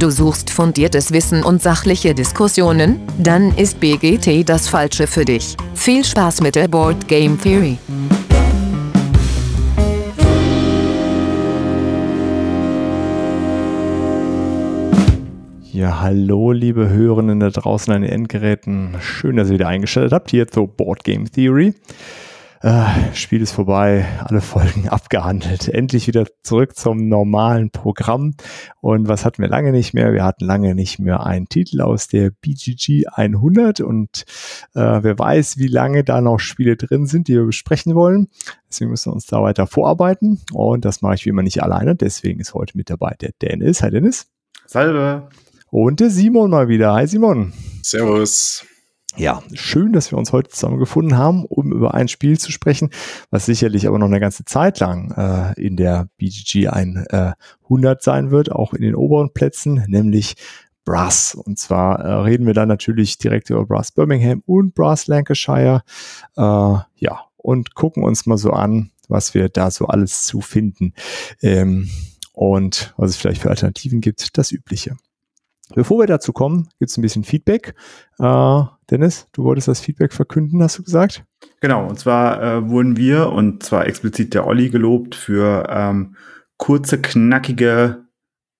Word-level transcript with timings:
Du 0.00 0.08
suchst 0.08 0.48
fundiertes 0.48 1.12
Wissen 1.12 1.44
und 1.44 1.60
sachliche 1.60 2.14
Diskussionen? 2.14 3.02
Dann 3.18 3.54
ist 3.58 3.80
BGT 3.80 4.48
das 4.48 4.66
Falsche 4.66 5.06
für 5.06 5.26
dich. 5.26 5.58
Viel 5.74 6.02
Spaß 6.02 6.40
mit 6.40 6.54
der 6.54 6.68
Board 6.68 7.06
Game 7.06 7.38
Theory. 7.38 7.76
Ja, 15.70 16.00
hallo, 16.00 16.52
liebe 16.52 16.88
Hörenden 16.88 17.40
da 17.40 17.50
draußen 17.50 17.92
an 17.92 18.00
den 18.00 18.10
Endgeräten. 18.10 18.96
Schön, 19.00 19.36
dass 19.36 19.48
ihr 19.48 19.54
wieder 19.54 19.68
eingeschaltet 19.68 20.14
habt 20.14 20.30
hier 20.30 20.48
zur 20.48 20.66
Board 20.66 21.04
Game 21.04 21.30
Theory. 21.30 21.74
Äh, 22.62 23.14
Spiel 23.14 23.40
ist 23.40 23.52
vorbei, 23.52 24.06
alle 24.18 24.42
Folgen 24.42 24.88
abgehandelt. 24.90 25.68
Endlich 25.68 26.06
wieder 26.06 26.26
zurück 26.42 26.76
zum 26.76 27.08
normalen 27.08 27.70
Programm. 27.70 28.34
Und 28.82 29.08
was 29.08 29.24
hatten 29.24 29.40
wir 29.40 29.48
lange 29.48 29.72
nicht 29.72 29.94
mehr? 29.94 30.12
Wir 30.12 30.24
hatten 30.24 30.44
lange 30.44 30.74
nicht 30.74 30.98
mehr 30.98 31.24
einen 31.24 31.48
Titel 31.48 31.80
aus 31.80 32.08
der 32.08 32.30
BGG 32.30 33.06
100 33.06 33.80
und 33.80 34.24
äh, 34.74 35.02
wer 35.02 35.18
weiß, 35.18 35.56
wie 35.56 35.68
lange 35.68 36.04
da 36.04 36.20
noch 36.20 36.38
Spiele 36.38 36.76
drin 36.76 37.06
sind, 37.06 37.28
die 37.28 37.34
wir 37.34 37.46
besprechen 37.46 37.94
wollen. 37.94 38.28
Deswegen 38.68 38.90
müssen 38.90 39.10
wir 39.10 39.14
uns 39.14 39.26
da 39.26 39.42
weiter 39.42 39.66
vorarbeiten. 39.66 40.42
Und 40.52 40.84
das 40.84 41.00
mache 41.00 41.14
ich 41.14 41.24
wie 41.24 41.30
immer 41.30 41.42
nicht 41.42 41.62
alleine. 41.62 41.96
Deswegen 41.96 42.40
ist 42.40 42.52
heute 42.52 42.76
mit 42.76 42.90
dabei 42.90 43.16
der 43.20 43.30
Dennis. 43.40 43.82
Hi 43.82 43.90
Dennis. 43.90 44.26
Salve. 44.66 45.30
Und 45.70 46.00
der 46.00 46.10
Simon 46.10 46.50
mal 46.50 46.68
wieder. 46.68 46.92
Hi 46.92 47.06
Simon. 47.06 47.54
Servus. 47.82 48.66
Ja, 49.16 49.42
schön, 49.54 49.92
dass 49.92 50.12
wir 50.12 50.18
uns 50.18 50.32
heute 50.32 50.50
zusammengefunden 50.50 51.18
haben, 51.18 51.44
um 51.44 51.72
über 51.72 51.94
ein 51.94 52.06
Spiel 52.06 52.38
zu 52.38 52.52
sprechen, 52.52 52.90
was 53.30 53.44
sicherlich 53.44 53.88
aber 53.88 53.98
noch 53.98 54.06
eine 54.06 54.20
ganze 54.20 54.44
Zeit 54.44 54.78
lang 54.78 55.10
äh, 55.12 55.60
in 55.60 55.76
der 55.76 56.08
BGG 56.16 56.68
100 56.68 57.06
äh, 57.12 57.96
sein 58.00 58.30
wird, 58.30 58.52
auch 58.52 58.72
in 58.72 58.82
den 58.82 58.94
oberen 58.94 59.32
Plätzen, 59.32 59.84
nämlich 59.88 60.36
Brass. 60.84 61.34
Und 61.34 61.58
zwar 61.58 61.98
äh, 62.00 62.12
reden 62.22 62.46
wir 62.46 62.54
dann 62.54 62.68
natürlich 62.68 63.18
direkt 63.18 63.50
über 63.50 63.66
Brass 63.66 63.90
Birmingham 63.90 64.42
und 64.46 64.74
Brass 64.74 65.08
Lancashire. 65.08 65.82
Äh, 66.36 66.42
ja, 66.42 67.20
und 67.36 67.74
gucken 67.74 68.04
uns 68.04 68.26
mal 68.26 68.38
so 68.38 68.52
an, 68.52 68.90
was 69.08 69.34
wir 69.34 69.48
da 69.48 69.70
so 69.70 69.86
alles 69.86 70.24
zu 70.24 70.40
finden 70.40 70.94
ähm, 71.42 71.90
und 72.32 72.94
was 72.96 73.10
es 73.10 73.16
vielleicht 73.16 73.42
für 73.42 73.50
Alternativen 73.50 74.00
gibt, 74.00 74.38
das 74.38 74.52
Übliche. 74.52 74.96
Bevor 75.74 76.00
wir 76.00 76.06
dazu 76.06 76.32
kommen, 76.32 76.68
gibt 76.78 76.90
es 76.90 76.96
ein 76.96 77.02
bisschen 77.02 77.24
Feedback. 77.24 77.74
Äh, 78.18 78.62
Dennis, 78.90 79.28
du 79.32 79.44
wolltest 79.44 79.68
das 79.68 79.80
Feedback 79.80 80.12
verkünden, 80.12 80.62
hast 80.62 80.78
du 80.78 80.82
gesagt? 80.82 81.24
Genau, 81.60 81.86
und 81.86 81.98
zwar 81.98 82.42
äh, 82.42 82.68
wurden 82.68 82.96
wir, 82.96 83.30
und 83.30 83.62
zwar 83.62 83.86
explizit 83.86 84.34
der 84.34 84.46
Olli 84.46 84.68
gelobt, 84.68 85.14
für 85.14 85.66
ähm, 85.70 86.16
kurze, 86.56 87.00
knackige 87.00 88.04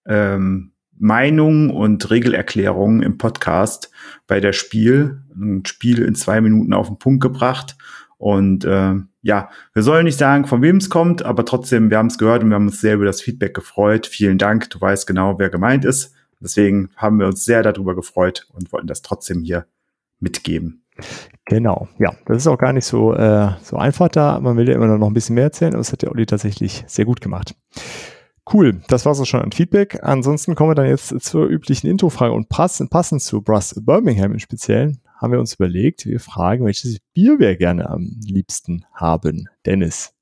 ähm, 0.06 0.72
Meinungen 0.96 1.70
und 1.70 2.10
Regelerklärungen 2.10 3.02
im 3.02 3.18
Podcast 3.18 3.90
bei 4.26 4.38
der 4.38 4.52
Spiel. 4.52 5.22
Ein 5.34 5.64
Spiel 5.66 6.02
in 6.02 6.14
zwei 6.14 6.40
Minuten 6.40 6.74
auf 6.74 6.88
den 6.88 6.98
Punkt 6.98 7.22
gebracht. 7.22 7.76
Und 8.18 8.64
äh, 8.66 8.94
ja, 9.22 9.50
wir 9.72 9.82
sollen 9.82 10.04
nicht 10.04 10.18
sagen, 10.18 10.46
von 10.46 10.60
wem 10.60 10.76
es 10.76 10.90
kommt, 10.90 11.24
aber 11.24 11.44
trotzdem, 11.46 11.90
wir 11.90 11.96
haben 11.96 12.08
es 12.08 12.18
gehört 12.18 12.42
und 12.42 12.50
wir 12.50 12.54
haben 12.54 12.66
uns 12.66 12.80
sehr 12.80 12.96
über 12.96 13.06
das 13.06 13.22
Feedback 13.22 13.54
gefreut. 13.54 14.06
Vielen 14.06 14.36
Dank, 14.36 14.68
du 14.70 14.80
weißt 14.80 15.06
genau, 15.06 15.38
wer 15.38 15.48
gemeint 15.48 15.84
ist. 15.84 16.14
Deswegen 16.38 16.90
haben 16.96 17.18
wir 17.18 17.26
uns 17.26 17.44
sehr 17.44 17.62
darüber 17.62 17.94
gefreut 17.94 18.46
und 18.52 18.72
wollten 18.72 18.86
das 18.86 19.02
trotzdem 19.02 19.42
hier 19.42 19.66
mitgeben. 20.20 20.84
Genau, 21.46 21.88
ja, 21.98 22.14
das 22.26 22.38
ist 22.38 22.46
auch 22.46 22.58
gar 22.58 22.72
nicht 22.72 22.84
so, 22.84 23.14
äh, 23.14 23.50
so 23.62 23.76
einfach 23.76 24.08
da. 24.08 24.38
Man 24.38 24.56
will 24.56 24.68
ja 24.68 24.74
immer 24.74 24.86
noch 24.86 25.06
ein 25.06 25.14
bisschen 25.14 25.34
mehr 25.34 25.44
erzählen, 25.44 25.72
und 25.72 25.78
das 25.78 25.92
hat 25.92 26.02
der 26.02 26.12
Olli 26.12 26.26
tatsächlich 26.26 26.84
sehr 26.86 27.04
gut 27.04 27.20
gemacht. 27.20 27.56
Cool, 28.52 28.80
das 28.88 29.04
war 29.04 29.12
es 29.12 29.20
auch 29.20 29.26
schon 29.26 29.42
an 29.42 29.52
Feedback. 29.52 29.98
Ansonsten 30.02 30.54
kommen 30.54 30.70
wir 30.70 30.74
dann 30.74 30.88
jetzt 30.88 31.20
zur 31.20 31.46
üblichen 31.46 31.88
Introfrage 31.88 32.32
und 32.32 32.48
passend, 32.48 32.90
passend 32.90 33.22
zu 33.22 33.42
Brass 33.42 33.74
Birmingham 33.84 34.32
im 34.32 34.38
Speziellen 34.38 35.00
haben 35.20 35.32
wir 35.32 35.40
uns 35.40 35.54
überlegt, 35.54 36.06
wir 36.06 36.18
fragen, 36.18 36.64
welches 36.64 36.98
Bier 37.12 37.38
wir 37.38 37.56
gerne 37.56 37.90
am 37.90 38.16
liebsten 38.24 38.86
haben. 38.94 39.48
Dennis. 39.66 40.14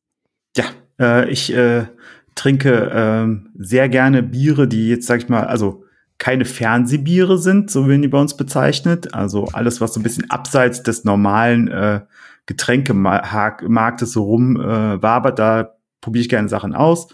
Ja, 0.56 0.64
äh, 0.98 1.30
ich 1.30 1.54
äh, 1.54 1.86
trinke 2.34 2.90
äh, 2.90 3.48
sehr 3.54 3.88
gerne 3.88 4.24
Biere, 4.24 4.66
die 4.66 4.88
jetzt, 4.88 5.06
sag 5.06 5.22
ich 5.22 5.28
mal, 5.28 5.44
also 5.44 5.84
keine 6.18 6.44
Fernsehbiere 6.44 7.38
sind, 7.38 7.70
so 7.70 7.88
werden 7.88 8.02
die 8.02 8.08
bei 8.08 8.20
uns 8.20 8.36
bezeichnet. 8.36 9.14
Also 9.14 9.46
alles, 9.52 9.80
was 9.80 9.94
so 9.94 10.00
ein 10.00 10.02
bisschen 10.02 10.30
abseits 10.30 10.82
des 10.82 11.04
normalen 11.04 11.68
äh, 11.68 12.00
Getränkemarktes 12.46 14.12
so 14.12 14.24
rum 14.24 14.56
äh, 14.56 15.00
wabert, 15.00 15.38
da 15.38 15.76
probiere 16.00 16.22
ich 16.22 16.28
gerne 16.28 16.48
Sachen 16.48 16.74
aus. 16.74 17.08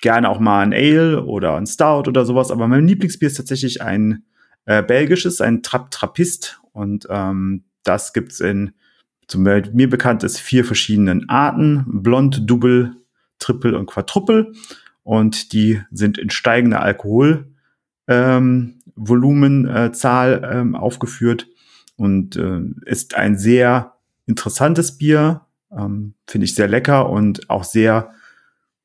Gerne 0.00 0.28
auch 0.28 0.40
mal 0.40 0.60
ein 0.60 0.72
Ale 0.72 1.24
oder 1.24 1.56
ein 1.56 1.66
Stout 1.66 2.08
oder 2.08 2.24
sowas. 2.24 2.50
Aber 2.50 2.66
mein 2.66 2.86
Lieblingsbier 2.86 3.28
ist 3.28 3.36
tatsächlich 3.36 3.82
ein 3.82 4.24
äh, 4.64 4.82
belgisches, 4.82 5.40
ein 5.40 5.62
Trapp 5.62 5.90
Trappist. 5.90 6.60
Und 6.72 7.06
ähm, 7.10 7.64
das 7.82 8.12
gibt's 8.14 8.40
in, 8.40 8.72
zum 9.26 9.42
mir 9.42 9.90
bekannt 9.90 10.22
ist, 10.24 10.38
vier 10.38 10.64
verschiedenen 10.64 11.28
Arten. 11.28 11.84
Blond, 11.86 12.48
Double, 12.48 12.96
Triple 13.38 13.78
und 13.78 13.86
Quadruple. 13.86 14.52
Und 15.02 15.52
die 15.52 15.82
sind 15.90 16.16
in 16.16 16.30
steigender 16.30 16.80
Alkohol 16.80 17.53
ähm, 18.08 18.80
Volumenzahl 18.96 20.44
äh, 20.44 20.60
ähm, 20.60 20.74
aufgeführt 20.74 21.48
und 21.96 22.36
äh, 22.36 22.60
ist 22.86 23.14
ein 23.16 23.38
sehr 23.38 23.94
interessantes 24.26 24.98
Bier, 24.98 25.42
ähm, 25.76 26.14
finde 26.26 26.44
ich 26.46 26.54
sehr 26.54 26.68
lecker 26.68 27.08
und 27.10 27.50
auch 27.50 27.64
sehr 27.64 28.10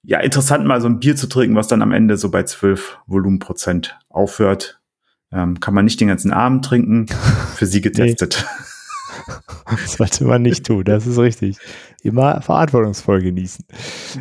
ja 0.04 0.20
interessant 0.20 0.66
mal 0.66 0.82
so 0.82 0.88
ein 0.88 1.00
Bier 1.00 1.16
zu 1.16 1.28
trinken, 1.28 1.56
was 1.56 1.68
dann 1.68 1.82
am 1.82 1.92
Ende 1.92 2.18
so 2.18 2.32
bei 2.32 2.44
12 2.44 3.00
Volumenprozent 3.06 3.98
aufhört. 4.10 4.80
Ähm, 5.32 5.60
kann 5.60 5.74
man 5.74 5.86
nicht 5.86 6.00
den 6.00 6.08
ganzen 6.08 6.32
Abend 6.32 6.66
trinken, 6.66 7.06
für 7.56 7.66
sie 7.66 7.82
getestet. 7.82 8.46
Das 9.70 9.94
sollte 9.94 10.26
man 10.26 10.42
nicht 10.42 10.66
tun, 10.66 10.84
das 10.84 11.06
ist 11.06 11.20
richtig. 11.20 11.58
Immer 12.02 12.42
verantwortungsvoll 12.42 13.22
genießen. 13.22 13.66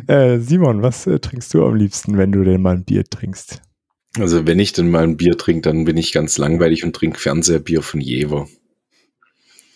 Äh, 0.05 0.37
Simon, 0.39 0.83
was 0.83 1.07
äh, 1.07 1.19
trinkst 1.19 1.53
du 1.53 1.65
am 1.65 1.75
liebsten, 1.75 2.17
wenn 2.17 2.31
du 2.31 2.43
denn 2.43 2.61
mal 2.61 2.75
ein 2.75 2.83
Bier 2.83 3.05
trinkst? 3.05 3.61
Also 4.17 4.47
wenn 4.47 4.59
ich 4.59 4.73
denn 4.73 4.89
mal 4.89 5.03
ein 5.03 5.17
Bier 5.17 5.37
trinke, 5.37 5.61
dann 5.61 5.85
bin 5.85 5.97
ich 5.97 6.11
ganz 6.11 6.37
langweilig 6.37 6.83
und 6.83 6.95
trinke 6.95 7.19
Fernseherbier 7.19 7.81
von 7.81 8.01
Jever. 8.01 8.47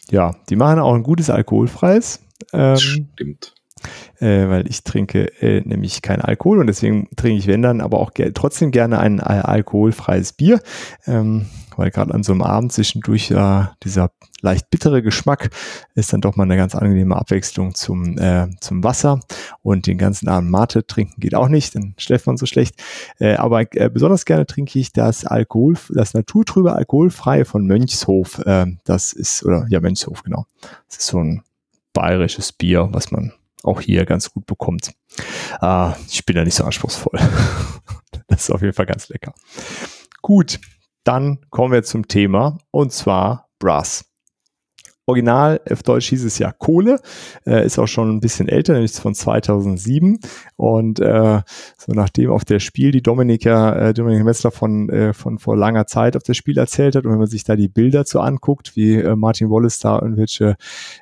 Ja, 0.10 0.36
die 0.50 0.56
machen 0.56 0.80
auch 0.80 0.94
ein 0.94 1.04
gutes 1.04 1.30
alkoholfreies. 1.30 2.20
Ähm, 2.52 2.78
Stimmt. 2.78 3.54
Äh, 4.20 4.48
weil 4.48 4.68
ich 4.68 4.84
trinke 4.84 5.26
äh, 5.42 5.62
nämlich 5.62 6.02
keinen 6.02 6.22
Alkohol 6.22 6.60
und 6.60 6.68
deswegen 6.68 7.10
trinke 7.16 7.40
ich, 7.40 7.48
wenn 7.48 7.62
dann, 7.62 7.82
aber 7.82 8.00
auch 8.00 8.14
ge 8.14 8.32
trotzdem 8.34 8.72
gerne 8.72 9.00
ein 9.00 9.20
äh, 9.20 9.24
alkoholfreies 9.24 10.34
Bier. 10.34 10.62
Ähm, 11.06 11.48
weil 11.78 11.92
gerade 11.92 12.14
an 12.14 12.24
so 12.24 12.32
einem 12.32 12.42
Abend 12.42 12.72
zwischendurch 12.72 13.32
äh, 13.32 13.66
dieser 13.84 14.12
leicht 14.42 14.70
bittere 14.70 15.02
Geschmack 15.02 15.50
ist 15.96 16.14
dann 16.14 16.22
doch 16.22 16.36
mal 16.36 16.44
eine 16.44 16.58
ganz 16.58 16.76
angenehme 16.76 17.16
Abwechslung 17.16 17.76
zum, 17.76 18.18
äh, 18.18 18.48
zum 18.60 18.84
Wasser. 18.84 19.20
Und 19.62 19.88
den 19.88 19.98
ganzen 19.98 20.28
Abend 20.28 20.52
Mate 20.52 20.86
trinken 20.86 21.20
geht 21.20 21.36
auch 21.36 21.48
nicht, 21.48 21.76
dann 21.76 21.96
schläft 21.98 22.28
man 22.28 22.38
so 22.38 22.46
schlecht. 22.46 22.76
Äh, 23.20 23.36
aber 23.36 23.62
äh, 23.76 23.90
besonders 23.90 24.26
gerne 24.26 24.46
trinke 24.46 24.78
ich 24.80 24.92
das 24.92 25.26
Alkohol, 25.26 25.76
das 25.90 26.14
naturtrübe 26.14 26.74
Alkoholfreie 26.74 27.46
von 27.46 27.66
Mönchshof. 27.66 28.40
Äh, 28.40 28.68
das 28.84 29.14
ist, 29.14 29.44
oder 29.46 29.66
ja, 29.70 29.80
Mönchshof, 29.80 30.24
genau. 30.24 30.46
Das 30.88 31.00
ist 31.00 31.08
so 31.08 31.20
ein 31.20 31.44
bayerisches 31.94 32.52
Bier, 32.52 32.90
was 32.92 33.12
man 33.12 33.34
auch 33.64 33.82
hier 33.82 34.06
ganz 34.06 34.32
gut 34.32 34.46
bekommt. 34.46 34.92
Äh, 35.62 35.92
ich 36.08 36.26
bin 36.26 36.36
da 36.36 36.44
nicht 36.44 36.56
so 36.56 36.66
anspruchsvoll. 36.66 37.20
das 38.28 38.44
ist 38.44 38.52
auf 38.52 38.62
jeden 38.62 38.74
Fall 38.74 38.86
ganz 38.86 39.10
lecker. 39.10 39.34
Gut, 40.22 40.60
dann 41.04 41.40
kommen 41.50 41.74
wir 41.74 41.84
zum 41.84 42.08
Thema 42.08 42.58
und 42.72 42.92
zwar 42.92 43.50
Brass. 43.60 44.13
Original 45.06 45.60
auf 45.70 45.84
Deutsch 45.84 46.10
hieß 46.10 46.24
es 46.24 46.40
ja 46.40 46.52
Kohle, 46.52 47.00
äh, 47.46 47.66
ist 47.66 47.78
auch 47.78 47.88
schon 47.88 48.10
ein 48.10 48.20
bisschen 48.22 48.48
älter, 48.48 48.74
nämlich 48.74 48.94
von 48.94 49.14
2007. 49.14 50.20
Und 50.56 51.02
äh, 51.02 51.42
so 51.78 51.92
nachdem 51.92 52.32
auf 52.32 52.46
der 52.46 52.60
Spiel 52.60 52.92
die 52.92 53.02
Dominika, 53.02 53.90
äh, 53.90 53.94
Dominika 53.94 54.24
Metzler 54.24 54.52
von, 54.52 54.90
äh, 54.90 55.14
von 55.14 55.40
vor 55.40 55.58
langer 55.58 55.88
Zeit 55.88 56.16
auf 56.16 56.24
das 56.24 56.38
Spiel 56.38 56.58
erzählt 56.58 56.96
hat 56.96 57.06
und 57.06 57.12
wenn 57.12 57.20
man 57.20 57.28
sich 57.28 57.44
da 57.44 57.58
die 57.58 57.68
Bilder 57.68 58.06
so 58.06 58.22
anguckt, 58.22 58.78
wie 58.78 58.96
äh, 58.96 59.16
Martin 59.16 59.50
Wallace 59.50 59.80
da 59.80 60.00
irgendwelche 60.00 60.56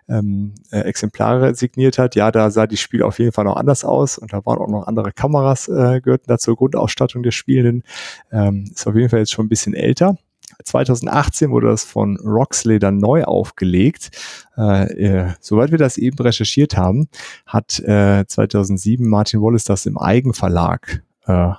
ähm, 0.09 0.56
äh, 0.71 0.80
Exemplare 0.80 1.54
signiert 1.54 2.00
hat, 2.00 2.15
ja, 2.15 2.31
da 2.31 2.50
sah 2.50 2.65
die 2.65 2.77
Spiel 2.77 3.04
auf 3.04 3.19
jeden 3.19 3.31
Fall 3.31 3.45
noch 3.45 3.56
anders 3.56 3.86
aus 3.86 4.18
und 4.18 4.33
da 4.33 4.44
waren 4.45 4.57
auch 4.57 4.68
noch 4.68 4.88
andere 4.88 5.12
Kameras, 5.12 5.68
äh, 5.68 6.01
gehörten 6.01 6.25
da 6.27 6.39
zur 6.39 6.56
Grundausstattung 6.56 7.21
der 7.21 7.31
Spielenden. 7.31 7.83
Ähm, 8.31 8.65
ist 8.71 8.88
auf 8.88 8.95
jeden 8.95 9.09
Fall 9.09 9.19
jetzt 9.19 9.31
schon 9.31 9.45
ein 9.45 9.50
bisschen 9.50 9.75
älter. 9.75 10.18
2018 10.63 11.51
wurde 11.51 11.68
das 11.68 11.83
von 11.83 12.18
Roxley 12.18 12.80
dann 12.80 12.98
neu 12.98 13.24
aufgelegt. 13.24 14.12
Äh, 14.57 14.94
äh, 14.94 15.33
soweit 15.39 15.71
wir 15.71 15.77
das 15.77 15.98
eben 15.98 16.18
recherchiert 16.18 16.77
haben, 16.77 17.07
hat 17.45 17.80
äh, 17.80 18.25
2007 18.25 19.07
Martin 19.07 19.42
Wallace 19.42 19.65
das 19.65 19.86
im 19.86 19.98
Eigenverlag 19.98 21.03
äh, 21.25 21.50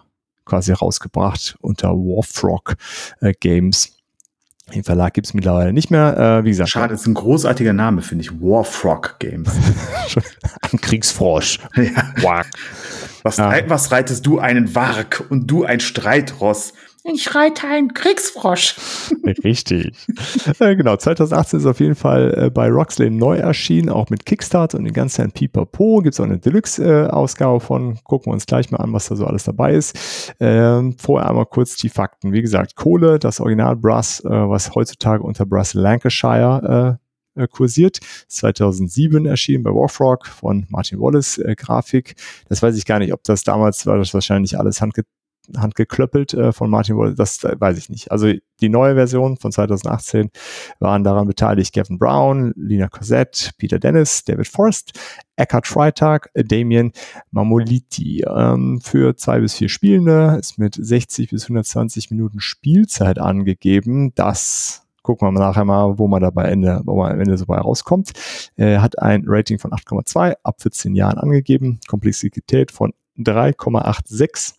quasi 0.44 0.72
rausgebracht 0.72 1.56
unter 1.60 1.90
Warfrog 1.90 2.74
äh, 3.20 3.32
Games. 3.38 3.96
Den 4.72 4.84
Verlag 4.84 5.12
gibt 5.14 5.26
es 5.26 5.34
mittlerweile 5.34 5.72
nicht 5.72 5.90
mehr. 5.90 6.16
Äh, 6.16 6.44
wie 6.44 6.50
gesagt. 6.50 6.70
Schade, 6.70 6.94
ist 6.94 7.06
ein 7.06 7.14
großartiger 7.14 7.72
Name, 7.72 8.00
finde 8.00 8.24
ich. 8.24 8.32
Warfrog 8.40 9.16
Games. 9.18 9.50
ein 10.72 10.80
Kriegsfrosch. 10.80 11.58
ja. 11.76 12.42
Was, 13.22 13.38
was 13.38 13.92
reitest 13.92 14.26
du 14.26 14.38
einen 14.38 14.74
Warg 14.74 15.24
und 15.28 15.50
du 15.50 15.64
ein 15.64 15.80
Streitross? 15.80 16.72
Ich 17.04 17.34
reite 17.34 17.66
einen 17.66 17.94
Kriegsfrosch. 17.94 18.76
Richtig. 19.44 19.96
äh, 20.60 20.76
genau, 20.76 20.96
2018 20.96 21.58
ist 21.58 21.66
auf 21.66 21.80
jeden 21.80 21.96
Fall 21.96 22.34
äh, 22.36 22.50
bei 22.50 22.68
Roxley 22.68 23.10
neu 23.10 23.38
erschienen, 23.38 23.88
auch 23.88 24.08
mit 24.08 24.24
Kickstart 24.24 24.74
und 24.76 24.84
den 24.84 24.92
ganzen 24.92 25.32
Pipapo. 25.32 26.00
Gibt 26.02 26.14
es 26.14 26.20
auch 26.20 26.24
eine 26.24 26.38
Deluxe-Ausgabe 26.38 27.58
von. 27.58 27.98
Gucken 28.04 28.30
wir 28.30 28.34
uns 28.34 28.46
gleich 28.46 28.70
mal 28.70 28.78
an, 28.78 28.92
was 28.92 29.08
da 29.08 29.16
so 29.16 29.26
alles 29.26 29.42
dabei 29.44 29.74
ist. 29.74 30.34
Ähm, 30.38 30.96
vorher 30.96 31.28
einmal 31.28 31.46
kurz 31.46 31.76
die 31.76 31.88
Fakten. 31.88 32.32
Wie 32.32 32.42
gesagt, 32.42 32.76
Kohle, 32.76 33.18
das 33.18 33.40
Original 33.40 33.74
Brass, 33.74 34.20
äh, 34.24 34.28
was 34.28 34.72
heutzutage 34.76 35.24
unter 35.24 35.44
Brass 35.44 35.74
Lancashire 35.74 37.00
äh, 37.34 37.48
kursiert. 37.48 37.98
2007 38.28 39.26
erschienen 39.26 39.64
bei 39.64 39.70
Warfrog 39.70 40.26
von 40.26 40.66
Martin 40.68 41.00
Wallace 41.00 41.38
äh, 41.38 41.56
Grafik. 41.56 42.14
Das 42.48 42.62
weiß 42.62 42.76
ich 42.76 42.84
gar 42.84 43.00
nicht, 43.00 43.12
ob 43.12 43.24
das 43.24 43.42
damals 43.42 43.86
war, 43.86 43.98
das 43.98 44.14
wahrscheinlich 44.14 44.56
alles 44.56 44.80
handge 44.80 45.02
handgeklöppelt 45.56 46.34
äh, 46.34 46.52
von 46.52 46.70
Martin 46.70 46.96
Wallace, 46.96 47.16
das 47.16 47.44
äh, 47.44 47.56
weiß 47.58 47.78
ich 47.78 47.88
nicht. 47.88 48.10
Also 48.10 48.32
die 48.60 48.68
neue 48.68 48.94
Version 48.94 49.36
von 49.36 49.52
2018 49.52 50.30
waren 50.78 51.04
daran 51.04 51.26
beteiligt 51.26 51.74
Gavin 51.74 51.98
Brown, 51.98 52.52
Lina 52.56 52.88
Cosette, 52.88 53.50
Peter 53.58 53.78
Dennis, 53.78 54.24
David 54.24 54.48
Forrest, 54.48 54.98
Eckhard 55.36 55.66
Freitag, 55.66 56.30
Damien 56.34 56.92
Mamoliti. 57.30 58.24
Ähm, 58.28 58.80
für 58.82 59.16
zwei 59.16 59.40
bis 59.40 59.54
vier 59.54 59.68
Spielende 59.68 60.36
ist 60.38 60.58
mit 60.58 60.74
60 60.74 61.30
bis 61.30 61.44
120 61.44 62.10
Minuten 62.10 62.40
Spielzeit 62.40 63.18
angegeben. 63.18 64.14
Das 64.14 64.82
gucken 65.02 65.28
wir 65.28 65.38
nachher 65.38 65.64
mal, 65.64 65.98
wo 65.98 66.08
man 66.08 66.22
dabei 66.22 66.44
Ende, 66.44 66.80
wo 66.84 66.96
man 66.96 67.12
am 67.12 67.20
Ende 67.20 67.36
so 67.36 67.46
bei 67.46 67.58
rauskommt. 67.58 68.12
Er 68.56 68.80
hat 68.82 68.98
ein 68.98 69.24
Rating 69.26 69.58
von 69.58 69.72
8,2 69.72 70.36
ab 70.42 70.62
14 70.62 70.94
Jahren 70.94 71.18
angegeben, 71.18 71.80
Komplexität 71.88 72.70
von 72.70 72.92
3,86 73.18 74.54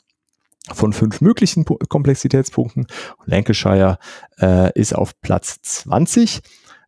von 0.72 0.94
fünf 0.94 1.22
möglichen 1.22 1.66
Komplexitätspunkten. 1.66 2.88
Lancashire 3.26 3.98
äh, 4.40 4.72
ist 4.80 4.96
auf 4.96 5.20
Platz 5.22 5.62
20 5.62 6.42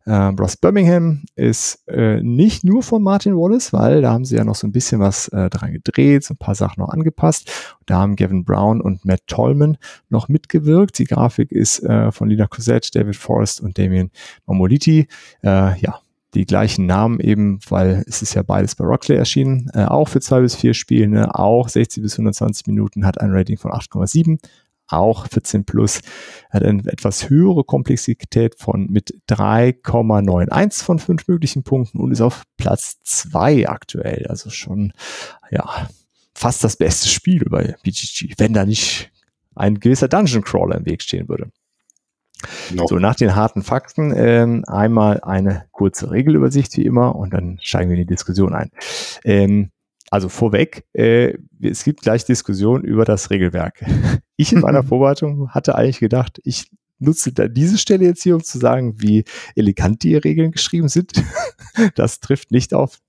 äh, 0.06 0.12
Ross 0.12 0.56
Birmingham 0.56 1.24
ist 1.34 1.82
äh, 1.88 2.22
nicht 2.22 2.64
nur 2.64 2.82
von 2.82 3.02
Martin 3.02 3.36
Wallace, 3.36 3.72
weil 3.72 4.02
da 4.02 4.12
haben 4.12 4.24
sie 4.24 4.36
ja 4.36 4.44
noch 4.44 4.54
so 4.54 4.66
ein 4.66 4.72
bisschen 4.72 5.00
was 5.00 5.28
äh, 5.28 5.50
dran 5.50 5.72
gedreht, 5.72 6.22
so 6.22 6.34
ein 6.34 6.38
paar 6.38 6.54
Sachen 6.54 6.80
noch 6.80 6.90
angepasst. 6.90 7.76
Da 7.86 7.96
haben 7.98 8.14
Gavin 8.14 8.44
Brown 8.44 8.80
und 8.80 9.04
Matt 9.04 9.26
Tolman 9.26 9.78
noch 10.08 10.28
mitgewirkt. 10.28 10.98
Die 11.00 11.04
Grafik 11.04 11.50
ist 11.50 11.82
äh, 11.82 12.12
von 12.12 12.28
Lina 12.28 12.46
Cosette, 12.46 12.90
David 12.92 13.16
Forrest 13.16 13.60
und 13.60 13.78
Damien 13.78 14.12
Mamoliti. 14.46 15.08
Äh, 15.42 15.78
ja, 15.80 15.98
die 16.36 16.46
gleichen 16.46 16.86
Namen 16.86 17.18
eben, 17.20 17.58
weil 17.68 18.04
es 18.06 18.22
ist 18.22 18.34
ja 18.34 18.42
beides 18.42 18.76
bei 18.76 18.84
Rockley 18.84 19.16
erschienen, 19.16 19.70
äh, 19.74 19.84
auch 19.84 20.08
für 20.08 20.20
zwei 20.20 20.40
bis 20.40 20.54
vier 20.54 20.74
Spiele, 20.74 21.08
ne? 21.08 21.34
auch 21.34 21.68
60 21.68 22.02
bis 22.02 22.14
120 22.14 22.66
Minuten, 22.66 23.06
hat 23.06 23.20
ein 23.20 23.32
Rating 23.32 23.56
von 23.56 23.72
8,7 23.72 24.38
auch 24.88 25.26
14 25.26 25.64
Plus, 25.64 26.00
hat 26.50 26.62
eine 26.62 26.80
etwas 26.86 27.28
höhere 27.28 27.64
Komplexität 27.64 28.58
von 28.58 28.86
mit 28.86 29.14
3,91 29.28 30.82
von 30.82 30.98
fünf 30.98 31.26
möglichen 31.28 31.64
Punkten 31.64 31.98
und 31.98 32.12
ist 32.12 32.20
auf 32.20 32.42
Platz 32.56 32.98
zwei 33.02 33.68
aktuell. 33.68 34.26
Also 34.28 34.50
schon, 34.50 34.92
ja, 35.50 35.88
fast 36.34 36.62
das 36.62 36.76
beste 36.76 37.08
Spiel 37.08 37.44
bei 37.48 37.74
BGG, 37.82 38.34
wenn 38.38 38.52
da 38.52 38.64
nicht 38.64 39.10
ein 39.54 39.80
gewisser 39.80 40.08
Dungeon 40.08 40.44
Crawler 40.44 40.76
im 40.76 40.86
Weg 40.86 41.02
stehen 41.02 41.28
würde. 41.28 41.50
No. 42.74 42.86
So, 42.86 42.98
nach 42.98 43.14
den 43.14 43.34
harten 43.34 43.62
Fakten 43.62 44.12
ähm, 44.14 44.64
einmal 44.66 45.20
eine 45.22 45.64
kurze 45.72 46.10
Regelübersicht 46.10 46.76
wie 46.76 46.84
immer 46.84 47.16
und 47.16 47.32
dann 47.32 47.58
steigen 47.62 47.90
wir 47.90 47.96
in 47.96 48.02
die 48.02 48.14
Diskussion 48.14 48.54
ein. 48.54 48.70
Ähm, 49.24 49.70
also 50.10 50.28
vorweg, 50.28 50.84
äh, 50.92 51.34
es 51.60 51.84
gibt 51.84 52.02
gleich 52.02 52.24
Diskussionen 52.24 52.84
über 52.84 53.04
das 53.04 53.30
Regelwerk. 53.30 53.84
Ich 54.38 54.52
in 54.52 54.60
meiner 54.60 54.82
Vorbereitung 54.84 55.48
hatte 55.54 55.76
eigentlich 55.76 55.98
gedacht, 55.98 56.42
ich 56.44 56.70
nutze 56.98 57.32
da 57.32 57.48
diese 57.48 57.78
Stelle 57.78 58.04
jetzt 58.04 58.22
hier, 58.22 58.34
um 58.34 58.44
zu 58.44 58.58
sagen, 58.58 59.00
wie 59.00 59.24
elegant 59.54 60.02
die 60.02 60.14
Regeln 60.16 60.52
geschrieben 60.52 60.88
sind. 60.88 61.12
Das 61.94 62.20
trifft 62.20 62.52
nicht 62.52 62.72
auf 62.72 63.00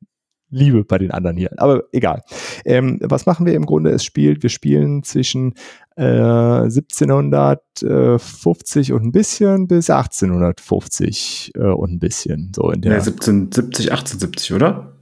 Liebe 0.49 0.83
bei 0.83 0.97
den 0.97 1.11
anderen 1.11 1.37
hier. 1.37 1.51
Aber 1.57 1.83
egal. 1.91 2.23
Ähm, 2.65 2.99
was 3.01 3.25
machen 3.25 3.45
wir 3.45 3.53
im 3.53 3.65
Grunde? 3.65 3.91
Es 3.91 4.03
spielt, 4.03 4.43
wir 4.43 4.49
spielen 4.49 5.03
zwischen 5.03 5.53
äh, 5.97 6.03
1750 6.03 8.93
und 8.93 9.03
ein 9.03 9.11
bisschen 9.11 9.67
bis 9.67 9.89
1850 9.89 11.51
äh, 11.55 11.59
und 11.59 11.93
ein 11.93 11.99
bisschen. 11.99 12.53
So 12.55 12.71
in 12.71 12.79
der 12.81 12.93
ja, 12.93 12.99
1770, 12.99 13.91
1870, 13.91 14.53
oder? 14.53 14.93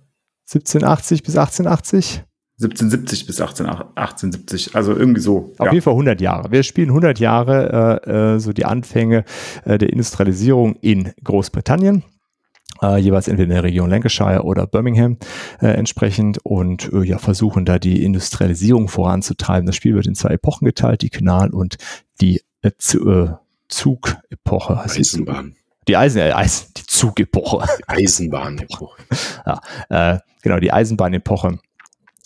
1780 0.48 1.22
bis 1.24 1.38
1880? 1.38 2.24
1770 2.62 3.28
bis 3.28 3.42
18, 3.42 3.66
1870, 3.66 4.76
also 4.76 4.96
irgendwie 4.96 5.20
so. 5.20 5.52
Auf 5.58 5.66
ja. 5.66 5.74
jeden 5.74 5.84
Fall 5.84 5.94
100 5.94 6.22
Jahre. 6.22 6.52
Wir 6.52 6.64
spielen 6.64 6.88
100 6.88 7.20
Jahre, 7.20 8.02
äh, 8.06 8.36
äh, 8.36 8.40
so 8.40 8.54
die 8.54 8.64
Anfänge 8.64 9.26
äh, 9.66 9.78
der 9.78 9.90
Industrialisierung 9.90 10.78
in 10.78 11.12
Großbritannien. 11.22 12.06
Äh, 12.82 12.98
jeweils 12.98 13.28
entweder 13.28 13.46
in 13.46 13.54
der 13.54 13.64
Region 13.64 13.90
Lancashire 13.90 14.44
oder 14.44 14.68
Birmingham 14.68 15.18
äh, 15.62 15.68
entsprechend 15.68 16.40
und 16.44 16.92
äh, 16.92 17.04
ja, 17.04 17.18
versuchen 17.18 17.66
da 17.66 17.80
die 17.80 18.04
Industrialisierung 18.04 18.90
voranzutreiben. 18.90 19.66
Das 19.66 19.76
Spiel 19.76 19.96
wird 19.96 20.08
in 20.08 20.16
zwei 20.16 20.32
Epochen 20.32 20.66
geteilt, 20.66 21.02
die 21.02 21.10
Kanal- 21.10 21.52
und 21.52 21.78
die 22.20 22.42
äh, 22.62 22.72
Zugepoche. 23.68 24.80
Eisenbahn. 24.80 25.56
Die 25.88 25.96
Eisen, 25.96 26.20
äh, 26.20 26.32
Eisen, 26.32 26.68
die 26.78 26.86
Zugepoche. 26.86 27.68
Eisenbahnepoche. 27.88 29.04
ja, 29.46 29.62
äh, 29.90 30.20
genau, 30.42 30.60
die 30.60 30.74
Eisenbahnepoche 30.74 31.60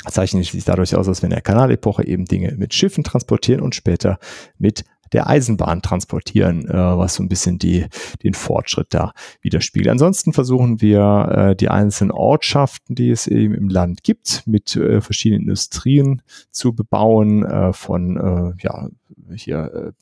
zeichnet 0.07 0.45
sich 0.45 0.63
dadurch 0.63 0.95
aus, 0.95 1.07
dass 1.07 1.21
wir 1.21 1.27
in 1.27 1.31
der 1.33 1.41
Kanalepoche 1.41 2.05
eben 2.05 2.25
Dinge 2.25 2.53
mit 2.57 2.73
Schiffen 2.73 3.03
transportieren 3.03 3.61
und 3.61 3.75
später 3.75 4.17
mit 4.57 4.85
der 5.13 5.27
Eisenbahn 5.27 5.81
transportieren, 5.81 6.67
äh, 6.67 6.73
was 6.73 7.15
so 7.15 7.23
ein 7.23 7.29
bisschen 7.29 7.59
die, 7.59 7.85
den 8.23 8.33
Fortschritt 8.33 8.87
da 8.91 9.13
widerspiegelt. 9.41 9.89
Ansonsten 9.89 10.33
versuchen 10.33 10.81
wir 10.81 11.49
äh, 11.51 11.55
die 11.55 11.69
einzelnen 11.69 12.11
Ortschaften, 12.11 12.95
die 12.95 13.09
es 13.09 13.27
eben 13.27 13.53
im 13.53 13.69
Land 13.69 14.03
gibt, 14.03 14.43
mit 14.45 14.75
äh, 14.75 15.01
verschiedenen 15.01 15.43
Industrien 15.43 16.21
zu 16.51 16.73
bebauen, 16.73 17.45
äh, 17.45 17.73
von 17.73 18.17
äh, 18.17 18.63
ja, 18.63 18.89
hier 19.35 19.93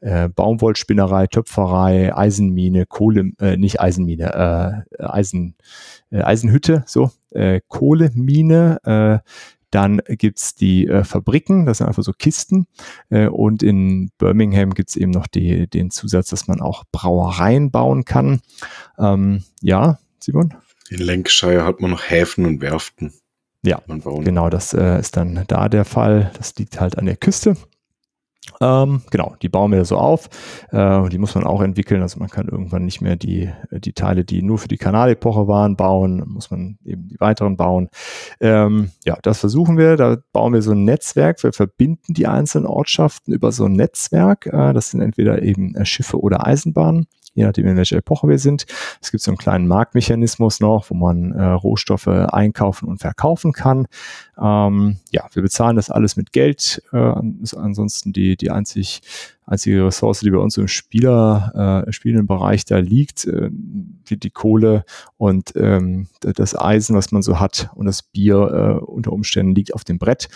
äh, 0.00 0.24
äh, 0.24 0.28
Baumwollspinnerei, 0.28 1.26
Töpferei, 1.26 2.14
Eisenmine, 2.14 2.86
Kohle, 2.86 3.32
äh, 3.40 3.56
nicht 3.56 3.80
Eisenmine, 3.80 4.84
äh, 4.98 5.02
Eisen, 5.02 5.54
äh, 6.10 6.22
Eisenhütte, 6.22 6.84
so, 6.86 7.10
äh, 7.30 7.60
Kohlemine, 7.68 8.78
äh, 8.84 9.30
dann 9.72 10.00
gibt's 10.06 10.54
die 10.54 10.86
äh, 10.86 11.02
Fabriken, 11.02 11.66
das 11.66 11.78
sind 11.78 11.88
einfach 11.88 12.02
so 12.02 12.12
Kisten. 12.12 12.66
Äh, 13.10 13.26
und 13.26 13.62
in 13.62 14.10
Birmingham 14.18 14.74
gibt's 14.74 14.96
eben 14.96 15.10
noch 15.10 15.26
die, 15.26 15.66
den 15.66 15.90
Zusatz, 15.90 16.28
dass 16.28 16.46
man 16.46 16.60
auch 16.60 16.84
Brauereien 16.92 17.70
bauen 17.70 18.04
kann. 18.04 18.40
Ähm, 18.98 19.42
ja, 19.60 19.98
Simon? 20.20 20.54
In 20.90 20.98
Lancashire 20.98 21.64
hat 21.64 21.80
man 21.80 21.90
noch 21.90 22.02
Häfen 22.10 22.44
und 22.44 22.60
Werften. 22.60 23.14
Ja, 23.64 23.80
genau, 23.86 24.50
das 24.50 24.74
äh, 24.74 24.98
ist 24.98 25.16
dann 25.16 25.44
da 25.46 25.68
der 25.68 25.84
Fall. 25.84 26.32
Das 26.36 26.54
liegt 26.56 26.80
halt 26.80 26.98
an 26.98 27.06
der 27.06 27.16
Küste. 27.16 27.56
Ähm, 28.60 29.02
genau, 29.10 29.36
die 29.40 29.48
bauen 29.48 29.70
wir 29.70 29.84
so 29.84 29.96
auf. 29.96 30.28
Äh, 30.70 31.08
die 31.08 31.18
muss 31.18 31.34
man 31.34 31.44
auch 31.44 31.62
entwickeln. 31.62 32.02
Also 32.02 32.18
man 32.18 32.28
kann 32.28 32.48
irgendwann 32.48 32.84
nicht 32.84 33.00
mehr 33.00 33.16
die, 33.16 33.50
die 33.70 33.92
Teile, 33.92 34.24
die 34.24 34.42
nur 34.42 34.58
für 34.58 34.68
die 34.68 34.78
Kanalepoche 34.78 35.46
waren, 35.46 35.76
bauen. 35.76 36.24
muss 36.26 36.50
man 36.50 36.78
eben 36.84 37.08
die 37.08 37.20
weiteren 37.20 37.56
bauen. 37.56 37.88
Ähm, 38.40 38.90
ja, 39.04 39.16
das 39.22 39.38
versuchen 39.40 39.78
wir. 39.78 39.96
Da 39.96 40.16
bauen 40.32 40.52
wir 40.52 40.62
so 40.62 40.72
ein 40.72 40.84
Netzwerk. 40.84 41.42
Wir 41.42 41.52
verbinden 41.52 42.14
die 42.14 42.26
einzelnen 42.26 42.66
Ortschaften 42.66 43.32
über 43.32 43.52
so 43.52 43.66
ein 43.66 43.72
Netzwerk. 43.72 44.46
Äh, 44.46 44.72
das 44.72 44.90
sind 44.90 45.00
entweder 45.00 45.42
eben 45.42 45.74
äh, 45.74 45.84
Schiffe 45.84 46.20
oder 46.20 46.46
Eisenbahnen 46.46 47.06
je 47.34 47.44
nachdem, 47.44 47.66
in 47.66 47.76
welcher 47.76 47.96
Epoche 47.96 48.28
wir 48.28 48.38
sind. 48.38 48.66
Es 49.00 49.10
gibt 49.10 49.22
so 49.22 49.30
einen 49.30 49.38
kleinen 49.38 49.66
Marktmechanismus 49.66 50.60
noch, 50.60 50.90
wo 50.90 50.94
man 50.94 51.32
äh, 51.32 51.42
Rohstoffe 51.44 52.08
einkaufen 52.08 52.88
und 52.88 52.98
verkaufen 52.98 53.52
kann. 53.52 53.86
Ähm, 54.38 54.98
ja, 55.10 55.28
wir 55.32 55.42
bezahlen 55.42 55.76
das 55.76 55.90
alles 55.90 56.16
mit 56.16 56.32
Geld. 56.32 56.82
Äh, 56.92 56.96
ansonsten 57.56 58.12
die, 58.12 58.36
die 58.36 58.50
einzig, 58.50 59.00
einzige 59.46 59.86
Ressource, 59.86 60.20
die 60.20 60.30
bei 60.30 60.38
uns 60.38 60.56
im 60.58 60.68
Spieler, 60.68 61.84
äh, 61.86 61.92
spielenden 61.92 62.26
Bereich 62.26 62.64
da 62.64 62.78
liegt, 62.78 63.24
äh, 63.24 63.48
die, 63.50 64.18
die 64.18 64.30
Kohle 64.30 64.84
und 65.16 65.52
ähm, 65.56 66.08
das 66.20 66.58
Eisen, 66.58 66.96
was 66.96 67.12
man 67.12 67.22
so 67.22 67.40
hat 67.40 67.70
und 67.74 67.86
das 67.86 68.02
Bier 68.02 68.80
äh, 68.80 68.84
unter 68.84 69.12
Umständen 69.12 69.54
liegt 69.54 69.74
auf 69.74 69.84
dem 69.84 69.98
Brett. 69.98 70.28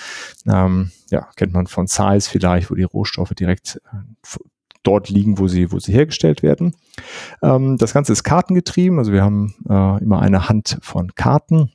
Ähm, 0.47 0.93
ja, 1.11 1.29
kennt 1.37 1.53
man 1.53 1.67
von 1.67 1.87
Size 1.87 2.29
vielleicht, 2.29 2.71
wo 2.71 2.75
die 2.75 2.85
Rohstoffe 2.85 3.35
direkt 3.35 3.81
äh, 3.93 4.38
dort 4.87 5.09
liegen, 5.09 5.38
wo 5.38 5.49
sie, 5.49 5.73
wo 5.73 5.78
sie 5.78 5.93
hergestellt 5.93 6.43
werden. 6.43 6.75
Ähm, 7.43 7.78
das 7.78 7.93
Ganze 7.93 8.12
ist 8.12 8.25
kartengetrieben, 8.25 8.99
also 8.99 9.12
wir 9.12 9.23
haben 9.23 9.55
äh, 9.69 10.02
immer 10.02 10.21
eine 10.21 10.49
Hand 10.49 10.78
von 10.83 11.14
Karten 11.14 11.73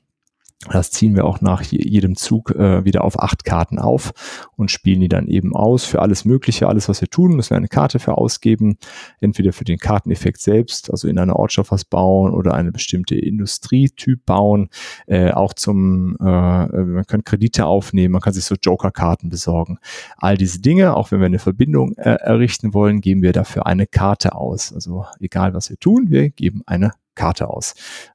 Das 0.70 0.92
ziehen 0.92 1.16
wir 1.16 1.26
auch 1.26 1.42
nach 1.42 1.64
jedem 1.64 2.16
Zug 2.16 2.52
äh, 2.52 2.86
wieder 2.86 3.04
auf 3.04 3.20
acht 3.20 3.46
Karten 3.46 3.80
auf 3.80 4.12
und 4.56 4.70
spielen 4.70 5.02
die 5.02 5.08
dann 5.08 5.28
eben 5.28 5.56
aus. 5.56 5.86
Für 5.86 6.02
alles 6.04 6.24
Mögliche, 6.24 6.68
alles, 6.68 6.88
was 6.88 7.02
wir 7.02 7.08
tun, 7.08 7.36
müssen 7.36 7.52
wir 7.52 7.58
eine 7.58 7.68
Karte 7.68 7.98
für 7.98 8.18
ausgeben. 8.18 8.78
Entweder 9.20 9.54
für 9.54 9.64
den 9.64 9.80
Karteneffekt 9.80 10.40
selbst, 10.40 10.92
also 10.92 11.08
in 11.08 11.18
einer 11.18 11.36
Ortschaft 11.38 11.72
was 11.72 11.84
bauen 11.84 12.34
oder 12.34 12.54
eine 12.54 12.72
bestimmte 12.72 13.16
Industrietyp 13.16 14.24
bauen. 14.26 14.70
Äh, 15.08 15.32
auch 15.32 15.54
zum, 15.54 16.16
äh, 16.20 16.24
man 16.24 17.06
kann 17.08 17.24
Kredite 17.24 17.66
aufnehmen, 17.66 18.12
man 18.12 18.22
kann 18.22 18.34
sich 18.34 18.46
so 18.46 18.54
Joker-Karten 18.54 19.30
besorgen. 19.30 19.80
All 20.18 20.38
diese 20.38 20.62
Dinge, 20.62 20.96
auch 20.96 21.12
wenn 21.12 21.22
wir 21.22 21.26
eine 21.26 21.40
Verbindung 21.40 21.94
äh, 21.98 22.18
errichten 22.22 22.76
wollen, 22.76 23.02
geben 23.02 23.24
wir 23.24 23.34
dafür 23.34 23.66
eine 23.66 23.88
Karte 23.88 24.36
aus. 24.36 24.72
Also 24.72 25.06
egal, 25.20 25.56
was 25.56 25.72
wir 25.72 25.78
tun, 25.78 26.12
wir 26.12 26.30
geben 26.30 26.62
eine 26.68 26.92
Karte 27.16 27.50
aus. 27.50 27.74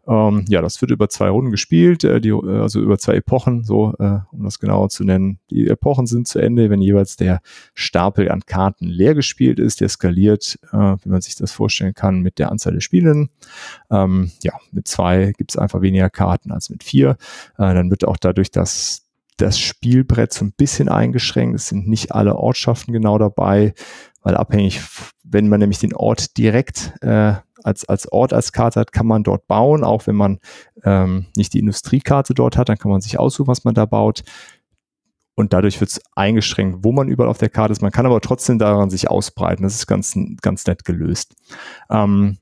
Ähm, 0.08 0.44
ja, 0.48 0.62
das 0.62 0.80
wird 0.80 0.90
über 0.90 1.08
zwei 1.08 1.28
Runden 1.28 1.50
gespielt, 1.50 2.04
äh, 2.04 2.20
die, 2.20 2.30
äh, 2.30 2.60
also 2.60 2.80
über 2.80 2.98
zwei 2.98 3.14
Epochen, 3.16 3.64
so 3.64 3.94
äh, 3.98 4.18
um 4.32 4.44
das 4.44 4.58
genauer 4.58 4.88
zu 4.88 5.04
nennen. 5.04 5.38
Die 5.50 5.68
Epochen 5.68 6.06
sind 6.06 6.26
zu 6.26 6.38
Ende, 6.38 6.70
wenn 6.70 6.80
jeweils 6.80 7.16
der 7.16 7.40
Stapel 7.74 8.30
an 8.30 8.42
Karten 8.46 8.86
leer 8.86 9.14
gespielt 9.14 9.58
ist. 9.58 9.80
Der 9.80 9.88
skaliert, 9.88 10.58
äh, 10.72 10.76
wie 10.76 11.08
man 11.08 11.20
sich 11.20 11.36
das 11.36 11.52
vorstellen 11.52 11.94
kann, 11.94 12.20
mit 12.20 12.38
der 12.38 12.50
Anzahl 12.50 12.72
der 12.72 12.80
Spielenden. 12.80 13.30
Ähm, 13.90 14.30
ja, 14.42 14.54
mit 14.72 14.88
zwei 14.88 15.32
gibt 15.36 15.52
es 15.52 15.58
einfach 15.58 15.82
weniger 15.82 16.10
Karten 16.10 16.52
als 16.52 16.70
mit 16.70 16.82
vier. 16.82 17.16
Äh, 17.58 17.74
dann 17.74 17.90
wird 17.90 18.04
auch 18.06 18.16
dadurch 18.16 18.50
das 18.50 19.02
das 19.36 19.58
Spielbrett 19.58 20.32
so 20.32 20.44
ein 20.44 20.52
bisschen 20.52 20.88
eingeschränkt. 20.88 21.56
Es 21.56 21.68
sind 21.68 21.86
nicht 21.88 22.12
alle 22.12 22.36
Ortschaften 22.36 22.92
genau 22.92 23.18
dabei, 23.18 23.74
weil 24.22 24.34
abhängig, 24.34 24.80
wenn 25.24 25.48
man 25.48 25.60
nämlich 25.60 25.78
den 25.78 25.94
Ort 25.94 26.38
direkt 26.38 26.94
äh, 27.02 27.34
als, 27.66 27.84
als 27.84 28.10
Ort, 28.12 28.32
als 28.32 28.52
Karte 28.52 28.80
hat, 28.80 28.92
kann 28.92 29.06
man 29.06 29.24
dort 29.24 29.46
bauen, 29.46 29.84
auch 29.84 30.06
wenn 30.06 30.14
man 30.14 30.38
ähm, 30.84 31.26
nicht 31.36 31.52
die 31.52 31.58
Industriekarte 31.58 32.32
dort 32.32 32.56
hat, 32.56 32.68
dann 32.68 32.78
kann 32.78 32.90
man 32.90 33.00
sich 33.00 33.18
aussuchen, 33.18 33.48
was 33.48 33.64
man 33.64 33.74
da 33.74 33.86
baut. 33.86 34.22
Und 35.34 35.52
dadurch 35.52 35.80
wird 35.80 35.90
es 35.90 36.00
eingeschränkt, 36.14 36.78
wo 36.82 36.92
man 36.92 37.08
überall 37.08 37.28
auf 37.28 37.38
der 37.38 37.50
Karte 37.50 37.72
ist. 37.72 37.82
Man 37.82 37.90
kann 37.90 38.06
aber 38.06 38.20
trotzdem 38.20 38.58
daran 38.58 38.88
sich 38.88 39.10
ausbreiten. 39.10 39.64
Das 39.64 39.74
ist 39.74 39.86
ganz, 39.86 40.16
ganz 40.40 40.66
nett 40.66 40.84
gelöst. 40.84 41.34
Ähm, 41.90 42.38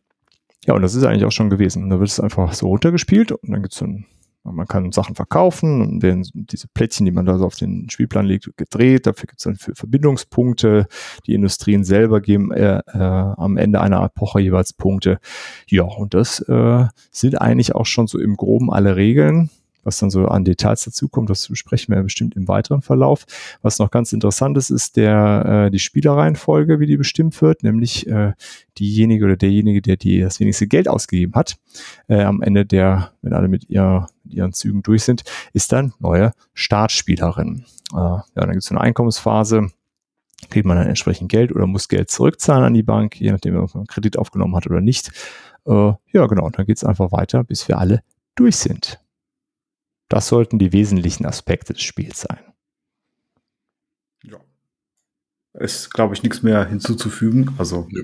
ja, 0.67 0.75
und 0.75 0.83
das 0.83 0.95
ist 0.95 1.05
eigentlich 1.05 1.25
auch 1.25 1.33
schon 1.33 1.51
gewesen. 1.51 1.91
Da 1.91 1.99
wird 1.99 2.09
es 2.09 2.21
einfach 2.21 2.53
so 2.53 2.69
runtergespielt 2.69 3.33
und 3.33 3.51
dann 3.51 3.63
gibt 3.63 3.73
es 3.73 3.79
so 3.79 3.87
ein 3.87 4.07
man 4.45 4.67
kann 4.67 4.93
Sachen 4.93 5.15
verkaufen 5.15 5.81
und 5.81 6.03
werden 6.03 6.29
diese 6.35 6.69
Plättchen, 6.69 7.07
die 7.07 7.13
man 7.13 7.25
da 7.25 7.39
so 7.39 7.47
auf 7.47 7.57
den 7.57 7.89
Spielplan 7.89 8.27
legt, 8.27 8.57
gedreht. 8.57 9.07
Dafür 9.07 9.27
gibt 9.27 9.41
es 9.41 9.45
dann 9.45 9.57
für 9.57 9.75
Verbindungspunkte. 9.75 10.87
Die 11.27 11.35
Industrien 11.35 11.85
selber 11.85 12.21
geben 12.21 12.53
äh, 12.53 12.81
äh, 12.87 12.99
am 12.99 13.57
Ende 13.57 13.81
einer 13.81 14.05
Epoche 14.05 14.41
jeweils 14.41 14.75
Punkte. 14.75 15.19
Ja, 15.67 15.85
und 15.85 16.15
das 16.15 16.41
äh, 16.41 16.87
sind 17.11 17.41
eigentlich 17.41 17.75
auch 17.75 17.87
schon 17.87 18.07
so 18.07 18.19
im 18.19 18.37
Groben 18.37 18.71
alle 18.71 18.97
Regeln. 18.97 19.51
Was 19.85 19.99
dann 19.99 20.11
so 20.11 20.27
an 20.27 20.45
Details 20.45 20.85
dazukommt, 20.85 21.29
das 21.29 21.47
besprechen 21.47 21.95
wir 21.95 22.03
bestimmt 22.03 22.37
im 22.37 22.49
weiteren 22.49 22.81
Verlauf. 22.81 23.27
Was 23.61 23.79
noch 23.79 23.91
ganz 23.91 24.15
interessant 24.15 24.57
ist, 24.57 24.71
ist 24.71 24.97
der, 24.97 25.67
äh, 25.67 25.71
die 25.71 25.79
Spielereihenfolge, 25.79 26.81
wie 26.81 26.87
die 26.87 26.97
bestimmt 26.97 27.41
wird, 27.43 27.63
nämlich 27.63 28.07
äh, 28.07 28.33
diejenige 28.79 29.27
oder 29.27 29.37
derjenige, 29.37 29.83
der 29.83 29.97
die, 29.97 30.21
das 30.21 30.41
wenigste 30.41 30.67
Geld 30.67 30.89
ausgegeben 30.89 31.35
hat, 31.35 31.57
äh, 32.09 32.23
am 32.23 32.41
Ende 32.41 32.65
der, 32.65 33.13
wenn 33.21 33.35
alle 33.35 33.49
mit, 33.49 33.69
ihr, 33.69 34.07
mit 34.25 34.35
ihren 34.35 34.53
Zügen 34.53 34.83
durch 34.83 35.05
sind, 35.05 35.25
ist 35.53 35.73
dann 35.73 35.95
neue 35.99 36.33
Startspielerin. 36.55 37.65
Äh, 37.93 37.97
ja, 37.97 38.25
dann 38.35 38.51
gibt 38.51 38.65
es 38.65 38.71
eine 38.71 38.81
Einkommensphase, 38.81 39.71
kriegt 40.51 40.67
man 40.67 40.77
dann 40.77 40.87
entsprechend 40.87 41.31
Geld 41.31 41.53
oder 41.53 41.67
muss 41.67 41.89
Geld 41.89 42.11
zurückzahlen 42.11 42.65
an 42.65 42.75
die 42.75 42.83
Bank, 42.83 43.21
je 43.21 43.31
nachdem, 43.31 43.57
ob 43.57 43.75
man 43.75 43.83
einen 43.83 43.87
Kredit 43.87 44.19
aufgenommen 44.19 44.57
hat 44.57 44.67
oder 44.67 44.81
nicht. 44.81 45.11
Äh, 45.67 45.93
ja, 46.13 46.27
genau, 46.27 46.49
dann 46.51 46.67
geht 46.67 46.77
es 46.77 46.85
einfach 46.85 47.13
weiter, 47.13 47.45
bis 47.45 47.69
wir 47.69 47.79
alle 47.79 48.03
durch 48.35 48.57
sind. 48.57 49.01
Das 50.09 50.29
sollten 50.29 50.59
die 50.59 50.73
wesentlichen 50.73 51.27
Aspekte 51.27 51.73
des 51.73 51.83
Spiels 51.83 52.21
sein. 52.21 52.39
Ja. 54.23 54.39
Ist, 55.55 55.93
glaube 55.93 56.15
ich, 56.15 56.23
nichts 56.23 56.43
mehr 56.43 56.67
hinzuzufügen. 56.67 57.55
Also, 57.59 57.87
ja. 57.91 58.03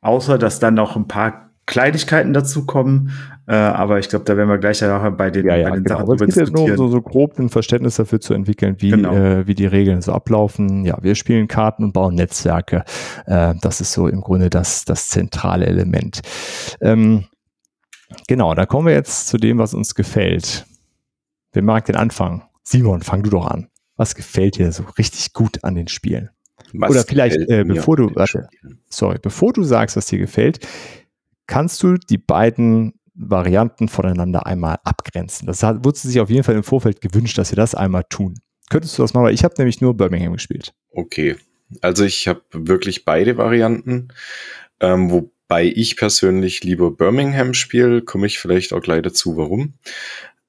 außer 0.00 0.38
dass 0.38 0.60
dann 0.60 0.74
noch 0.74 0.96
ein 0.96 1.08
paar 1.08 1.49
Kleinigkeiten 1.70 2.32
dazu 2.32 2.66
kommen. 2.66 3.12
Äh, 3.46 3.54
aber 3.54 4.00
ich 4.00 4.08
glaube, 4.08 4.24
da 4.24 4.36
werden 4.36 4.48
wir 4.48 4.58
gleich 4.58 4.80
ja 4.80 5.08
bei 5.10 5.30
den, 5.30 5.46
ja, 5.46 5.56
ja, 5.56 5.70
bei 5.70 5.76
den 5.76 5.84
genau. 5.84 5.96
Sachen 5.96 6.08
drüber 6.08 6.26
diskutieren. 6.26 6.52
Nur 6.52 6.70
um 6.70 6.76
so, 6.76 6.88
so 6.88 7.00
grob 7.00 7.38
ein 7.38 7.48
Verständnis 7.48 7.94
dafür 7.94 8.20
zu 8.20 8.34
entwickeln, 8.34 8.76
wie, 8.80 8.90
genau. 8.90 9.14
äh, 9.14 9.46
wie 9.46 9.54
die 9.54 9.66
Regeln 9.66 10.02
so 10.02 10.12
ablaufen. 10.12 10.84
Ja, 10.84 10.98
wir 11.00 11.14
spielen 11.14 11.46
Karten 11.46 11.84
und 11.84 11.92
bauen 11.92 12.16
Netzwerke. 12.16 12.84
Äh, 13.26 13.54
das 13.62 13.80
ist 13.80 13.92
so 13.92 14.08
im 14.08 14.20
Grunde 14.20 14.50
das, 14.50 14.84
das 14.84 15.08
zentrale 15.08 15.66
Element. 15.66 16.20
Ähm, 16.80 17.26
genau, 18.26 18.54
da 18.54 18.66
kommen 18.66 18.88
wir 18.88 18.94
jetzt 18.94 19.28
zu 19.28 19.38
dem, 19.38 19.58
was 19.58 19.72
uns 19.72 19.94
gefällt. 19.94 20.66
Wer 21.52 21.62
mag 21.62 21.84
den 21.84 21.96
Anfang? 21.96 22.42
Simon, 22.64 23.02
fang 23.02 23.22
du 23.22 23.30
doch 23.30 23.46
an. 23.46 23.68
Was 23.96 24.16
gefällt 24.16 24.58
dir 24.58 24.72
so 24.72 24.84
richtig 24.98 25.32
gut 25.32 25.62
an 25.62 25.76
den 25.76 25.86
Spielen? 25.86 26.30
Was 26.72 26.90
Oder 26.90 27.04
vielleicht, 27.04 27.36
äh, 27.48 27.64
bevor 27.64 27.96
du, 27.96 28.14
warte, 28.14 28.48
sorry, 28.88 29.18
bevor 29.20 29.52
du 29.52 29.62
sagst, 29.62 29.96
was 29.96 30.06
dir 30.06 30.18
gefällt, 30.18 30.66
kannst 31.50 31.82
du 31.82 31.96
die 31.96 32.16
beiden 32.16 32.94
Varianten 33.12 33.88
voneinander 33.88 34.46
einmal 34.46 34.78
abgrenzen. 34.84 35.46
Das 35.46 35.62
hat, 35.62 35.84
wurde 35.84 35.98
sich 35.98 36.20
auf 36.20 36.30
jeden 36.30 36.44
Fall 36.44 36.54
im 36.54 36.62
Vorfeld 36.62 37.00
gewünscht, 37.00 37.36
dass 37.36 37.50
wir 37.50 37.56
das 37.56 37.74
einmal 37.74 38.04
tun. 38.08 38.38
Könntest 38.70 38.96
du 38.96 39.02
das 39.02 39.14
mal? 39.14 39.34
Ich 39.34 39.42
habe 39.42 39.54
nämlich 39.58 39.80
nur 39.80 39.96
Birmingham 39.96 40.32
gespielt. 40.32 40.72
Okay, 40.92 41.36
also 41.80 42.04
ich 42.04 42.28
habe 42.28 42.42
wirklich 42.52 43.04
beide 43.04 43.36
Varianten, 43.36 44.08
ähm, 44.78 45.10
wobei 45.10 45.64
ich 45.64 45.96
persönlich 45.96 46.62
lieber 46.62 46.92
Birmingham 46.92 47.52
spiele. 47.52 48.02
Komme 48.02 48.28
ich 48.28 48.38
vielleicht 48.38 48.72
auch 48.72 48.80
gleich 48.80 49.02
dazu, 49.02 49.36
warum. 49.36 49.74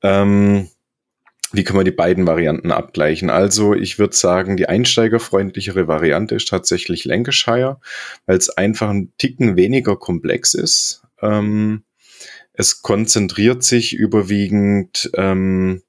Ähm, 0.03 0.69
wie 1.51 1.63
können 1.63 1.79
wir 1.79 1.83
die 1.83 1.91
beiden 1.91 2.27
Varianten 2.27 2.71
abgleichen? 2.71 3.29
Also 3.29 3.73
ich 3.73 3.99
würde 3.99 4.15
sagen, 4.15 4.57
die 4.57 4.69
einsteigerfreundlichere 4.69 5.87
Variante 5.87 6.35
ist 6.35 6.47
tatsächlich 6.47 7.05
Lancashire, 7.05 7.79
weil 8.25 8.37
es 8.37 8.49
einfach 8.49 8.89
ein 8.89 9.11
Ticken 9.17 9.57
weniger 9.57 9.97
komplex 9.97 10.53
ist. 10.53 11.03
Ähm, 11.21 11.83
es 12.53 12.81
konzentriert 12.81 13.63
sich 13.63 13.93
überwiegend 13.93 15.09
ähm, 15.15 15.81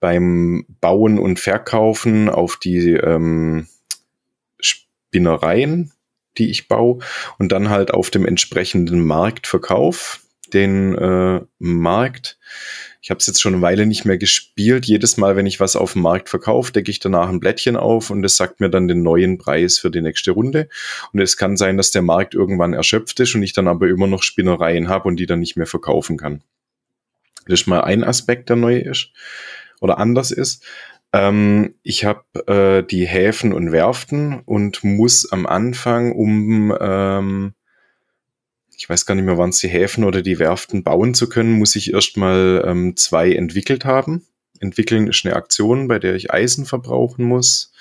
beim 0.00 0.66
Bauen 0.80 1.18
und 1.18 1.38
Verkaufen 1.38 2.28
auf 2.28 2.56
die 2.56 2.92
ähm, 2.92 3.66
Spinnereien, 4.60 5.92
die 6.38 6.50
ich 6.50 6.68
baue, 6.68 6.98
und 7.38 7.52
dann 7.52 7.70
halt 7.70 7.92
auf 7.92 8.10
dem 8.10 8.26
entsprechenden 8.26 9.04
Marktverkauf. 9.04 10.20
Den 10.52 10.96
äh, 10.96 11.40
Markt 11.58 12.38
ich 13.02 13.10
habe 13.10 13.18
es 13.18 13.26
jetzt 13.26 13.42
schon 13.42 13.54
eine 13.54 13.62
Weile 13.62 13.84
nicht 13.84 14.04
mehr 14.04 14.16
gespielt. 14.16 14.86
Jedes 14.86 15.16
Mal, 15.16 15.34
wenn 15.34 15.44
ich 15.44 15.58
was 15.58 15.74
auf 15.74 15.94
dem 15.94 16.02
Markt 16.02 16.28
verkaufe, 16.28 16.72
decke 16.72 16.92
ich 16.92 17.00
danach 17.00 17.28
ein 17.28 17.40
Blättchen 17.40 17.76
auf 17.76 18.10
und 18.10 18.24
es 18.24 18.36
sagt 18.36 18.60
mir 18.60 18.70
dann 18.70 18.86
den 18.86 19.02
neuen 19.02 19.38
Preis 19.38 19.76
für 19.80 19.90
die 19.90 20.00
nächste 20.00 20.30
Runde. 20.30 20.68
Und 21.12 21.18
es 21.18 21.36
kann 21.36 21.56
sein, 21.56 21.76
dass 21.76 21.90
der 21.90 22.02
Markt 22.02 22.32
irgendwann 22.32 22.74
erschöpft 22.74 23.18
ist 23.18 23.34
und 23.34 23.42
ich 23.42 23.52
dann 23.52 23.66
aber 23.66 23.88
immer 23.88 24.06
noch 24.06 24.22
Spinnereien 24.22 24.88
habe 24.88 25.08
und 25.08 25.16
die 25.16 25.26
dann 25.26 25.40
nicht 25.40 25.56
mehr 25.56 25.66
verkaufen 25.66 26.16
kann. 26.16 26.44
Das 27.46 27.62
ist 27.62 27.66
mal 27.66 27.80
ein 27.80 28.04
Aspekt, 28.04 28.50
der 28.50 28.56
neu 28.56 28.78
ist 28.78 29.10
oder 29.80 29.98
anders 29.98 30.30
ist. 30.30 30.64
Ähm, 31.12 31.74
ich 31.82 32.04
habe 32.04 32.22
äh, 32.46 32.86
die 32.86 33.04
Häfen 33.04 33.52
und 33.52 33.72
Werften 33.72 34.42
und 34.44 34.84
muss 34.84 35.30
am 35.32 35.46
Anfang, 35.46 36.12
um 36.12 36.72
ähm, 36.80 37.54
ich 38.76 38.88
weiß 38.88 39.06
gar 39.06 39.14
nicht 39.14 39.24
mehr, 39.24 39.38
wann 39.38 39.50
es 39.50 39.58
die 39.58 39.68
Häfen 39.68 40.04
oder 40.04 40.22
die 40.22 40.38
Werften 40.38 40.82
bauen 40.82 41.14
zu 41.14 41.28
können, 41.28 41.52
muss 41.52 41.76
ich 41.76 41.92
erstmal 41.92 42.64
ähm, 42.66 42.96
zwei 42.96 43.32
entwickelt 43.32 43.84
haben. 43.84 44.26
Entwickeln 44.60 45.08
ist 45.08 45.24
eine 45.24 45.36
Aktion, 45.36 45.88
bei 45.88 45.98
der 45.98 46.14
ich 46.14 46.32
Eisen 46.32 46.66
verbrauchen 46.66 47.24
muss, 47.24 47.72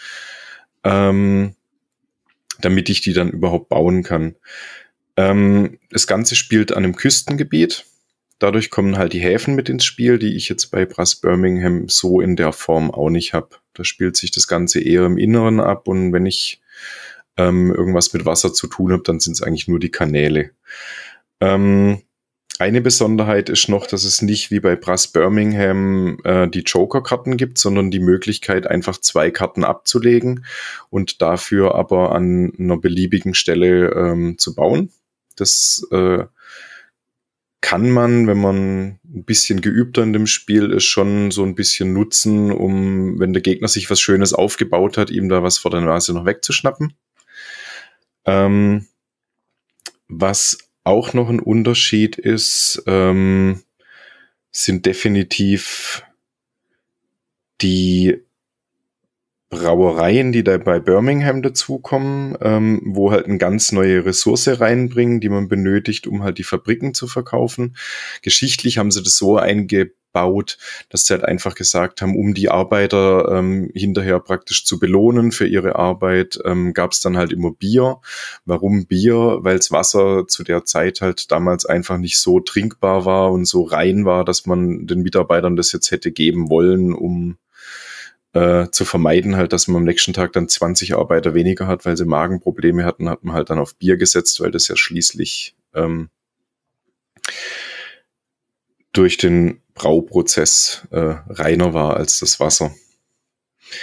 ähm, 0.83 1.55
damit 2.59 2.89
ich 2.89 3.01
die 3.01 3.13
dann 3.13 3.29
überhaupt 3.29 3.69
bauen 3.69 4.03
kann. 4.03 4.35
Ähm, 5.17 5.79
das 5.89 6.07
Ganze 6.07 6.35
spielt 6.35 6.71
an 6.71 6.83
einem 6.83 6.95
Küstengebiet. 6.95 7.85
Dadurch 8.39 8.71
kommen 8.71 8.97
halt 8.97 9.13
die 9.13 9.19
Häfen 9.19 9.53
mit 9.53 9.69
ins 9.69 9.85
Spiel, 9.85 10.17
die 10.17 10.35
ich 10.35 10.49
jetzt 10.49 10.71
bei 10.71 10.85
Brass 10.85 11.15
Birmingham 11.15 11.87
so 11.87 12.21
in 12.21 12.35
der 12.35 12.53
Form 12.53 12.89
auch 12.89 13.09
nicht 13.09 13.33
habe. 13.33 13.49
Da 13.73 13.83
spielt 13.83 14.17
sich 14.17 14.31
das 14.31 14.47
Ganze 14.47 14.81
eher 14.81 15.05
im 15.05 15.17
Inneren 15.17 15.59
ab 15.59 15.87
und 15.87 16.11
wenn 16.11 16.25
ich 16.25 16.59
ähm, 17.37 17.73
irgendwas 17.73 18.13
mit 18.13 18.25
Wasser 18.25 18.53
zu 18.53 18.67
tun 18.67 18.91
habe, 18.91 19.03
dann 19.03 19.19
sind 19.19 19.33
es 19.33 19.41
eigentlich 19.41 19.67
nur 19.67 19.79
die 19.79 19.91
Kanäle. 19.91 20.51
Ähm, 21.39 22.01
eine 22.59 22.81
Besonderheit 22.81 23.49
ist 23.49 23.69
noch, 23.69 23.87
dass 23.87 24.03
es 24.03 24.21
nicht 24.21 24.51
wie 24.51 24.59
bei 24.59 24.75
Brass 24.75 25.07
Birmingham 25.07 26.19
äh, 26.23 26.47
die 26.47 26.59
Joker-Karten 26.59 27.35
gibt, 27.35 27.57
sondern 27.57 27.89
die 27.89 27.99
Möglichkeit, 27.99 28.67
einfach 28.67 28.99
zwei 28.99 29.31
Karten 29.31 29.63
abzulegen 29.63 30.45
und 30.91 31.23
dafür 31.23 31.73
aber 31.73 32.13
an 32.13 32.53
einer 32.59 32.77
beliebigen 32.77 33.33
Stelle 33.33 33.93
ähm, 33.95 34.37
zu 34.37 34.53
bauen. 34.53 34.91
Das 35.35 35.87
äh, 35.91 36.25
kann 37.61 37.89
man, 37.89 38.27
wenn 38.27 38.39
man 38.39 38.99
ein 39.05 39.23
bisschen 39.23 39.61
geübter 39.61 40.03
in 40.03 40.13
dem 40.13 40.27
Spiel 40.27 40.71
ist, 40.71 40.85
schon 40.85 41.31
so 41.31 41.43
ein 41.43 41.55
bisschen 41.55 41.93
nutzen, 41.93 42.51
um, 42.51 43.19
wenn 43.19 43.33
der 43.33 43.41
Gegner 43.41 43.69
sich 43.69 43.89
was 43.89 43.99
Schönes 43.99 44.33
aufgebaut 44.33 44.97
hat, 44.97 45.09
ihm 45.09 45.29
da 45.29 45.41
was 45.41 45.57
vor 45.57 45.71
der 45.71 45.81
Nase 45.81 46.13
noch 46.13 46.25
wegzuschnappen. 46.25 46.93
Ähm, 48.25 48.87
was 50.07 50.57
auch 50.83 51.13
noch 51.13 51.29
ein 51.29 51.39
Unterschied 51.39 52.17
ist, 52.17 52.83
ähm, 52.87 53.63
sind 54.51 54.85
definitiv 54.85 56.03
die 57.61 58.21
Brauereien, 59.49 60.31
die 60.31 60.43
da 60.43 60.57
bei 60.57 60.79
Birmingham 60.79 61.41
dazukommen, 61.41 62.37
ähm, 62.41 62.81
wo 62.85 63.11
halt 63.11 63.25
eine 63.25 63.37
ganz 63.37 63.73
neue 63.73 64.05
Ressource 64.05 64.47
reinbringen, 64.47 65.19
die 65.19 65.29
man 65.29 65.49
benötigt, 65.49 66.07
um 66.07 66.23
halt 66.23 66.37
die 66.37 66.43
Fabriken 66.43 66.93
zu 66.93 67.05
verkaufen. 67.05 67.75
Geschichtlich 68.21 68.77
haben 68.77 68.91
sie 68.91 69.03
das 69.03 69.17
so 69.17 69.37
eingebaut, 69.37 69.95
dass 70.13 71.05
sie 71.05 71.13
halt 71.13 71.23
einfach 71.23 71.55
gesagt 71.55 72.01
haben, 72.01 72.15
um 72.15 72.33
die 72.33 72.49
Arbeiter 72.49 73.29
ähm, 73.31 73.69
hinterher 73.73 74.19
praktisch 74.19 74.65
zu 74.65 74.79
belohnen 74.79 75.31
für 75.31 75.47
ihre 75.47 75.75
Arbeit, 75.75 76.39
ähm, 76.45 76.73
gab 76.73 76.91
es 76.91 77.01
dann 77.01 77.17
halt 77.17 77.31
immer 77.31 77.51
Bier. 77.51 77.99
Warum 78.45 78.85
Bier? 78.85 79.39
Weil 79.41 79.57
das 79.57 79.71
Wasser 79.71 80.27
zu 80.27 80.43
der 80.43 80.65
Zeit 80.65 81.01
halt 81.01 81.31
damals 81.31 81.65
einfach 81.65 81.97
nicht 81.97 82.19
so 82.19 82.39
trinkbar 82.39 83.05
war 83.05 83.31
und 83.31 83.45
so 83.45 83.63
rein 83.63 84.05
war, 84.05 84.25
dass 84.25 84.45
man 84.45 84.87
den 84.87 85.01
Mitarbeitern 85.01 85.55
das 85.55 85.71
jetzt 85.71 85.91
hätte 85.91 86.11
geben 86.11 86.49
wollen, 86.49 86.93
um 86.93 87.37
äh, 88.33 88.69
zu 88.71 88.85
vermeiden, 88.85 89.35
halt, 89.35 89.53
dass 89.53 89.67
man 89.67 89.81
am 89.81 89.83
nächsten 89.83 90.13
Tag 90.13 90.33
dann 90.33 90.47
20 90.47 90.95
Arbeiter 90.95 91.33
weniger 91.33 91.67
hat, 91.67 91.85
weil 91.85 91.97
sie 91.97 92.05
Magenprobleme 92.05 92.85
hatten, 92.85 93.09
hat 93.09 93.23
man 93.23 93.35
halt 93.35 93.49
dann 93.49 93.59
auf 93.59 93.75
Bier 93.75 93.97
gesetzt, 93.97 94.39
weil 94.39 94.51
das 94.51 94.67
ja 94.67 94.75
schließlich 94.75 95.55
ähm, 95.73 96.09
durch 98.93 99.17
den 99.17 99.60
Brauprozess 99.73 100.87
äh, 100.91 101.15
reiner 101.29 101.73
war 101.73 101.97
als 101.97 102.19
das 102.19 102.39
Wasser. 102.39 102.71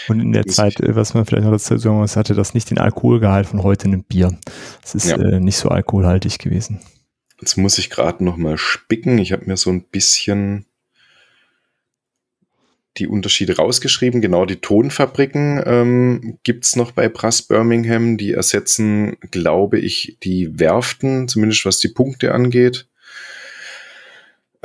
Und 0.08 0.20
in 0.20 0.32
der 0.32 0.44
das 0.44 0.56
Zeit, 0.56 0.80
äh, 0.80 0.94
was 0.94 1.14
man 1.14 1.24
vielleicht 1.24 1.44
noch 1.44 1.52
dazu 1.52 1.76
sagen 1.76 1.98
muss, 1.98 2.16
hatte 2.16 2.34
das 2.34 2.54
nicht 2.54 2.70
den 2.70 2.78
Alkoholgehalt 2.78 3.46
von 3.46 3.62
heute 3.62 3.86
in 3.86 3.94
einem 3.94 4.04
Bier. 4.04 4.38
Es 4.84 4.94
ist 4.94 5.08
ja. 5.08 5.16
äh, 5.16 5.40
nicht 5.40 5.56
so 5.56 5.68
alkoholhaltig 5.68 6.38
gewesen. 6.38 6.80
Jetzt 7.40 7.56
muss 7.56 7.78
ich 7.78 7.90
gerade 7.90 8.24
noch 8.24 8.36
mal 8.36 8.58
spicken. 8.58 9.18
Ich 9.18 9.32
habe 9.32 9.46
mir 9.46 9.56
so 9.56 9.70
ein 9.70 9.84
bisschen 9.84 10.66
die 12.96 13.06
Unterschiede 13.06 13.56
rausgeschrieben. 13.56 14.20
Genau, 14.20 14.44
die 14.44 14.56
Tonfabriken 14.56 15.62
ähm, 15.64 16.38
gibt 16.42 16.74
noch 16.76 16.90
bei 16.90 17.08
Brass 17.08 17.42
Birmingham. 17.42 18.16
Die 18.18 18.32
ersetzen, 18.32 19.16
glaube 19.30 19.78
ich, 19.78 20.18
die 20.22 20.58
Werften, 20.58 21.28
zumindest 21.28 21.64
was 21.64 21.78
die 21.78 21.88
Punkte 21.88 22.34
angeht. 22.34 22.88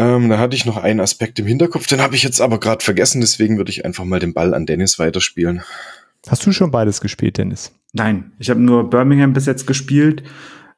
Ähm, 0.04 0.30
da 0.30 0.40
hatte 0.40 0.56
ich 0.56 0.66
noch 0.66 0.78
einen 0.78 1.00
Aspekt 1.00 1.40
im 1.40 1.46
Hinterkopf, 1.46 1.88
den 1.88 2.02
habe 2.02 2.16
ich 2.16 2.24
jetzt 2.24 2.42
aber 2.42 2.60
gerade 2.60 2.84
vergessen, 2.84 3.22
deswegen 3.22 3.58
würde 3.58 3.72
ich 3.72 3.86
einfach 3.86 4.04
mal 4.04 4.20
den 4.20 4.34
Ball 4.34 4.54
an 4.54 4.66
Dennis 4.66 5.00
weiterspielen. 5.00 5.62
Hast 6.28 6.46
du 6.46 6.52
schon 6.52 6.72
beides 6.72 7.02
gespielt, 7.02 7.38
Dennis? 7.38 7.74
Nein, 7.92 8.32
ich 8.40 8.50
habe 8.50 8.60
nur 8.60 8.90
Birmingham 8.90 9.34
bis 9.34 9.46
jetzt 9.46 9.68
gespielt. 9.68 10.24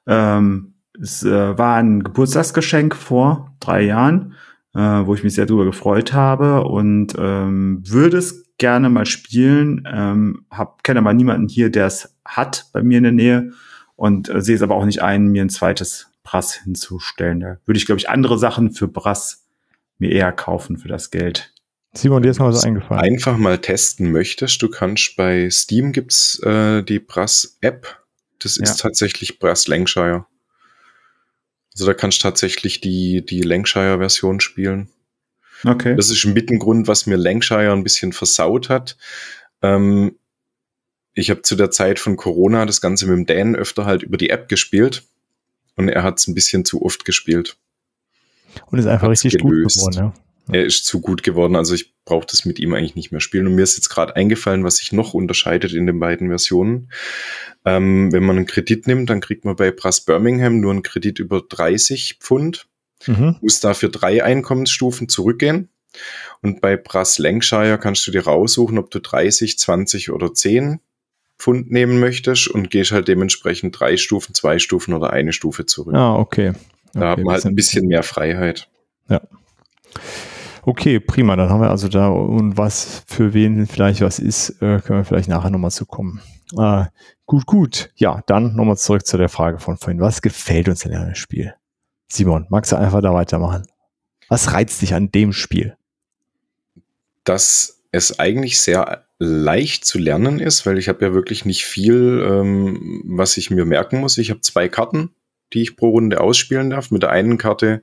Ähm, 0.07 0.73
es 0.99 1.23
äh, 1.23 1.57
war 1.57 1.75
ein 1.77 2.03
Geburtstagsgeschenk 2.03 2.95
vor 2.95 3.55
drei 3.59 3.83
Jahren 3.83 4.33
äh, 4.75 4.79
wo 4.79 5.15
ich 5.15 5.23
mich 5.23 5.33
sehr 5.33 5.45
drüber 5.45 5.65
gefreut 5.65 6.13
habe 6.13 6.65
und 6.65 7.15
ähm, 7.17 7.81
würde 7.85 8.17
es 8.17 8.45
gerne 8.57 8.89
mal 8.89 9.05
spielen. 9.05 9.87
Ähm, 9.91 10.45
hab, 10.51 10.83
kenne 10.83 10.99
aber 10.99 11.13
niemanden 11.13 11.47
hier, 11.47 11.71
der 11.71 11.87
es 11.87 12.15
hat 12.25 12.65
bei 12.73 12.83
mir 12.83 12.97
in 12.97 13.03
der 13.03 13.11
Nähe 13.13 13.51
und 13.95 14.29
äh, 14.29 14.41
sehe 14.41 14.55
es 14.55 14.61
aber 14.61 14.75
auch 14.75 14.85
nicht 14.85 15.01
ein, 15.01 15.27
mir 15.27 15.41
ein 15.41 15.49
zweites 15.49 16.11
Brass 16.25 16.55
hinzustellen. 16.55 17.39
Da 17.39 17.57
würde 17.65 17.77
ich, 17.77 17.85
glaube 17.85 17.99
ich, 17.99 18.09
andere 18.09 18.37
Sachen 18.37 18.71
für 18.71 18.89
Brass 18.89 19.45
mir 19.97 20.11
eher 20.11 20.33
kaufen 20.33 20.77
für 20.77 20.89
das 20.89 21.11
Geld. 21.11 21.53
Simon, 21.93 22.21
dir 22.21 22.31
ist 22.31 22.39
noch 22.39 22.47
was 22.47 22.65
eingefallen. 22.65 23.01
Einfach 23.01 23.37
mal 23.37 23.59
testen 23.59 24.11
möchtest, 24.11 24.61
du 24.61 24.69
kannst 24.69 25.15
bei 25.15 25.49
Steam 25.49 25.93
gibt's 25.93 26.39
äh, 26.43 26.83
die 26.83 26.99
Brass-App. 26.99 28.01
Das 28.39 28.57
ist 28.57 28.77
ja. 28.77 28.89
tatsächlich 28.89 29.39
Brass 29.39 29.67
Lancashire. 29.67 30.25
Also 31.73 31.85
da 31.85 31.93
kannst 31.93 32.19
du 32.19 32.23
tatsächlich 32.23 32.81
die, 32.81 33.25
die 33.25 33.41
Lancashire-Version 33.41 34.41
spielen. 34.41 34.89
Okay. 35.63 35.95
Das 35.95 36.09
ist 36.09 36.25
ein 36.25 36.33
Mittengrund, 36.33 36.89
was 36.89 37.05
mir 37.05 37.15
Lancashire 37.15 37.71
ein 37.71 37.83
bisschen 37.83 38.11
versaut 38.11 38.67
hat. 38.67 38.97
Ähm, 39.61 40.17
ich 41.13 41.29
habe 41.29 41.43
zu 41.43 41.55
der 41.55 41.71
Zeit 41.71 41.99
von 41.99 42.17
Corona 42.17 42.65
das 42.65 42.81
Ganze 42.81 43.07
mit 43.07 43.15
dem 43.15 43.25
Dan 43.25 43.55
öfter 43.55 43.85
halt 43.85 44.03
über 44.03 44.17
die 44.17 44.29
App 44.31 44.49
gespielt 44.49 45.03
und 45.75 45.89
er 45.89 46.03
hat 46.03 46.19
es 46.19 46.27
ein 46.27 46.33
bisschen 46.33 46.65
zu 46.65 46.83
oft 46.83 47.05
gespielt. 47.05 47.57
Und 48.67 48.79
ist 48.79 48.85
einfach 48.85 49.09
richtig 49.09 49.37
gelöst. 49.37 49.79
gut 49.79 49.93
geworden, 49.93 50.13
ja. 50.13 50.13
Er 50.47 50.63
ist 50.63 50.85
zu 50.85 51.01
gut 51.01 51.23
geworden, 51.23 51.55
also 51.55 51.73
ich 51.73 51.95
brauche 52.05 52.27
das 52.29 52.45
mit 52.45 52.59
ihm 52.59 52.73
eigentlich 52.75 52.95
nicht 52.95 53.11
mehr 53.11 53.19
spielen. 53.19 53.47
Und 53.47 53.55
mir 53.55 53.63
ist 53.63 53.77
jetzt 53.77 53.89
gerade 53.89 54.15
eingefallen, 54.15 54.63
was 54.63 54.77
sich 54.77 54.91
noch 54.91 55.15
unterscheidet 55.15 55.73
in 55.73 55.87
den 55.87 55.99
beiden 55.99 56.29
Versionen. 56.29 56.91
Ähm, 57.65 58.11
wenn 58.13 58.23
man 58.23 58.37
einen 58.37 58.45
Kredit 58.45 58.85
nimmt, 58.85 59.09
dann 59.09 59.21
kriegt 59.21 59.43
man 59.43 59.55
bei 59.55 59.71
Brass 59.71 60.01
Birmingham 60.01 60.59
nur 60.59 60.71
einen 60.71 60.83
Kredit 60.83 61.17
über 61.17 61.41
30 61.41 62.17
Pfund, 62.19 62.67
mhm. 63.07 63.37
muss 63.41 63.59
dafür 63.59 63.89
drei 63.89 64.23
Einkommensstufen 64.23 65.09
zurückgehen. 65.09 65.69
Und 66.41 66.61
bei 66.61 66.77
Brass 66.77 67.17
Lancashire 67.17 67.79
kannst 67.79 68.05
du 68.05 68.11
dir 68.11 68.25
raussuchen, 68.25 68.77
ob 68.77 68.91
du 68.91 68.99
30, 68.99 69.57
20 69.57 70.11
oder 70.11 70.31
10 70.31 70.79
Pfund 71.37 71.71
nehmen 71.71 71.99
möchtest 71.99 72.47
und 72.47 72.69
gehst 72.71 72.91
halt 72.91 73.07
dementsprechend 73.07 73.79
drei 73.79 73.97
Stufen, 73.97 74.33
zwei 74.33 74.59
Stufen 74.59 74.93
oder 74.93 75.11
eine 75.11 75.33
Stufe 75.33 75.65
zurück. 75.65 75.95
Ah, 75.95 76.15
okay. 76.15 76.53
Da 76.93 76.99
okay, 76.99 77.09
hat 77.09 77.19
man 77.19 77.33
halt 77.33 77.45
ein 77.45 77.55
bisschen 77.55 77.87
mehr 77.87 78.03
Freiheit. 78.03 78.69
Ja. 79.09 79.21
Okay, 80.63 80.99
prima. 80.99 81.35
Dann 81.35 81.49
haben 81.49 81.61
wir 81.61 81.69
also 81.69 81.87
da 81.87 82.07
und 82.07 82.57
was 82.57 83.03
für 83.07 83.33
wen 83.33 83.67
vielleicht 83.67 84.01
was 84.01 84.17
ist, 84.17 84.61
äh, 84.61 84.79
können 84.79 84.99
wir 84.99 85.05
vielleicht 85.05 85.29
nachher 85.29 85.51
nochmal 85.51 85.71
zu 85.71 85.85
kommen. 85.85 86.21
Äh, 86.57 86.85
gut, 87.25 87.45
gut. 87.45 87.91
Ja, 87.95 88.23
dann 88.25 88.55
nochmal 88.55 88.77
zurück 88.77 89.05
zu 89.05 89.17
der 89.17 89.29
Frage 89.29 89.59
von 89.59 89.77
vorhin. 89.77 90.01
Was 90.01 90.21
gefällt 90.21 90.67
uns 90.67 90.85
in 90.85 90.93
einem 90.95 91.15
Spiel? 91.15 91.53
Simon, 92.07 92.47
magst 92.49 92.71
du 92.71 92.77
einfach 92.77 93.01
da 93.01 93.13
weitermachen? 93.13 93.67
Was 94.29 94.53
reizt 94.53 94.81
dich 94.81 94.93
an 94.93 95.11
dem 95.11 95.33
Spiel? 95.33 95.75
Dass 97.23 97.83
es 97.91 98.19
eigentlich 98.19 98.59
sehr 98.59 99.04
leicht 99.19 99.85
zu 99.85 99.97
lernen 99.97 100.39
ist, 100.39 100.65
weil 100.65 100.77
ich 100.77 100.89
habe 100.89 101.05
ja 101.05 101.13
wirklich 101.13 101.45
nicht 101.45 101.65
viel, 101.65 102.23
ähm, 102.27 103.01
was 103.05 103.37
ich 103.37 103.49
mir 103.49 103.65
merken 103.65 103.99
muss. 103.99 104.17
Ich 104.17 104.29
habe 104.29 104.41
zwei 104.41 104.67
Karten, 104.67 105.11
die 105.53 105.61
ich 105.61 105.77
pro 105.77 105.89
Runde 105.89 106.19
ausspielen 106.19 106.69
darf. 106.69 106.91
Mit 106.91 107.03
der 107.03 107.11
einen 107.11 107.37
Karte 107.37 107.81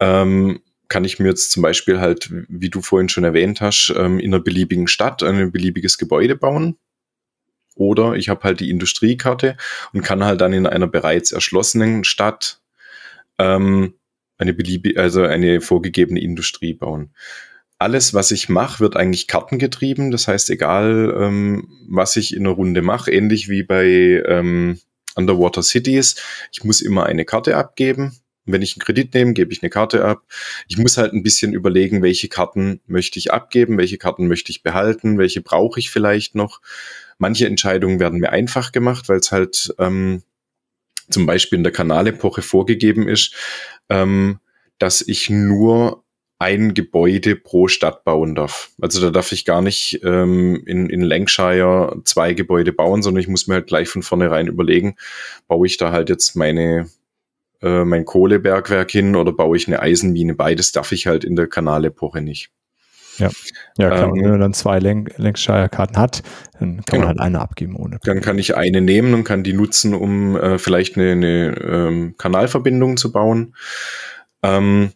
ähm, 0.00 0.60
kann 0.88 1.04
ich 1.04 1.18
mir 1.18 1.28
jetzt 1.28 1.50
zum 1.50 1.62
Beispiel 1.62 1.98
halt, 1.98 2.30
wie 2.48 2.70
du 2.70 2.82
vorhin 2.82 3.08
schon 3.08 3.24
erwähnt 3.24 3.60
hast, 3.60 3.92
ähm, 3.96 4.20
in 4.20 4.32
einer 4.32 4.42
beliebigen 4.42 4.86
Stadt 4.86 5.22
ein 5.22 5.50
beliebiges 5.50 5.98
Gebäude 5.98 6.36
bauen. 6.36 6.76
Oder 7.74 8.14
ich 8.14 8.28
habe 8.28 8.44
halt 8.44 8.60
die 8.60 8.70
Industriekarte 8.70 9.56
und 9.92 10.02
kann 10.02 10.24
halt 10.24 10.40
dann 10.40 10.52
in 10.52 10.66
einer 10.66 10.86
bereits 10.86 11.32
erschlossenen 11.32 12.04
Stadt 12.04 12.60
ähm, 13.38 13.94
eine 14.38 14.54
beliebige, 14.54 15.00
also 15.00 15.22
eine 15.22 15.60
vorgegebene 15.60 16.20
Industrie 16.20 16.74
bauen. 16.74 17.12
Alles, 17.84 18.14
was 18.14 18.30
ich 18.30 18.48
mache, 18.48 18.80
wird 18.80 18.96
eigentlich 18.96 19.26
kartengetrieben. 19.26 20.10
Das 20.10 20.26
heißt, 20.26 20.48
egal 20.48 21.14
ähm, 21.20 21.68
was 21.86 22.16
ich 22.16 22.34
in 22.34 22.46
einer 22.46 22.54
Runde 22.54 22.80
mache, 22.80 23.10
ähnlich 23.10 23.50
wie 23.50 23.62
bei 23.62 23.84
ähm, 24.26 24.80
Underwater 25.16 25.62
Cities, 25.62 26.16
ich 26.50 26.64
muss 26.64 26.80
immer 26.80 27.04
eine 27.04 27.26
Karte 27.26 27.58
abgeben 27.58 28.18
wenn 28.46 28.62
ich 28.62 28.74
einen 28.74 28.84
Kredit 28.84 29.14
nehme, 29.14 29.32
gebe 29.32 29.52
ich 29.52 29.62
eine 29.62 29.70
Karte 29.70 30.04
ab. 30.04 30.22
Ich 30.68 30.76
muss 30.76 30.98
halt 30.98 31.12
ein 31.12 31.22
bisschen 31.22 31.54
überlegen, 31.54 32.02
welche 32.02 32.28
Karten 32.28 32.80
möchte 32.86 33.18
ich 33.18 33.32
abgeben, 33.32 33.78
welche 33.78 33.98
Karten 33.98 34.28
möchte 34.28 34.50
ich 34.50 34.62
behalten, 34.62 35.18
welche 35.18 35.40
brauche 35.40 35.80
ich 35.80 35.90
vielleicht 35.90 36.34
noch. 36.34 36.60
Manche 37.18 37.46
Entscheidungen 37.46 38.00
werden 38.00 38.20
mir 38.20 38.30
einfach 38.30 38.72
gemacht, 38.72 39.08
weil 39.08 39.18
es 39.18 39.32
halt 39.32 39.74
ähm, 39.78 40.22
zum 41.08 41.26
Beispiel 41.26 41.56
in 41.56 41.64
der 41.64 41.72
Kanalepoche 41.72 42.42
vorgegeben 42.42 43.08
ist, 43.08 43.34
ähm, 43.88 44.40
dass 44.78 45.00
ich 45.00 45.30
nur 45.30 46.03
ein 46.38 46.74
Gebäude 46.74 47.36
pro 47.36 47.68
Stadt 47.68 48.04
bauen 48.04 48.34
darf. 48.34 48.70
Also 48.80 49.00
da 49.00 49.10
darf 49.10 49.32
ich 49.32 49.44
gar 49.44 49.62
nicht 49.62 50.00
ähm, 50.02 50.62
in, 50.66 50.90
in 50.90 51.00
Lancashire 51.00 52.00
zwei 52.04 52.34
Gebäude 52.34 52.72
bauen, 52.72 53.02
sondern 53.02 53.20
ich 53.20 53.28
muss 53.28 53.46
mir 53.46 53.54
halt 53.54 53.66
gleich 53.66 53.88
von 53.88 54.02
vornherein 54.02 54.48
überlegen, 54.48 54.96
baue 55.46 55.66
ich 55.66 55.76
da 55.76 55.92
halt 55.92 56.08
jetzt 56.08 56.34
meine 56.36 56.88
äh, 57.62 57.84
mein 57.84 58.04
Kohlebergwerk 58.04 58.90
hin 58.90 59.16
oder 59.16 59.32
baue 59.32 59.56
ich 59.56 59.66
eine 59.68 59.80
Eisenmine. 59.80 60.34
Beides 60.34 60.72
darf 60.72 60.92
ich 60.92 61.06
halt 61.06 61.24
in 61.24 61.36
der 61.36 61.46
Kanalepoche 61.46 62.20
nicht. 62.20 62.50
Ja, 63.18 63.30
ja 63.78 63.88
klar. 63.90 64.08
Ähm, 64.08 64.14
wenn 64.22 64.30
man 64.30 64.40
dann 64.40 64.54
zwei 64.54 64.78
Lancashire-Karten 64.80 65.96
hat, 65.96 66.22
dann 66.58 66.84
kann 66.84 66.84
genau. 66.86 66.98
man 67.00 67.08
halt 67.08 67.20
eine 67.20 67.40
abgeben 67.40 67.76
ohne. 67.76 67.98
Dann 68.02 68.20
kann 68.20 68.38
ich 68.38 68.56
eine 68.56 68.80
nehmen 68.80 69.14
und 69.14 69.24
kann 69.24 69.44
die 69.44 69.52
nutzen, 69.52 69.94
um 69.94 70.36
äh, 70.36 70.58
vielleicht 70.58 70.96
eine, 70.96 71.12
eine 71.12 71.56
ähm, 71.60 72.14
Kanalverbindung 72.18 72.96
zu 72.96 73.12
bauen. 73.12 73.54
Ähm, 74.42 74.90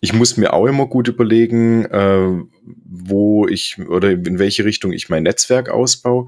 ich 0.00 0.12
muss 0.12 0.36
mir 0.36 0.52
auch 0.52 0.66
immer 0.66 0.86
gut 0.86 1.08
überlegen, 1.08 1.84
äh, 1.84 2.42
wo 2.84 3.46
ich 3.46 3.78
oder 3.78 4.10
in 4.10 4.38
welche 4.38 4.64
Richtung 4.64 4.92
ich 4.92 5.08
mein 5.08 5.22
Netzwerk 5.22 5.68
ausbaue 5.68 6.26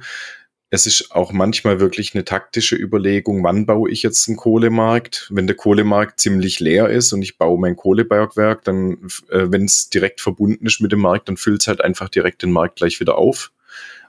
es 0.75 0.87
ist 0.87 1.13
auch 1.13 1.33
manchmal 1.33 1.81
wirklich 1.81 2.15
eine 2.15 2.25
taktische 2.25 2.77
Überlegung, 2.77 3.45
wann 3.45 3.67
baue 3.67 3.91
ich 3.91 4.03
jetzt 4.03 4.27
einen 4.27 4.39
Kohlemarkt. 4.39 5.29
Wenn 5.31 5.47
der 5.47 5.55
Kohlemarkt 5.55 6.19
ziemlich 6.19 6.61
leer 6.61 6.89
ist 6.89 7.13
und 7.13 7.21
ich 7.21 7.37
baue 7.37 7.61
mein 7.61 7.77
Kohlebergwerk, 7.77 8.65
dann, 8.65 8.93
äh, 9.29 9.49
wenn 9.51 9.67
es 9.67 9.91
direkt 9.91 10.23
verbunden 10.23 10.65
ist 10.65 10.81
mit 10.81 10.91
dem 10.91 11.01
Markt, 11.01 11.29
dann 11.29 11.37
füllt 11.37 11.61
es 11.61 11.69
halt 11.69 11.83
einfach 11.83 12.09
direkt 12.09 12.43
den 12.43 12.53
Markt 12.53 12.77
gleich 12.77 13.01
wieder 13.01 13.19
auf 13.19 13.53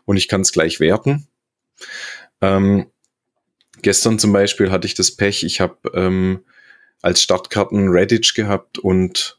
und 0.06 0.16
ich 0.16 0.30
kann 0.30 0.40
es 0.40 0.54
gleich 0.54 0.80
werten. 0.80 1.28
Ähm, 2.40 2.86
gestern 3.82 4.18
zum 4.18 4.32
Beispiel 4.32 4.72
hatte 4.72 4.88
ich 4.88 4.94
das 4.94 5.12
Pech, 5.12 5.44
ich 5.44 5.60
habe 5.60 5.92
ähm, 5.94 6.46
als 7.02 7.22
Startkarten 7.22 7.90
Redditch 7.90 8.36
gehabt 8.36 8.80
und 8.80 9.38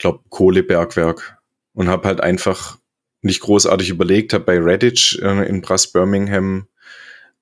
glaube 0.00 0.20
Kohlebergwerk 0.28 1.38
und 1.72 1.88
habe 1.88 2.08
halt 2.08 2.20
einfach 2.20 2.78
nicht 3.22 3.40
großartig 3.40 3.90
überlegt, 3.90 4.32
habe 4.32 4.44
bei 4.44 4.58
Redditch 4.58 5.18
äh, 5.20 5.48
in 5.48 5.60
Brass 5.60 5.92
Birmingham 5.92 6.66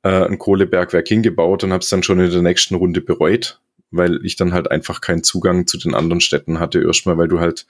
äh, 0.02 0.24
ein 0.24 0.38
Kohlebergwerk 0.38 1.08
hingebaut 1.08 1.64
und 1.64 1.72
habe 1.72 1.82
es 1.82 1.88
dann 1.88 2.02
schon 2.02 2.20
in 2.20 2.30
der 2.30 2.42
nächsten 2.42 2.74
Runde 2.74 3.00
bereut, 3.00 3.60
weil 3.90 4.24
ich 4.24 4.36
dann 4.36 4.52
halt 4.52 4.70
einfach 4.70 5.00
keinen 5.00 5.22
Zugang 5.22 5.66
zu 5.66 5.78
den 5.78 5.94
anderen 5.94 6.20
Städten 6.20 6.58
hatte 6.58 6.82
erstmal, 6.82 7.16
weil 7.16 7.28
du 7.28 7.40
halt 7.40 7.66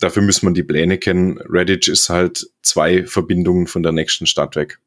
dafür 0.00 0.22
muss 0.22 0.42
man 0.42 0.54
die 0.54 0.62
Pläne 0.62 0.98
kennen. 0.98 1.38
Redditch 1.38 1.88
ist 1.88 2.08
halt 2.08 2.50
zwei 2.62 3.06
Verbindungen 3.06 3.66
von 3.66 3.82
der 3.82 3.92
nächsten 3.92 4.26
Stadt 4.26 4.56
weg. 4.56 4.80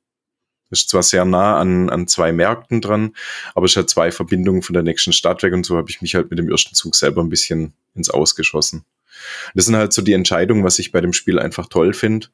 Ist 0.70 0.90
zwar 0.90 1.04
sehr 1.04 1.26
nah 1.26 1.60
an, 1.60 1.90
an 1.90 2.08
zwei 2.08 2.32
Märkten 2.32 2.82
dran, 2.82 3.14
aber 3.56 3.66
es 3.66 3.76
hat 3.76 3.90
zwei 3.90 4.12
Verbindungen 4.12 4.62
von 4.62 4.74
der 4.74 4.84
nächsten 4.84 5.12
Stadt 5.12 5.44
weg 5.44 5.54
und 5.54 5.66
so 5.66 5.78
habe 5.78 5.90
ich 5.90 6.02
mich 6.02 6.16
halt 6.16 6.30
mit 6.30 6.40
dem 6.40 6.50
ersten 6.50 6.76
Zug 6.76 6.96
selber 6.96 7.22
ein 7.22 7.30
bisschen 7.30 7.74
ins 7.94 8.10
Ausgeschossen. 8.10 8.86
Das 9.56 9.66
sind 9.66 9.76
halt 9.76 9.94
so 9.94 10.02
die 10.02 10.14
Entscheidungen, 10.14 10.64
was 10.64 10.80
ich 10.80 10.92
bei 10.92 11.02
dem 11.02 11.14
Spiel 11.14 11.40
einfach 11.40 11.68
toll 11.68 11.94
finde. 11.94 12.28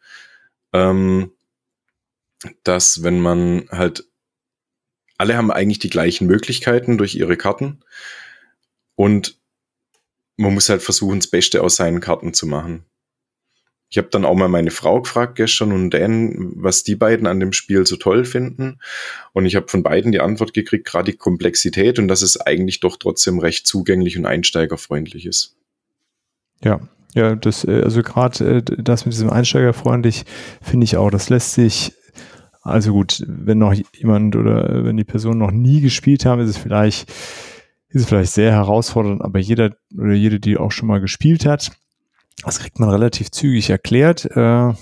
Ähm, 0.74 1.32
dass 2.64 3.04
wenn 3.04 3.20
man 3.20 3.68
halt 3.72 4.06
alle 5.18 5.36
haben 5.36 5.52
eigentlich 5.52 5.80
die 5.80 5.90
gleichen 5.90 6.28
Möglichkeiten 6.28 6.98
durch 6.98 7.16
ihre 7.16 7.38
Karten 7.38 7.80
und 8.96 9.40
man 10.38 10.54
muss 10.54 10.70
halt 10.70 10.84
versuchen, 10.84 11.20
das 11.20 11.30
Beste 11.30 11.64
aus 11.64 11.76
seinen 11.76 12.00
Karten 12.00 12.34
zu 12.34 12.46
machen. 12.46 12.86
Ich 13.90 13.98
habe 13.98 14.10
dann 14.10 14.26
auch 14.26 14.36
mal 14.36 14.50
meine 14.50 14.70
Frau 14.72 15.02
gefragt 15.02 15.36
gestern 15.36 15.72
und 15.72 15.92
Dan, 15.92 16.52
was 16.56 16.84
die 16.84 16.96
beiden 16.96 17.26
an 17.26 17.40
dem 17.40 17.54
Spiel 17.54 17.88
so 17.88 17.96
toll 17.96 18.26
finden. 18.26 18.80
Und 19.32 19.46
ich 19.46 19.56
habe 19.56 19.70
von 19.70 19.82
beiden 19.82 20.12
die 20.12 20.20
Antwort 20.20 20.54
gekriegt, 20.54 20.86
gerade 20.86 21.12
die 21.12 21.18
Komplexität 21.18 21.98
und 21.98 22.10
dass 22.10 22.22
es 22.22 22.40
eigentlich 22.40 22.82
doch 22.82 22.98
trotzdem 22.98 23.40
recht 23.40 23.66
zugänglich 23.66 24.18
und 24.18 24.26
einsteigerfreundlich 24.26 25.26
ist. 25.26 25.56
Ja, 26.64 26.80
ja, 27.14 27.36
das, 27.36 27.64
äh, 27.64 27.82
also 27.84 28.04
gerade 28.04 28.58
äh, 28.58 28.62
das 28.62 29.06
mit 29.06 29.14
diesem 29.14 29.30
Einsteigerfreundlich 29.30 30.26
finde 30.62 30.84
ich 30.84 30.98
auch, 30.98 31.10
das 31.10 31.30
lässt 31.30 31.54
sich, 31.54 31.94
also 32.62 32.92
gut, 32.92 33.24
wenn 33.28 33.58
noch 33.58 33.74
jemand 33.94 34.36
oder 34.36 34.84
wenn 34.86 34.98
die 34.98 35.04
Person 35.04 35.38
noch 35.38 35.52
nie 35.52 35.82
gespielt 35.82 36.26
haben, 36.26 36.42
ist 36.42 36.50
es 36.50 36.58
vielleicht, 36.58 37.10
ist 37.90 38.02
es 38.02 38.06
vielleicht 38.06 38.34
sehr 38.34 38.52
herausfordernd, 38.52 39.22
aber 39.22 39.40
jeder 39.40 39.72
oder 39.98 40.14
jede, 40.14 40.40
die 40.40 40.58
auch 40.58 40.72
schon 40.72 40.88
mal 40.88 41.00
gespielt 41.00 41.46
hat, 41.46 41.72
das 42.44 42.60
kriegt 42.60 42.80
man 42.80 42.90
relativ 42.90 43.32
zügig 43.32 43.70
erklärt. 43.70 44.26
Äh, 44.26 44.74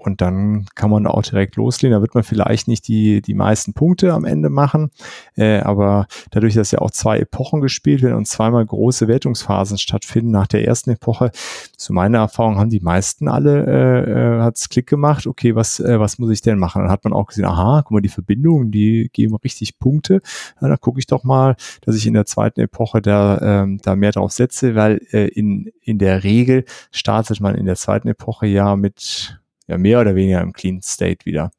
und 0.00 0.20
dann 0.20 0.66
kann 0.74 0.90
man 0.90 1.06
auch 1.06 1.22
direkt 1.22 1.56
loslegen. 1.56 1.94
Da 1.94 2.00
wird 2.00 2.14
man 2.14 2.24
vielleicht 2.24 2.68
nicht 2.68 2.88
die, 2.88 3.20
die 3.22 3.34
meisten 3.34 3.74
Punkte 3.74 4.12
am 4.12 4.24
Ende 4.24 4.50
machen, 4.50 4.90
äh, 5.36 5.60
aber 5.60 6.06
dadurch, 6.30 6.54
dass 6.54 6.70
ja 6.70 6.80
auch 6.80 6.90
zwei 6.90 7.18
Epochen 7.18 7.60
gespielt 7.60 8.02
werden 8.02 8.16
und 8.16 8.26
zweimal 8.26 8.64
große 8.64 9.08
Wertungsphasen 9.08 9.78
stattfinden 9.78 10.30
nach 10.30 10.46
der 10.46 10.66
ersten 10.66 10.90
Epoche, 10.90 11.30
zu 11.76 11.92
meiner 11.92 12.18
Erfahrung 12.18 12.58
haben 12.58 12.70
die 12.70 12.80
meisten 12.80 13.28
alle, 13.28 13.66
äh, 13.66 14.10
äh, 14.10 14.40
hat's 14.40 14.68
Klick 14.68 14.86
gemacht, 14.86 15.26
okay, 15.26 15.54
was, 15.54 15.80
äh, 15.80 16.00
was 16.00 16.18
muss 16.18 16.30
ich 16.30 16.42
denn 16.42 16.58
machen? 16.58 16.82
Dann 16.82 16.90
hat 16.90 17.04
man 17.04 17.12
auch 17.12 17.26
gesehen, 17.26 17.44
aha, 17.44 17.82
guck 17.82 17.92
mal, 17.92 18.00
die 18.00 18.08
Verbindungen, 18.08 18.70
die 18.70 19.10
geben 19.12 19.36
richtig 19.36 19.78
Punkte. 19.78 20.22
Ja, 20.60 20.68
dann 20.68 20.80
gucke 20.80 20.98
ich 20.98 21.06
doch 21.06 21.24
mal, 21.24 21.56
dass 21.82 21.96
ich 21.96 22.06
in 22.06 22.14
der 22.14 22.26
zweiten 22.26 22.60
Epoche 22.60 23.02
da, 23.02 23.62
ähm, 23.62 23.78
da 23.82 23.96
mehr 23.96 24.12
drauf 24.12 24.32
setze, 24.32 24.74
weil 24.74 25.00
äh, 25.12 25.28
in, 25.28 25.72
in 25.82 25.98
der 25.98 26.24
Regel 26.24 26.64
startet 26.90 27.40
man 27.40 27.54
in 27.54 27.66
der 27.66 27.76
zweiten 27.76 28.08
Epoche 28.08 28.46
ja 28.46 28.76
mit 28.76 29.39
ja 29.70 29.78
mehr 29.78 30.00
oder 30.00 30.14
weniger 30.14 30.40
im 30.40 30.52
Clean 30.52 30.82
State 30.82 31.24
wieder. 31.24 31.50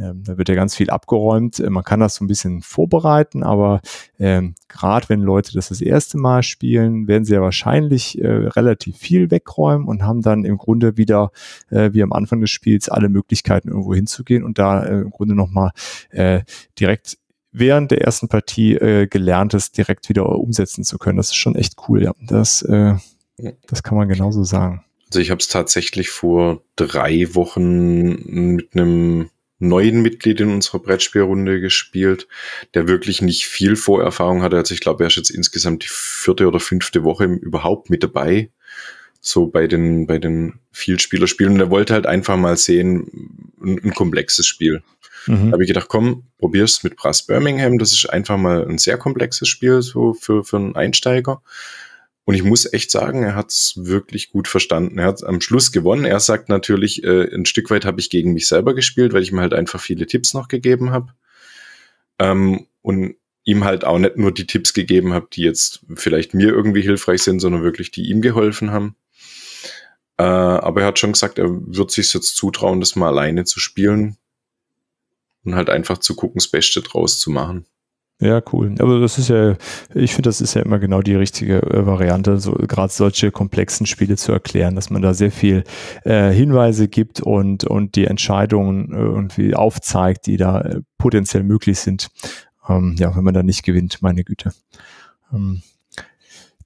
Ähm, 0.00 0.22
da 0.24 0.38
wird 0.38 0.48
ja 0.48 0.54
ganz 0.54 0.74
viel 0.74 0.90
abgeräumt. 0.90 1.60
Äh, 1.60 1.70
man 1.70 1.84
kann 1.84 2.00
das 2.00 2.14
so 2.14 2.24
ein 2.24 2.28
bisschen 2.28 2.62
vorbereiten, 2.62 3.42
aber 3.42 3.80
ähm, 4.18 4.54
gerade 4.68 5.08
wenn 5.08 5.20
Leute 5.20 5.52
das 5.52 5.68
das 5.68 5.80
erste 5.80 6.18
Mal 6.18 6.42
spielen, 6.42 7.06
werden 7.06 7.24
sie 7.24 7.34
ja 7.34 7.42
wahrscheinlich 7.42 8.20
äh, 8.20 8.26
relativ 8.26 8.96
viel 8.96 9.30
wegräumen 9.30 9.86
und 9.86 10.02
haben 10.02 10.22
dann 10.22 10.44
im 10.44 10.58
Grunde 10.58 10.96
wieder, 10.96 11.30
äh, 11.70 11.92
wie 11.92 12.02
am 12.02 12.12
Anfang 12.12 12.40
des 12.40 12.50
Spiels, 12.50 12.88
alle 12.88 13.08
Möglichkeiten 13.08 13.68
irgendwo 13.68 13.94
hinzugehen 13.94 14.42
und 14.42 14.58
da 14.58 14.82
äh, 14.82 15.00
im 15.00 15.10
Grunde 15.10 15.34
nochmal 15.34 15.70
äh, 16.10 16.40
direkt 16.78 17.18
während 17.52 17.90
der 17.90 18.00
ersten 18.02 18.28
Partie 18.28 18.74
äh, 18.76 19.06
gelerntes 19.06 19.72
direkt 19.72 20.08
wieder 20.08 20.26
umsetzen 20.26 20.84
zu 20.84 20.98
können. 20.98 21.16
Das 21.16 21.28
ist 21.28 21.36
schon 21.36 21.56
echt 21.56 21.76
cool, 21.88 22.02
ja. 22.02 22.12
Das, 22.20 22.62
äh, 22.62 22.94
das 23.66 23.82
kann 23.82 23.98
man 23.98 24.08
genauso 24.08 24.44
sagen. 24.44 24.84
Also 25.10 25.20
ich 25.20 25.30
habe 25.30 25.40
es 25.40 25.48
tatsächlich 25.48 26.08
vor 26.08 26.62
drei 26.76 27.34
Wochen 27.34 28.54
mit 28.54 28.74
einem 28.74 29.30
neuen 29.58 30.02
Mitglied 30.02 30.40
in 30.40 30.52
unserer 30.52 30.78
Brettspielrunde 30.78 31.60
gespielt, 31.60 32.28
der 32.74 32.88
wirklich 32.88 33.20
nicht 33.20 33.46
viel 33.46 33.76
Vorerfahrung 33.76 34.42
hatte. 34.42 34.56
Also 34.56 34.72
ich 34.72 34.80
glaube, 34.80 35.04
er 35.04 35.08
ist 35.08 35.16
jetzt 35.16 35.30
insgesamt 35.30 35.84
die 35.84 35.90
vierte 35.90 36.46
oder 36.46 36.60
fünfte 36.60 37.04
Woche 37.04 37.24
überhaupt 37.24 37.90
mit 37.90 38.02
dabei. 38.02 38.50
So 39.20 39.48
bei 39.48 39.66
den, 39.66 40.06
bei 40.06 40.16
den 40.16 40.60
Vielspielerspielen. 40.72 41.54
Und 41.54 41.60
er 41.60 41.70
wollte 41.70 41.92
halt 41.92 42.06
einfach 42.06 42.38
mal 42.38 42.56
sehen, 42.56 43.52
ein, 43.62 43.80
ein 43.84 43.94
komplexes 43.94 44.46
Spiel. 44.46 44.82
Mhm. 45.26 45.46
Da 45.46 45.52
habe 45.52 45.64
ich 45.64 45.68
gedacht, 45.68 45.88
komm, 45.88 46.24
probier's 46.38 46.82
mit 46.82 46.96
Brass 46.96 47.26
Birmingham. 47.26 47.78
Das 47.78 47.92
ist 47.92 48.08
einfach 48.08 48.38
mal 48.38 48.66
ein 48.66 48.78
sehr 48.78 48.96
komplexes 48.96 49.48
Spiel, 49.48 49.82
so 49.82 50.14
für, 50.14 50.42
für 50.42 50.56
einen 50.56 50.76
Einsteiger. 50.76 51.42
Und 52.30 52.36
ich 52.36 52.44
muss 52.44 52.72
echt 52.72 52.92
sagen, 52.92 53.24
er 53.24 53.34
hat 53.34 53.50
es 53.50 53.72
wirklich 53.76 54.30
gut 54.30 54.46
verstanden. 54.46 55.00
Er 55.00 55.06
hat 55.06 55.24
am 55.24 55.40
Schluss 55.40 55.72
gewonnen. 55.72 56.04
Er 56.04 56.20
sagt 56.20 56.48
natürlich, 56.48 57.02
äh, 57.02 57.24
ein 57.34 57.44
Stück 57.44 57.70
weit 57.70 57.84
habe 57.84 57.98
ich 57.98 58.08
gegen 58.08 58.34
mich 58.34 58.46
selber 58.46 58.72
gespielt, 58.72 59.12
weil 59.12 59.24
ich 59.24 59.32
ihm 59.32 59.40
halt 59.40 59.52
einfach 59.52 59.80
viele 59.80 60.06
Tipps 60.06 60.32
noch 60.32 60.46
gegeben 60.46 60.92
habe. 60.92 61.12
Ähm, 62.20 62.68
und 62.82 63.16
ihm 63.42 63.64
halt 63.64 63.84
auch 63.84 63.98
nicht 63.98 64.16
nur 64.16 64.32
die 64.32 64.46
Tipps 64.46 64.74
gegeben 64.74 65.12
habe, 65.12 65.26
die 65.32 65.42
jetzt 65.42 65.80
vielleicht 65.96 66.32
mir 66.32 66.50
irgendwie 66.50 66.82
hilfreich 66.82 67.20
sind, 67.24 67.40
sondern 67.40 67.64
wirklich 67.64 67.90
die 67.90 68.08
ihm 68.08 68.22
geholfen 68.22 68.70
haben. 68.70 68.94
Äh, 70.16 70.22
aber 70.22 70.82
er 70.82 70.86
hat 70.86 71.00
schon 71.00 71.14
gesagt, 71.14 71.40
er 71.40 71.48
wird 71.50 71.90
sich 71.90 72.14
jetzt 72.14 72.36
zutrauen, 72.36 72.78
das 72.78 72.94
mal 72.94 73.08
alleine 73.08 73.42
zu 73.42 73.58
spielen 73.58 74.18
und 75.44 75.56
halt 75.56 75.68
einfach 75.68 75.98
zu 75.98 76.14
gucken, 76.14 76.38
das 76.38 76.46
Beste 76.46 76.80
draus 76.80 77.18
zu 77.18 77.32
machen. 77.32 77.66
Ja, 78.20 78.42
cool. 78.52 78.74
Aber 78.78 79.00
das 79.00 79.16
ist 79.16 79.28
ja, 79.28 79.56
ich 79.94 80.12
finde, 80.12 80.28
das 80.28 80.42
ist 80.42 80.52
ja 80.52 80.60
immer 80.60 80.78
genau 80.78 81.00
die 81.00 81.14
richtige 81.14 81.62
äh, 81.62 81.86
Variante, 81.86 82.38
so 82.38 82.52
gerade 82.52 82.92
solche 82.92 83.30
komplexen 83.30 83.86
Spiele 83.86 84.16
zu 84.16 84.30
erklären, 84.30 84.74
dass 84.74 84.90
man 84.90 85.00
da 85.00 85.14
sehr 85.14 85.32
viel 85.32 85.64
äh, 86.04 86.30
Hinweise 86.30 86.88
gibt 86.88 87.20
und, 87.20 87.64
und 87.64 87.96
die 87.96 88.06
Entscheidungen 88.06 88.92
äh, 88.92 88.96
irgendwie 88.96 89.54
aufzeigt, 89.54 90.26
die 90.26 90.36
da 90.36 90.60
äh, 90.60 90.80
potenziell 90.98 91.44
möglich 91.44 91.78
sind. 91.78 92.10
Ähm, 92.68 92.94
ja, 92.98 93.16
wenn 93.16 93.24
man 93.24 93.32
da 93.32 93.42
nicht 93.42 93.62
gewinnt, 93.62 94.02
meine 94.02 94.22
Güte. 94.22 94.52
Ähm, 95.32 95.62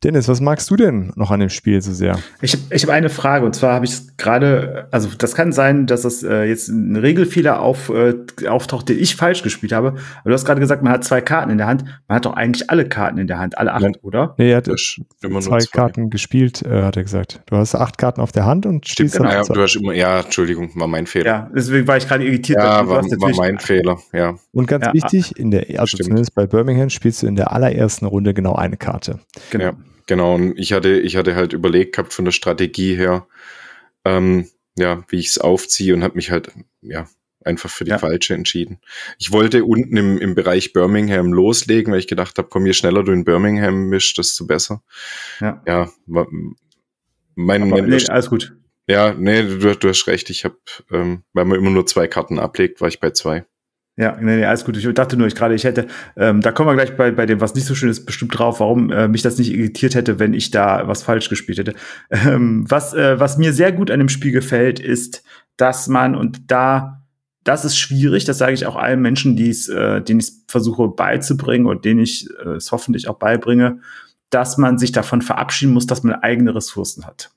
Dennis, 0.03 0.29
was 0.29 0.41
magst 0.41 0.71
du 0.71 0.77
denn 0.77 1.13
noch 1.17 1.31
an 1.31 1.41
dem 1.41 1.49
Spiel 1.49 1.81
so 1.81 1.93
sehr? 1.93 2.19
Ich 2.43 2.53
habe 2.53 2.63
ich 2.71 2.83
hab 2.83 2.91
eine 2.91 3.09
Frage 3.09 3.47
und 3.47 3.55
zwar 3.55 3.75
habe 3.75 3.85
ich 3.85 4.17
gerade, 4.17 4.87
also 4.91 5.09
das 5.17 5.35
kann 5.35 5.53
sein, 5.53 5.87
dass 5.87 6.03
das 6.03 6.23
äh, 6.23 6.45
jetzt 6.45 6.69
ein 6.69 6.97
Regelfehler 6.97 7.61
auf, 7.61 7.89
äh, 7.89 8.15
auftaucht, 8.47 8.89
den 8.89 8.99
ich 8.99 9.17
falsch 9.17 9.43
gespielt 9.43 9.73
habe. 9.73 9.89
Aber 10.21 10.31
du 10.31 10.33
hast 10.33 10.45
gerade 10.45 10.61
gesagt, 10.61 10.83
man 10.83 10.93
hat 10.93 11.05
zwei 11.05 11.21
Karten 11.21 11.51
in 11.51 11.59
der 11.59 11.67
Hand. 11.67 11.85
Man 12.09 12.17
hat 12.17 12.27
doch 12.27 12.35
eigentlich 12.35 12.69
alle 12.71 12.87
Karten 12.87 13.19
in 13.19 13.27
der 13.27 13.39
Hand, 13.39 13.57
alle 13.57 13.73
acht, 13.73 13.83
Nein. 13.83 13.97
oder? 14.03 14.35
Nee, 14.37 14.51
er 14.51 14.59
hat 14.59 14.69
immer 15.23 15.41
zwei, 15.41 15.59
zwei, 15.59 15.71
Karten 15.73 16.11
gespielt, 16.11 16.63
äh, 16.63 16.83
hat 16.83 16.97
er 16.97 17.03
gesagt. 17.03 17.43
Du 17.47 17.57
hast 17.57 17.75
acht 17.75 17.97
Karten 17.97 18.21
auf 18.21 18.33
der 18.33 18.45
Hand 18.45 18.67
und 18.67 18.87
Stimmt, 18.87 19.13
genau. 19.13 19.31
ja, 19.31 19.43
du 19.43 19.61
hast 19.61 19.77
immer, 19.77 19.95
ja, 19.95 20.21
Entschuldigung, 20.21 20.71
war 20.75 20.87
mein 20.87 21.07
Fehler. 21.07 21.27
Ja, 21.27 21.51
deswegen 21.55 21.87
war 21.87 21.97
ich 21.97 22.07
gerade 22.07 22.25
irritiert. 22.25 22.59
Ja, 22.59 22.87
war, 22.87 23.03
war 23.03 23.37
mein 23.37 23.59
Fehler, 23.59 23.99
ja. 24.13 24.35
Und 24.53 24.67
ganz 24.67 24.87
ja, 24.87 24.93
wichtig, 24.93 25.39
in 25.39 25.51
der, 25.51 25.67
also 25.81 25.87
Stimmt. 25.87 26.05
zumindest 26.05 26.35
bei 26.35 26.47
Birmingham 26.47 26.91
spielst 26.91 27.23
du 27.23 27.27
in 27.27 27.37
der 27.37 27.53
allerersten 27.53 28.07
Runde 28.07 28.35
genau 28.35 28.55
eine 28.55 28.77
Karte. 28.77 29.21
Genau. 29.51 29.65
Ja. 29.65 29.73
Genau, 30.07 30.35
und 30.35 30.59
ich 30.59 30.73
hatte, 30.73 31.01
ich 31.01 31.17
hatte 31.17 31.35
halt 31.35 31.53
überlegt 31.53 31.95
gehabt 31.95 32.13
von 32.13 32.25
der 32.25 32.33
Strategie 32.33 32.95
her, 32.95 33.27
ähm, 34.05 34.49
ja, 34.77 35.05
wie 35.09 35.19
ich 35.19 35.29
es 35.29 35.39
aufziehe 35.39 35.95
und 35.95 36.03
habe 36.03 36.17
mich 36.17 36.31
halt, 36.31 36.51
ja, 36.83 37.09
einfach 37.45 37.71
für 37.71 37.85
die 37.85 37.91
ja. 37.91 37.99
falsche 37.99 38.35
entschieden. 38.35 38.81
Ich 39.19 39.31
wollte 39.31 39.65
unten 39.65 39.97
im, 39.97 40.19
im 40.19 40.35
Bereich 40.35 40.73
Birmingham 40.73 41.33
loslegen, 41.33 41.93
weil 41.93 42.01
ich 42.01 42.07
gedacht 42.07 42.39
habe, 42.39 42.49
komm, 42.49 42.67
je 42.67 42.73
schneller 42.73 43.03
du 43.03 43.13
in 43.13 43.25
Birmingham 43.25 43.89
mischst, 43.89 44.19
desto 44.19 44.47
besser. 44.47 44.83
Ja, 45.41 45.63
ja 45.67 45.93
mein, 46.07 46.57
mein 47.35 47.69
nee, 47.69 48.07
alles 48.09 48.31
gut. 48.31 48.57
Ja, 48.87 49.15
nee, 49.15 49.43
du, 49.43 49.77
du 49.77 49.89
hast 49.89 50.07
recht. 50.07 50.29
Ich 50.31 50.45
habe, 50.45 50.59
ähm, 50.91 51.25
weil 51.33 51.45
man 51.47 51.59
immer 51.59 51.71
nur 51.71 51.87
zwei 51.87 52.07
Karten 52.07 52.39
ablegt, 52.39 52.81
war 52.81 52.89
ich 52.89 53.01
bei 53.01 53.11
zwei. 53.11 53.47
Ja, 53.97 54.17
nee, 54.21 54.37
nee, 54.37 54.45
alles 54.45 54.65
gut. 54.65 54.77
Ich 54.77 54.95
dachte 54.95 55.17
nur, 55.17 55.29
ich 55.29 55.37
gerade, 55.37 55.55
ich 55.55 55.63
hätte, 55.63 55.87
ähm, 56.17 56.41
da 56.41 56.51
kommen 56.51 56.69
wir 56.69 56.75
gleich 56.75 56.97
bei, 56.97 57.13
bei 57.13 57.27
dem, 57.27 57.41
was 57.41 57.55
nicht 57.55 57.67
so 57.67 57.77
schön 57.77 57.91
ist, 57.91 58.05
bestimmt 58.05 58.37
drauf, 58.37 58.59
warum 58.59 58.91
äh, 58.91 59.07
mich 59.07 59.23
das 59.23 59.39
nicht 59.39 59.53
irritiert 59.53 59.95
hätte, 59.95 60.19
wenn 60.19 60.35
ich 60.35 60.51
da 60.51 60.89
was 60.89 61.05
falsch 61.05 61.29
gespielt 61.29 61.59
hätte. 61.59 61.75
Ähm, 62.11 62.65
was, 62.69 62.95
äh, 62.95 63.21
was 63.21 63.39
mir 63.39 63.53
sehr 63.53 63.73
gut 63.73 63.91
an 63.91 63.99
dem 63.99 64.09
Spiel 64.09 64.33
gefällt, 64.33 64.81
ist, 64.81 65.25
dass 65.57 65.89
man, 65.89 66.15
und 66.15 66.51
da, 66.51 67.03
das 67.45 67.65
ist 67.65 67.77
schwierig, 67.77 68.25
das 68.25 68.39
sage 68.39 68.53
ich 68.55 68.67
auch 68.67 68.77
allen 68.77 69.01
Menschen, 69.03 69.37
die 69.37 69.51
es, 69.51 69.69
äh, 69.69 70.01
denen 70.01 70.21
ich 70.21 70.33
versuche 70.49 70.89
beizubringen 70.89 71.67
und 71.67 71.85
denen 71.85 72.01
ich 72.01 72.29
äh, 72.45 72.51
es 72.51 72.73
hoffentlich 72.73 73.09
auch 73.09 73.19
beibringe, 73.19 73.81
dass 74.31 74.59
man 74.59 74.79
sich 74.79 74.93
davon 74.93 75.23
verabschieden 75.23 75.75
muss, 75.75 75.87
dass 75.87 76.03
man 76.03 76.15
eigene 76.17 76.55
Ressourcen 76.55 77.07
hat. 77.07 77.31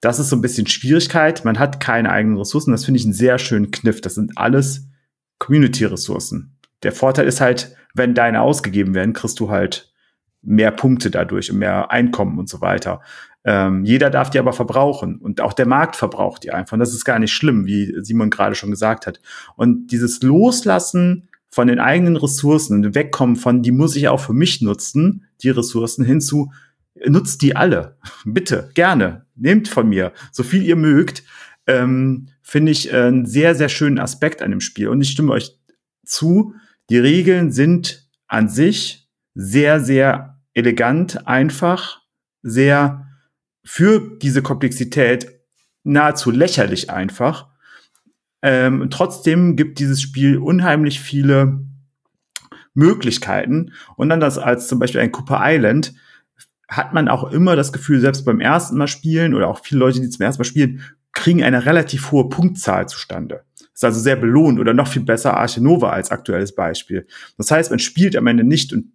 Das 0.00 0.18
ist 0.18 0.30
so 0.30 0.36
ein 0.36 0.42
bisschen 0.42 0.66
Schwierigkeit. 0.66 1.44
Man 1.44 1.58
hat 1.58 1.80
keine 1.80 2.10
eigenen 2.10 2.38
Ressourcen. 2.38 2.72
Das 2.72 2.84
finde 2.84 2.98
ich 2.98 3.04
einen 3.04 3.14
sehr 3.14 3.38
schönen 3.38 3.70
Kniff. 3.70 4.00
Das 4.00 4.14
sind 4.14 4.36
alles 4.36 4.88
Community-Ressourcen. 5.42 6.56
Der 6.84 6.92
Vorteil 6.92 7.26
ist 7.26 7.40
halt, 7.40 7.74
wenn 7.94 8.14
deine 8.14 8.40
ausgegeben 8.40 8.94
werden, 8.94 9.12
kriegst 9.12 9.40
du 9.40 9.50
halt 9.50 9.92
mehr 10.40 10.70
Punkte 10.70 11.10
dadurch 11.10 11.50
und 11.50 11.58
mehr 11.58 11.90
Einkommen 11.90 12.38
und 12.38 12.48
so 12.48 12.60
weiter. 12.60 13.00
Ähm, 13.44 13.84
jeder 13.84 14.08
darf 14.08 14.30
die 14.30 14.38
aber 14.38 14.52
verbrauchen 14.52 15.16
und 15.16 15.40
auch 15.40 15.52
der 15.52 15.66
Markt 15.66 15.96
verbraucht 15.96 16.44
die 16.44 16.52
einfach. 16.52 16.74
Und 16.74 16.78
das 16.78 16.94
ist 16.94 17.04
gar 17.04 17.18
nicht 17.18 17.32
schlimm, 17.32 17.66
wie 17.66 17.92
Simon 18.02 18.30
gerade 18.30 18.54
schon 18.54 18.70
gesagt 18.70 19.06
hat. 19.06 19.20
Und 19.56 19.88
dieses 19.88 20.22
Loslassen 20.22 21.28
von 21.50 21.66
den 21.66 21.80
eigenen 21.80 22.16
Ressourcen 22.16 22.84
und 22.84 22.94
wegkommen 22.94 23.34
von, 23.34 23.62
die 23.62 23.72
muss 23.72 23.96
ich 23.96 24.06
auch 24.06 24.20
für 24.20 24.34
mich 24.34 24.62
nutzen, 24.62 25.26
die 25.42 25.50
Ressourcen 25.50 26.04
hinzu, 26.04 26.52
nutzt 27.04 27.42
die 27.42 27.56
alle. 27.56 27.96
Bitte, 28.24 28.70
gerne. 28.74 29.26
Nehmt 29.34 29.66
von 29.66 29.88
mir, 29.88 30.12
so 30.30 30.44
viel 30.44 30.62
ihr 30.62 30.76
mögt. 30.76 31.24
Ähm, 31.66 32.28
Finde 32.42 32.72
ich 32.72 32.92
äh, 32.92 32.96
einen 32.96 33.26
sehr, 33.26 33.54
sehr 33.54 33.68
schönen 33.68 33.98
Aspekt 33.98 34.42
an 34.42 34.50
dem 34.50 34.60
Spiel. 34.60 34.88
Und 34.88 35.00
ich 35.00 35.10
stimme 35.10 35.32
euch 35.32 35.58
zu, 36.04 36.54
die 36.90 36.98
Regeln 36.98 37.52
sind 37.52 38.08
an 38.26 38.48
sich 38.48 39.08
sehr, 39.34 39.80
sehr 39.80 40.40
elegant, 40.54 41.26
einfach, 41.26 42.02
sehr 42.42 43.06
für 43.64 44.18
diese 44.18 44.42
Komplexität 44.42 45.28
nahezu 45.84 46.30
lächerlich 46.30 46.90
einfach. 46.90 47.48
Ähm, 48.42 48.88
trotzdem 48.90 49.56
gibt 49.56 49.78
dieses 49.78 50.02
Spiel 50.02 50.38
unheimlich 50.38 51.00
viele 51.00 51.64
Möglichkeiten. 52.74 53.72
Und 53.96 54.08
das 54.08 54.38
als 54.38 54.68
zum 54.68 54.78
Beispiel 54.78 55.00
ein 55.00 55.12
Cooper 55.12 55.40
Island 55.42 55.94
hat 56.68 56.94
man 56.94 57.08
auch 57.08 57.30
immer 57.30 57.54
das 57.54 57.72
Gefühl, 57.72 58.00
selbst 58.00 58.24
beim 58.24 58.40
ersten 58.40 58.78
Mal 58.78 58.88
spielen 58.88 59.34
oder 59.34 59.48
auch 59.48 59.60
viele 59.62 59.80
Leute, 59.80 60.00
die 60.00 60.08
zum 60.08 60.24
ersten 60.24 60.40
Mal 60.40 60.46
spielen, 60.46 60.82
kriegen 61.12 61.42
eine 61.42 61.66
relativ 61.66 62.10
hohe 62.10 62.28
Punktzahl 62.28 62.88
zustande. 62.88 63.42
Ist 63.74 63.84
also 63.84 64.00
sehr 64.00 64.16
belohnt 64.16 64.60
oder 64.60 64.74
noch 64.74 64.88
viel 64.88 65.02
besser 65.02 65.36
Arche 65.36 65.62
Nova 65.62 65.90
als 65.90 66.10
aktuelles 66.10 66.54
Beispiel. 66.54 67.06
Das 67.38 67.50
heißt, 67.50 67.70
man 67.70 67.78
spielt 67.78 68.16
am 68.16 68.26
Ende 68.26 68.44
nicht 68.44 68.72
und 68.72 68.92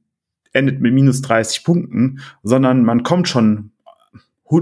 endet 0.54 0.82
mit 0.82 0.94
minus 0.94 1.22
30 1.22 1.64
Punkten, 1.64 2.20
sondern 2.44 2.84
man 2.84 3.04
kommt 3.04 3.28
schon 3.28 3.72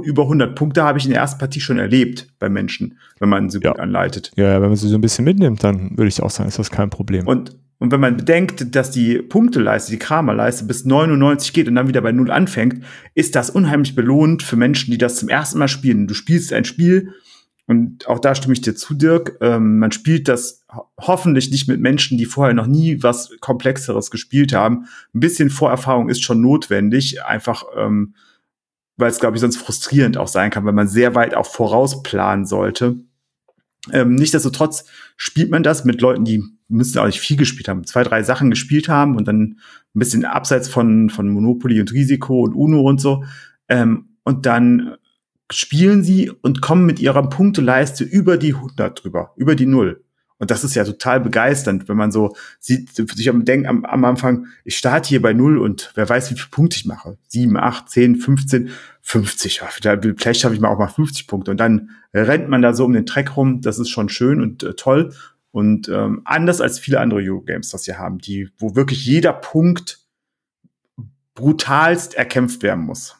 über 0.03 0.23
100 0.23 0.55
Punkte 0.55 0.83
habe 0.83 0.97
ich 0.97 1.05
in 1.05 1.11
der 1.11 1.21
ersten 1.21 1.39
Partie 1.39 1.59
schon 1.59 1.77
erlebt 1.77 2.27
bei 2.39 2.49
Menschen, 2.49 2.97
wenn 3.19 3.29
man 3.29 3.49
sie 3.49 3.59
ja. 3.61 3.71
gut 3.71 3.79
anleitet. 3.79 4.31
Ja, 4.35 4.59
wenn 4.61 4.69
man 4.69 4.75
sie 4.75 4.87
so 4.87 4.95
ein 4.95 5.01
bisschen 5.01 5.25
mitnimmt, 5.25 5.63
dann 5.63 5.91
würde 5.91 6.07
ich 6.07 6.21
auch 6.23 6.31
sagen, 6.31 6.49
ist 6.49 6.57
das 6.57 6.71
kein 6.71 6.89
Problem. 6.89 7.27
Und, 7.27 7.55
und 7.77 7.91
wenn 7.91 7.99
man 7.99 8.17
bedenkt, 8.17 8.75
dass 8.75 8.89
die 8.89 9.19
Punkteleiste, 9.19 9.91
die 9.91 9.99
Kramerleiste 9.99 10.65
bis 10.65 10.85
99 10.85 11.53
geht 11.53 11.67
und 11.67 11.75
dann 11.75 11.87
wieder 11.87 12.01
bei 12.01 12.11
Null 12.11 12.31
anfängt, 12.31 12.83
ist 13.13 13.35
das 13.35 13.51
unheimlich 13.51 13.93
belohnt 13.93 14.41
für 14.41 14.55
Menschen, 14.55 14.89
die 14.89 14.97
das 14.97 15.17
zum 15.17 15.29
ersten 15.29 15.59
Mal 15.59 15.67
spielen. 15.67 16.07
Du 16.07 16.15
spielst 16.15 16.51
ein 16.51 16.65
Spiel, 16.65 17.13
und 17.67 18.07
auch 18.07 18.19
da 18.19 18.35
stimme 18.35 18.53
ich 18.53 18.61
dir 18.61 18.75
zu, 18.75 18.93
Dirk. 18.93 19.37
Ähm, 19.41 19.79
man 19.79 19.91
spielt 19.91 20.27
das 20.27 20.63
hoffentlich 20.99 21.49
nicht 21.49 21.67
mit 21.67 21.81
Menschen, 21.81 22.17
die 22.17 22.25
vorher 22.25 22.53
noch 22.53 22.67
nie 22.67 23.01
was 23.01 23.31
Komplexeres 23.39 24.11
gespielt 24.11 24.53
haben. 24.53 24.85
Ein 25.13 25.19
bisschen 25.19 25.49
Vorerfahrung 25.49 26.09
ist 26.09 26.23
schon 26.23 26.41
notwendig, 26.41 27.23
einfach 27.23 27.63
ähm, 27.75 28.13
weil 28.97 29.09
es, 29.09 29.19
glaube 29.19 29.35
ich, 29.35 29.41
sonst 29.41 29.57
frustrierend 29.57 30.17
auch 30.17 30.27
sein 30.27 30.51
kann, 30.51 30.65
wenn 30.65 30.75
man 30.75 30.87
sehr 30.87 31.15
weit 31.15 31.35
auch 31.35 31.47
vorausplanen 31.47 32.45
sollte. 32.45 32.95
Ähm, 33.91 34.15
Nichtsdestotrotz 34.15 34.85
spielt 35.17 35.51
man 35.51 35.63
das 35.63 35.85
mit 35.85 36.01
Leuten, 36.01 36.23
die 36.23 36.43
müssen 36.67 36.97
auch 36.99 37.05
nicht 37.05 37.19
viel 37.19 37.37
gespielt 37.37 37.67
haben, 37.67 37.85
zwei, 37.85 38.03
drei 38.03 38.23
Sachen 38.23 38.49
gespielt 38.49 38.89
haben 38.89 39.15
und 39.17 39.27
dann 39.27 39.59
ein 39.95 39.99
bisschen 39.99 40.25
abseits 40.25 40.67
von, 40.67 41.09
von 41.09 41.29
Monopoly 41.29 41.79
und 41.79 41.91
Risiko 41.91 42.41
und 42.41 42.53
Uno 42.53 42.81
und 42.81 42.99
so. 42.99 43.23
Ähm, 43.67 44.17
und 44.23 44.45
dann 44.45 44.95
spielen 45.51 46.03
sie 46.03 46.29
und 46.29 46.61
kommen 46.61 46.85
mit 46.85 46.99
ihrer 46.99 47.29
Punkteleiste 47.29 48.03
über 48.03 48.37
die 48.37 48.53
100 48.53 49.03
drüber, 49.03 49.33
über 49.35 49.55
die 49.55 49.65
Null. 49.65 50.05
Und 50.37 50.51
das 50.51 50.65
ist 50.65 50.75
ja 50.75 50.83
total 50.83 51.21
begeisternd, 51.21 51.87
wenn 51.87 51.95
man 51.95 52.11
so 52.11 52.35
sieht, 52.59 52.93
sich 52.93 53.29
am 53.29 53.45
Denken 53.45 53.67
am, 53.67 53.85
am 53.85 54.03
Anfang, 54.03 54.47
ich 54.65 54.77
starte 54.77 55.07
hier 55.07 55.21
bei 55.21 55.31
Null 55.31 55.57
und 55.57 55.91
wer 55.95 56.09
weiß, 56.09 56.29
wie 56.29 56.35
viele 56.35 56.49
Punkte 56.49 56.77
ich 56.77 56.85
mache. 56.85 57.17
Sieben, 57.27 57.55
acht, 57.55 57.89
zehn, 57.89 58.17
15, 58.17 58.69
50. 59.01 59.61
Ja, 59.83 59.97
vielleicht 59.97 60.41
schaffe 60.41 60.53
ich 60.53 60.59
mal 60.59 60.69
auch 60.69 60.79
mal 60.79 60.87
50 60.87 61.27
Punkte. 61.27 61.51
Und 61.51 61.57
dann 61.57 61.91
rennt 62.13 62.49
man 62.49 62.61
da 62.61 62.73
so 62.73 62.83
um 62.83 62.91
den 62.91 63.05
Track 63.05 63.37
rum. 63.37 63.61
Das 63.61 63.79
ist 63.79 63.89
schon 63.89 64.09
schön 64.09 64.41
und 64.41 64.63
äh, 64.63 64.73
toll. 64.73 65.13
Und 65.51 65.87
ähm, 65.87 66.21
anders 66.25 66.59
als 66.59 66.79
viele 66.79 66.99
andere 66.99 67.21
Eurogames, 67.21 67.69
das 67.69 67.85
hier 67.85 67.97
haben, 67.97 68.17
die, 68.17 68.49
wo 68.57 68.75
wirklich 68.75 69.05
jeder 69.05 69.31
Punkt 69.31 69.99
brutalst 71.33 72.13
erkämpft 72.13 72.61
werden 72.61 72.83
muss. 72.83 73.15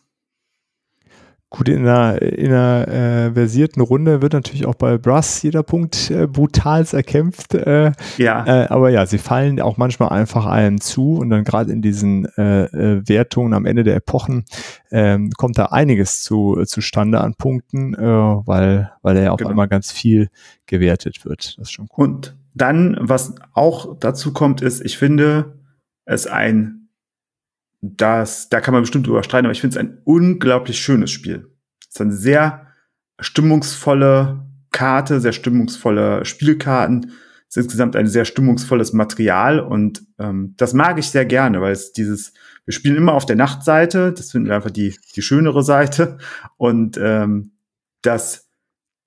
Gut, 1.55 1.69
in 1.69 1.87
einer, 1.87 2.21
in 2.21 2.51
einer 2.51 2.87
äh, 2.89 3.33
versierten 3.33 3.79
Runde 3.81 4.21
wird 4.21 4.33
natürlich 4.33 4.65
auch 4.65 4.75
bei 4.75 4.97
Brass 4.97 5.41
jeder 5.41 5.63
Punkt 5.63 6.11
äh, 6.11 6.27
brutals 6.27 6.91
erkämpft. 6.91 7.53
Äh, 7.53 7.93
ja. 8.17 8.45
Äh, 8.45 8.67
aber 8.67 8.89
ja, 8.89 9.05
sie 9.05 9.19
fallen 9.19 9.61
auch 9.61 9.77
manchmal 9.77 10.09
einfach 10.09 10.47
einem 10.47 10.81
zu 10.81 11.13
und 11.13 11.29
dann 11.29 11.45
gerade 11.45 11.71
in 11.71 11.81
diesen 11.81 12.25
äh, 12.37 12.65
äh, 12.65 13.07
Wertungen 13.07 13.53
am 13.53 13.65
Ende 13.65 13.85
der 13.85 13.95
Epochen 13.95 14.43
ähm, 14.91 15.29
kommt 15.37 15.57
da 15.57 15.67
einiges 15.67 16.23
zu, 16.23 16.61
zustande 16.65 17.21
an 17.21 17.35
Punkten, 17.35 17.93
äh, 17.93 18.01
weil, 18.01 18.91
weil 19.01 19.15
er 19.15 19.23
ja 19.23 19.31
auf 19.31 19.37
genau. 19.37 19.51
einmal 19.51 19.69
ganz 19.69 19.93
viel 19.93 20.27
gewertet 20.65 21.23
wird. 21.23 21.57
Das 21.57 21.69
ist 21.69 21.71
schon 21.71 21.87
cool. 21.97 22.05
Und 22.05 22.35
dann, 22.53 22.97
was 22.99 23.33
auch 23.53 23.97
dazu 23.97 24.33
kommt, 24.33 24.61
ist, 24.61 24.83
ich 24.83 24.97
finde 24.97 25.53
es 26.03 26.27
ein 26.27 26.84
das, 27.97 28.49
da 28.49 28.61
kann 28.61 28.73
man 28.73 28.83
bestimmt 28.83 29.07
drüber 29.07 29.23
streiten, 29.23 29.45
aber 29.45 29.53
ich 29.53 29.61
finde 29.61 29.77
es 29.77 29.79
ein 29.79 29.99
unglaublich 30.03 30.79
schönes 30.79 31.11
Spiel. 31.11 31.49
Es 31.81 31.95
ist 31.95 32.01
eine 32.01 32.13
sehr 32.13 32.67
stimmungsvolle 33.19 34.45
Karte, 34.71 35.19
sehr 35.19 35.31
stimmungsvolle 35.31 36.25
Spielkarten. 36.25 37.11
Es 37.47 37.57
ist 37.57 37.65
insgesamt 37.65 37.95
ein 37.95 38.07
sehr 38.07 38.25
stimmungsvolles 38.25 38.93
Material 38.93 39.59
und 39.59 40.03
ähm, 40.19 40.53
das 40.57 40.73
mag 40.73 40.99
ich 40.99 41.09
sehr 41.09 41.25
gerne, 41.25 41.61
weil 41.61 41.71
es 41.71 41.93
dieses, 41.93 42.33
wir 42.65 42.73
spielen 42.73 42.97
immer 42.97 43.13
auf 43.13 43.25
der 43.25 43.35
Nachtseite, 43.35 44.11
das 44.11 44.31
finden 44.31 44.47
wir 44.47 44.55
einfach 44.55 44.71
die, 44.71 44.95
die 45.15 45.21
schönere 45.21 45.63
Seite 45.63 46.17
und 46.57 46.97
ähm, 47.01 47.51
das 48.01 48.49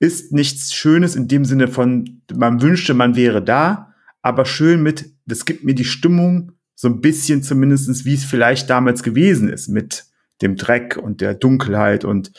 ist 0.01 0.33
nichts 0.33 0.73
Schönes 0.73 1.17
in 1.17 1.29
dem 1.29 1.45
Sinne 1.45 1.69
von, 1.69 2.23
man 2.35 2.63
wünschte, 2.63 2.95
man 2.95 3.17
wäre 3.17 3.43
da, 3.43 3.95
aber 4.23 4.45
schön 4.45 4.83
mit, 4.83 5.13
das 5.27 5.45
gibt 5.45 5.65
mir 5.65 5.75
die 5.75 5.85
Stimmung, 5.85 6.53
so 6.81 6.87
ein 6.87 7.01
bisschen 7.01 7.43
zumindestens, 7.43 8.05
wie 8.05 8.15
es 8.15 8.25
vielleicht 8.25 8.71
damals 8.71 9.03
gewesen 9.03 9.49
ist 9.49 9.67
mit 9.67 10.05
dem 10.43 10.55
Dreck 10.55 10.97
und 10.97 11.21
der 11.21 11.35
Dunkelheit 11.35 12.05
und 12.05 12.31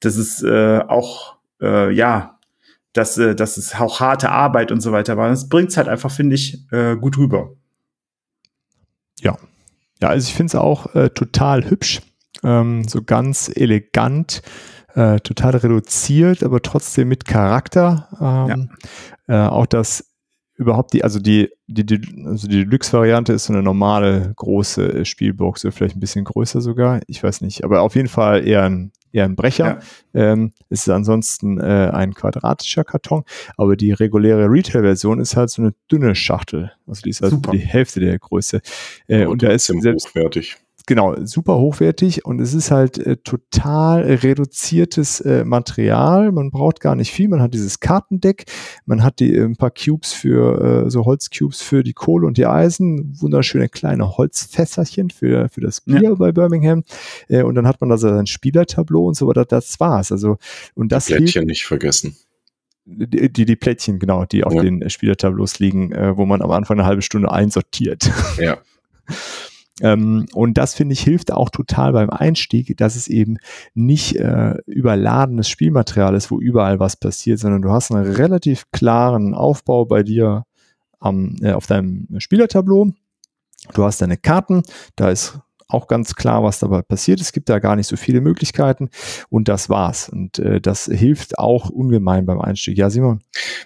das 0.00 0.18
ist 0.18 0.42
äh, 0.42 0.80
auch 0.86 1.38
äh, 1.62 1.90
ja, 1.90 2.38
dass 2.92 3.16
äh, 3.16 3.34
das 3.34 3.56
ist 3.56 3.80
auch 3.80 4.00
harte 4.00 4.28
Arbeit 4.28 4.72
und 4.72 4.82
so 4.82 4.92
weiter 4.92 5.16
war. 5.16 5.30
Das 5.30 5.48
bringt's 5.48 5.78
halt 5.78 5.88
einfach, 5.88 6.10
finde 6.10 6.34
ich, 6.34 6.70
äh, 6.70 6.96
gut 6.96 7.16
rüber. 7.16 7.54
Ja, 9.20 9.38
ja, 10.02 10.08
also 10.08 10.28
ich 10.28 10.34
finde 10.34 10.50
es 10.50 10.54
auch 10.54 10.94
äh, 10.94 11.08
total 11.08 11.70
hübsch, 11.70 12.02
ähm, 12.44 12.86
so 12.86 13.02
ganz 13.02 13.50
elegant. 13.54 14.42
Äh, 14.94 15.20
total 15.20 15.56
reduziert, 15.56 16.42
aber 16.42 16.60
trotzdem 16.60 17.08
mit 17.08 17.24
Charakter. 17.24 18.08
Ähm, 18.20 18.70
ja. 19.28 19.46
äh, 19.46 19.48
auch 19.48 19.66
das 19.66 20.04
überhaupt 20.58 20.92
die, 20.92 21.04
also 21.04 21.20
die, 21.20 21.50
die, 21.68 21.86
die 21.86 22.00
also 22.26 22.48
die 22.48 22.64
Deluxe-Variante 22.64 23.32
ist 23.32 23.44
so 23.44 23.52
eine 23.52 23.62
normale 23.62 24.32
große 24.36 25.00
äh, 25.00 25.04
Spielbox, 25.04 25.64
oder 25.64 25.72
vielleicht 25.72 25.96
ein 25.96 26.00
bisschen 26.00 26.24
größer 26.24 26.60
sogar, 26.60 27.00
ich 27.06 27.22
weiß 27.22 27.40
nicht, 27.40 27.64
aber 27.64 27.80
auf 27.80 27.94
jeden 27.94 28.08
Fall 28.08 28.46
eher 28.46 28.64
ein, 28.64 28.92
eher 29.12 29.24
ein 29.24 29.36
Brecher. 29.36 29.78
Ja. 30.12 30.32
Ähm, 30.32 30.52
ist 30.68 30.88
ansonsten 30.88 31.60
äh, 31.60 31.90
ein 31.92 32.12
quadratischer 32.12 32.84
Karton, 32.84 33.22
aber 33.56 33.76
die 33.76 33.92
reguläre 33.92 34.50
Retail-Version 34.50 35.20
ist 35.20 35.36
halt 35.36 35.50
so 35.50 35.62
eine 35.62 35.74
dünne 35.90 36.16
Schachtel. 36.16 36.72
Also 36.86 37.02
die 37.02 37.10
ist 37.10 37.22
halt 37.22 37.32
Super. 37.32 37.52
die 37.52 37.58
Hälfte 37.58 38.00
der 38.00 38.18
Größe. 38.18 38.60
Äh, 39.06 39.22
und, 39.22 39.32
und 39.32 39.42
da 39.44 39.50
ist 39.50 39.66
selbst, 39.66 40.08
hochwertig 40.08 40.56
genau, 40.88 41.14
super 41.24 41.58
hochwertig 41.58 42.24
und 42.24 42.40
es 42.40 42.54
ist 42.54 42.70
halt 42.70 42.98
äh, 42.98 43.18
total 43.18 44.00
reduziertes 44.02 45.20
äh, 45.20 45.44
Material. 45.44 46.32
Man 46.32 46.50
braucht 46.50 46.80
gar 46.80 46.96
nicht 46.96 47.12
viel. 47.12 47.28
Man 47.28 47.42
hat 47.42 47.52
dieses 47.52 47.78
Kartendeck, 47.78 48.46
man 48.86 49.04
hat 49.04 49.20
die, 49.20 49.34
äh, 49.34 49.44
ein 49.44 49.56
paar 49.56 49.70
Cubes 49.70 50.14
für, 50.14 50.86
äh, 50.86 50.90
so 50.90 51.04
Holzcubes 51.04 51.60
für 51.60 51.84
die 51.84 51.92
Kohle 51.92 52.26
und 52.26 52.38
die 52.38 52.46
Eisen, 52.46 53.14
wunderschöne 53.20 53.68
kleine 53.68 54.16
Holzfässerchen 54.16 55.10
für, 55.10 55.50
für 55.50 55.60
das 55.60 55.82
Bier 55.82 56.02
ja. 56.02 56.14
bei 56.14 56.32
Birmingham. 56.32 56.84
Äh, 57.28 57.42
und 57.42 57.54
dann 57.54 57.68
hat 57.68 57.82
man 57.82 57.90
da 57.90 57.98
sein 57.98 58.26
Spielertableau 58.26 59.06
und 59.08 59.14
so 59.14 59.28
weiter. 59.28 59.44
Das 59.44 59.78
war's. 59.78 60.10
Also, 60.10 60.38
und 60.74 60.90
das 60.90 61.04
die 61.04 61.14
Plättchen 61.16 61.44
nicht 61.44 61.66
vergessen. 61.66 62.16
Die, 62.86 63.30
die, 63.30 63.44
die 63.44 63.56
Plättchen, 63.56 63.98
genau, 63.98 64.24
die 64.24 64.42
auf 64.42 64.54
ja. 64.54 64.62
den 64.62 64.88
Spielertableaus 64.88 65.58
liegen, 65.58 65.92
äh, 65.92 66.16
wo 66.16 66.24
man 66.24 66.40
am 66.40 66.50
Anfang 66.50 66.78
eine 66.78 66.88
halbe 66.88 67.02
Stunde 67.02 67.30
einsortiert. 67.30 68.10
Ja. 68.38 68.56
Ähm, 69.80 70.26
und 70.34 70.58
das 70.58 70.74
finde 70.74 70.92
ich 70.92 71.00
hilft 71.00 71.32
auch 71.32 71.50
total 71.50 71.92
beim 71.92 72.10
Einstieg, 72.10 72.76
dass 72.76 72.96
es 72.96 73.08
eben 73.08 73.38
nicht 73.74 74.16
äh, 74.16 74.54
überladenes 74.66 75.48
Spielmaterial 75.48 76.14
ist, 76.14 76.30
wo 76.30 76.40
überall 76.40 76.80
was 76.80 76.96
passiert, 76.96 77.38
sondern 77.38 77.62
du 77.62 77.70
hast 77.70 77.90
einen 77.92 78.12
relativ 78.12 78.70
klaren 78.72 79.34
Aufbau 79.34 79.84
bei 79.84 80.02
dir 80.02 80.44
am, 81.00 81.36
äh, 81.42 81.52
auf 81.52 81.66
deinem 81.66 82.08
Spielertableau. 82.18 82.92
Du 83.74 83.84
hast 83.84 84.00
deine 84.00 84.16
Karten, 84.16 84.62
da 84.96 85.10
ist 85.10 85.38
auch 85.68 85.86
ganz 85.86 86.14
klar, 86.14 86.42
was 86.42 86.58
dabei 86.58 86.80
passiert. 86.80 87.20
Es 87.20 87.32
gibt 87.32 87.50
da 87.50 87.58
gar 87.58 87.76
nicht 87.76 87.86
so 87.86 87.96
viele 87.96 88.22
Möglichkeiten 88.22 88.88
und 89.28 89.48
das 89.48 89.68
war's. 89.68 90.08
Und 90.08 90.38
äh, 90.38 90.60
das 90.60 90.86
hilft 90.86 91.38
auch 91.38 91.68
ungemein 91.68 92.24
beim 92.24 92.40
Einstieg. 92.40 92.78
Ja, 92.78 92.88
Simon? 92.88 93.22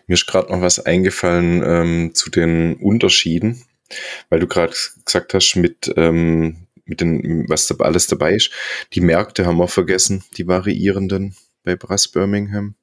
Mir 0.09 0.15
ist 0.15 0.27
gerade 0.27 0.53
noch 0.53 0.61
was 0.61 0.85
eingefallen 0.85 1.63
ähm, 1.65 2.11
zu 2.15 2.31
den 2.31 2.75
Unterschieden 2.77 3.63
weil 4.29 4.41
du 4.41 4.47
gerade 4.47 4.75
gesagt 5.05 5.35
hast, 5.35 5.57
mit 5.57 5.93
ähm, 5.97 6.67
mit 6.85 7.01
den, 7.01 7.49
was 7.49 7.67
da 7.67 7.77
alles 7.77 8.07
dabei 8.07 8.35
ist. 8.35 8.51
Die 8.93 9.01
Märkte 9.01 9.47
haben 9.47 9.59
wir 9.59 9.69
vergessen, 9.69 10.25
die 10.37 10.47
variierenden 10.47 11.35
bei 11.65 11.77
Brass 11.77 12.09
Birmingham. 12.09 12.75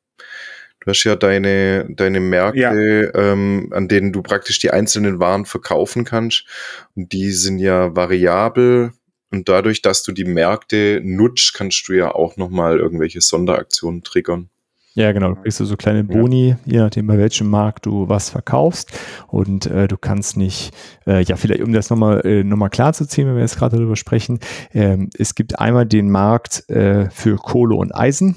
Du 0.79 0.89
hast 0.89 1.03
ja 1.03 1.15
deine, 1.15 1.87
deine 1.89 2.21
Märkte, 2.21 3.11
ja. 3.13 3.31
ähm, 3.31 3.69
an 3.71 3.89
denen 3.89 4.13
du 4.13 4.21
praktisch 4.21 4.59
die 4.59 4.71
einzelnen 4.71 5.19
Waren 5.19 5.45
verkaufen 5.45 6.05
kannst. 6.05 6.45
Und 6.95 7.11
die 7.11 7.31
sind 7.31 7.59
ja 7.59 7.95
variabel. 7.95 8.93
Und 9.29 9.49
dadurch, 9.49 9.81
dass 9.81 10.03
du 10.03 10.13
die 10.13 10.25
Märkte 10.25 11.01
nutzt, 11.03 11.53
kannst 11.53 11.87
du 11.87 11.93
ja 11.93 12.11
auch 12.11 12.37
nochmal 12.37 12.79
irgendwelche 12.79 13.21
Sonderaktionen 13.21 14.03
triggern. 14.03 14.49
Ja, 14.95 15.11
genau. 15.11 15.29
Du 15.29 15.41
kriegst 15.41 15.59
so 15.59 15.77
kleine 15.77 16.03
Boni, 16.03 16.49
ja. 16.49 16.57
je 16.65 16.79
nachdem, 16.79 17.07
bei 17.07 17.17
welchem 17.17 17.49
Markt 17.49 17.85
du 17.85 18.09
was 18.09 18.29
verkaufst. 18.29 18.91
Und 19.27 19.67
äh, 19.67 19.87
du 19.87 19.97
kannst 19.97 20.35
nicht, 20.35 20.73
äh, 21.05 21.23
ja, 21.23 21.35
vielleicht, 21.35 21.61
um 21.61 21.71
das 21.73 21.89
nochmal 21.89 22.25
äh, 22.25 22.43
noch 22.43 22.57
mal 22.57 22.69
klar 22.69 22.93
zu 22.93 23.07
ziehen, 23.07 23.27
wenn 23.27 23.35
wir 23.35 23.41
jetzt 23.41 23.57
gerade 23.57 23.77
darüber 23.77 23.95
sprechen, 23.95 24.39
ähm, 24.73 25.09
es 25.17 25.35
gibt 25.35 25.59
einmal 25.59 25.85
den 25.85 26.09
Markt 26.09 26.69
äh, 26.69 27.09
für 27.11 27.37
Kohle 27.37 27.75
und 27.75 27.93
Eisen. 27.93 28.35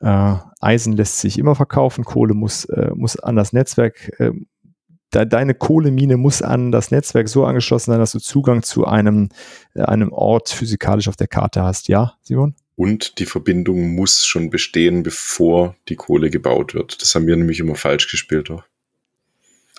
Äh, 0.00 0.34
Eisen 0.60 0.94
lässt 0.94 1.20
sich 1.20 1.38
immer 1.38 1.54
verkaufen, 1.54 2.04
Kohle 2.04 2.34
muss, 2.34 2.64
äh, 2.66 2.90
muss 2.94 3.18
an 3.18 3.36
das 3.36 3.52
Netzwerk, 3.52 4.10
äh, 4.18 4.32
de 5.14 5.26
deine 5.26 5.54
Kohlemine 5.54 6.16
muss 6.16 6.42
an 6.42 6.72
das 6.72 6.90
Netzwerk 6.90 7.28
so 7.28 7.44
angeschlossen 7.44 7.92
sein, 7.92 8.00
dass 8.00 8.12
du 8.12 8.18
Zugang 8.18 8.62
zu 8.62 8.84
einem, 8.84 9.28
äh, 9.74 9.82
einem 9.82 10.12
Ort 10.12 10.48
physikalisch 10.48 11.08
auf 11.08 11.16
der 11.16 11.28
Karte 11.28 11.62
hast. 11.62 11.88
Ja, 11.88 12.14
Simon? 12.22 12.54
Und 12.76 13.18
die 13.18 13.26
Verbindung 13.26 13.94
muss 13.94 14.24
schon 14.26 14.50
bestehen, 14.50 15.02
bevor 15.02 15.76
die 15.88 15.96
Kohle 15.96 16.30
gebaut 16.30 16.74
wird. 16.74 17.00
Das 17.00 17.14
haben 17.14 17.26
wir 17.26 17.36
nämlich 17.36 17.60
immer 17.60 17.76
falsch 17.76 18.10
gespielt. 18.10 18.50
Doch. 18.50 18.64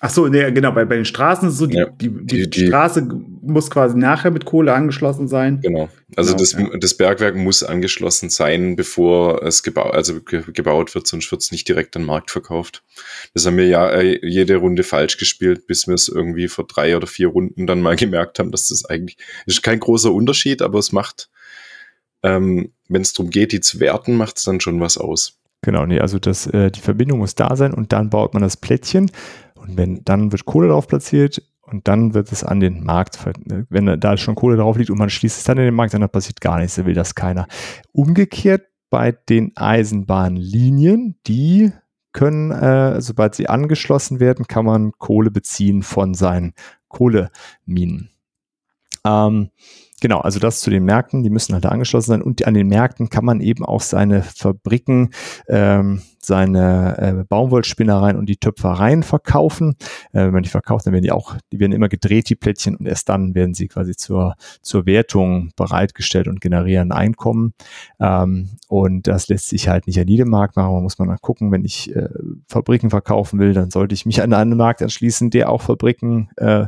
Ach 0.02 0.10
so, 0.12 0.28
nee, 0.28 0.52
genau, 0.52 0.72
bei, 0.72 0.86
bei 0.86 0.98
den 0.98 1.06
Straßen 1.06 1.48
ist 1.48 1.56
es 1.56 1.60
so, 1.60 1.66
die, 1.66 1.78
ja, 1.78 1.86
die, 1.86 2.10
die, 2.10 2.50
die, 2.50 2.68
Straße 2.68 3.08
muss 3.42 3.72
quasi 3.72 3.98
nachher 3.98 4.30
mit 4.30 4.46
Kohle 4.46 4.74
angeschlossen 4.74 5.28
sein. 5.28 5.62
Genau. 5.62 5.90
Also 6.16 6.34
genau, 6.34 6.40
das, 6.42 6.52
ja. 6.52 6.78
das 6.78 6.94
Bergwerk 6.96 7.36
muss 7.36 7.64
angeschlossen 7.64 8.30
sein, 8.30 8.76
bevor 8.76 9.42
es 9.42 9.64
gebaut, 9.64 9.96
also 9.96 10.22
gebaut 10.22 10.94
wird, 10.94 11.08
sonst 11.08 11.32
wird 11.32 11.42
es 11.42 11.52
nicht 11.52 11.68
direkt 11.68 11.96
an 11.96 12.04
den 12.04 12.08
Markt 12.08 12.30
verkauft. 12.30 12.84
Das 13.34 13.46
haben 13.48 13.58
wir 13.58 13.68
ja 13.68 13.90
äh, 13.90 14.20
jede 14.22 14.58
Runde 14.58 14.84
falsch 14.84 15.18
gespielt, 15.18 15.66
bis 15.66 15.88
wir 15.88 15.96
es 15.96 16.08
irgendwie 16.08 16.50
vor 16.50 16.68
drei 16.68 16.96
oder 16.96 17.08
vier 17.08 17.30
Runden 17.30 17.66
dann 17.66 17.82
mal 17.82 17.96
gemerkt 17.96 18.38
haben, 18.38 18.52
dass 18.52 18.68
das 18.68 18.86
eigentlich 18.86 19.18
ist 19.48 19.64
kein 19.64 19.80
großer 19.80 20.14
Unterschied, 20.14 20.62
aber 20.62 20.78
es 20.78 20.92
macht, 20.92 21.30
ähm, 22.22 22.74
wenn 22.88 23.02
es 23.02 23.14
darum 23.14 23.30
geht, 23.30 23.52
die 23.52 23.62
zu 23.62 23.80
werten, 23.80 24.16
macht 24.16 24.38
es 24.38 24.44
dann 24.44 24.60
schon 24.60 24.80
was 24.80 24.98
aus. 24.98 25.40
Genau, 25.62 25.86
nee, 25.86 26.00
also 26.00 26.20
das, 26.20 26.48
äh, 26.48 26.70
die 26.70 26.82
Verbindung 26.82 27.20
muss 27.20 27.36
da 27.36 27.56
sein 27.56 27.74
und 27.74 27.92
dann 27.92 28.10
baut 28.10 28.34
man 28.34 28.44
das 28.44 28.58
Plättchen. 28.58 29.10
Und 29.56 29.78
wenn, 29.78 30.04
dann 30.04 30.32
wird 30.32 30.46
Kohle 30.46 30.68
drauf 30.68 30.88
platziert 30.88 31.42
und 31.62 31.88
dann 31.88 32.14
wird 32.14 32.32
es 32.32 32.44
an 32.44 32.60
den 32.60 32.84
Markt, 32.84 33.18
wenn 33.70 34.00
da 34.00 34.18
schon 34.18 34.36
Kohle 34.36 34.58
drauf 34.58 34.78
liegt 34.78 34.92
und 34.92 35.00
man 35.00 35.10
schließt 35.10 35.38
es 35.38 35.44
dann 35.44 35.58
in 35.58 35.66
den 35.66 35.74
Markt, 35.74 35.94
dann 35.94 36.08
passiert 36.10 36.40
gar 36.40 36.60
nichts, 36.60 36.76
da 36.76 36.86
will 36.86 36.94
das 36.94 37.16
keiner. 37.16 37.48
Umgekehrt 37.92 38.68
bei 38.92 39.12
den 39.12 39.54
Eisenbahnlinien, 39.56 41.16
die 41.26 41.72
können, 42.14 42.52
äh, 42.52 43.02
sobald 43.02 43.36
sie 43.36 43.50
angeschlossen 43.50 44.20
werden, 44.20 44.48
kann 44.48 44.66
man 44.66 44.92
Kohle 45.00 45.32
beziehen 45.32 45.82
von 45.84 46.14
seinen 46.14 46.54
Kohleminen. 46.88 48.10
Ähm, 49.04 49.50
Genau, 50.02 50.20
also 50.20 50.40
das 50.40 50.60
zu 50.60 50.70
den 50.70 50.84
Märkten, 50.84 51.24
die 51.24 51.30
müssen 51.30 51.54
halt 51.54 51.66
angeschlossen 51.66 52.10
sein. 52.10 52.22
Und 52.22 52.46
an 52.46 52.54
den 52.54 52.68
Märkten 52.68 53.10
kann 53.10 53.24
man 53.24 53.40
eben 53.40 53.66
auch 53.66 53.82
seine 53.82 54.24
Fabriken, 54.24 55.12
ähm, 55.48 56.02
seine 56.26 56.98
äh, 56.98 57.24
Baumwollspinnereien 57.24 58.18
und 58.18 58.28
die 58.28 58.38
Töpfereien 58.38 59.04
verkaufen. 59.04 59.76
Äh, 60.12 60.26
wenn 60.26 60.32
man 60.32 60.44
die 60.44 60.50
verkauft, 60.50 60.86
dann 60.86 60.94
werden 60.94 61.04
die 61.04 61.12
auch, 61.12 61.36
die 61.52 61.60
werden 61.60 61.72
immer 61.72 61.90
gedreht, 61.90 62.30
die 62.30 62.36
Plättchen, 62.36 62.76
und 62.76 62.86
erst 62.88 63.10
dann 63.10 63.36
werden 63.36 63.54
sie 63.54 63.68
quasi 63.68 63.96
zur, 63.96 64.36
zur 64.62 64.86
Wertung 64.86 65.52
bereitgestellt 65.56 66.28
und 66.28 66.42
generieren 66.42 66.92
Einkommen. 66.92 67.54
Ähm, 68.00 68.50
und 68.68 69.08
das 69.08 69.28
lässt 69.28 69.50
sich 69.50 69.68
halt 69.68 69.88
nicht 69.88 70.00
an 70.00 70.08
jedem 70.08 70.30
Markt 70.30 70.56
machen. 70.56 70.74
Man 70.74 70.84
muss 70.84 70.98
mal 70.98 71.18
gucken, 71.22 71.52
wenn 71.52 71.66
ich 71.66 71.96
äh, 71.96 72.10
Fabriken 72.48 72.90
verkaufen 72.90 73.40
will, 73.40 73.54
dann 73.54 73.70
sollte 73.70 73.94
ich 73.94 74.06
mich 74.06 74.22
an 74.22 74.34
einen 74.34 74.58
Markt 74.58 74.82
anschließen, 74.82 75.30
der 75.30 75.50
auch 75.50 75.62
Fabriken 75.62 76.30
äh, 76.38 76.66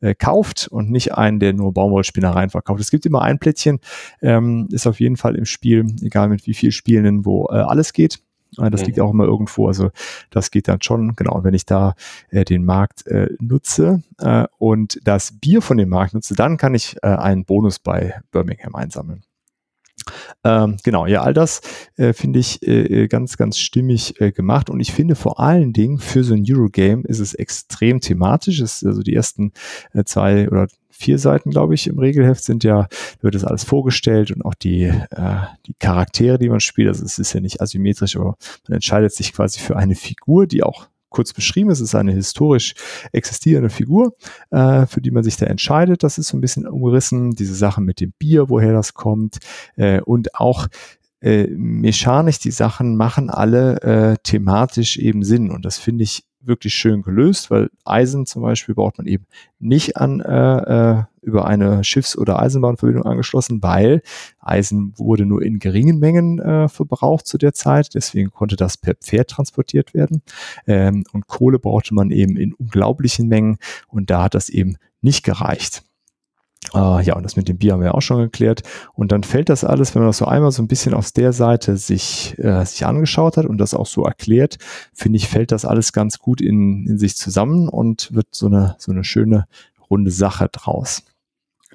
äh, 0.00 0.14
kauft 0.14 0.68
und 0.68 0.90
nicht 0.90 1.14
einen, 1.14 1.40
der 1.40 1.52
nur 1.52 1.72
Baumwollspinnereien 1.72 2.50
verkauft. 2.50 2.80
Es 2.80 2.90
gibt 2.90 3.06
immer 3.06 3.22
ein 3.22 3.38
Plättchen, 3.38 3.80
ähm, 4.22 4.68
ist 4.70 4.86
auf 4.86 5.00
jeden 5.00 5.16
Fall 5.16 5.36
im 5.36 5.44
Spiel, 5.44 5.86
egal 6.02 6.28
mit 6.28 6.46
wie 6.46 6.54
viel 6.54 6.72
Spielenden, 6.72 7.24
wo 7.24 7.48
äh, 7.50 7.56
alles 7.56 7.92
geht. 7.92 8.20
Äh, 8.58 8.70
das 8.70 8.80
mhm. 8.80 8.86
liegt 8.86 9.00
auch 9.00 9.10
immer 9.10 9.24
irgendwo. 9.24 9.66
Also 9.66 9.90
das 10.30 10.50
geht 10.50 10.68
dann 10.68 10.82
schon, 10.82 11.14
genau. 11.16 11.34
Und 11.34 11.44
wenn 11.44 11.54
ich 11.54 11.66
da 11.66 11.94
äh, 12.30 12.44
den 12.44 12.64
Markt 12.64 13.06
äh, 13.06 13.28
nutze 13.40 14.02
äh, 14.18 14.46
und 14.58 15.00
das 15.04 15.32
Bier 15.40 15.62
von 15.62 15.76
dem 15.76 15.88
Markt 15.88 16.14
nutze, 16.14 16.34
dann 16.34 16.56
kann 16.56 16.74
ich 16.74 16.96
äh, 17.02 17.08
einen 17.08 17.44
Bonus 17.44 17.78
bei 17.78 18.20
Birmingham 18.30 18.74
einsammeln. 18.74 19.22
Ähm, 20.44 20.76
genau, 20.82 21.06
ja, 21.06 21.22
all 21.22 21.34
das 21.34 21.60
äh, 21.96 22.12
finde 22.12 22.38
ich 22.38 22.66
äh, 22.66 23.08
ganz, 23.08 23.36
ganz 23.36 23.58
stimmig 23.58 24.20
äh, 24.20 24.32
gemacht 24.32 24.70
und 24.70 24.80
ich 24.80 24.92
finde 24.92 25.14
vor 25.14 25.40
allen 25.40 25.72
Dingen 25.72 25.98
für 25.98 26.24
so 26.24 26.34
ein 26.34 26.44
Eurogame 26.48 27.02
ist 27.04 27.18
es 27.20 27.34
extrem 27.34 28.00
thematisch. 28.00 28.60
Es, 28.60 28.84
also 28.84 29.02
die 29.02 29.14
ersten 29.14 29.52
äh, 29.92 30.04
zwei 30.04 30.48
oder 30.48 30.68
vier 31.00 31.18
Seiten, 31.18 31.50
glaube 31.50 31.74
ich, 31.74 31.86
im 31.86 31.98
Regelheft 31.98 32.44
sind 32.44 32.62
ja, 32.62 32.86
wird 33.20 33.34
das 33.34 33.44
alles 33.44 33.64
vorgestellt 33.64 34.30
und 34.30 34.44
auch 34.44 34.54
die, 34.54 34.84
äh, 34.84 35.36
die 35.66 35.74
Charaktere, 35.78 36.38
die 36.38 36.50
man 36.50 36.60
spielt. 36.60 36.88
Also 36.88 37.04
es 37.04 37.18
ist 37.18 37.32
ja 37.32 37.40
nicht 37.40 37.62
asymmetrisch, 37.62 38.16
aber 38.16 38.36
man 38.68 38.74
entscheidet 38.74 39.14
sich 39.14 39.32
quasi 39.32 39.60
für 39.60 39.76
eine 39.76 39.94
Figur, 39.94 40.46
die 40.46 40.62
auch 40.62 40.89
kurz 41.10 41.32
beschrieben. 41.32 41.70
Es 41.70 41.80
ist 41.80 41.94
eine 41.94 42.12
historisch 42.12 42.74
existierende 43.12 43.70
Figur, 43.70 44.14
äh, 44.50 44.86
für 44.86 45.00
die 45.00 45.10
man 45.10 45.22
sich 45.22 45.36
da 45.36 45.46
entscheidet. 45.46 46.02
Das 46.02 46.18
ist 46.18 46.28
so 46.28 46.36
ein 46.36 46.40
bisschen 46.40 46.66
umgerissen. 46.66 47.32
Diese 47.32 47.54
Sache 47.54 47.80
mit 47.80 48.00
dem 48.00 48.12
Bier, 48.18 48.48
woher 48.48 48.72
das 48.72 48.94
kommt 48.94 49.38
äh, 49.76 50.00
und 50.00 50.34
auch 50.36 50.68
äh, 51.20 51.48
mechanisch, 51.48 52.38
die 52.38 52.50
Sachen 52.50 52.96
machen 52.96 53.28
alle 53.28 53.80
äh, 53.82 54.16
thematisch 54.22 54.96
eben 54.96 55.22
Sinn. 55.22 55.50
Und 55.50 55.64
das 55.64 55.78
finde 55.78 56.04
ich 56.04 56.24
wirklich 56.40 56.74
schön 56.74 57.02
gelöst, 57.02 57.50
weil 57.50 57.70
Eisen 57.84 58.24
zum 58.24 58.42
Beispiel 58.42 58.74
braucht 58.74 58.98
man 58.98 59.06
eben 59.06 59.26
nicht 59.58 59.96
an 59.98 60.20
äh, 60.20 60.94
äh, 60.98 61.02
über 61.22 61.46
eine 61.46 61.84
Schiffs- 61.84 62.16
oder 62.16 62.40
Eisenbahnverbindung 62.40 63.04
angeschlossen, 63.04 63.62
weil 63.62 64.02
Eisen 64.38 64.94
wurde 64.96 65.26
nur 65.26 65.42
in 65.42 65.58
geringen 65.58 65.98
Mengen 65.98 66.38
äh, 66.38 66.68
verbraucht 66.68 67.26
zu 67.26 67.38
der 67.38 67.52
Zeit, 67.52 67.94
deswegen 67.94 68.30
konnte 68.30 68.56
das 68.56 68.76
per 68.76 68.94
Pferd 68.94 69.28
transportiert 69.28 69.94
werden. 69.94 70.22
Ähm, 70.66 71.04
und 71.12 71.26
Kohle 71.26 71.58
brauchte 71.58 71.94
man 71.94 72.10
eben 72.10 72.36
in 72.36 72.54
unglaublichen 72.54 73.28
Mengen 73.28 73.58
und 73.88 74.10
da 74.10 74.24
hat 74.24 74.34
das 74.34 74.48
eben 74.48 74.76
nicht 75.00 75.24
gereicht. 75.24 75.82
Uh, 76.74 77.00
ja, 77.00 77.16
und 77.16 77.22
das 77.22 77.36
mit 77.36 77.48
dem 77.48 77.56
Bier 77.56 77.72
haben 77.72 77.82
wir 77.82 77.94
auch 77.94 78.02
schon 78.02 78.18
geklärt. 78.18 78.62
Und 78.92 79.12
dann 79.12 79.24
fällt 79.24 79.48
das 79.48 79.64
alles, 79.64 79.94
wenn 79.94 80.02
man 80.02 80.10
das 80.10 80.18
so 80.18 80.26
einmal 80.26 80.52
so 80.52 80.62
ein 80.62 80.68
bisschen 80.68 80.94
aus 80.94 81.12
der 81.14 81.32
Seite 81.32 81.76
sich, 81.78 82.38
äh, 82.38 82.64
sich 82.64 82.84
angeschaut 82.84 83.38
hat 83.38 83.46
und 83.46 83.58
das 83.58 83.74
auch 83.74 83.86
so 83.86 84.04
erklärt, 84.04 84.58
finde 84.92 85.16
ich, 85.16 85.26
fällt 85.26 85.52
das 85.52 85.64
alles 85.64 85.92
ganz 85.92 86.18
gut 86.18 86.40
in, 86.40 86.86
in 86.86 86.98
sich 86.98 87.16
zusammen 87.16 87.68
und 87.68 88.14
wird 88.14 88.28
so 88.30 88.46
eine, 88.46 88.76
so 88.78 88.92
eine 88.92 89.04
schöne 89.04 89.46
runde 89.88 90.10
Sache 90.10 90.48
draus. 90.52 91.02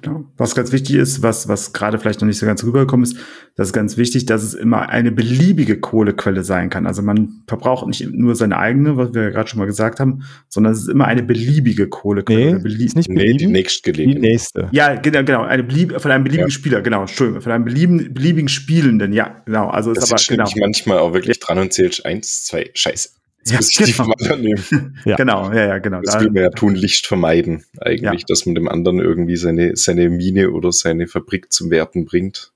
Genau. 0.02 0.26
Was 0.36 0.54
ganz 0.54 0.72
wichtig 0.72 0.96
ist, 0.96 1.22
was, 1.22 1.48
was 1.48 1.72
gerade 1.72 1.98
vielleicht 1.98 2.20
noch 2.20 2.26
nicht 2.26 2.38
so 2.38 2.44
ganz 2.44 2.62
rübergekommen 2.62 3.04
ist, 3.04 3.16
das 3.54 3.68
ist 3.68 3.72
ganz 3.72 3.96
wichtig, 3.96 4.26
dass 4.26 4.42
es 4.42 4.52
immer 4.52 4.90
eine 4.90 5.10
beliebige 5.10 5.80
Kohlequelle 5.80 6.44
sein 6.44 6.68
kann. 6.68 6.86
Also 6.86 7.00
man 7.00 7.42
verbraucht 7.48 7.86
nicht 7.86 8.06
nur 8.12 8.34
seine 8.34 8.58
eigene, 8.58 8.98
was 8.98 9.14
wir 9.14 9.22
ja 9.22 9.30
gerade 9.30 9.48
schon 9.48 9.58
mal 9.58 9.64
gesagt 9.64 9.98
haben, 9.98 10.22
sondern 10.48 10.74
es 10.74 10.80
ist 10.80 10.88
immer 10.88 11.06
eine 11.06 11.22
beliebige 11.22 11.88
Kohlequelle. 11.88 12.56
Nee, 12.56 12.62
Belie 12.62 12.84
ist 12.84 12.94
nicht 12.94 13.08
nee, 13.08 13.32
die 13.32 13.46
nächstgelegene. 13.46 14.16
Die 14.16 14.20
nächste. 14.20 14.68
Ja, 14.72 14.96
genau, 14.96 15.24
genau. 15.24 15.44
Eine 15.44 15.62
belieb 15.62 15.98
von 15.98 16.10
einem 16.10 16.24
beliebigen 16.24 16.50
ja. 16.50 16.54
Spieler, 16.54 16.82
genau, 16.82 17.00
Entschuldigung. 17.00 17.40
Von 17.40 17.52
einem 17.52 17.64
beliebigen, 17.64 18.12
beliebigen 18.12 18.48
Spielenden, 18.48 19.14
ja, 19.14 19.42
genau. 19.46 19.68
Also 19.68 19.94
das 19.94 20.04
ist 20.04 20.12
aber, 20.12 20.22
genau. 20.28 20.50
manchmal 20.60 20.98
auch 20.98 21.14
wirklich 21.14 21.40
dran 21.40 21.58
und 21.58 21.72
zählt 21.72 22.04
eins, 22.04 22.44
zwei, 22.44 22.68
scheiße. 22.74 23.08
Ich 23.48 23.76
genau. 23.76 23.92
vom 23.92 24.40
nehmen. 24.40 24.98
ja. 25.04 25.16
Genau, 25.16 25.52
ja, 25.52 25.66
ja, 25.66 25.78
genau. 25.78 26.00
Das 26.02 26.20
will 26.20 26.30
man 26.30 26.42
ja 26.42 26.50
tun, 26.50 26.74
Licht 26.74 27.06
vermeiden, 27.06 27.64
eigentlich, 27.80 28.22
ja. 28.22 28.26
dass 28.26 28.46
man 28.46 28.54
dem 28.54 28.68
anderen 28.68 28.98
irgendwie 28.98 29.36
seine, 29.36 29.76
seine 29.76 30.08
Mine 30.08 30.50
oder 30.50 30.72
seine 30.72 31.06
Fabrik 31.06 31.52
zum 31.52 31.70
Werten 31.70 32.04
bringt. 32.04 32.52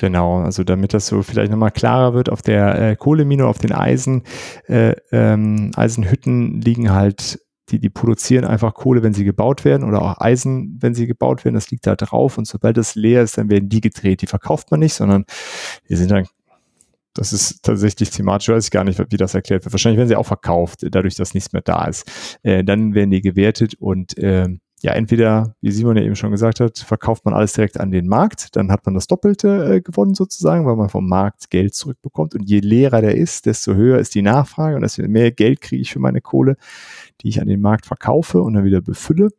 Genau, 0.00 0.40
also 0.40 0.64
damit 0.64 0.92
das 0.92 1.06
so 1.06 1.22
vielleicht 1.22 1.52
nochmal 1.52 1.70
klarer 1.70 2.14
wird, 2.14 2.28
auf 2.28 2.42
der 2.42 2.90
äh, 2.90 2.96
Kohlemine, 2.96 3.46
auf 3.46 3.58
den 3.58 3.72
Eisen, 3.72 4.22
äh, 4.66 4.96
ähm, 5.12 5.70
Eisenhütten 5.76 6.60
liegen 6.60 6.92
halt, 6.92 7.38
die, 7.70 7.78
die 7.78 7.90
produzieren 7.90 8.44
einfach 8.44 8.74
Kohle, 8.74 9.02
wenn 9.02 9.14
sie 9.14 9.24
gebaut 9.24 9.64
werden 9.64 9.88
oder 9.88 10.02
auch 10.02 10.20
Eisen, 10.20 10.78
wenn 10.80 10.94
sie 10.94 11.06
gebaut 11.06 11.44
werden, 11.44 11.54
das 11.54 11.70
liegt 11.70 11.86
da 11.86 11.96
drauf 11.96 12.36
und 12.36 12.46
sobald 12.46 12.76
das 12.76 12.94
leer 12.94 13.22
ist, 13.22 13.38
dann 13.38 13.48
werden 13.48 13.68
die 13.68 13.80
gedreht. 13.80 14.20
Die 14.20 14.26
verkauft 14.26 14.70
man 14.70 14.80
nicht, 14.80 14.94
sondern 14.94 15.24
die 15.88 15.96
sind 15.96 16.10
dann 16.10 16.26
das 17.14 17.32
ist 17.32 17.62
tatsächlich 17.62 18.10
thematisch, 18.10 18.48
weiß 18.48 18.64
ich 18.64 18.70
gar 18.70 18.84
nicht, 18.84 18.98
wie 19.10 19.16
das 19.16 19.34
erklärt 19.34 19.64
wird. 19.64 19.72
Wahrscheinlich 19.72 19.98
werden 19.98 20.08
sie 20.08 20.16
auch 20.16 20.26
verkauft, 20.26 20.80
dadurch, 20.82 21.14
dass 21.14 21.34
nichts 21.34 21.52
mehr 21.52 21.62
da 21.62 21.86
ist. 21.86 22.38
Äh, 22.42 22.64
dann 22.64 22.94
werden 22.94 23.10
die 23.10 23.22
gewertet 23.22 23.74
und 23.78 24.18
äh, 24.18 24.48
ja, 24.84 24.92
entweder, 24.92 25.54
wie 25.62 25.70
Simon 25.70 25.96
ja 25.96 26.02
eben 26.02 26.14
schon 26.14 26.30
gesagt 26.30 26.60
hat, 26.60 26.78
verkauft 26.78 27.24
man 27.24 27.32
alles 27.32 27.54
direkt 27.54 27.80
an 27.80 27.90
den 27.90 28.06
Markt, 28.06 28.54
dann 28.54 28.70
hat 28.70 28.84
man 28.84 28.94
das 28.94 29.06
Doppelte 29.06 29.76
äh, 29.76 29.80
gewonnen 29.80 30.14
sozusagen, 30.14 30.66
weil 30.66 30.76
man 30.76 30.90
vom 30.90 31.08
Markt 31.08 31.48
Geld 31.48 31.74
zurückbekommt. 31.74 32.34
Und 32.34 32.42
je 32.42 32.60
leerer 32.60 33.00
der 33.00 33.16
ist, 33.16 33.46
desto 33.46 33.72
höher 33.72 33.98
ist 33.98 34.14
die 34.14 34.20
Nachfrage 34.20 34.76
und 34.76 34.82
desto 34.82 35.02
mehr 35.08 35.30
Geld 35.30 35.62
kriege 35.62 35.80
ich 35.80 35.90
für 35.90 36.00
meine 36.00 36.20
Kohle, 36.20 36.58
die 37.22 37.28
ich 37.28 37.40
an 37.40 37.48
den 37.48 37.62
Markt 37.62 37.86
verkaufe 37.86 38.42
und 38.42 38.52
dann 38.52 38.64
wieder 38.64 38.82
befülle. 38.82 39.30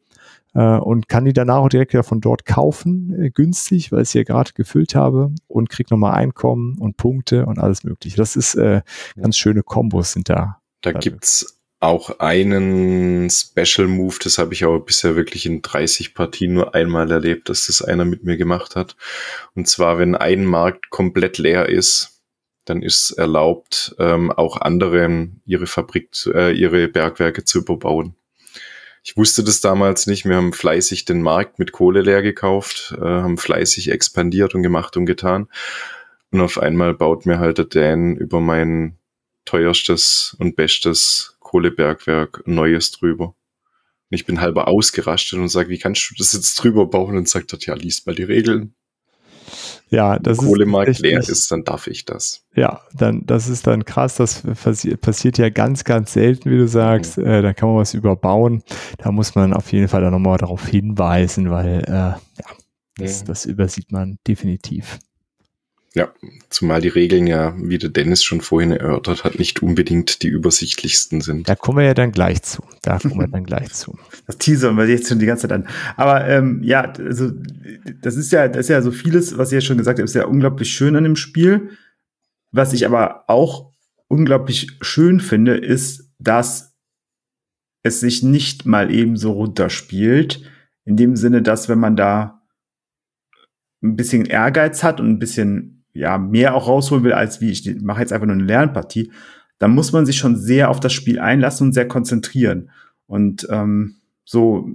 Äh, 0.56 0.78
und 0.78 1.08
kann 1.08 1.26
die 1.26 1.34
danach 1.34 1.58
auch 1.58 1.70
direkt 1.70 1.94
wieder 1.94 2.04
von 2.04 2.22
dort 2.22 2.46
kaufen, 2.46 3.14
äh, 3.22 3.30
günstig, 3.30 3.92
weil 3.92 4.04
ich 4.04 4.10
sie 4.10 4.20
ja 4.20 4.24
gerade 4.24 4.54
gefüllt 4.54 4.96
habe 4.96 5.32
und 5.48 5.70
krieg 5.70 5.92
nochmal 5.92 6.16
Einkommen 6.16 6.78
und 6.80 6.98
Punkte 6.98 7.46
und 7.46 7.60
alles 7.60 7.84
mögliche. 7.84 8.18
Das 8.18 8.36
ist 8.36 8.56
äh, 8.56 8.82
ganz 9.16 9.38
schöne 9.38 9.62
Kombos 9.62 10.14
sind 10.14 10.30
da. 10.30 10.62
Da 10.82 10.92
gibt's 10.94 11.60
auch 11.80 12.20
einen 12.20 13.30
Special 13.30 13.88
Move, 13.88 14.16
das 14.24 14.38
habe 14.38 14.54
ich 14.54 14.64
aber 14.64 14.80
bisher 14.80 15.16
wirklich 15.16 15.46
in 15.46 15.62
30 15.62 16.14
Partien 16.14 16.54
nur 16.54 16.74
einmal 16.74 17.12
erlebt, 17.12 17.50
dass 17.50 17.68
das 17.68 17.82
einer 17.82 18.06
mit 18.06 18.24
mir 18.24 18.38
gemacht 18.38 18.76
hat. 18.76 18.96
Und 19.56 19.68
zwar, 19.68 20.00
wenn 20.00 20.16
ein 20.16 20.46
Markt 20.46 20.90
komplett 20.90 21.38
leer 21.38 21.68
ist, 21.70 22.24
dann 22.64 22.82
ist 22.82 23.12
erlaubt, 23.12 23.96
ähm, 24.00 24.32
auch 24.32 24.58
anderen 24.58 25.42
ihre 25.46 25.68
Fabrik, 25.68 26.10
äh, 26.34 26.52
ihre 26.52 26.88
Bergwerke 26.88 27.44
zu 27.44 27.60
überbauen. 27.60 28.16
Ich 29.08 29.16
wusste 29.16 29.44
das 29.44 29.62
damals 29.62 30.08
nicht. 30.08 30.26
Wir 30.26 30.36
haben 30.36 30.52
fleißig 30.52 31.06
den 31.06 31.22
Markt 31.22 31.60
mit 31.60 31.72
Kohle 31.72 32.02
leer 32.02 32.24
gekauft, 32.24 32.96
äh, 32.98 33.06
haben 33.06 33.38
fleißig 33.38 33.92
expandiert 33.92 34.56
und 34.56 34.64
gemacht 34.64 34.98
und 34.98 35.06
getan. 35.06 35.48
Und 36.32 36.42
auf 36.42 36.58
einmal 36.58 36.96
baut 36.96 37.28
mir 37.28 37.38
halt 37.38 37.60
der 37.60 37.66
Dan 37.66 38.16
über 38.16 38.42
mein 38.42 38.98
teuerstes 39.46 40.36
und 40.40 40.56
bestes 40.56 41.38
Kohlebergwerk 41.40 42.48
Neues 42.48 42.90
drüber. 42.90 43.36
Und 44.10 44.16
ich 44.16 44.26
bin 44.26 44.42
halber 44.42 44.68
ausgerastet 44.68 45.38
und 45.38 45.50
sage, 45.50 45.70
wie 45.70 45.78
kannst 45.78 46.10
du 46.10 46.16
das 46.18 46.34
jetzt 46.34 46.56
drüber 46.56 46.88
bauen? 46.88 47.16
Und 47.16 47.30
sagt 47.30 47.54
er, 47.54 47.60
ja, 47.60 47.76
liest 47.76 48.08
mal 48.08 48.16
die 48.16 48.24
Regeln. 48.24 48.74
Ja, 49.90 50.20
das 50.20 50.38
Kohlemarkt 50.38 50.90
ist 50.90 51.00
leer 51.00 51.20
ist, 51.20 51.52
dann 51.52 51.64
darf 51.64 51.88
ich 51.88 52.06
das. 52.06 52.44
Ja, 52.56 52.82
dann, 52.94 53.26
das 53.26 53.48
ist 53.48 53.68
dann 53.68 53.86
krass. 53.86 54.16
Das 54.16 54.42
passi 54.42 54.96
passiert 54.98 55.38
ja 55.38 55.50
ganz, 55.50 55.84
ganz 55.84 56.14
selten, 56.14 56.50
wie 56.50 56.58
du 56.58 56.68
sagst. 56.68 57.18
Mhm. 57.18 57.26
Äh, 57.26 57.42
da 57.42 57.54
kann 57.54 57.70
man 57.70 57.78
was 57.78 57.94
überbauen. 57.94 58.64
Da 58.98 59.12
muss 59.12 59.36
man 59.36 59.54
auf 59.54 59.72
jeden 59.72 59.88
Fall 59.88 60.02
dann 60.02 60.12
nochmal 60.12 60.38
darauf 60.38 60.66
hinweisen, 60.68 61.50
weil, 61.50 61.84
äh, 61.88 61.92
ja, 61.92 62.20
das, 62.98 63.22
mhm. 63.22 63.28
das 63.28 63.46
übersieht 63.46 63.92
man 63.92 64.18
definitiv. 64.28 65.00
Ja, 65.96 66.14
zumal 66.50 66.82
die 66.82 66.90
Regeln 66.90 67.26
ja, 67.26 67.56
wie 67.58 67.78
der 67.78 67.90
Dennis 67.90 68.22
schon 68.22 68.42
vorhin 68.42 68.72
erörtert 68.72 69.24
hat, 69.24 69.40
nicht 69.40 69.64
unbedingt 69.64 70.24
die 70.24 70.28
übersichtlichsten 70.28 71.22
sind. 71.22 71.48
Da 71.48 71.56
kommen 71.56 71.78
wir 71.78 71.86
ja 71.86 71.94
dann 71.94 72.12
gleich 72.12 72.44
zu. 72.44 72.62
Da 72.82 73.00
kommen 73.00 73.18
wir 73.18 73.28
dann 73.30 73.46
gleich 73.46 73.72
zu. 73.72 73.98
Das 74.28 74.38
teasern 74.38 74.76
wir 74.76 74.88
jetzt 74.88 75.08
schon 75.08 75.20
die 75.20 75.26
ganze 75.26 75.48
Zeit 75.48 75.54
an. 75.54 75.68
Aber 75.96 76.28
ähm, 76.28 76.62
ja, 76.64 76.82
also 76.82 77.32
das 78.02 78.18
ist 78.18 78.32
ja, 78.32 78.48
das 78.50 78.62
ist 78.62 78.70
ja 78.70 78.82
so 78.82 78.92
vieles, 78.92 79.38
was 79.38 79.52
ihr 79.54 79.62
schon 79.62 79.78
gesagt 79.78 80.00
habt, 80.00 80.10
ist 80.10 80.16
ja 80.16 80.26
unglaublich 80.26 80.70
schön 80.70 80.96
an 80.98 81.04
dem 81.04 81.16
Spiel. 81.16 81.70
Was 82.52 82.74
ich 82.74 82.86
aber 82.86 83.24
auch 83.30 83.72
unglaublich 84.08 84.78
schön 84.82 85.22
finde, 85.22 85.56
ist, 85.56 86.12
dass 86.20 86.76
es 87.84 88.02
sich 88.02 88.22
nicht 88.22 88.66
mal 88.66 88.92
eben 88.92 89.16
so 89.16 89.32
runterspielt. 89.32 90.42
In 90.84 90.98
dem 90.98 91.16
Sinne, 91.16 91.42
dass 91.42 91.70
wenn 91.70 91.80
man 91.80 91.96
da 91.96 92.42
ein 93.82 93.96
bisschen 93.96 94.26
Ehrgeiz 94.26 94.84
hat 94.84 95.00
und 95.00 95.08
ein 95.08 95.20
bisschen 95.20 95.75
ja, 95.96 96.18
mehr 96.18 96.54
auch 96.54 96.68
rausholen 96.68 97.04
will, 97.04 97.14
als 97.14 97.42
wie 97.42 97.50
ich 97.50 97.82
mache 97.82 98.02
jetzt 98.02 98.14
einfach 98.14 98.28
nur 98.28 98.36
eine 98.36 98.44
Lernpartie, 98.44 99.12
dann 99.58 99.72
muss 99.72 99.94
man 99.94 100.06
sich 100.06 100.18
schon 100.18 100.36
sehr 100.36 100.70
auf 100.70 100.80
das 100.80 100.94
Spiel 100.94 101.20
einlassen 101.20 101.68
und 101.68 101.74
sehr 101.74 101.88
konzentrieren. 101.88 102.70
Und 103.08 103.48
ähm, 103.50 103.96
so, 104.26 104.70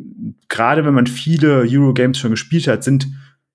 gerade 0.49 0.85
wenn 0.85 0.95
man 0.95 1.07
viele 1.07 1.67
Eurogames 1.69 2.19
schon 2.19 2.31
gespielt 2.31 2.67
hat, 2.67 2.83
sind 2.83 3.09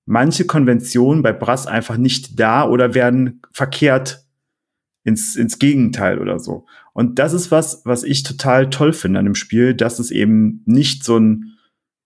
manche 0.04 0.44
Konventionen 0.44 1.22
bei 1.22 1.32
Brass 1.32 1.66
einfach 1.66 1.96
nicht 1.96 2.38
da 2.38 2.68
oder 2.68 2.94
werden 2.94 3.42
verkehrt 3.50 4.24
ins, 5.02 5.34
ins 5.34 5.58
Gegenteil 5.58 6.20
oder 6.20 6.38
so. 6.38 6.66
Und 6.92 7.18
das 7.18 7.32
ist 7.32 7.50
was, 7.50 7.82
was 7.84 8.04
ich 8.04 8.22
total 8.22 8.70
toll 8.70 8.92
finde 8.92 9.18
an 9.18 9.24
dem 9.24 9.34
Spiel, 9.34 9.74
dass 9.74 9.98
es 9.98 10.10
eben 10.10 10.62
nicht 10.66 11.04
so 11.04 11.18
ein 11.18 11.55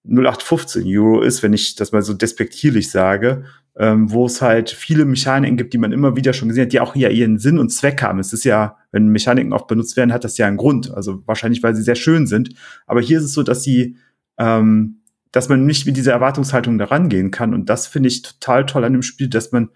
0815 0.05 0.85
Euro 0.87 1.21
ist, 1.21 1.43
wenn 1.43 1.53
ich 1.53 1.75
das 1.75 1.93
mal 1.93 2.03
so 2.03 2.15
despektierlich 2.15 2.91
sage, 2.91 3.45
ähm, 3.77 4.11
wo 4.11 4.27
es 4.27 4.43
halt 4.43 4.71
viele 4.71 5.05
Mechaniken 5.05 5.57
gibt, 5.57 5.73
die 5.73 5.79
man 5.79 5.93
immer 5.93 6.17
wieder 6.17 6.33
schon 6.33 6.49
gesehen 6.49 6.65
hat, 6.65 6.73
die 6.73 6.81
auch 6.81 6.97
ja 6.97 7.09
ihren 7.09 7.39
Sinn 7.39 7.59
und 7.59 7.71
Zweck 7.71 8.03
haben. 8.03 8.19
Es 8.19 8.33
ist 8.33 8.45
ja, 8.45 8.77
wenn 8.93 9.09
Mechaniken 9.09 9.53
oft 9.53 9.69
benutzt 9.69 9.97
werden, 9.97 10.13
hat 10.13 10.25
das 10.25 10.39
ja 10.39 10.47
einen 10.47 10.57
Grund. 10.57 10.93
Also 10.93 11.23
wahrscheinlich, 11.27 11.63
weil 11.63 11.75
sie 11.75 11.83
sehr 11.83 11.95
schön 11.95 12.27
sind. 12.27 12.55
Aber 12.87 13.01
hier 13.01 13.19
ist 13.19 13.25
es 13.25 13.33
so, 13.33 13.43
dass 13.43 13.63
sie, 13.63 13.97
ähm, 14.39 15.03
dass 15.33 15.49
man 15.49 15.65
nicht 15.67 15.87
mit 15.87 15.97
dieser 15.97 16.13
Erwartungshaltung 16.13 16.79
da 16.79 16.87
rangehen 16.87 17.31
kann. 17.31 17.55
Und 17.55 17.69
das 17.69 17.87
finde 17.87 18.09
ich 18.09 18.23
total 18.23 18.67
toll 18.67 18.85
an 18.85 18.93
dem 18.93 19.03
Spiel, 19.03 19.29
dass 19.29 19.53
man 19.53 19.71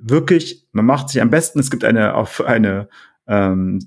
wirklich, 0.00 0.66
man 0.72 0.86
macht 0.86 1.08
sich 1.08 1.20
am 1.22 1.30
besten, 1.30 1.60
es 1.60 1.70
gibt 1.70 1.84
eine 1.84 2.14
auf 2.14 2.40
eine 2.44 2.88
ähm, 3.28 3.78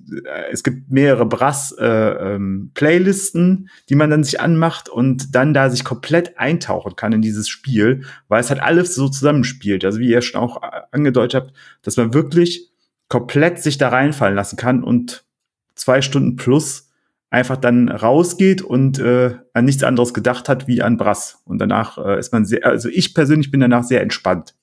es 0.52 0.64
gibt 0.64 0.92
mehrere 0.92 1.26
Brass-Playlisten, 1.26 3.42
äh, 3.42 3.54
ähm, 3.54 3.68
die 3.90 3.96
man 3.96 4.12
dann 4.12 4.24
sich 4.24 4.40
anmacht 4.40 4.88
und 4.88 5.34
dann 5.36 5.56
da 5.56 5.72
sich 5.72 5.84
komplett 5.84 6.38
eintauchen 6.38 6.96
kann 6.96 7.12
in 7.12 7.24
dieses 7.24 7.50
Spiel, 7.50 8.04
weil 8.28 8.40
es 8.40 8.52
halt 8.52 8.62
alles 8.62 8.94
so 8.94 9.10
zusammenspielt. 9.10 9.84
Also 9.84 9.98
wie 10.00 10.10
ihr 10.10 10.22
schon 10.22 10.40
auch 10.40 10.62
angedeutet 10.92 11.42
habt, 11.42 11.54
dass 11.82 11.98
man 11.98 12.14
wirklich 12.14 12.72
komplett 13.10 13.58
sich 13.60 13.80
da 13.80 13.90
reinfallen 13.90 14.36
lassen 14.36 14.58
kann 14.58 14.84
und 14.84 15.26
zwei 15.74 16.04
Stunden 16.04 16.36
plus 16.36 16.92
einfach 17.32 17.58
dann 17.58 17.90
rausgeht 17.90 18.62
und 18.62 19.00
äh, 19.00 19.38
an 19.54 19.66
nichts 19.66 19.84
anderes 19.84 20.14
gedacht 20.14 20.50
hat 20.50 20.68
wie 20.68 20.84
an 20.84 20.98
Brass. 20.98 21.42
Und 21.46 21.58
danach 21.58 21.98
äh, 21.98 22.20
ist 22.20 22.32
man 22.32 22.46
sehr, 22.46 22.64
also 22.66 22.90
ich 22.90 23.16
persönlich 23.16 23.50
bin 23.50 23.62
danach 23.62 23.84
sehr 23.84 24.02
entspannt. 24.02 24.54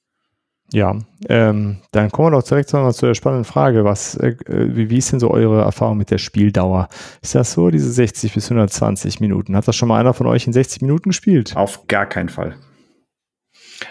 Ja, 0.72 0.98
ähm, 1.28 1.78
dann 1.92 2.10
kommen 2.10 2.30
wir 2.32 2.38
doch 2.38 2.46
direkt 2.46 2.68
zu, 2.68 2.90
zu 2.90 3.06
der 3.06 3.14
spannenden 3.14 3.44
Frage. 3.44 3.84
Was, 3.84 4.16
äh, 4.16 4.36
wie, 4.46 4.90
wie 4.90 4.98
ist 4.98 5.12
denn 5.12 5.20
so 5.20 5.30
eure 5.30 5.62
Erfahrung 5.62 5.96
mit 5.96 6.10
der 6.10 6.18
Spieldauer? 6.18 6.88
Ist 7.22 7.34
das 7.34 7.52
so, 7.52 7.70
diese 7.70 7.90
60 7.90 8.34
bis 8.34 8.46
120 8.46 9.20
Minuten? 9.20 9.56
Hat 9.56 9.66
das 9.66 9.76
schon 9.76 9.88
mal 9.88 9.98
einer 9.98 10.12
von 10.12 10.26
euch 10.26 10.46
in 10.46 10.52
60 10.52 10.82
Minuten 10.82 11.10
gespielt? 11.10 11.56
Auf 11.56 11.86
gar 11.86 12.06
keinen 12.06 12.28
Fall. 12.28 12.56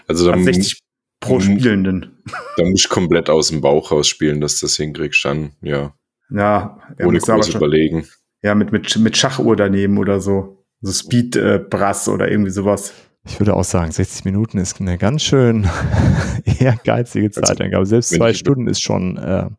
Also, 0.08 0.30
dann, 0.30 0.44
60 0.44 0.80
pro 1.20 1.40
Spielenden. 1.40 2.22
Da 2.58 2.64
muss 2.64 2.82
ich 2.82 2.90
komplett 2.90 3.30
aus 3.30 3.50
dem 3.50 3.62
Bauch 3.62 3.92
raus 3.92 4.08
spielen, 4.08 4.40
dass 4.40 4.60
das 4.60 4.76
hinkriegst 4.76 5.26
dann, 5.26 5.54
ja. 5.62 5.96
Ja, 6.30 6.78
ohne 7.04 7.20
groß 7.20 7.56
überlegen. 7.56 8.06
Ja, 8.44 8.54
mit, 8.54 8.72
mit, 8.72 8.96
mit 8.98 9.18
Schachuhr 9.18 9.56
daneben 9.56 9.98
oder 9.98 10.20
so. 10.20 10.66
So 10.82 10.92
Speed 10.92 11.36
äh, 11.38 11.60
Brass 11.60 12.08
oder 12.08 12.30
irgendwie 12.30 12.52
sowas. 12.52 12.94
Ich 13.28 13.40
würde 13.40 13.56
auch 13.56 13.64
sagen, 13.64 13.92
60 13.92 14.26
Minuten 14.26 14.58
ist 14.58 14.80
eine 14.80 14.98
ganz 14.98 15.22
schön 15.22 15.70
ehrgeizige 16.60 17.28
also, 17.28 17.42
Zeitangabe. 17.42 17.86
Selbst 17.86 18.10
zwei 18.10 18.34
Stunden 18.34 18.68
ist 18.68 18.82
schon 18.82 19.18
äh, 19.18 19.50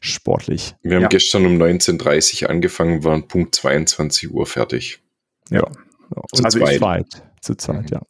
sportlich. 0.00 0.76
Wir 0.82 0.96
haben 0.96 1.02
ja. 1.02 1.08
gestern 1.08 1.46
um 1.46 1.60
19.30 1.60 2.44
Uhr 2.44 2.50
angefangen, 2.50 3.02
waren 3.02 3.26
Punkt 3.26 3.54
22 3.54 4.30
Uhr 4.30 4.46
fertig. 4.46 5.00
Ja. 5.50 5.58
ja. 5.58 5.64
Und 6.32 6.44
also 6.44 6.58
zu 6.58 6.64
zweit. 6.76 7.06
Zu 7.40 7.54
zweit, 7.56 7.82
mhm. 7.82 7.88
ja. 7.90 8.02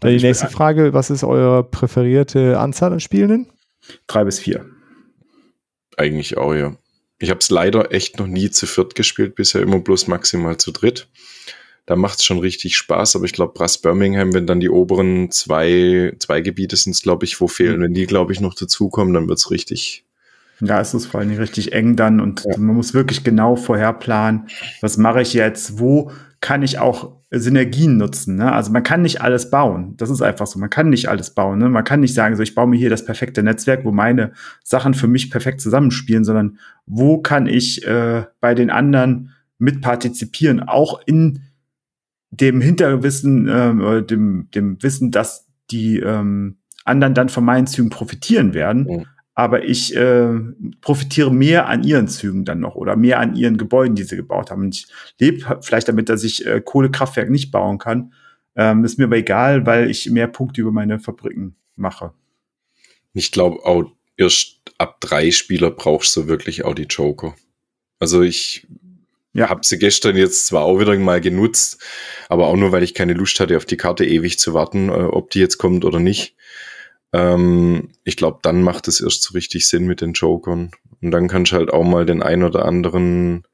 Dann 0.00 0.10
die 0.16 0.22
nächste 0.22 0.48
Frage, 0.48 0.92
was 0.92 1.08
ist 1.08 1.24
eure 1.24 1.64
präferierte 1.64 2.58
Anzahl 2.58 2.92
an 2.92 3.00
Spielenden? 3.00 3.50
Drei 4.06 4.24
bis 4.24 4.38
vier. 4.38 4.66
Eigentlich 5.96 6.36
auch, 6.36 6.54
ja. 6.54 6.76
Ich 7.18 7.30
habe 7.30 7.40
es 7.40 7.48
leider 7.48 7.92
echt 7.92 8.18
noch 8.18 8.26
nie 8.26 8.50
zu 8.50 8.66
viert 8.66 8.94
gespielt, 8.94 9.34
bisher 9.34 9.62
immer 9.62 9.80
bloß 9.80 10.06
maximal 10.08 10.58
zu 10.58 10.70
dritt 10.70 11.08
da 11.86 11.96
macht 11.96 12.18
es 12.18 12.24
schon 12.24 12.38
richtig 12.38 12.76
Spaß. 12.76 13.16
Aber 13.16 13.24
ich 13.24 13.32
glaube, 13.32 13.54
Brass 13.54 13.78
Birmingham, 13.78 14.34
wenn 14.34 14.46
dann 14.46 14.60
die 14.60 14.70
oberen 14.70 15.30
zwei, 15.30 16.14
zwei 16.18 16.40
Gebiete 16.40 16.76
sind, 16.76 17.00
glaube 17.00 17.24
ich, 17.24 17.40
wo 17.40 17.48
fehlen, 17.48 17.78
mhm. 17.78 17.82
wenn 17.84 17.94
die, 17.94 18.06
glaube 18.06 18.32
ich, 18.32 18.40
noch 18.40 18.54
dazukommen, 18.54 19.14
dann 19.14 19.28
wird's 19.28 19.50
richtig. 19.50 20.04
Ja, 20.60 20.80
es 20.80 20.94
ist 20.94 21.06
vor 21.06 21.20
allem 21.20 21.36
richtig 21.36 21.72
eng 21.72 21.96
dann 21.96 22.18
und 22.18 22.44
ja. 22.44 22.56
man 22.56 22.76
muss 22.76 22.94
wirklich 22.94 23.24
genau 23.24 23.56
vorher 23.56 23.92
planen, 23.92 24.48
was 24.80 24.96
mache 24.96 25.20
ich 25.20 25.34
jetzt, 25.34 25.78
wo 25.78 26.10
kann 26.40 26.62
ich 26.62 26.78
auch 26.78 27.16
Synergien 27.30 27.96
nutzen. 27.96 28.36
Ne? 28.36 28.52
Also 28.52 28.70
man 28.72 28.82
kann 28.82 29.02
nicht 29.02 29.20
alles 29.20 29.50
bauen. 29.50 29.94
Das 29.96 30.10
ist 30.10 30.22
einfach 30.22 30.46
so. 30.46 30.58
Man 30.58 30.70
kann 30.70 30.90
nicht 30.90 31.08
alles 31.08 31.34
bauen. 31.34 31.58
Ne? 31.58 31.68
Man 31.68 31.84
kann 31.84 32.00
nicht 32.00 32.14
sagen, 32.14 32.36
so 32.36 32.42
ich 32.42 32.54
baue 32.54 32.68
mir 32.68 32.78
hier 32.78 32.90
das 32.90 33.04
perfekte 33.04 33.42
Netzwerk, 33.42 33.84
wo 33.84 33.90
meine 33.90 34.32
Sachen 34.62 34.94
für 34.94 35.08
mich 35.08 35.30
perfekt 35.30 35.60
zusammenspielen, 35.60 36.24
sondern 36.24 36.58
wo 36.86 37.18
kann 37.18 37.46
ich 37.46 37.84
äh, 37.86 38.24
bei 38.40 38.54
den 38.54 38.70
anderen 38.70 39.32
mitpartizipieren, 39.58 40.60
auch 40.60 41.00
in 41.06 41.40
dem 42.30 42.60
Hinterwissen, 42.60 43.48
äh, 43.48 44.02
dem, 44.02 44.48
dem 44.54 44.82
Wissen, 44.82 45.10
dass 45.10 45.46
die 45.70 45.98
ähm, 45.98 46.58
anderen 46.84 47.14
dann 47.14 47.28
von 47.28 47.44
meinen 47.44 47.66
Zügen 47.66 47.90
profitieren 47.90 48.54
werden. 48.54 48.84
Mhm. 48.84 49.06
Aber 49.34 49.64
ich 49.64 49.94
äh, 49.94 50.32
profitiere 50.80 51.30
mehr 51.30 51.68
an 51.68 51.84
ihren 51.84 52.08
Zügen 52.08 52.46
dann 52.46 52.60
noch 52.60 52.74
oder 52.74 52.96
mehr 52.96 53.20
an 53.20 53.36
ihren 53.36 53.58
Gebäuden, 53.58 53.94
die 53.94 54.04
sie 54.04 54.16
gebaut 54.16 54.50
haben. 54.50 54.62
Und 54.62 54.76
ich 54.76 54.86
lebe 55.18 55.58
vielleicht 55.60 55.88
damit, 55.88 56.08
dass 56.08 56.24
ich 56.24 56.46
äh, 56.46 56.62
Kohlekraftwerk 56.64 57.28
nicht 57.28 57.50
bauen 57.50 57.76
kann. 57.78 58.14
Ähm, 58.54 58.84
ist 58.84 58.98
mir 58.98 59.04
aber 59.04 59.18
egal, 59.18 59.66
weil 59.66 59.90
ich 59.90 60.10
mehr 60.10 60.28
Punkte 60.28 60.62
über 60.62 60.72
meine 60.72 60.98
Fabriken 60.98 61.56
mache. 61.74 62.12
Ich 63.12 63.30
glaube, 63.30 63.64
auch 63.66 63.92
erst 64.16 64.60
ab 64.78 65.00
drei 65.00 65.30
Spieler 65.30 65.70
brauchst 65.70 66.16
du 66.16 66.26
wirklich 66.26 66.64
auch 66.64 66.74
die 66.74 66.84
Joker. 66.84 67.34
Also 67.98 68.22
ich 68.22 68.66
ja. 69.36 69.48
Habe 69.48 69.60
sie 69.64 69.78
gestern 69.78 70.16
jetzt 70.16 70.46
zwar 70.46 70.64
auch 70.64 70.78
wieder 70.80 70.96
mal 70.96 71.20
genutzt, 71.20 71.82
aber 72.28 72.46
auch 72.46 72.56
nur, 72.56 72.72
weil 72.72 72.82
ich 72.82 72.94
keine 72.94 73.14
Lust 73.14 73.40
hatte, 73.40 73.56
auf 73.56 73.64
die 73.64 73.76
Karte 73.76 74.04
ewig 74.04 74.38
zu 74.38 74.54
warten, 74.54 74.88
äh, 74.88 74.92
ob 74.92 75.30
die 75.30 75.40
jetzt 75.40 75.58
kommt 75.58 75.84
oder 75.84 76.00
nicht. 76.00 76.36
Ähm, 77.12 77.90
ich 78.04 78.16
glaube, 78.16 78.38
dann 78.42 78.62
macht 78.62 78.88
es 78.88 79.00
erst 79.00 79.22
so 79.22 79.32
richtig 79.34 79.66
Sinn 79.68 79.86
mit 79.86 80.00
den 80.00 80.12
Jokern. 80.12 80.70
Und 81.02 81.10
dann 81.10 81.28
kannst 81.28 81.52
du 81.52 81.56
halt 81.56 81.70
auch 81.70 81.84
mal 81.84 82.06
den 82.06 82.22
ein 82.22 82.42
oder 82.42 82.64
anderen 82.64 83.44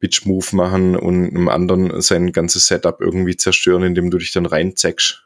Bitch-Move 0.00 0.56
machen 0.56 0.96
und 0.96 1.28
einem 1.28 1.48
anderen 1.48 2.00
sein 2.00 2.32
ganzes 2.32 2.66
Setup 2.66 3.00
irgendwie 3.00 3.36
zerstören, 3.36 3.82
indem 3.82 4.10
du 4.10 4.18
dich 4.18 4.32
dann 4.32 4.46
reinzeckst. 4.46 5.24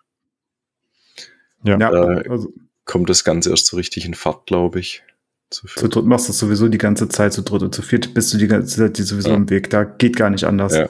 Ja, 1.65 1.79
Ja, 1.79 1.91
Äh, 2.21 2.29
also 2.29 2.53
Kommt 2.87 3.11
das 3.11 3.25
Ganze 3.25 3.51
erst 3.51 3.67
so 3.67 3.77
richtig 3.77 4.07
in 4.07 4.15
Fahrt, 4.15 4.47
glaube 4.47 4.79
ich. 4.79 5.03
Zu 5.51 5.67
zu 5.69 5.89
dritt 5.89 6.05
machst 6.07 6.27
du 6.29 6.33
es 6.33 6.39
sowieso 6.39 6.69
die 6.69 6.79
ganze 6.79 7.09
Zeit, 7.09 7.33
zu 7.33 7.43
dritt 7.43 7.63
und 7.63 7.75
zu 7.75 7.83
viert 7.83 8.13
bist 8.15 8.33
du 8.35 8.39
die 8.39 8.49
ganze 8.49 8.77
Zeit 8.77 8.97
sowieso 8.97 9.31
Ja. 9.31 9.37
im 9.37 9.49
Weg. 9.49 9.71
Da 9.71 9.85
geht 9.85 10.17
gar 10.17 10.31
nicht 10.31 10.45
anders. 10.45 10.75
Ja. 10.75 10.89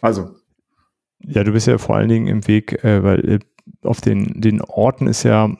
Also, 0.00 0.34
Ja, 1.22 1.44
du 1.44 1.52
bist 1.52 1.66
ja 1.66 1.76
vor 1.78 1.96
allen 1.96 2.08
Dingen 2.08 2.26
im 2.28 2.46
Weg, 2.46 2.82
äh, 2.84 3.02
weil 3.02 3.28
äh, 3.28 3.38
auf 3.82 4.00
den, 4.00 4.40
den 4.40 4.62
Orten 4.62 5.06
ist 5.06 5.22
ja, 5.24 5.54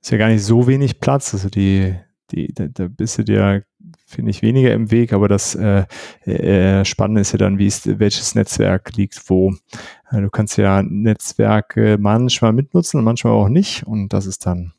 ist 0.00 0.10
ja 0.10 0.18
gar 0.18 0.28
nicht 0.28 0.44
so 0.44 0.66
wenig 0.66 1.00
Platz. 1.00 1.34
Also 1.34 1.50
die, 1.50 1.94
die, 2.30 2.52
da, 2.54 2.68
da 2.68 2.88
bist 2.88 3.18
du 3.18 3.24
dir, 3.24 3.64
finde 4.06 4.30
ich, 4.30 4.40
weniger 4.42 4.72
im 4.72 4.90
Weg, 4.90 5.12
aber 5.12 5.28
das 5.28 5.54
äh, 5.54 5.84
äh, 6.24 6.84
Spannende 6.86 7.20
ist 7.20 7.32
ja 7.32 7.38
dann, 7.38 7.58
wie 7.58 7.66
ist, 7.66 7.98
welches 7.98 8.34
Netzwerk 8.34 8.96
liegt 8.96 9.28
wo. 9.28 9.54
Äh, 10.10 10.22
du 10.22 10.30
kannst 10.30 10.56
ja 10.56 10.82
Netzwerke 10.82 11.98
manchmal 12.00 12.52
mitnutzen 12.54 12.98
und 12.98 13.04
manchmal 13.04 13.34
auch 13.34 13.48
nicht. 13.50 13.86
Und 13.86 14.08
das 14.14 14.24
ist 14.26 14.46
dann, 14.46 14.72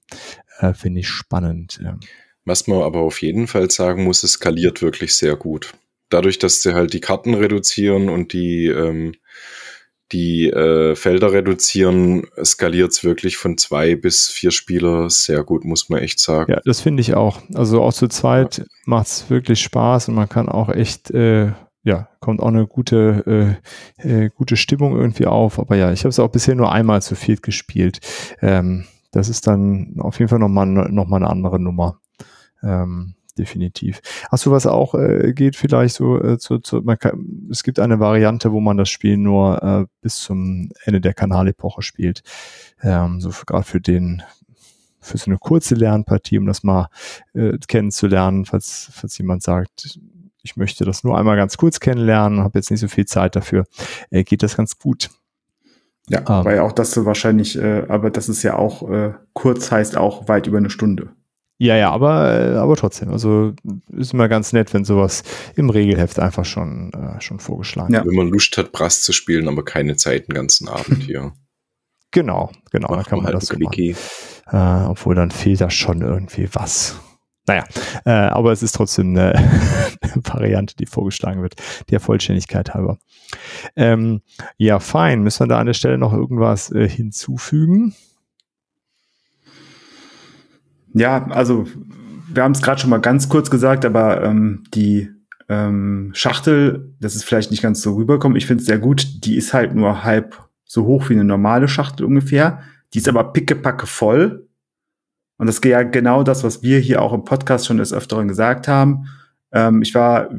äh, 0.64 0.74
finde 0.74 1.02
ich, 1.02 1.10
spannend. 1.10 1.80
Ja. 1.84 1.98
Was 2.46 2.68
man 2.68 2.82
aber 2.82 3.00
auf 3.00 3.22
jeden 3.22 3.48
Fall 3.48 3.72
sagen 3.72 4.04
muss, 4.04 4.24
es 4.24 4.34
skaliert 4.34 4.82
wirklich 4.82 5.16
sehr 5.16 5.36
gut. 5.36 5.74
Dadurch, 6.10 6.40
dass 6.40 6.62
sie 6.62 6.74
halt 6.74 6.94
die 6.94 7.00
Karten 7.00 7.34
reduzieren 7.34 8.10
und 8.10 8.34
die, 8.34 8.68
ähm, 8.68 9.14
die 10.12 10.50
äh, 10.50 10.96
Felder 10.96 11.32
reduzieren, 11.32 12.28
skaliert 12.44 12.92
es 12.92 13.04
wirklich 13.04 13.38
von 13.38 13.58
zwei 13.58 13.96
bis 13.96 14.30
vier 14.30 14.52
Spieler 14.52 15.10
sehr 15.10 15.44
gut, 15.44 15.64
muss 15.64 15.90
man 15.90 16.02
echt 16.02 16.20
sagen. 16.20 16.52
Ja, 16.52 16.62
das 16.66 16.82
finde 16.82 17.02
ich 17.02 17.16
auch. 17.16 17.42
Also 17.54 17.82
auch 17.82 17.94
zu 17.94 18.08
zweit 18.10 18.66
macht 18.86 19.08
es 19.08 19.30
wirklich 19.30 19.62
Spaß 19.62 20.10
und 20.10 20.16
man 20.16 20.30
kann 20.30 20.50
auch 20.50 20.70
echt, 20.70 21.10
äh, 21.12 21.54
ja, 21.84 22.10
kommt 22.20 22.42
auch 22.42 22.48
eine 22.48 22.68
gute, 22.68 23.60
äh, 23.98 24.26
äh, 24.26 24.30
gute 24.30 24.58
Stimmung 24.58 24.98
irgendwie 24.98 25.26
auf. 25.26 25.58
Aber 25.58 25.76
ja, 25.78 25.92
ich 25.92 26.02
habe 26.02 26.10
es 26.10 26.20
auch 26.20 26.30
bisher 26.30 26.56
nur 26.56 26.72
einmal 26.72 27.02
zu 27.02 27.16
viert 27.16 27.42
gespielt. 27.42 28.00
Ähm, 28.42 28.86
das 29.14 29.30
ist 29.30 29.48
dann 29.48 29.96
auf 30.00 30.20
jeden 30.20 30.28
Fall 30.28 30.40
nochmal 30.40 30.66
noch 30.66 31.08
mal 31.08 31.18
eine 31.18 31.30
andere 31.30 31.60
Nummer. 31.60 32.00
Ähm, 32.62 33.16
definitiv. 33.38 34.02
Du 34.44 34.52
was 34.52 34.68
auch 34.68 34.96
äh, 34.96 35.34
geht 35.34 35.56
vielleicht 35.56 35.96
so 35.96 36.22
äh, 36.22 36.38
zu, 36.38 36.60
zu 36.60 36.82
man 36.82 37.00
kann, 37.00 37.48
es 37.50 37.64
gibt 37.64 37.80
eine 37.80 38.00
Variante, 38.00 38.52
wo 38.52 38.60
man 38.60 38.78
das 38.78 38.90
Spiel 38.90 39.18
nur 39.18 39.62
äh, 39.64 39.86
bis 40.02 40.18
zum 40.18 40.72
Ende 40.84 41.02
der 41.02 41.14
Kanalepoche 41.14 41.82
spielt. 41.82 42.22
Ähm, 42.82 43.22
so 43.22 43.32
gerade 43.46 43.64
für 43.64 43.82
den 43.82 44.24
für 45.00 45.18
so 45.18 45.30
eine 45.30 45.38
kurze 45.38 45.76
Lernpartie, 45.76 46.38
um 46.38 46.46
das 46.46 46.64
mal 46.64 46.88
äh, 47.34 47.58
kennenzulernen, 47.68 48.46
falls, 48.46 48.90
falls 48.94 49.18
jemand 49.18 49.44
sagt, 49.44 50.00
ich 50.44 50.56
möchte 50.56 50.86
das 50.86 51.04
nur 51.04 51.18
einmal 51.18 51.36
ganz 51.36 51.58
kurz 51.58 51.80
kennenlernen, 51.80 52.40
habe 52.40 52.58
jetzt 52.58 52.72
nicht 52.72 52.80
so 52.80 52.88
viel 52.88 53.06
Zeit 53.06 53.36
dafür, 53.36 53.66
äh, 54.12 54.24
geht 54.24 54.44
das 54.44 54.56
ganz 54.56 54.78
gut. 54.78 55.10
Ja, 56.10 56.22
Ah. 56.26 56.44
weil 56.46 56.60
auch 56.60 56.72
das 56.72 56.92
so 56.92 57.06
wahrscheinlich, 57.06 57.58
äh, 57.58 57.84
aber 57.88 58.10
das 58.10 58.30
ist 58.30 58.44
ja 58.44 58.56
auch, 58.58 58.90
äh, 58.90 59.14
kurz 59.34 59.72
heißt 59.72 59.98
auch 59.98 60.28
weit 60.28 60.48
über 60.48 60.58
eine 60.58 60.70
Stunde. 60.70 61.10
Ja, 61.60 61.76
ja, 61.78 61.92
aber, 61.92 62.34
äh, 62.34 62.56
aber 62.58 62.76
trotzdem, 62.76 63.12
also 63.12 63.54
ist 63.96 64.14
immer 64.14 64.28
ganz 64.28 64.52
nett, 64.54 64.74
wenn 64.74 64.84
sowas 64.86 65.24
im 65.56 65.70
Regelheft 65.70 66.20
einfach 66.20 66.44
schon, 66.46 66.92
äh, 66.94 67.22
schon 67.22 67.40
vorgeschlagen 67.40 67.94
Ja. 67.94 68.00
wird. 68.00 68.10
Wenn 68.10 68.18
man 68.18 68.28
Lust 68.30 68.58
hat, 68.58 68.72
Brass 68.72 69.02
zu 69.02 69.14
spielen, 69.14 69.48
aber 69.48 69.64
keine 69.64 69.96
Zeit 69.96 70.28
den 70.28 70.34
ganzen 70.34 70.68
Abend 70.68 71.04
hier. 71.04 71.32
Genau, 72.12 72.52
genau, 72.72 72.88
da 72.90 72.96
Macht 72.98 73.08
kann 73.10 73.20
man 73.20 73.28
halt 73.28 73.36
das 73.38 73.46
so 73.48 73.58
machen. 73.58 73.96
Äh, 74.52 74.86
obwohl 74.90 75.16
dann 75.16 75.32
fehlt 75.32 75.62
da 75.62 75.70
schon 75.70 76.02
irgendwie 76.02 76.48
was. 76.54 77.00
Naja, 77.46 77.66
äh, 78.06 78.12
aber 78.12 78.52
es 78.52 78.64
ist 78.64 78.74
trotzdem 78.74 79.10
eine, 79.18 79.34
Variante, 80.16 80.76
die 80.76 80.86
vorgeschlagen 80.86 81.42
wird, 81.42 81.56
der 81.90 82.00
Vollständigkeit 82.00 82.74
halber. 82.74 82.98
Ähm, 83.76 84.22
ja, 84.58 84.80
fein. 84.80 85.24
Müssen 85.24 85.42
wir 85.42 85.48
da 85.48 85.60
an 85.60 85.68
der 85.68 85.74
Stelle 85.74 85.98
noch 85.98 86.14
irgendwas 86.14 86.72
äh, 86.72 86.88
hinzufügen? 86.88 87.96
Ja, 90.94 91.26
also 91.30 91.66
wir 92.32 92.44
haben 92.44 92.52
es 92.52 92.62
gerade 92.62 92.80
schon 92.80 92.90
mal 92.90 93.02
ganz 93.02 93.30
kurz 93.30 93.50
gesagt, 93.50 93.84
aber 93.86 94.24
ähm, 94.24 94.64
die 94.74 95.10
ähm, 95.50 96.12
Schachtel, 96.14 96.94
das 97.00 97.16
ist 97.16 97.24
vielleicht 97.24 97.52
nicht 97.52 97.64
ganz 97.64 97.82
so 97.82 97.96
rüberkommen. 97.96 98.38
Ich 98.38 98.46
finde 98.46 98.62
es 98.62 98.68
sehr 98.68 98.80
gut. 98.80 99.26
Die 99.26 99.36
ist 99.36 99.54
halt 99.54 99.76
nur 99.76 100.04
halb 100.04 100.38
so 100.64 100.86
hoch 100.86 101.10
wie 101.10 101.14
eine 101.14 101.24
normale 101.24 101.68
Schachtel 101.68 102.06
ungefähr. 102.06 102.62
Die 102.94 103.00
ist 103.00 103.10
aber 103.10 103.34
pickepacke 103.34 103.88
voll. 103.88 104.48
Und 105.44 105.48
das 105.48 105.58
ist 105.58 105.66
ja 105.66 105.84
genau 105.84 106.24
das, 106.24 106.46
was 106.46 106.64
wir 106.64 106.80
hier 106.80 107.02
auch 107.02 107.12
im 107.12 107.26
Podcast 107.26 107.66
schon 107.66 107.76
des 107.76 107.92
Öfteren 107.92 108.30
gesagt 108.30 108.70
haben. 108.70 109.10
Ähm, 109.52 109.82
ich 109.82 109.94
war 109.94 110.30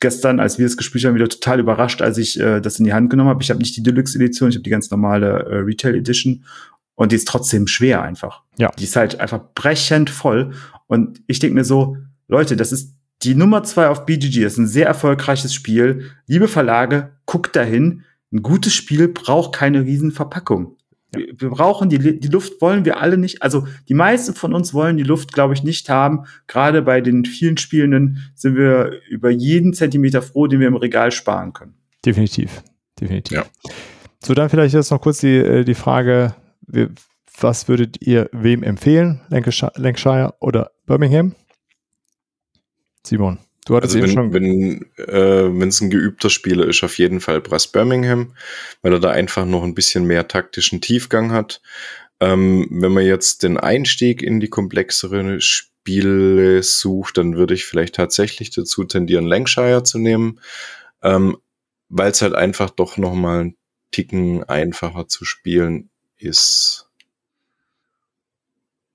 gestern, 0.00 0.40
als 0.40 0.58
wir 0.58 0.64
es 0.64 0.78
gespielt 0.78 1.04
haben, 1.04 1.14
wieder 1.14 1.28
total 1.28 1.60
überrascht, 1.60 2.00
als 2.00 2.16
ich 2.16 2.40
äh, 2.40 2.62
das 2.62 2.78
in 2.78 2.86
die 2.86 2.94
Hand 2.94 3.10
genommen 3.10 3.28
habe. 3.28 3.42
Ich 3.42 3.50
habe 3.50 3.60
nicht 3.60 3.76
die 3.76 3.82
Deluxe-Edition, 3.82 4.48
ich 4.48 4.54
habe 4.54 4.62
die 4.62 4.70
ganz 4.70 4.90
normale 4.90 5.44
äh, 5.44 5.56
Retail-Edition. 5.56 6.44
Und 6.94 7.12
die 7.12 7.16
ist 7.16 7.28
trotzdem 7.28 7.66
schwer 7.66 8.00
einfach. 8.00 8.40
Ja. 8.56 8.70
Die 8.78 8.84
ist 8.84 8.96
halt 8.96 9.20
einfach 9.20 9.42
brechend 9.54 10.08
voll. 10.08 10.54
Und 10.86 11.20
ich 11.26 11.40
denke 11.40 11.56
mir 11.56 11.64
so, 11.66 11.98
Leute, 12.26 12.56
das 12.56 12.72
ist 12.72 12.94
die 13.22 13.34
Nummer 13.34 13.64
zwei 13.64 13.88
auf 13.88 14.06
BGG. 14.06 14.44
Das 14.44 14.54
ist 14.54 14.58
ein 14.58 14.66
sehr 14.66 14.86
erfolgreiches 14.86 15.52
Spiel. 15.52 16.10
Liebe 16.26 16.48
Verlage, 16.48 17.10
guckt 17.26 17.54
dahin. 17.54 18.04
Ein 18.32 18.40
gutes 18.40 18.72
Spiel 18.72 19.08
braucht 19.08 19.54
keine 19.54 19.82
riesen 19.82 20.10
Verpackung. 20.10 20.78
Wir, 21.16 21.34
wir 21.36 21.50
brauchen 21.50 21.88
die, 21.88 22.20
die 22.20 22.28
Luft 22.28 22.60
wollen 22.60 22.84
wir 22.84 23.00
alle 23.00 23.16
nicht. 23.16 23.42
Also 23.42 23.66
die 23.88 23.94
meisten 23.94 24.34
von 24.34 24.54
uns 24.54 24.74
wollen 24.74 24.96
die 24.96 25.02
Luft, 25.02 25.32
glaube 25.32 25.54
ich, 25.54 25.62
nicht 25.62 25.88
haben. 25.88 26.24
Gerade 26.46 26.82
bei 26.82 27.00
den 27.00 27.24
vielen 27.24 27.56
Spielenden 27.56 28.18
sind 28.34 28.56
wir 28.56 29.00
über 29.08 29.30
jeden 29.30 29.74
Zentimeter 29.74 30.22
froh, 30.22 30.46
den 30.46 30.60
wir 30.60 30.68
im 30.68 30.76
Regal 30.76 31.12
sparen 31.12 31.52
können. 31.52 31.74
Definitiv. 32.04 32.62
Definitiv. 33.00 33.36
Ja. 33.36 33.44
So, 34.24 34.34
dann 34.34 34.48
vielleicht 34.48 34.74
jetzt 34.74 34.90
noch 34.90 35.00
kurz 35.00 35.18
die, 35.18 35.36
äh, 35.36 35.64
die 35.64 35.74
Frage, 35.74 36.34
was 37.40 37.68
würdet 37.68 38.00
ihr 38.00 38.28
wem 38.32 38.62
empfehlen? 38.62 39.20
Lancashire, 39.28 39.72
Lancashire 39.76 40.34
oder 40.40 40.70
Birmingham? 40.86 41.34
Simon, 43.06 43.38
du 43.64 43.76
hattest 43.76 43.96
Also 43.96 44.06
eben 44.06 44.32
wenn 44.32 44.82
schon. 44.82 45.56
wenn 45.56 45.62
äh, 45.62 45.66
es 45.66 45.80
ein 45.80 45.90
geübter 45.90 46.30
Spieler 46.30 46.66
ist, 46.66 46.82
auf 46.82 46.98
jeden 46.98 47.20
Fall 47.20 47.40
Brass 47.40 47.66
Birmingham, 47.66 48.34
weil 48.82 48.92
er 48.92 49.00
da 49.00 49.10
einfach 49.10 49.46
noch 49.46 49.62
ein 49.62 49.74
bisschen 49.74 50.04
mehr 50.04 50.28
taktischen 50.28 50.80
Tiefgang 50.80 51.32
hat. 51.32 51.60
Ähm, 52.20 52.68
wenn 52.70 52.92
man 52.92 53.04
jetzt 53.04 53.42
den 53.42 53.56
Einstieg 53.58 54.22
in 54.22 54.40
die 54.40 54.48
komplexeren 54.48 55.40
Spiele 55.40 56.62
sucht, 56.62 57.18
dann 57.18 57.36
würde 57.36 57.54
ich 57.54 57.64
vielleicht 57.66 57.96
tatsächlich 57.96 58.50
dazu 58.50 58.84
tendieren, 58.84 59.26
Lancashire 59.26 59.82
zu 59.82 59.98
nehmen, 59.98 60.40
ähm, 61.02 61.36
weil 61.88 62.10
es 62.10 62.22
halt 62.22 62.34
einfach 62.34 62.70
doch 62.70 62.96
noch 62.96 63.14
mal 63.14 63.40
einen 63.40 63.56
Ticken 63.90 64.44
einfacher 64.44 65.08
zu 65.08 65.24
spielen 65.24 65.90
ist. 66.16 66.88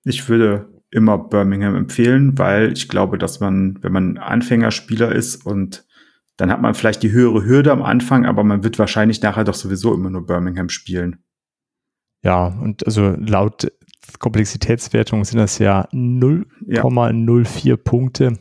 Ich 0.04 0.28
würde 0.28 0.68
immer 0.92 1.18
Birmingham 1.18 1.76
empfehlen, 1.76 2.38
weil 2.38 2.74
ich 2.74 2.90
glaube, 2.90 3.18
dass 3.18 3.40
man, 3.40 3.78
wenn 3.82 3.92
man 3.92 4.18
Anfängerspieler 4.18 5.12
ist 5.12 5.46
und 5.46 5.86
dann 6.38 6.52
hat 6.52 6.62
man 6.62 6.74
vielleicht 6.74 7.04
die 7.04 7.12
höhere 7.12 7.44
Hürde 7.44 7.72
am 7.72 7.84
Anfang, 7.84 8.26
aber 8.26 8.44
man 8.44 8.64
wird 8.64 8.80
wahrscheinlich 8.80 9.22
nachher 9.22 9.44
doch 9.44 9.54
sowieso 9.54 9.94
immer 9.94 10.10
nur 10.10 10.26
Birmingham 10.26 10.70
spielen. 10.70 11.24
Ja, 12.24 12.48
und 12.48 12.86
also 12.86 13.16
laut 13.18 13.68
Komplexitätswertung 14.18 15.24
sind 15.26 15.38
das 15.38 15.60
ja 15.60 15.88
0,04 15.92 17.78
Punkte. 17.78 18.40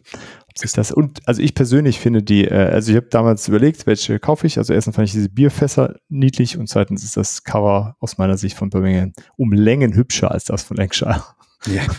Ob 0.48 0.58
sich 0.58 0.72
das, 0.72 0.90
und 0.92 1.26
also 1.28 1.42
ich 1.42 1.54
persönlich 1.54 2.00
finde 2.00 2.22
die, 2.22 2.44
äh, 2.44 2.70
also 2.70 2.90
ich 2.90 2.96
habe 2.96 3.08
damals 3.08 3.46
überlegt, 3.48 3.86
welche 3.86 4.18
kaufe 4.18 4.46
ich. 4.46 4.58
Also 4.58 4.72
erstens 4.72 4.96
fand 4.96 5.08
ich 5.08 5.12
diese 5.12 5.28
Bierfässer 5.28 5.96
niedlich 6.08 6.56
und 6.56 6.68
zweitens 6.68 7.04
ist 7.04 7.16
das 7.16 7.44
Cover 7.44 7.96
aus 8.00 8.16
meiner 8.18 8.38
Sicht 8.38 8.56
von 8.56 8.70
Birmingham 8.70 9.12
um 9.36 9.52
Längen 9.52 9.94
hübscher 9.94 10.30
als 10.30 10.44
das 10.44 10.62
von 10.62 10.76
Lancashire. 10.76 11.22
Ja. 11.66 11.82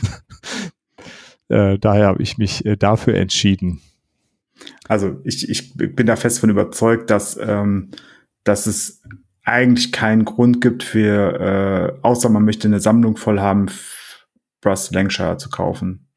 Äh, 1.52 1.80
daher 1.80 2.06
habe 2.06 2.22
ich 2.22 2.38
mich 2.38 2.64
äh, 2.64 2.78
dafür 2.78 3.16
entschieden. 3.16 3.82
Also 4.88 5.20
ich, 5.24 5.50
ich 5.50 5.74
bin 5.74 6.06
da 6.06 6.16
fest 6.16 6.40
von 6.40 6.52
überzeugt, 6.52 7.10
dass, 7.10 7.38
ähm, 7.42 7.90
dass 8.44 8.68
es 8.68 9.02
eigentlich 9.44 9.92
keinen 9.92 10.26
Grund 10.26 10.62
gibt 10.62 10.84
für, 10.84 11.40
äh, 11.40 12.00
außer 12.04 12.30
man 12.30 12.46
möchte 12.46 12.68
eine 12.68 12.80
Sammlung 12.80 13.18
voll 13.18 13.40
haben, 13.40 13.66
Brass 14.62 14.92
Lancashire 14.92 15.38
zu 15.38 15.50
kaufen. 15.50 16.08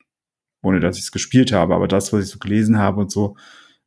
Ohne 0.62 0.80
dass 0.80 0.98
ich 0.98 1.04
es 1.04 1.12
gespielt 1.12 1.50
habe. 1.50 1.74
Aber 1.74 1.88
das, 1.88 2.12
was 2.12 2.24
ich 2.24 2.30
so 2.30 2.38
gelesen 2.38 2.78
habe 2.78 3.00
und 3.00 3.10
so, 3.10 3.36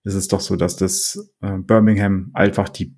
ist 0.03 0.15
es 0.15 0.27
doch 0.27 0.41
so, 0.41 0.55
dass 0.55 0.75
das 0.75 1.31
äh, 1.41 1.57
Birmingham 1.59 2.31
einfach 2.33 2.69
die 2.69 2.95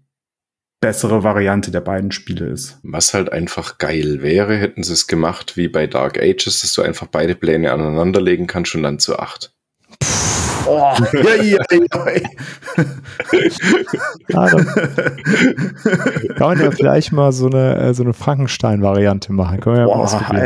bessere 0.79 1.23
Variante 1.23 1.71
der 1.71 1.81
beiden 1.81 2.11
Spiele 2.11 2.45
ist. 2.47 2.79
Was 2.83 3.13
halt 3.13 3.31
einfach 3.31 3.77
geil 3.77 4.21
wäre, 4.21 4.55
hätten 4.57 4.83
sie 4.83 4.93
es 4.93 5.07
gemacht 5.07 5.57
wie 5.57 5.67
bei 5.67 5.87
Dark 5.87 6.19
Ages, 6.21 6.61
dass 6.61 6.73
du 6.73 6.81
einfach 6.83 7.07
beide 7.07 7.35
Pläne 7.35 7.71
aneinanderlegen 7.71 8.47
kannst 8.47 8.75
und 8.75 8.83
dann 8.83 8.99
zu 8.99 9.17
acht. 9.17 9.53
Oh, 10.69 10.93
ja, 11.13 11.35
ja, 11.41 11.57
ja. 11.71 11.87
Ja, 14.27 14.47
kann 16.35 16.39
man 16.39 16.59
ja 16.59 16.71
vielleicht 16.71 17.13
mal 17.13 17.31
so 17.31 17.47
eine, 17.47 17.77
äh, 17.77 17.93
so 17.93 18.03
eine 18.03 18.11
Frankenstein-Variante 18.13 19.31
machen. 19.31 19.61
Können 19.61 19.77
wir 19.77 19.81
ja 19.83 19.87
mal 19.87 19.93
Boah, 19.95 20.03
ausprobieren. 20.03 20.43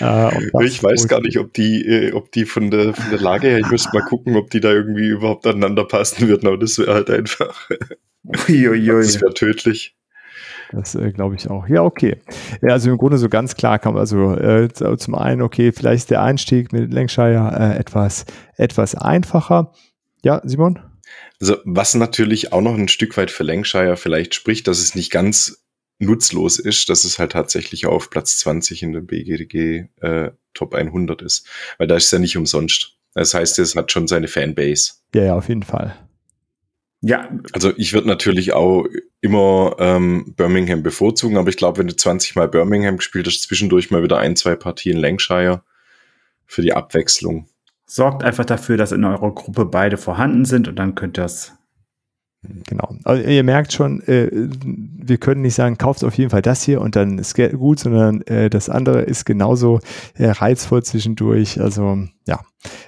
Alter. 0.00 0.30
Äh, 0.32 0.66
Ich 0.66 0.82
weiß 0.82 1.06
gar 1.06 1.20
nicht, 1.20 1.38
ob 1.38 1.54
die, 1.54 1.86
äh, 1.86 2.12
ob 2.12 2.32
die 2.32 2.44
von 2.44 2.72
der, 2.72 2.92
von 2.92 3.10
der 3.10 3.20
Lage 3.20 3.46
her, 3.46 3.58
ich 3.60 3.70
müsste 3.70 3.90
mal 3.96 4.04
gucken, 4.04 4.34
ob 4.34 4.50
die 4.50 4.60
da 4.60 4.72
irgendwie 4.72 5.06
überhaupt 5.06 5.46
aneinander 5.46 5.84
passen 5.84 6.26
würden, 6.28 6.48
aber 6.48 6.58
das 6.58 6.76
wäre 6.78 6.92
halt 6.92 7.08
einfach, 7.08 7.68
Uiuiui. 8.24 9.02
das 9.02 9.20
wäre 9.20 9.34
tödlich. 9.34 9.96
Das 10.72 10.94
äh, 10.94 11.10
glaube 11.12 11.34
ich 11.34 11.50
auch. 11.50 11.68
Ja, 11.68 11.82
okay. 11.82 12.16
Ja, 12.62 12.70
also 12.70 12.90
im 12.90 12.98
Grunde 12.98 13.18
so 13.18 13.28
ganz 13.28 13.56
klar 13.56 13.78
kann 13.78 13.94
man 13.94 14.00
also 14.00 14.34
äh, 14.34 14.68
zum 14.72 15.14
einen, 15.14 15.42
okay, 15.42 15.72
vielleicht 15.72 16.02
ist 16.02 16.10
der 16.10 16.22
Einstieg 16.22 16.72
mit 16.72 16.92
Lancashire 16.92 17.56
äh, 17.58 17.78
etwas, 17.78 18.24
etwas 18.56 18.94
einfacher. 18.94 19.72
Ja, 20.22 20.40
Simon? 20.44 20.78
Also, 21.40 21.56
was 21.64 21.94
natürlich 21.94 22.52
auch 22.52 22.60
noch 22.60 22.74
ein 22.74 22.88
Stück 22.88 23.16
weit 23.16 23.30
für 23.30 23.42
Lancashire 23.42 23.96
vielleicht 23.96 24.34
spricht, 24.34 24.68
dass 24.68 24.78
es 24.78 24.94
nicht 24.94 25.10
ganz 25.10 25.64
nutzlos 25.98 26.58
ist, 26.58 26.88
dass 26.88 27.04
es 27.04 27.18
halt 27.18 27.32
tatsächlich 27.32 27.86
auf 27.86 28.10
Platz 28.10 28.38
20 28.38 28.82
in 28.82 28.92
der 28.92 29.00
BGG 29.00 29.86
äh, 30.00 30.30
Top 30.54 30.74
100 30.74 31.22
ist. 31.22 31.46
Weil 31.78 31.86
da 31.86 31.96
ist 31.96 32.06
es 32.06 32.10
ja 32.10 32.18
nicht 32.18 32.36
umsonst. 32.36 32.96
Das 33.14 33.34
heißt, 33.34 33.58
es 33.58 33.74
hat 33.74 33.90
schon 33.90 34.06
seine 34.06 34.28
Fanbase. 34.28 34.92
Ja, 35.14 35.24
ja, 35.24 35.34
auf 35.34 35.48
jeden 35.48 35.62
Fall. 35.62 35.96
Ja, 37.02 37.30
Also 37.52 37.72
ich 37.76 37.92
würde 37.92 38.08
natürlich 38.08 38.52
auch 38.52 38.86
immer 39.20 39.76
ähm, 39.78 40.34
Birmingham 40.36 40.82
bevorzugen, 40.82 41.38
aber 41.38 41.48
ich 41.48 41.56
glaube, 41.56 41.78
wenn 41.78 41.86
du 41.86 41.96
20 41.96 42.36
Mal 42.36 42.48
Birmingham 42.48 42.98
gespielt 42.98 43.26
hast, 43.26 43.42
zwischendurch 43.42 43.90
mal 43.90 44.02
wieder 44.02 44.18
ein, 44.18 44.36
zwei 44.36 44.54
Partien 44.54 44.98
Lancashire 44.98 45.62
für 46.46 46.62
die 46.62 46.74
Abwechslung. 46.74 47.48
sorgt 47.86 48.22
einfach 48.22 48.44
dafür, 48.44 48.76
dass 48.76 48.92
in 48.92 49.04
eurer 49.04 49.34
Gruppe 49.34 49.64
beide 49.64 49.96
vorhanden 49.96 50.44
sind 50.44 50.68
und 50.68 50.76
dann 50.76 50.94
könnt 50.94 51.18
ihr 51.18 51.22
das. 51.22 51.56
Genau. 52.42 52.96
Also 53.04 53.22
ihr 53.22 53.44
merkt 53.44 53.72
schon, 53.74 54.00
äh, 54.02 54.30
wir 54.32 55.18
können 55.18 55.42
nicht 55.42 55.54
sagen, 55.54 55.76
kauft 55.76 56.02
auf 56.04 56.16
jeden 56.16 56.30
Fall 56.30 56.40
das 56.40 56.62
hier 56.62 56.80
und 56.80 56.96
dann 56.96 57.18
ist 57.18 57.34
gut, 57.34 57.80
sondern 57.80 58.22
äh, 58.22 58.48
das 58.48 58.70
andere 58.70 59.02
ist 59.02 59.26
genauso 59.26 59.80
äh, 60.14 60.30
reizvoll 60.30 60.82
zwischendurch. 60.82 61.60
Also 61.60 61.98
ja, 62.26 62.40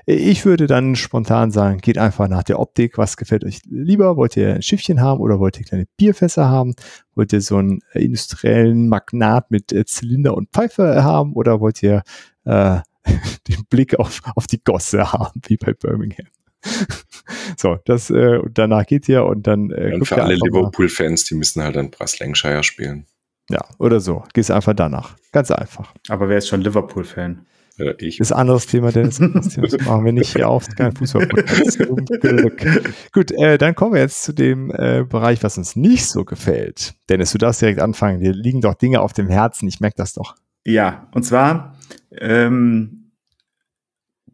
ich 0.07 0.47
würde 0.47 0.67
dann 0.67 0.97
spontan 0.97 1.51
sagen, 1.51 1.79
geht 1.79 1.99
einfach 1.99 2.29
nach 2.29 2.45
der 2.45 2.61
Optik. 2.61 2.97
Was 2.97 3.19
gefällt 3.19 3.45
euch 3.45 3.61
lieber? 3.69 4.17
Wollt 4.17 4.39
ihr 4.39 4.55
ein 4.55 4.63
Schiffchen 4.63 5.03
haben 5.03 5.21
oder 5.21 5.39
wollt 5.39 5.59
ihr 5.59 5.67
kleine 5.67 5.87
Bierfässer 5.99 6.49
haben? 6.49 6.75
Wollt 7.15 7.35
ihr 7.35 7.43
so 7.43 7.59
einen 7.59 7.81
industriellen 7.93 8.89
Magnat 8.89 9.51
mit 9.51 9.71
äh, 9.73 9.85
Zylinder 9.85 10.35
und 10.35 10.49
Pfeife 10.51 11.05
haben 11.05 11.35
oder 11.35 11.61
wollt 11.61 11.83
ihr 11.83 12.03
äh, 12.45 12.81
den 13.49 13.65
Blick 13.69 13.99
auf, 13.99 14.23
auf 14.35 14.47
die 14.47 14.65
Gosse 14.65 15.13
haben, 15.13 15.43
wie 15.47 15.59
bei 15.59 15.75
Birmingham? 15.75 16.27
so, 17.57 17.79
das 17.85 18.11
äh, 18.11 18.39
und 18.39 18.57
danach 18.59 18.87
geht 18.87 19.09
ihr 19.09 19.25
und 19.25 19.47
dann 19.47 19.71
äh, 19.71 19.93
Und 19.95 20.07
für 20.07 20.23
alle. 20.23 20.35
Liverpool-Fans, 20.35 21.25
die 21.25 21.35
müssen 21.35 21.63
halt 21.63 21.77
dann 21.77 21.91
Brass 21.91 22.19
Lancashire 22.19 22.63
spielen. 22.63 23.07
Ja, 23.51 23.65
oder 23.79 24.01
so. 24.01 24.25
Gehst 24.33 24.51
einfach 24.51 24.75
danach. 24.75 25.17
Ganz 25.33 25.51
einfach. 25.51 25.93
Aber 26.09 26.29
wer 26.29 26.39
ist 26.39 26.49
schon 26.49 26.63
Liverpool-Fan? 26.63 27.47
Äh, 27.79 27.95
ich. 27.99 28.19
Das 28.19 28.29
ist 28.29 28.33
ein 28.33 28.41
anderes 28.41 28.67
Thema, 28.67 28.93
Dennis. 28.93 29.19
Das 29.21 29.79
machen 29.85 30.05
wir 30.05 30.13
nicht 30.13 30.33
hier 30.33 30.49
auf. 30.49 30.69
Kein 30.77 30.95
fußball 30.95 31.29
Gut, 33.13 33.31
äh, 33.33 33.59
dann 33.59 33.75
kommen 33.75 33.95
wir 33.95 34.01
jetzt 34.01 34.23
zu 34.23 34.33
dem 34.33 34.71
äh, 34.71 35.05
Bereich, 35.05 35.43
was 35.43 35.59
uns 35.59 35.77
nicht 35.77 36.07
so 36.07 36.25
gefällt. 36.25 36.95
Dennis, 37.09 37.33
du 37.33 37.39
darfst 37.39 37.61
direkt 37.61 37.81
anfangen. 37.81 38.21
Dir 38.21 38.33
liegen 38.33 38.61
doch 38.61 38.75
Dinge 38.75 39.01
auf 39.01 39.13
dem 39.13 39.29
Herzen. 39.29 39.69
Ich 39.69 39.81
merke 39.81 39.97
das 39.97 40.13
doch. 40.13 40.37
Ja, 40.65 41.09
und 41.13 41.25
zwar 41.25 41.77
ähm, 42.13 43.02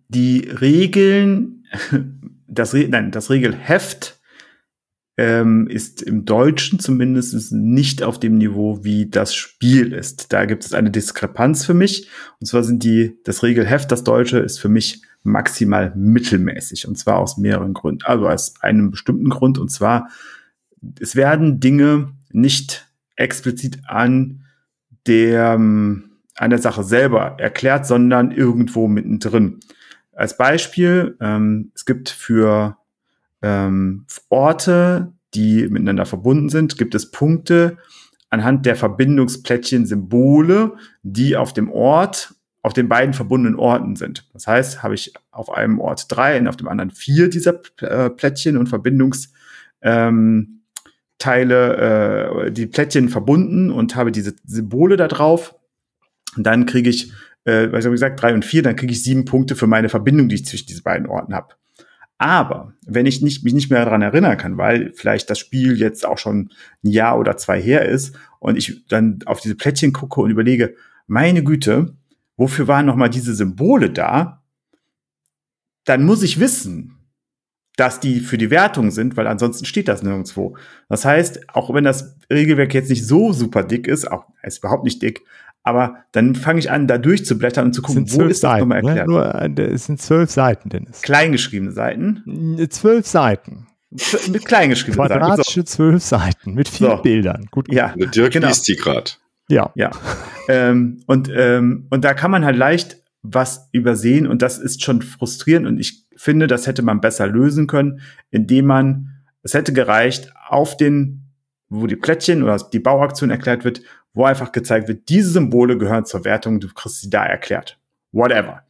die 0.08 0.40
Regeln, 0.40 1.64
das, 2.46 2.74
Re 2.74 2.88
nein, 2.88 3.10
das 3.10 3.30
Regelheft 3.30 4.18
ähm, 5.18 5.66
ist 5.66 6.00
im 6.00 6.24
Deutschen 6.24 6.78
zumindest 6.78 7.52
nicht 7.52 8.04
auf 8.04 8.20
dem 8.20 8.38
Niveau, 8.38 8.84
wie 8.84 9.10
das 9.10 9.34
Spiel 9.34 9.92
ist. 9.92 10.32
Da 10.32 10.44
gibt 10.44 10.64
es 10.64 10.72
eine 10.72 10.92
Diskrepanz 10.92 11.66
für 11.66 11.74
mich. 11.74 12.08
Und 12.40 12.46
zwar 12.46 12.62
sind 12.62 12.84
die, 12.84 13.18
das 13.24 13.42
Regelheft, 13.42 13.90
das 13.90 14.04
Deutsche, 14.04 14.38
ist 14.38 14.60
für 14.60 14.68
mich 14.68 15.02
maximal 15.24 15.92
mittelmäßig. 15.96 16.86
Und 16.86 16.96
zwar 16.98 17.18
aus 17.18 17.36
mehreren 17.36 17.74
Gründen. 17.74 18.04
Also 18.04 18.28
aus 18.28 18.54
einem 18.60 18.92
bestimmten 18.92 19.28
Grund. 19.28 19.58
Und 19.58 19.70
zwar, 19.70 20.08
es 21.00 21.16
werden 21.16 21.58
Dinge 21.58 22.12
nicht 22.30 22.86
explizit 23.16 23.80
an 23.88 24.44
der, 25.08 25.54
ähm, 25.54 26.12
an 26.36 26.50
der 26.50 26.60
Sache 26.60 26.84
selber 26.84 27.36
erklärt, 27.40 27.86
sondern 27.86 28.30
irgendwo 28.30 28.86
mittendrin. 28.86 29.58
Als 30.18 30.36
Beispiel, 30.36 31.16
ähm, 31.20 31.70
es 31.76 31.84
gibt 31.84 32.08
für 32.08 32.76
ähm, 33.40 34.04
Orte, 34.28 35.12
die 35.34 35.68
miteinander 35.68 36.06
verbunden 36.06 36.48
sind, 36.48 36.76
gibt 36.76 36.96
es 36.96 37.12
Punkte 37.12 37.78
anhand 38.28 38.66
der 38.66 38.74
Verbindungsplättchen, 38.74 39.86
Symbole, 39.86 40.72
die 41.04 41.36
auf 41.36 41.52
dem 41.52 41.70
Ort, 41.70 42.34
auf 42.62 42.72
den 42.72 42.88
beiden 42.88 43.14
verbundenen 43.14 43.54
Orten 43.54 43.94
sind. 43.94 44.28
Das 44.32 44.48
heißt, 44.48 44.82
habe 44.82 44.96
ich 44.96 45.14
auf 45.30 45.50
einem 45.50 45.78
Ort 45.78 46.06
drei 46.08 46.36
und 46.40 46.48
auf 46.48 46.56
dem 46.56 46.66
anderen 46.66 46.90
vier 46.90 47.30
dieser 47.30 47.60
äh, 47.80 48.10
Plättchen 48.10 48.56
und 48.56 48.68
Verbindungs 48.68 49.32
ähm, 49.82 50.62
äh, 51.24 52.50
die 52.50 52.66
Plättchen 52.66 53.08
verbunden 53.08 53.70
und 53.70 53.94
habe 53.94 54.10
diese 54.10 54.34
Symbole 54.44 54.96
da 54.96 55.06
drauf. 55.06 55.54
Dann 56.36 56.66
kriege 56.66 56.90
ich, 56.90 57.12
äh, 57.48 57.72
was 57.72 57.84
habe 57.84 57.94
ich 57.94 58.00
gesagt, 58.00 58.20
drei 58.20 58.34
und 58.34 58.44
vier, 58.44 58.62
dann 58.62 58.76
kriege 58.76 58.92
ich 58.92 59.02
sieben 59.02 59.24
Punkte 59.24 59.56
für 59.56 59.66
meine 59.66 59.88
Verbindung, 59.88 60.28
die 60.28 60.36
ich 60.36 60.44
zwischen 60.46 60.66
diesen 60.66 60.82
beiden 60.82 61.06
Orten 61.06 61.34
habe. 61.34 61.54
Aber 62.18 62.74
wenn 62.84 63.06
ich 63.06 63.22
nicht, 63.22 63.44
mich 63.44 63.54
nicht 63.54 63.70
mehr 63.70 63.84
daran 63.84 64.02
erinnern 64.02 64.36
kann, 64.36 64.58
weil 64.58 64.92
vielleicht 64.92 65.30
das 65.30 65.38
Spiel 65.38 65.78
jetzt 65.78 66.04
auch 66.04 66.18
schon 66.18 66.50
ein 66.84 66.90
Jahr 66.90 67.18
oder 67.18 67.36
zwei 67.36 67.60
her 67.60 67.88
ist 67.88 68.16
und 68.40 68.56
ich 68.58 68.86
dann 68.88 69.20
auf 69.24 69.40
diese 69.40 69.54
Plättchen 69.54 69.92
gucke 69.92 70.20
und 70.20 70.30
überlege, 70.30 70.74
meine 71.06 71.42
Güte, 71.42 71.94
wofür 72.36 72.68
waren 72.68 72.86
nochmal 72.86 73.08
diese 73.08 73.34
Symbole 73.34 73.90
da? 73.90 74.42
Dann 75.84 76.04
muss 76.04 76.22
ich 76.22 76.40
wissen, 76.40 76.98
dass 77.76 78.00
die 78.00 78.18
für 78.18 78.36
die 78.36 78.50
Wertung 78.50 78.90
sind, 78.90 79.16
weil 79.16 79.28
ansonsten 79.28 79.64
steht 79.64 79.86
das 79.86 80.02
nirgendwo. 80.02 80.56
Das 80.88 81.04
heißt, 81.04 81.48
auch 81.50 81.72
wenn 81.72 81.84
das 81.84 82.16
Regelwerk 82.30 82.74
jetzt 82.74 82.90
nicht 82.90 83.06
so 83.06 83.32
super 83.32 83.62
dick 83.62 83.86
ist, 83.86 84.10
auch 84.10 84.24
ist 84.42 84.58
überhaupt 84.58 84.82
nicht 84.82 85.00
dick, 85.00 85.22
aber 85.68 85.96
dann 86.12 86.34
fange 86.34 86.58
ich 86.58 86.70
an, 86.70 86.86
da 86.88 86.98
durchzublättern 86.98 87.66
und 87.66 87.72
zu 87.74 87.80
Es 87.82 87.86
gucken, 87.86 88.06
sind 88.06 88.20
wo 88.20 88.26
ist 88.26 88.42
das 88.42 88.50
Seiten. 88.50 88.60
nochmal 88.68 88.82
Ne? 88.82 88.88
erklärt. 88.88 89.08
Nur, 89.08 89.34
äh, 89.34 89.62
es 89.72 89.86
sind 89.86 90.00
zwölf 90.02 90.30
Seiten, 90.30 90.68
Dennis. 90.70 91.02
Kleingeschriebene 91.02 91.72
Seiten. 91.72 92.58
Zwölf 92.70 93.06
Seiten. 93.06 93.66
Z- 93.96 94.28
Mit 94.30 94.44
kleingeschriebenen 94.44 95.08
Seiten. 95.08 95.20
So. 95.20 95.26
Quadratische 95.28 95.64
zwölf 95.64 96.02
Seiten 96.02 96.54
mit 96.54 96.68
vier 96.68 96.96
So. 96.96 97.02
Bildern. 97.02 97.46
Gut. 97.50 97.72
Ja, 97.72 97.94
Der 97.96 98.08
Dirk 98.08 98.32
genau. 98.32 98.48
liest 98.48 98.66
die 98.68 98.76
gerade. 98.76 99.10
Ja. 99.48 99.70
Ja. 99.76 99.90
ähm, 100.48 101.00
und, 101.06 101.30
ähm, 101.34 101.86
und 101.90 102.04
da 102.04 102.12
kann 102.14 102.30
man 102.30 102.44
halt 102.44 102.56
leicht 102.56 102.98
was 103.22 103.68
übersehen 103.72 104.26
und 104.26 104.42
das 104.42 104.58
ist 104.58 104.82
schon 104.84 105.02
frustrierend 105.02 105.66
und 105.66 105.78
ich 105.78 106.04
finde, 106.16 106.46
das 106.46 106.66
hätte 106.66 106.82
man 106.82 107.00
besser 107.00 107.26
lösen 107.26 107.66
können, 107.66 108.00
indem 108.30 108.66
man, 108.66 109.10
es 109.42 109.54
hätte 109.54 109.72
gereicht, 109.72 110.32
auf 110.48 110.76
den, 110.76 111.27
wo 111.68 111.86
die 111.86 111.96
Plättchen 111.96 112.42
oder 112.42 112.56
die 112.72 112.78
Bauaktion 112.78 113.30
erklärt 113.30 113.64
wird, 113.64 113.82
wo 114.14 114.24
einfach 114.24 114.52
gezeigt 114.52 114.88
wird, 114.88 115.08
diese 115.08 115.30
Symbole 115.30 115.78
gehören 115.78 116.04
zur 116.04 116.24
Wertung, 116.24 116.60
du 116.60 116.68
kriegst 116.68 117.00
sie 117.00 117.10
da 117.10 117.24
erklärt. 117.24 117.78
Whatever. 118.12 118.62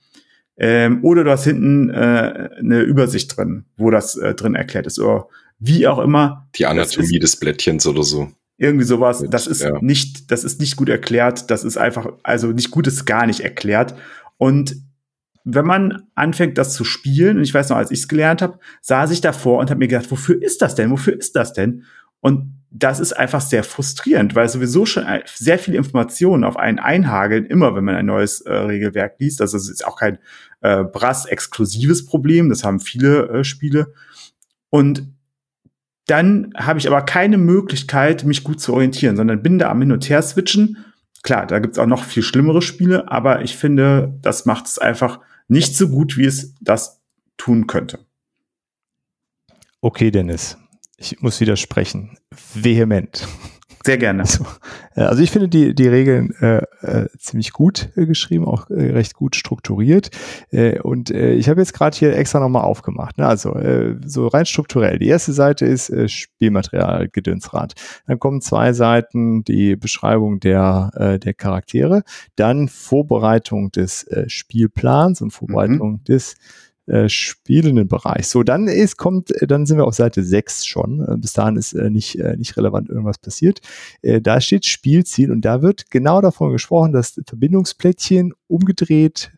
Ähm, 0.57 1.05
oder 1.05 1.23
du 1.23 1.31
hast 1.31 1.45
hinten 1.45 1.91
äh, 1.91 2.51
eine 2.59 2.81
Übersicht 2.81 3.37
drin, 3.37 3.65
wo 3.77 3.91
das 3.91 4.17
äh, 4.17 4.35
drin 4.35 4.57
erklärt 4.57 4.87
ist. 4.87 4.99
Oder 4.99 5.29
wie 5.61 5.87
auch 5.87 6.01
immer. 6.01 6.49
Die 6.57 6.67
Anatomie 6.67 7.21
des 7.21 7.37
Blättchens 7.37 7.87
oder 7.87 8.03
so. 8.03 8.33
Irgendwie 8.57 8.85
sowas. 8.85 9.25
Das 9.31 9.47
ist 9.47 9.63
ja. 9.63 9.79
nicht, 9.81 10.33
das 10.33 10.43
ist 10.43 10.61
nicht 10.61 10.77
gut 10.77 10.89
erklärt. 10.89 11.51
Das 11.51 11.63
ist 11.63 11.77
einfach, 11.77 12.09
also 12.25 12.49
nicht 12.49 12.73
gut 12.73 12.89
ist 12.89 13.05
gar 13.05 13.27
nicht 13.27 13.41
erklärt. 13.41 13.95
Und 14.37 14.77
wenn 15.45 15.65
man 15.65 16.09
anfängt, 16.17 16.59
das 16.59 16.75
zu 16.75 16.85
spielen, 16.85 17.39
und 17.39 17.45
ich 17.45 17.55
weiß 17.55 17.69
noch, 17.69 17.77
als 17.77 17.93
ich 17.93 18.01
es 18.01 18.09
gelernt 18.09 18.43
habe, 18.43 18.59
saß 18.83 19.13
ich 19.13 19.21
davor 19.21 19.61
und 19.61 19.71
habe 19.71 19.79
mir 19.79 19.89
gedacht, 19.89 20.11
wofür 20.11 20.43
ist 20.43 20.61
das 20.61 20.75
denn? 20.75 20.91
Wofür 20.91 21.17
ist 21.17 21.37
das 21.37 21.53
denn? 21.53 21.85
Und 22.21 22.58
das 22.71 23.01
ist 23.01 23.15
einfach 23.15 23.41
sehr 23.41 23.65
frustrierend, 23.65 24.35
weil 24.35 24.49
sowieso 24.49 24.85
schon 24.85 25.05
sehr 25.27 25.59
viele 25.59 25.79
Informationen 25.79 26.45
auf 26.45 26.57
einen 26.57 26.79
einhageln, 26.79 27.47
immer 27.47 27.75
wenn 27.75 27.85
man 27.85 27.95
ein 27.95 28.07
neues 28.07 28.43
äh, 28.43 28.53
Regelwerk 28.53 29.19
liest. 29.19 29.41
Also 29.41 29.57
es 29.57 29.71
ist 29.71 29.87
auch 29.87 29.97
kein 29.97 30.19
äh, 30.61 30.85
Brass-exklusives 30.85 32.05
Problem, 32.05 32.49
das 32.51 32.65
haben 32.65 32.81
viele 32.81 33.29
äh, 33.29 33.45
Spiele. 33.45 33.95
Und 34.71 35.15
dann 36.07 36.53
habe 36.57 36.79
ich 36.79 36.87
aber 36.87 37.03
keine 37.03 37.39
Möglichkeit, 37.39 38.25
mich 38.25 38.45
gut 38.45 38.61
zu 38.61 38.75
orientieren, 38.75 39.17
sondern 39.17 39.43
bin 39.43 39.59
da 39.59 39.71
am 39.71 39.81
Hin 39.81 39.93
und 39.93 40.09
Her 40.09 40.23
switchen. 40.23 40.85
Klar, 41.23 41.47
da 41.47 41.59
gibt's 41.59 41.79
auch 41.79 41.87
noch 41.87 42.05
viel 42.05 42.23
schlimmere 42.23 42.63
Spiele, 42.63 43.11
aber 43.11 43.43
ich 43.43 43.57
finde, 43.57 44.19
das 44.23 44.47
macht 44.47 44.67
es 44.67 44.79
einfach 44.79 45.21
nicht 45.49 45.77
so 45.77 45.89
gut, 45.89 46.17
wie 46.17 46.27
es 46.27 46.55
das 46.61 47.01
tun 47.37 47.67
könnte. 47.67 47.99
Okay, 49.81 50.11
Dennis. 50.11 50.57
Ich 51.01 51.21
muss 51.23 51.41
widersprechen. 51.41 52.19
Vehement. 52.55 53.27
Sehr 53.85 53.99
gerne. 53.99 54.23
Also, 54.23 54.45
äh, 54.97 55.03
also 55.03 55.23
ich 55.23 55.31
finde 55.31 55.49
die, 55.49 55.75
die 55.75 55.87
Regeln 55.87 56.35
äh, 56.41 56.63
äh, 56.83 57.07
ziemlich 57.19 57.53
gut 57.53 57.91
äh, 57.97 58.05
geschrieben, 58.05 58.45
auch 58.45 58.69
äh, 58.69 58.91
recht 58.91 59.15
gut 59.15 59.37
strukturiert. 59.37 60.11
Äh, 60.51 60.81
und 60.81 61.13
äh, 61.13 61.35
ich 61.35 61.49
habe 61.49 61.61
jetzt 61.61 61.73
gerade 61.73 61.97
hier 61.97 62.17
extra 62.17 62.41
nochmal 62.41 62.65
aufgemacht. 62.65 63.17
Ne? 63.17 63.27
Also 63.27 63.55
äh, 63.55 63.95
so 64.05 64.27
rein 64.27 64.45
strukturell. 64.45 64.99
Die 64.99 65.07
erste 65.07 65.33
Seite 65.33 65.67
ist 65.67 65.89
äh, 65.91 66.09
Spielmaterial 66.09 67.09
Gedönsrad. 67.09 67.75
Dann 68.07 68.19
kommen 68.19 68.41
zwei 68.41 68.73
Seiten, 68.73 69.45
die 69.45 69.77
Beschreibung 69.77 70.41
der, 70.41 70.91
äh, 70.97 71.19
der 71.21 71.35
Charaktere, 71.35 72.03
dann 72.35 72.69
Vorbereitung 72.69 73.71
des 73.71 74.03
äh, 74.09 74.29
Spielplans 74.29 75.23
und 75.23 75.31
Vorbereitung 75.31 75.93
mhm. 75.93 76.05
des 76.05 76.35
äh, 76.89 77.09
spielenden 77.09 77.89
Bereich. 77.89 78.29
So, 78.29 78.43
dann 78.43 78.67
ist, 78.67 78.97
kommt, 78.97 79.31
äh, 79.31 79.47
dann 79.47 79.67
sind 79.67 79.77
wir 79.77 79.87
auf 79.87 79.95
Seite 79.95 80.25
6 80.25 80.67
schon. 80.67 81.05
Äh, 81.07 81.17
bis 81.19 81.33
dahin 81.33 81.57
ist 81.57 81.75
äh, 81.75 81.91
nicht, 81.91 82.19
äh, 82.19 82.37
nicht 82.37 82.57
relevant 82.57 82.89
irgendwas 82.89 83.19
passiert. 83.19 83.61
Äh, 84.03 84.21
da 84.21 84.41
steht 84.41 84.67
Spielziel 84.67 85.31
und 85.31 85.43
da 85.43 85.63
wird 85.63 85.91
genau 85.91 86.21
davon 86.21 86.53
gesprochen, 86.53 86.93
dass 86.93 87.21
Verbindungsplättchen 87.27 88.33
umgedreht 88.47 89.33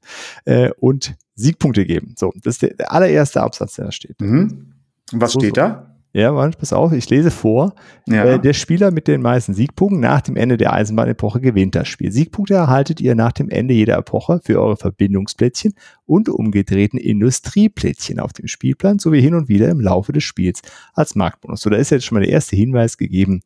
äh, 0.45 0.71
und 0.79 1.17
Siegpunkte 1.35 1.85
geben. 1.85 2.15
So, 2.17 2.33
das 2.43 2.55
ist 2.55 2.63
der, 2.63 2.75
der 2.75 2.93
allererste 2.93 3.43
Absatz, 3.43 3.75
der 3.75 3.87
da 3.87 3.93
steht. 3.93 4.21
Mhm. 4.21 4.75
Was 5.13 5.33
so, 5.33 5.41
steht 5.41 5.57
so. 5.57 5.63
da? 5.63 5.89
Ja, 6.13 6.35
warte, 6.35 6.59
pass 6.59 6.73
auf, 6.73 6.93
ich 6.93 7.09
lese 7.09 7.31
vor. 7.31 7.75
Ja. 8.07 8.25
Äh, 8.25 8.41
der 8.41 8.53
Spieler 8.53 8.91
mit 8.91 9.07
den 9.07 9.23
meisten 9.23 9.55
Siegpunkten 9.55 10.01
nach 10.01 10.21
dem 10.21 10.37
Ende 10.37 10.57
der 10.57 10.73
Eisenbahnepoche 10.73 11.41
gewinnt 11.41 11.77
das 11.77 11.87
Spiel. 11.87 12.11
Siegpunkte 12.11 12.55
erhaltet 12.55 13.01
ihr 13.01 13.15
nach 13.15 13.31
dem 13.31 13.49
Ende 13.49 13.75
jeder 13.75 13.97
Epoche 13.97 14.41
für 14.43 14.61
eure 14.61 14.77
Verbindungsplättchen 14.77 15.75
und 16.07 16.29
umgedrehten 16.29 16.99
Industrieplättchen 16.99 18.19
auf 18.19 18.33
dem 18.33 18.49
Spielplan 18.49 18.99
sowie 18.99 19.21
hin 19.21 19.35
und 19.35 19.49
wieder 19.49 19.69
im 19.69 19.81
Laufe 19.81 20.13
des 20.13 20.25
Spiels 20.25 20.63
als 20.95 21.15
Marktbonus. 21.15 21.61
So, 21.61 21.71
da 21.71 21.77
ist 21.77 21.91
jetzt 21.91 22.05
schon 22.05 22.17
mal 22.17 22.25
der 22.25 22.33
erste 22.33 22.57
Hinweis 22.57 22.99
gegeben, 22.99 23.43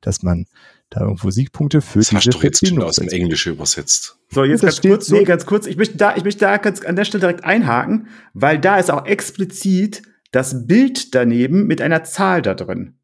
dass 0.00 0.24
man 0.24 0.46
da 0.88 1.02
irgendwo 1.02 1.30
Siegpunkte 1.30 1.80
für 1.80 2.00
das 2.00 2.12
hast 2.12 2.34
du 2.34 2.38
jetzt 2.40 2.66
schon 2.66 2.82
aus 2.82 2.96
dem 2.96 3.08
Englischen 3.08 3.52
übersetzt. 3.52 4.18
So, 4.30 4.42
jetzt 4.42 4.62
ganz 4.62 4.80
kurz, 4.80 5.06
so 5.06 5.14
nee, 5.14 5.22
ganz 5.22 5.46
kurz. 5.46 5.66
Ich 5.68 5.76
möchte 5.76 5.96
da, 5.96 6.16
ich 6.16 6.24
möchte 6.24 6.40
da 6.40 6.56
ganz 6.56 6.84
an 6.84 6.96
der 6.96 7.04
Stelle 7.04 7.20
direkt 7.20 7.44
einhaken, 7.44 8.08
weil 8.34 8.58
da 8.58 8.78
ist 8.78 8.90
auch 8.90 9.06
explizit 9.06 10.02
das 10.30 10.66
Bild 10.66 11.14
daneben 11.14 11.66
mit 11.66 11.80
einer 11.80 12.04
Zahl 12.04 12.42
da 12.42 12.54
drin. 12.54 12.94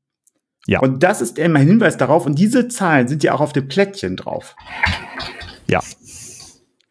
Ja. 0.67 0.81
Und 0.81 1.03
das 1.03 1.21
ist 1.21 1.39
immer 1.39 1.61
ein 1.61 1.67
Hinweis 1.67 1.97
darauf. 1.97 2.27
Und 2.27 2.39
diese 2.39 2.69
Zahlen 2.69 3.09
sind 3.09 3.23
ja 3.23 3.35
auch 3.35 3.41
auf 3.41 3.53
dem 3.53 3.69
Plättchen 3.69 4.17
drauf. 4.17 4.57
Ja. 5.69 5.81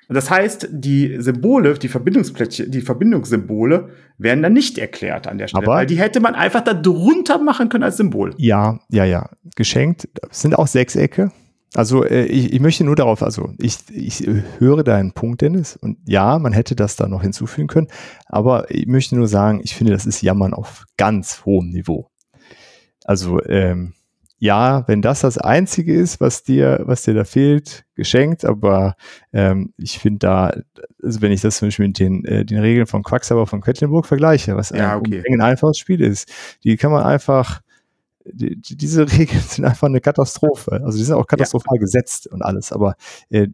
Und 0.08 0.16
das 0.16 0.30
heißt, 0.30 0.70
die 0.72 1.16
Symbole, 1.20 1.74
die 1.76 1.88
Verbindungsplättchen, 1.88 2.70
die 2.70 2.82
Verbindungssymbole 2.82 3.90
werden 4.18 4.44
dann 4.44 4.54
nicht 4.54 4.78
erklärt 4.78 5.28
an 5.28 5.38
der 5.38 5.48
Stelle, 5.48 5.66
Aber 5.66 5.78
weil 5.78 5.86
die 5.88 5.98
hätte 5.98 6.20
man 6.20 6.36
einfach 6.36 6.62
da 6.62 6.74
drunter 6.74 7.40
machen 7.40 7.70
können 7.70 7.84
als 7.84 7.98
Symbol. 7.98 8.34
Ja, 8.38 8.80
ja, 8.90 9.04
ja. 9.04 9.30
Geschenkt. 9.56 10.08
Das 10.22 10.42
sind 10.42 10.56
auch 10.56 10.68
Sechsecke. 10.68 11.32
Also 11.76 12.06
äh, 12.06 12.24
ich, 12.26 12.54
ich 12.54 12.60
möchte 12.62 12.86
nur 12.86 12.96
darauf, 12.96 13.22
also 13.22 13.52
ich, 13.60 13.78
ich 13.92 14.26
höre 14.60 14.84
deinen 14.84 15.12
Punkt, 15.12 15.42
Dennis, 15.42 15.76
und 15.76 15.98
ja, 16.06 16.40
man 16.40 16.54
hätte 16.54 16.76
das 16.76 16.96
da 16.96 17.08
noch 17.08 17.22
hinzufügen 17.22 17.68
können, 17.68 17.88
aber 18.28 18.72
ich 18.72 18.88
möchte 18.88 19.16
nur 19.16 19.28
sagen, 19.28 19.60
ich 19.64 19.76
finde, 19.76 19.92
das 19.94 20.06
ist 20.06 20.22
Jammern 20.22 20.54
auf 20.54 20.86
ganz 20.98 21.44
hohem 21.46 21.70
Niveau. 21.70 22.10
Also 23.04 23.44
ähm, 23.44 23.94
ja, 24.38 24.88
wenn 24.88 25.02
das 25.02 25.22
das 25.22 25.38
Einzige 25.38 25.94
ist, 25.94 26.22
was 26.22 26.44
dir, 26.44 26.82
was 26.84 27.04
dir 27.04 27.14
da 27.14 27.24
fehlt, 27.24 27.86
geschenkt, 27.96 28.46
aber 28.46 28.96
ähm, 29.34 29.74
ich 29.78 30.00
finde 30.00 30.20
da, 30.20 30.54
also 31.04 31.22
wenn 31.22 31.32
ich 31.32 31.42
das 31.42 31.58
zum 31.58 31.68
Beispiel 31.68 31.88
mit 31.88 32.00
den, 32.00 32.24
äh, 32.26 32.46
den 32.46 32.60
Regeln 32.60 32.88
von 32.88 33.04
Quacksalber 33.04 33.48
von 33.48 33.62
Quedlinburg 33.62 34.06
vergleiche, 34.06 34.56
was 34.56 34.70
ja, 34.70 34.98
okay. 34.98 35.24
ein, 35.28 35.36
ein 35.36 35.42
einfaches 35.42 35.78
Spiel 35.78 36.02
ist, 36.02 36.32
die 36.64 36.78
kann 36.78 36.92
man 36.92 37.04
einfach 37.04 37.62
die, 38.32 38.60
diese 38.60 39.12
Regeln 39.12 39.42
sind 39.42 39.66
einfach 39.66 39.88
eine 39.88 40.02
Katastrophe. 40.02 40.82
Also 40.84 40.98
die 40.98 41.04
sind 41.04 41.16
auch 41.16 41.28
katastrophal 41.28 41.78
ja. 41.78 41.82
gesetzt 41.82 42.28
und 42.28 42.42
alles. 42.42 42.72
Aber 42.72 42.96
äh, 43.30 43.48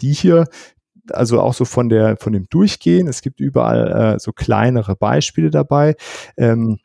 die 0.00 0.12
hier, 0.12 0.46
also 1.10 1.40
auch 1.40 1.54
so 1.54 1.64
von 1.64 1.88
der 1.88 2.16
von 2.16 2.32
dem 2.32 2.46
Durchgehen, 2.48 3.08
es 3.08 3.22
gibt 3.22 3.40
überall 3.40 4.14
äh, 4.14 4.18
so 4.18 4.32
kleinere 4.32 4.96
Beispiele 4.96 5.50
dabei. 5.50 5.96
Ähm, 6.36 6.78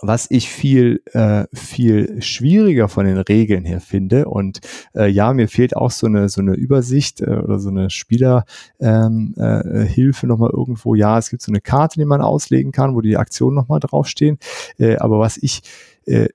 was 0.00 0.26
ich 0.30 0.48
viel, 0.48 1.00
äh, 1.12 1.44
viel 1.52 2.20
schwieriger 2.22 2.88
von 2.88 3.06
den 3.06 3.18
Regeln 3.18 3.64
her 3.64 3.80
finde. 3.80 4.26
Und 4.26 4.60
äh, 4.94 5.06
ja, 5.06 5.32
mir 5.32 5.48
fehlt 5.48 5.76
auch 5.76 5.92
so 5.92 6.06
eine, 6.06 6.28
so 6.28 6.40
eine 6.40 6.54
Übersicht 6.54 7.20
äh, 7.20 7.30
oder 7.30 7.58
so 7.60 7.68
eine 7.68 7.88
Spielerhilfe 7.88 8.44
ähm, 8.80 9.34
äh, 9.36 9.84
Hilfe 9.84 10.26
nochmal 10.26 10.50
irgendwo. 10.52 10.94
Ja, 10.96 11.18
es 11.18 11.30
gibt 11.30 11.42
so 11.42 11.52
eine 11.52 11.60
Karte, 11.60 12.00
die 12.00 12.04
man 12.04 12.20
auslegen 12.20 12.72
kann, 12.72 12.94
wo 12.94 13.00
die 13.00 13.16
Aktionen 13.16 13.54
nochmal 13.54 13.80
draufstehen. 13.80 14.38
Äh, 14.78 14.96
aber 14.96 15.20
was 15.20 15.36
ich 15.36 15.62
äh, 16.06 16.28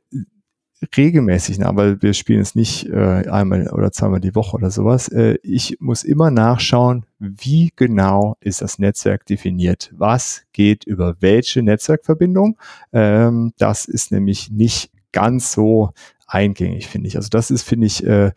regelmäßig 0.95 1.57
nach, 1.57 1.75
weil 1.75 2.01
wir 2.01 2.13
spielen 2.13 2.41
es 2.41 2.53
nicht 2.53 2.87
äh, 2.87 3.27
einmal 3.29 3.69
oder 3.69 3.91
zweimal 3.91 4.19
die 4.19 4.35
Woche 4.35 4.55
oder 4.57 4.69
sowas. 4.69 5.07
Äh, 5.09 5.37
ich 5.41 5.77
muss 5.79 6.03
immer 6.03 6.29
nachschauen, 6.29 7.05
wie 7.19 7.71
genau 7.75 8.37
ist 8.39 8.61
das 8.61 8.77
Netzwerk 8.77 9.25
definiert. 9.25 9.91
Was 9.95 10.43
geht 10.53 10.83
über 10.83 11.15
welche 11.19 11.63
Netzwerkverbindung? 11.63 12.57
Ähm, 12.93 13.53
das 13.57 13.85
ist 13.85 14.11
nämlich 14.11 14.51
nicht 14.51 14.91
ganz 15.11 15.51
so 15.51 15.91
eingängig, 16.27 16.87
finde 16.87 17.07
ich. 17.07 17.15
Also 17.15 17.29
das 17.29 17.49
ist, 17.49 17.63
finde 17.63 17.87
ich, 17.87 18.05
äh, 18.05 18.31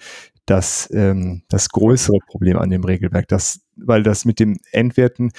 das, 0.47 0.89
ähm, 0.93 1.43
das 1.49 1.69
größere 1.69 2.19
Problem 2.27 2.59
an 2.59 2.71
dem 2.71 2.85
Regelwerk, 2.85 3.29
das, 3.29 3.61
weil 3.77 4.03
das 4.03 4.25
mit 4.25 4.41
dem 4.41 4.59
Endwerten 4.73 5.31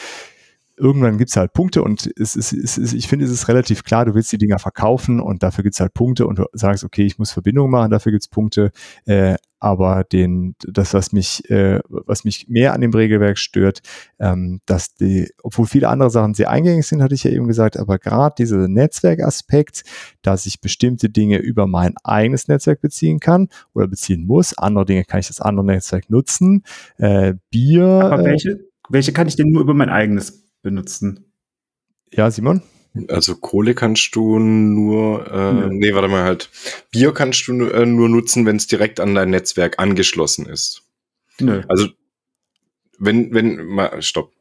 irgendwann 0.81 1.17
gibt's 1.17 1.37
halt 1.37 1.53
Punkte 1.53 1.83
und 1.83 2.11
es 2.19 2.35
ist, 2.35 2.51
es 2.51 2.77
ist, 2.77 2.93
ich 2.93 3.07
finde, 3.07 3.25
es 3.25 3.31
ist 3.31 3.47
relativ 3.47 3.83
klar, 3.83 4.05
du 4.05 4.15
willst 4.15 4.31
die 4.31 4.39
Dinger 4.39 4.57
verkaufen 4.57 5.19
und 5.19 5.43
dafür 5.43 5.63
gibt's 5.63 5.79
halt 5.79 5.93
Punkte 5.93 6.25
und 6.25 6.39
du 6.39 6.45
sagst, 6.53 6.83
okay, 6.83 7.05
ich 7.05 7.19
muss 7.19 7.31
Verbindungen 7.31 7.71
machen, 7.71 7.91
dafür 7.91 8.11
gibt's 8.11 8.27
Punkte. 8.27 8.71
Äh, 9.05 9.35
aber 9.59 10.03
den, 10.03 10.55
das, 10.67 10.95
was 10.95 11.11
mich, 11.13 11.47
äh, 11.51 11.79
was 11.87 12.23
mich 12.23 12.47
mehr 12.49 12.73
an 12.73 12.81
dem 12.81 12.91
Regelwerk 12.91 13.37
stört, 13.37 13.81
ähm, 14.19 14.59
dass 14.65 14.95
die, 14.95 15.29
obwohl 15.43 15.67
viele 15.67 15.87
andere 15.87 16.09
Sachen 16.09 16.33
sehr 16.33 16.49
eingängig 16.49 16.87
sind, 16.87 17.03
hatte 17.03 17.13
ich 17.13 17.23
ja 17.23 17.29
eben 17.29 17.47
gesagt, 17.47 17.77
aber 17.77 17.99
gerade 17.99 18.33
dieser 18.39 18.67
Netzwerkaspekt, 18.67 19.83
dass 20.23 20.47
ich 20.47 20.61
bestimmte 20.61 21.09
Dinge 21.09 21.37
über 21.37 21.67
mein 21.67 21.93
eigenes 22.03 22.47
Netzwerk 22.47 22.81
beziehen 22.81 23.19
kann 23.19 23.49
oder 23.75 23.87
beziehen 23.87 24.25
muss, 24.25 24.57
andere 24.57 24.85
Dinge 24.85 25.05
kann 25.05 25.19
ich 25.19 25.27
das 25.27 25.41
andere 25.41 25.65
Netzwerk 25.65 26.09
nutzen, 26.09 26.63
äh, 26.97 27.35
Bier. 27.51 27.85
Aber 27.85 28.23
welche, 28.23 28.61
welche 28.89 29.13
kann 29.13 29.27
ich 29.27 29.35
denn 29.35 29.51
nur 29.51 29.61
über 29.61 29.75
mein 29.75 29.89
eigenes 29.89 30.40
benutzen. 30.61 31.33
Ja, 32.11 32.29
Simon? 32.29 32.61
Also 33.07 33.35
Kohle 33.35 33.73
kannst 33.73 34.15
du 34.15 34.37
nur, 34.37 35.25
äh, 35.31 35.33
ja. 35.33 35.67
nee, 35.69 35.93
warte 35.93 36.09
mal 36.09 36.23
halt. 36.23 36.49
Bier 36.91 37.13
kannst 37.13 37.47
du 37.47 37.65
äh, 37.65 37.85
nur 37.85 38.09
nutzen, 38.09 38.45
wenn 38.45 38.57
es 38.57 38.67
direkt 38.67 38.99
an 38.99 39.15
dein 39.15 39.29
Netzwerk 39.29 39.79
angeschlossen 39.79 40.45
ist. 40.45 40.83
Nö. 41.39 41.63
Also 41.69 41.87
wenn, 42.99 43.33
wenn, 43.33 43.65
mal, 43.65 44.01
stopp. 44.01 44.33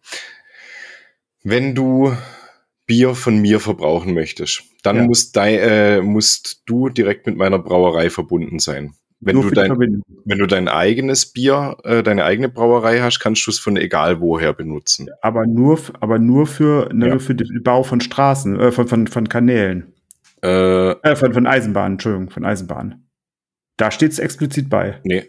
Wenn 1.42 1.74
du 1.74 2.14
Bier 2.86 3.14
von 3.14 3.38
mir 3.38 3.60
verbrauchen 3.60 4.14
möchtest, 4.14 4.64
dann 4.82 4.96
ja. 4.96 5.02
musst, 5.04 5.36
dein, 5.36 5.58
äh, 5.58 6.02
musst 6.02 6.62
du 6.66 6.88
direkt 6.88 7.26
mit 7.26 7.36
meiner 7.36 7.58
Brauerei 7.58 8.10
verbunden 8.10 8.58
sein. 8.58 8.94
Wenn 9.22 9.36
du, 9.36 9.50
dein, 9.50 10.02
wenn 10.24 10.38
du 10.38 10.46
dein 10.46 10.66
eigenes 10.66 11.26
Bier, 11.26 11.76
äh, 11.84 12.02
deine 12.02 12.24
eigene 12.24 12.48
Brauerei 12.48 13.00
hast, 13.00 13.20
kannst 13.20 13.46
du 13.46 13.50
es 13.50 13.58
von 13.58 13.76
egal 13.76 14.20
woher 14.20 14.54
benutzen. 14.54 15.08
Aber 15.20 15.46
nur, 15.46 15.78
aber 16.00 16.18
nur 16.18 16.46
für, 16.46 16.88
ne, 16.94 17.08
ja. 17.08 17.18
für 17.18 17.34
den 17.34 17.62
Bau 17.62 17.82
von 17.82 18.00
Straßen, 18.00 18.58
äh, 18.58 18.72
von, 18.72 18.88
von, 18.88 19.06
von 19.06 19.28
Kanälen. 19.28 19.92
Äh, 20.42 20.92
äh, 20.92 21.16
von, 21.16 21.34
von 21.34 21.46
Eisenbahnen, 21.46 21.92
Entschuldigung, 21.92 22.30
von 22.30 22.46
Eisenbahnen. 22.46 23.06
Da 23.76 23.90
steht 23.90 24.12
es 24.12 24.18
explizit 24.18 24.70
bei. 24.70 25.00
Nee. 25.04 25.24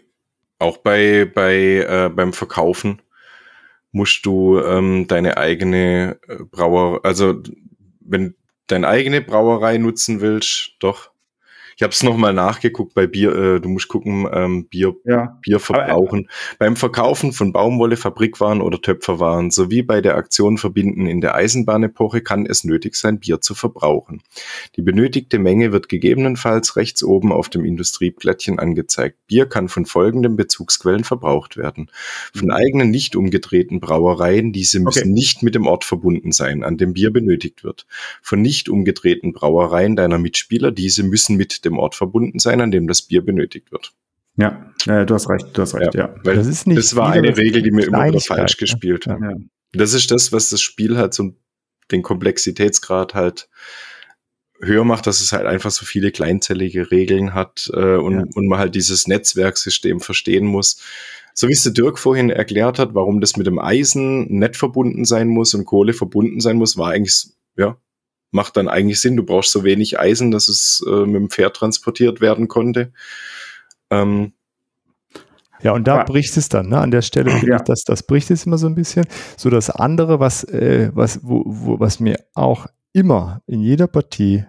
Auch 0.58 0.78
bei, 0.78 1.24
bei, 1.26 1.54
äh, 1.86 2.10
beim 2.14 2.32
Verkaufen 2.32 3.02
musst 3.90 4.24
du 4.24 4.58
ähm, 4.58 5.06
deine 5.06 5.36
eigene 5.36 6.18
äh, 6.28 6.36
Brauerei, 6.50 7.00
also 7.02 7.42
wenn 8.00 8.34
deine 8.68 8.88
eigene 8.88 9.20
Brauerei 9.20 9.76
nutzen 9.78 10.20
willst, 10.20 10.76
doch, 10.80 11.11
ich 11.82 11.84
habe 11.84 11.94
es 11.94 12.04
nochmal 12.04 12.32
nachgeguckt 12.32 12.94
bei 12.94 13.08
Bier. 13.08 13.34
Äh, 13.34 13.60
du 13.60 13.68
musst 13.68 13.88
gucken, 13.88 14.28
ähm, 14.32 14.66
Bier, 14.66 14.94
ja. 15.04 15.36
Bier 15.42 15.58
verbrauchen. 15.58 16.28
Aber, 16.28 16.52
äh, 16.52 16.56
Beim 16.60 16.76
Verkaufen 16.76 17.32
von 17.32 17.52
Baumwolle, 17.52 17.96
Fabrikwaren 17.96 18.62
oder 18.62 18.80
Töpferwaren 18.80 19.50
sowie 19.50 19.82
bei 19.82 20.00
der 20.00 20.14
Aktion 20.14 20.58
Verbinden 20.58 21.08
in 21.08 21.20
der 21.20 21.34
Eisenbahnepoche 21.34 22.20
kann 22.20 22.46
es 22.46 22.62
nötig 22.62 22.94
sein, 22.94 23.18
Bier 23.18 23.40
zu 23.40 23.56
verbrauchen. 23.56 24.22
Die 24.76 24.82
benötigte 24.82 25.40
Menge 25.40 25.72
wird 25.72 25.88
gegebenenfalls 25.88 26.76
rechts 26.76 27.02
oben 27.02 27.32
auf 27.32 27.48
dem 27.48 27.64
Industrieplättchen 27.64 28.60
angezeigt. 28.60 29.18
Bier 29.26 29.46
kann 29.46 29.68
von 29.68 29.84
folgenden 29.84 30.36
Bezugsquellen 30.36 31.02
verbraucht 31.02 31.56
werden. 31.56 31.90
Von 32.32 32.46
mhm. 32.46 32.52
eigenen 32.52 32.90
nicht 32.92 33.16
umgedrehten 33.16 33.80
Brauereien, 33.80 34.52
diese 34.52 34.78
müssen 34.78 35.00
okay. 35.00 35.10
nicht 35.10 35.42
mit 35.42 35.56
dem 35.56 35.66
Ort 35.66 35.82
verbunden 35.82 36.30
sein, 36.30 36.62
an 36.62 36.76
dem 36.76 36.92
Bier 36.92 37.12
benötigt 37.12 37.64
wird. 37.64 37.86
Von 38.22 38.40
nicht 38.40 38.68
umgedrehten 38.68 39.32
Brauereien 39.32 39.96
deiner 39.96 40.18
Mitspieler, 40.18 40.70
diese 40.70 41.02
müssen 41.02 41.36
mit 41.36 41.64
dem 41.64 41.71
Ort 41.78 41.94
verbunden 41.94 42.38
sein, 42.38 42.60
an 42.60 42.70
dem 42.70 42.86
das 42.86 43.02
Bier 43.02 43.24
benötigt 43.24 43.72
wird. 43.72 43.92
Ja, 44.36 44.72
äh, 44.86 45.04
du 45.04 45.14
hast 45.14 45.28
recht, 45.28 45.46
du 45.52 45.62
hast 45.62 45.74
recht, 45.74 45.94
ja. 45.94 46.08
ja. 46.08 46.14
Weil 46.24 46.36
das, 46.36 46.46
ist 46.46 46.66
nicht 46.66 46.78
das 46.78 46.96
war 46.96 47.10
eine 47.12 47.36
Regel, 47.36 47.62
die 47.62 47.70
mir 47.70 47.86
immer 47.86 48.06
wieder 48.06 48.20
falsch 48.20 48.56
gespielt 48.56 49.06
hat. 49.06 49.20
Ja. 49.20 49.34
Das 49.72 49.92
ist 49.92 50.10
das, 50.10 50.32
was 50.32 50.48
das 50.48 50.60
Spiel 50.60 50.96
halt 50.96 51.14
so 51.14 51.34
den 51.90 52.02
Komplexitätsgrad 52.02 53.14
halt 53.14 53.48
höher 54.60 54.84
macht, 54.84 55.06
dass 55.06 55.20
es 55.20 55.32
halt 55.32 55.46
einfach 55.46 55.70
so 55.70 55.84
viele 55.84 56.12
kleinzellige 56.12 56.90
Regeln 56.90 57.34
hat 57.34 57.70
äh, 57.74 57.96
und, 57.96 58.14
ja. 58.14 58.24
und 58.34 58.46
man 58.46 58.58
halt 58.58 58.74
dieses 58.74 59.08
Netzwerksystem 59.08 60.00
verstehen 60.00 60.46
muss. 60.46 60.80
So 61.34 61.48
wie 61.48 61.52
es 61.52 61.62
der 61.62 61.72
Dirk 61.72 61.98
vorhin 61.98 62.30
erklärt 62.30 62.78
hat, 62.78 62.94
warum 62.94 63.20
das 63.20 63.36
mit 63.36 63.46
dem 63.46 63.58
Eisen 63.58 64.26
nett 64.38 64.56
verbunden 64.56 65.04
sein 65.04 65.28
muss 65.28 65.54
und 65.54 65.64
Kohle 65.64 65.94
verbunden 65.94 66.40
sein 66.40 66.56
muss, 66.56 66.76
war 66.76 66.90
eigentlich, 66.90 67.30
ja, 67.56 67.76
macht 68.32 68.56
dann 68.56 68.68
eigentlich 68.68 69.00
Sinn. 69.00 69.16
Du 69.16 69.24
brauchst 69.24 69.52
so 69.52 69.62
wenig 69.62 69.98
Eisen, 69.98 70.30
dass 70.30 70.48
es 70.48 70.84
äh, 70.86 71.06
mit 71.06 71.14
dem 71.14 71.30
Pferd 71.30 71.56
transportiert 71.56 72.20
werden 72.20 72.48
konnte. 72.48 72.92
Ähm, 73.90 74.32
ja, 75.62 75.72
und 75.72 75.86
da 75.86 75.98
ja. 75.98 76.04
bricht 76.04 76.36
es 76.36 76.48
dann, 76.48 76.70
ne? 76.70 76.78
An 76.78 76.90
der 76.90 77.02
Stelle 77.02 77.30
finde 77.30 77.50
ja. 77.50 77.56
ich, 77.56 77.62
dass 77.62 77.84
das 77.84 78.02
bricht 78.02 78.30
es 78.30 78.46
immer 78.46 78.58
so 78.58 78.66
ein 78.66 78.74
bisschen. 78.74 79.06
So 79.36 79.48
das 79.48 79.70
andere, 79.70 80.18
was, 80.18 80.42
äh, 80.44 80.90
was, 80.92 81.20
wo, 81.22 81.44
wo, 81.46 81.78
was 81.78 82.00
mir 82.00 82.18
auch 82.34 82.66
immer 82.92 83.42
in 83.46 83.60
jeder 83.60 83.86
Partie 83.86 84.44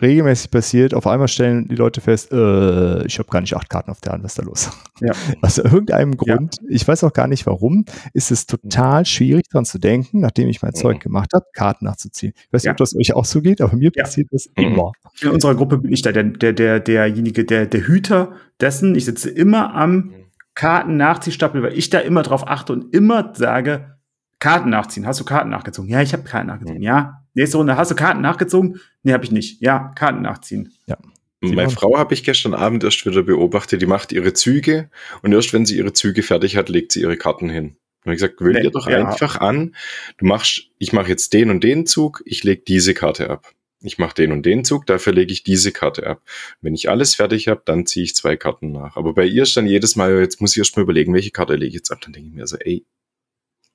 regelmäßig 0.00 0.50
passiert, 0.50 0.94
auf 0.94 1.06
einmal 1.06 1.28
stellen 1.28 1.68
die 1.68 1.76
Leute 1.76 2.00
fest, 2.00 2.32
äh, 2.32 3.06
ich 3.06 3.18
habe 3.18 3.28
gar 3.28 3.40
nicht 3.40 3.54
acht 3.54 3.70
Karten 3.70 3.90
auf 3.90 4.00
der 4.00 4.12
Hand, 4.12 4.24
was 4.24 4.32
ist 4.32 4.38
da 4.38 4.42
los? 4.42 4.70
Ja. 5.00 5.12
Aus 5.42 5.58
irgendeinem 5.58 6.16
Grund, 6.16 6.56
ja. 6.60 6.68
ich 6.68 6.86
weiß 6.86 7.04
auch 7.04 7.12
gar 7.12 7.28
nicht 7.28 7.46
warum, 7.46 7.84
ist 8.12 8.30
es 8.30 8.46
total 8.46 9.06
schwierig 9.06 9.48
dran 9.48 9.64
zu 9.64 9.78
denken, 9.78 10.20
nachdem 10.20 10.48
ich 10.48 10.62
mein 10.62 10.72
mhm. 10.72 10.80
Zeug 10.80 11.00
gemacht 11.00 11.30
habe, 11.34 11.46
Karten 11.52 11.84
nachzuziehen. 11.84 12.32
Ich 12.36 12.52
weiß 12.52 12.62
nicht, 12.62 12.66
ja. 12.66 12.72
ob 12.72 12.78
das 12.78 12.96
euch 12.96 13.14
auch 13.14 13.24
so 13.24 13.40
geht, 13.40 13.60
aber 13.60 13.76
mir 13.76 13.90
passiert 13.92 14.28
das 14.32 14.48
mhm. 14.56 14.64
immer. 14.64 14.92
In 15.20 15.28
unserer 15.28 15.54
Gruppe 15.54 15.78
bin 15.78 15.92
ich 15.92 16.02
da 16.02 16.12
der, 16.12 16.24
der, 16.24 16.52
der, 16.52 16.80
derjenige, 16.80 17.44
der, 17.44 17.66
der 17.66 17.86
Hüter 17.86 18.32
dessen. 18.60 18.94
Ich 18.94 19.04
sitze 19.04 19.30
immer 19.30 19.74
am 19.74 19.92
mhm. 19.92 20.14
Karten-Nachziehstapel, 20.54 21.62
weil 21.62 21.78
ich 21.78 21.90
da 21.90 22.00
immer 22.00 22.22
drauf 22.22 22.46
achte 22.46 22.72
und 22.72 22.94
immer 22.94 23.32
sage, 23.34 23.96
Karten 24.38 24.70
nachziehen. 24.70 25.06
Hast 25.06 25.20
du 25.20 25.24
Karten 25.24 25.50
nachgezogen? 25.50 25.90
Ja, 25.90 26.02
ich 26.02 26.12
habe 26.12 26.24
Karten 26.24 26.48
nachgezogen. 26.48 26.82
Ja, 26.82 27.23
Nächste 27.34 27.56
Runde, 27.58 27.76
hast 27.76 27.90
du 27.90 27.94
Karten 27.94 28.20
nachgezogen? 28.20 28.80
Nee, 29.02 29.12
habe 29.12 29.24
ich 29.24 29.32
nicht. 29.32 29.60
Ja, 29.60 29.92
Karten 29.96 30.22
nachziehen. 30.22 30.72
Ja. 30.86 30.96
Meine 31.40 31.70
Frau 31.70 31.98
habe 31.98 32.14
ich 32.14 32.24
gestern 32.24 32.54
Abend 32.54 32.84
erst 32.84 33.04
wieder 33.04 33.22
beobachtet, 33.22 33.82
die 33.82 33.86
macht 33.86 34.12
ihre 34.12 34.32
Züge 34.32 34.88
und 35.22 35.32
erst 35.32 35.52
wenn 35.52 35.66
sie 35.66 35.76
ihre 35.76 35.92
Züge 35.92 36.22
fertig 36.22 36.56
hat, 36.56 36.70
legt 36.70 36.92
sie 36.92 37.02
ihre 37.02 37.18
Karten 37.18 37.50
hin. 37.50 37.76
Und 38.04 38.12
ich 38.12 38.18
gesagt, 38.18 38.38
gewöhn 38.38 38.62
dir 38.62 38.70
doch 38.70 38.88
ja. 38.88 39.06
einfach 39.06 39.40
an, 39.40 39.74
du 40.18 40.26
machst, 40.26 40.70
ich 40.78 40.92
mache 40.92 41.08
jetzt 41.08 41.32
den 41.32 41.50
und 41.50 41.64
den 41.64 41.86
Zug, 41.86 42.22
ich 42.24 42.44
lege 42.44 42.62
diese 42.66 42.94
Karte 42.94 43.30
ab. 43.30 43.52
Ich 43.80 43.98
mache 43.98 44.14
den 44.14 44.32
und 44.32 44.46
den 44.46 44.64
Zug, 44.64 44.86
dafür 44.86 45.12
lege 45.12 45.32
ich 45.32 45.42
diese 45.42 45.70
Karte 45.70 46.06
ab. 46.06 46.22
Wenn 46.62 46.74
ich 46.74 46.88
alles 46.88 47.14
fertig 47.14 47.48
habe, 47.48 47.62
dann 47.66 47.84
ziehe 47.84 48.04
ich 48.04 48.14
zwei 48.14 48.36
Karten 48.36 48.72
nach. 48.72 48.96
Aber 48.96 49.12
bei 49.12 49.26
ihr 49.26 49.42
ist 49.42 49.56
dann 49.56 49.66
jedes 49.66 49.96
Mal, 49.96 50.20
jetzt 50.20 50.40
muss 50.40 50.52
ich 50.52 50.58
erst 50.58 50.76
mal 50.76 50.82
überlegen, 50.82 51.12
welche 51.12 51.30
Karte 51.30 51.54
lege 51.54 51.68
ich 51.68 51.74
jetzt 51.74 51.90
ab. 51.90 52.00
Dann 52.00 52.14
denke 52.14 52.28
ich 52.28 52.34
mir 52.34 52.46
so, 52.46 52.56
ey, 52.56 52.86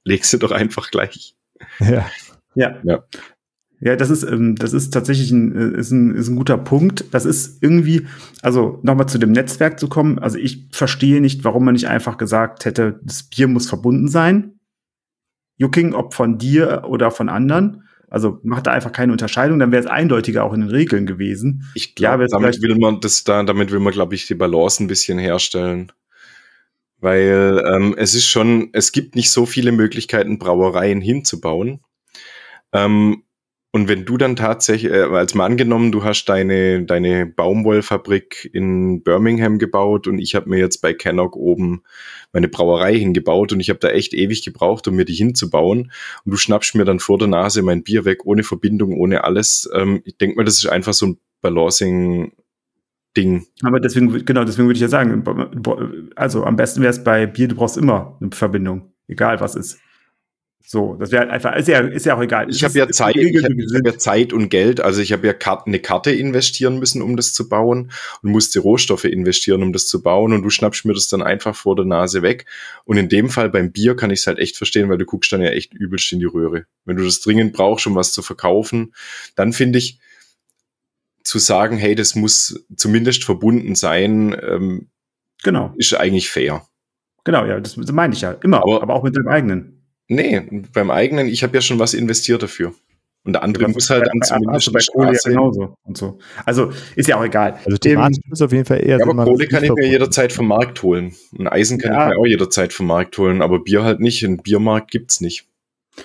leg 0.03 0.25
sie 0.25 0.39
doch 0.39 0.51
einfach 0.51 0.89
gleich. 0.89 1.35
Ja. 1.79 2.09
Ja. 2.55 2.79
ja. 2.83 3.03
Ja, 3.81 3.95
das 3.95 4.09
ist, 4.09 4.23
ähm, 4.23 4.55
das 4.55 4.73
ist 4.73 4.91
tatsächlich 4.91 5.31
ein, 5.31 5.55
äh, 5.55 5.79
ist 5.79 5.91
ein, 5.91 6.13
ist 6.13 6.27
ein 6.27 6.35
guter 6.35 6.57
Punkt. 6.57 7.05
Das 7.11 7.25
ist 7.25 7.63
irgendwie, 7.63 8.07
also 8.41 8.79
nochmal 8.83 9.07
zu 9.07 9.17
dem 9.17 9.31
Netzwerk 9.31 9.79
zu 9.79 9.87
kommen. 9.87 10.19
Also 10.19 10.37
ich 10.37 10.67
verstehe 10.71 11.21
nicht, 11.21 11.43
warum 11.45 11.65
man 11.65 11.73
nicht 11.73 11.87
einfach 11.87 12.17
gesagt 12.17 12.65
hätte, 12.65 12.99
das 13.03 13.23
Bier 13.23 13.47
muss 13.47 13.69
verbunden 13.69 14.09
sein. 14.09 14.59
Jucking, 15.57 15.93
ob 15.93 16.13
von 16.13 16.37
dir 16.37 16.83
oder 16.87 17.11
von 17.11 17.29
anderen. 17.29 17.83
Also 18.09 18.39
macht 18.43 18.67
da 18.67 18.71
einfach 18.71 18.91
keine 18.91 19.11
Unterscheidung, 19.11 19.59
dann 19.59 19.71
wäre 19.71 19.83
es 19.83 19.89
eindeutiger 19.89 20.43
auch 20.43 20.53
in 20.53 20.61
den 20.61 20.69
Regeln 20.69 21.05
gewesen. 21.05 21.69
Ich 21.75 21.95
glaube, 21.95 22.23
ja, 22.23 22.27
damit 22.31 22.61
will 22.61 22.75
man 22.75 22.99
das 23.01 23.23
da, 23.23 23.43
damit 23.43 23.71
will 23.71 23.79
man, 23.79 23.93
glaube 23.93 24.15
ich, 24.15 24.25
die 24.25 24.35
Balance 24.35 24.83
ein 24.83 24.87
bisschen 24.87 25.19
herstellen. 25.19 25.91
Weil 26.97 27.63
ähm, 27.71 27.95
es 27.97 28.15
ist 28.15 28.27
schon, 28.27 28.69
es 28.73 28.91
gibt 28.91 29.15
nicht 29.15 29.29
so 29.31 29.45
viele 29.45 29.71
Möglichkeiten, 29.71 30.39
Brauereien 30.39 31.01
hinzubauen. 31.01 31.81
Ähm, 32.73 33.23
und 33.79 33.87
wenn 33.87 34.03
du 34.03 34.17
dann 34.17 34.35
tatsächlich, 34.35 34.91
äh, 34.91 35.03
als 35.03 35.35
mal 35.35 35.45
angenommen, 35.45 35.93
du 35.93 36.03
hast 36.03 36.25
deine, 36.25 36.83
deine 36.83 37.25
Baumwollfabrik 37.25 38.49
in 38.51 39.03
Birmingham 39.03 39.57
gebaut 39.57 40.05
und 40.05 40.19
ich 40.19 40.35
habe 40.35 40.49
mir 40.49 40.59
jetzt 40.59 40.81
bei 40.81 40.93
Cannock 40.93 41.37
oben 41.37 41.83
meine 42.33 42.49
Brauerei 42.49 42.99
hingebaut 42.99 43.53
und 43.53 43.61
ich 43.61 43.69
habe 43.69 43.79
da 43.79 43.87
echt 43.87 44.13
ewig 44.13 44.43
gebraucht, 44.43 44.85
um 44.89 44.97
mir 44.97 45.05
die 45.05 45.13
hinzubauen. 45.13 45.93
Und 46.25 46.31
du 46.31 46.35
schnappst 46.35 46.75
mir 46.75 46.83
dann 46.83 46.99
vor 46.99 47.17
der 47.17 47.29
Nase 47.29 47.61
mein 47.61 47.83
Bier 47.83 48.03
weg, 48.03 48.25
ohne 48.25 48.43
Verbindung, 48.43 48.99
ohne 48.99 49.23
alles. 49.23 49.69
Ähm, 49.73 50.01
ich 50.03 50.17
denke 50.17 50.35
mal, 50.35 50.43
das 50.43 50.55
ist 50.55 50.67
einfach 50.67 50.93
so 50.93 51.07
ein 51.07 51.17
Balancing. 51.41 52.33
Ding. 53.17 53.47
Aber 53.63 53.79
deswegen, 53.79 54.23
genau, 54.23 54.43
deswegen 54.43 54.67
würde 54.67 54.77
ich 54.77 54.83
ja 54.83 54.87
sagen, 54.87 55.23
also 56.15 56.43
am 56.43 56.55
besten 56.55 56.81
wäre 56.81 56.91
es 56.91 57.03
bei 57.03 57.25
Bier, 57.25 57.47
du 57.47 57.55
brauchst 57.55 57.75
immer 57.75 58.19
eine 58.21 58.29
Verbindung, 58.31 58.93
egal 59.07 59.39
was 59.39 59.55
ist. 59.55 59.79
So, 60.65 60.95
das 60.99 61.11
wäre 61.11 61.21
halt 61.21 61.31
einfach, 61.31 61.55
ist 61.55 61.67
ja, 61.67 61.79
ist 61.79 62.05
ja 62.05 62.15
auch 62.15 62.21
egal. 62.21 62.47
Ich 62.49 62.63
habe 62.63 62.77
ja 62.77 62.87
Zeit, 62.89 63.15
ich 63.15 63.43
hab 63.43 63.85
ja 63.85 63.97
Zeit 63.97 64.33
und 64.33 64.49
Geld, 64.49 64.81
also 64.81 65.01
ich 65.01 65.11
habe 65.11 65.25
ja 65.25 65.33
Karten, 65.33 65.71
eine 65.71 65.79
Karte 65.79 66.11
investieren 66.11 66.77
müssen, 66.77 67.01
um 67.01 67.15
das 67.15 67.33
zu 67.33 67.49
bauen 67.49 67.91
und 68.21 68.31
musste 68.31 68.59
Rohstoffe 68.59 69.05
investieren, 69.05 69.63
um 69.63 69.73
das 69.73 69.87
zu 69.87 70.03
bauen 70.03 70.31
und 70.31 70.43
du 70.43 70.49
schnappst 70.51 70.85
mir 70.85 70.93
das 70.93 71.07
dann 71.07 71.23
einfach 71.23 71.55
vor 71.55 71.75
der 71.75 71.85
Nase 71.85 72.21
weg. 72.21 72.45
Und 72.85 72.97
in 72.97 73.09
dem 73.09 73.29
Fall 73.29 73.49
beim 73.49 73.71
Bier 73.71 73.95
kann 73.95 74.11
ich 74.11 74.19
es 74.19 74.27
halt 74.27 74.37
echt 74.37 74.57
verstehen, 74.57 74.89
weil 74.89 74.99
du 74.99 75.05
guckst 75.05 75.31
dann 75.31 75.41
ja 75.41 75.49
echt 75.49 75.73
übelst 75.73 76.11
in 76.11 76.19
die 76.19 76.25
Röhre. 76.25 76.65
Wenn 76.85 76.97
du 76.97 77.03
das 77.03 77.21
dringend 77.21 77.53
brauchst, 77.53 77.87
um 77.87 77.95
was 77.95 78.11
zu 78.11 78.21
verkaufen, 78.21 78.93
dann 79.35 79.53
finde 79.53 79.79
ich, 79.79 79.99
zu 81.23 81.37
sagen, 81.37 81.77
hey, 81.77 81.95
das 81.95 82.15
muss 82.15 82.65
zumindest 82.75 83.23
verbunden 83.23 83.75
sein, 83.75 84.35
ähm, 84.41 84.89
genau. 85.43 85.73
ist 85.77 85.93
eigentlich 85.93 86.29
fair. 86.29 86.65
Genau, 87.23 87.45
ja, 87.45 87.59
das 87.59 87.77
meine 87.77 88.13
ich 88.13 88.21
ja. 88.21 88.31
Immer, 88.31 88.57
aber, 88.63 88.81
aber 88.81 88.95
auch 88.95 89.03
mit 89.03 89.15
dem 89.15 89.27
eigenen. 89.27 89.78
Nee, 90.09 90.41
beim 90.73 90.89
eigenen, 90.89 91.27
ich 91.27 91.43
habe 91.43 91.55
ja 91.55 91.61
schon 91.61 91.79
was 91.79 91.93
investiert 91.93 92.43
dafür. 92.43 92.73
Und 93.23 93.33
der 93.33 93.43
andere 93.43 93.67
muss 93.67 93.89
halt 93.89 94.07
dann 94.07 94.21
zumindest 94.21 94.73
bei 94.73 94.79
Kohle 94.91 95.13
ja 95.13 95.19
genauso 95.23 95.75
und 95.83 95.97
so. 95.97 96.17
Also 96.45 96.71
ist 96.95 97.07
ja 97.07 97.17
auch 97.17 97.23
egal. 97.23 97.59
Also 97.65 97.77
thematisch 97.77 98.23
ist 98.31 98.41
auf 98.41 98.51
jeden 98.51 98.65
Fall 98.65 98.79
eher. 98.79 98.97
Ja, 98.97 99.05
aber 99.05 99.23
Kohle 99.25 99.45
kann 99.47 99.63
ich 99.63 99.71
mir 99.71 99.87
jederzeit 99.87 100.31
vom 100.33 100.47
Markt 100.47 100.81
holen. 100.81 101.13
Und 101.37 101.47
Eisen 101.47 101.77
kann 101.77 101.93
ja. 101.93 102.07
ich 102.07 102.15
mir 102.15 102.21
auch 102.21 102.25
jederzeit 102.25 102.73
vom 102.73 102.87
Markt 102.87 103.17
holen, 103.17 103.41
aber 103.41 103.59
Bier 103.59 103.83
halt 103.83 103.99
nicht. 103.99 104.23
Ein 104.23 104.37
Biermarkt 104.37 104.89
gibt's 104.89 105.21
nicht. 105.21 105.45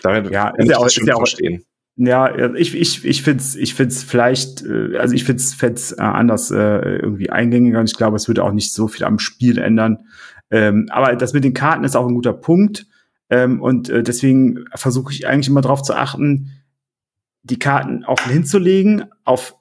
Daher 0.03 0.31
ja, 0.31 0.49
ist 0.51 0.69
ja 0.69 0.77
auch, 0.77 0.87
ist 0.87 0.97
ja 0.97 1.15
auch, 1.15 1.19
verstehen. 1.19 1.65
Ja, 1.97 2.55
ich, 2.57 2.75
ich, 2.75 3.05
ich 3.05 3.23
finde 3.23 3.41
es 3.41 3.55
ich 3.55 3.75
find's 3.75 4.03
vielleicht, 4.03 4.65
äh, 4.65 4.99
also 4.99 5.15
ich 5.15 5.25
finde 5.25 5.41
es 5.41 5.93
äh, 5.93 6.01
anders 6.01 6.51
äh, 6.51 6.57
irgendwie 6.57 7.31
eingängiger 7.31 7.79
und 7.79 7.89
ich 7.89 7.97
glaube, 7.97 8.17
es 8.17 8.27
würde 8.27 8.43
auch 8.43 8.53
nicht 8.53 8.73
so 8.73 8.89
viel 8.89 9.05
am 9.05 9.21
Spiel 9.21 9.59
ändern. 9.59 10.09
Ähm, 10.51 10.89
aber 10.91 11.15
das 11.15 11.33
mit 11.33 11.45
den 11.45 11.55
Karten 11.55 11.85
ist 11.85 11.97
auch 11.97 12.07
ein 12.07 12.15
guter 12.15 12.33
Punkt. 12.33 12.87
Ähm, 13.35 13.61
und 13.61 13.89
äh, 13.89 14.05
deswegen 14.05 14.65
versuche 14.77 15.13
ich 15.13 15.27
eigentlich 15.27 15.49
immer 15.49 15.61
darauf 15.61 15.83
zu 15.83 15.95
achten, 15.95 16.53
die 17.43 17.59
Karten 17.59 18.05
offen 18.05 18.31
hinzulegen, 18.31 19.07
auf 19.25 19.57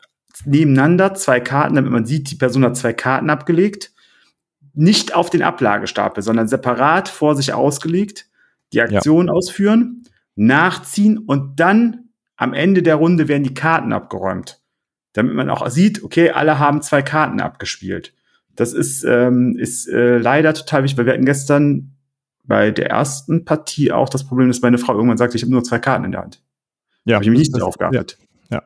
nebeneinander 0.46 1.16
zwei 1.16 1.40
Karten, 1.40 1.76
damit 1.76 1.92
man 1.92 2.06
sieht, 2.06 2.30
die 2.30 2.36
Person 2.36 2.64
hat 2.64 2.78
zwei 2.78 2.94
Karten 2.94 3.32
abgelegt. 3.32 3.92
Nicht 4.76 5.16
auf 5.16 5.30
den 5.30 5.42
Ablagestapel, 5.42 6.24
sondern 6.24 6.48
separat 6.48 7.10
vor 7.10 7.36
sich 7.36 7.54
ausgelegt, 7.54 8.28
die 8.74 8.82
Aktion 8.82 9.28
ja. 9.28 9.34
ausführen, 9.34 10.04
nachziehen 10.36 11.18
und 11.18 11.60
dann 11.60 12.10
am 12.36 12.54
Ende 12.54 12.84
der 12.84 12.96
Runde 12.96 13.28
werden 13.28 13.44
die 13.44 13.54
Karten 13.54 13.92
abgeräumt. 13.92 14.62
Damit 15.14 15.34
man 15.34 15.50
auch 15.50 15.68
sieht, 15.70 16.04
okay, 16.04 16.32
alle 16.32 16.60
haben 16.60 16.82
zwei 16.82 17.02
Karten 17.02 17.40
abgespielt. 17.40 18.14
Das 18.56 18.74
ist, 18.74 19.04
ähm, 19.04 19.56
ist 19.58 19.88
äh, 19.88 20.18
leider 20.18 20.54
total 20.54 20.84
wichtig, 20.84 20.98
weil 20.98 21.06
wir 21.06 21.14
hatten 21.14 21.26
gestern 21.26 21.93
bei 22.44 22.72
der 22.72 22.90
ersten 22.90 23.46
Partie 23.46 23.92
auch 23.92 24.10
das 24.10 24.26
Problem, 24.26 24.48
dass 24.48 24.62
meine 24.62 24.78
Frau 24.78 24.94
irgendwann 24.94 25.18
sagte, 25.18 25.38
ich 25.38 25.44
habe 25.44 25.52
nur 25.52 25.64
zwei 25.64 25.80
Karten 25.80 26.06
in 26.06 26.12
der 26.12 26.22
Hand. 26.22 26.42
Ja. 27.06 27.16
Habe 27.16 27.26
ich 27.26 27.32
mich 27.32 27.40
nicht 27.40 27.56
darauf 27.56 27.78
geachtet. 27.78 28.18
Ja. 28.50 28.58
ja. 28.58 28.64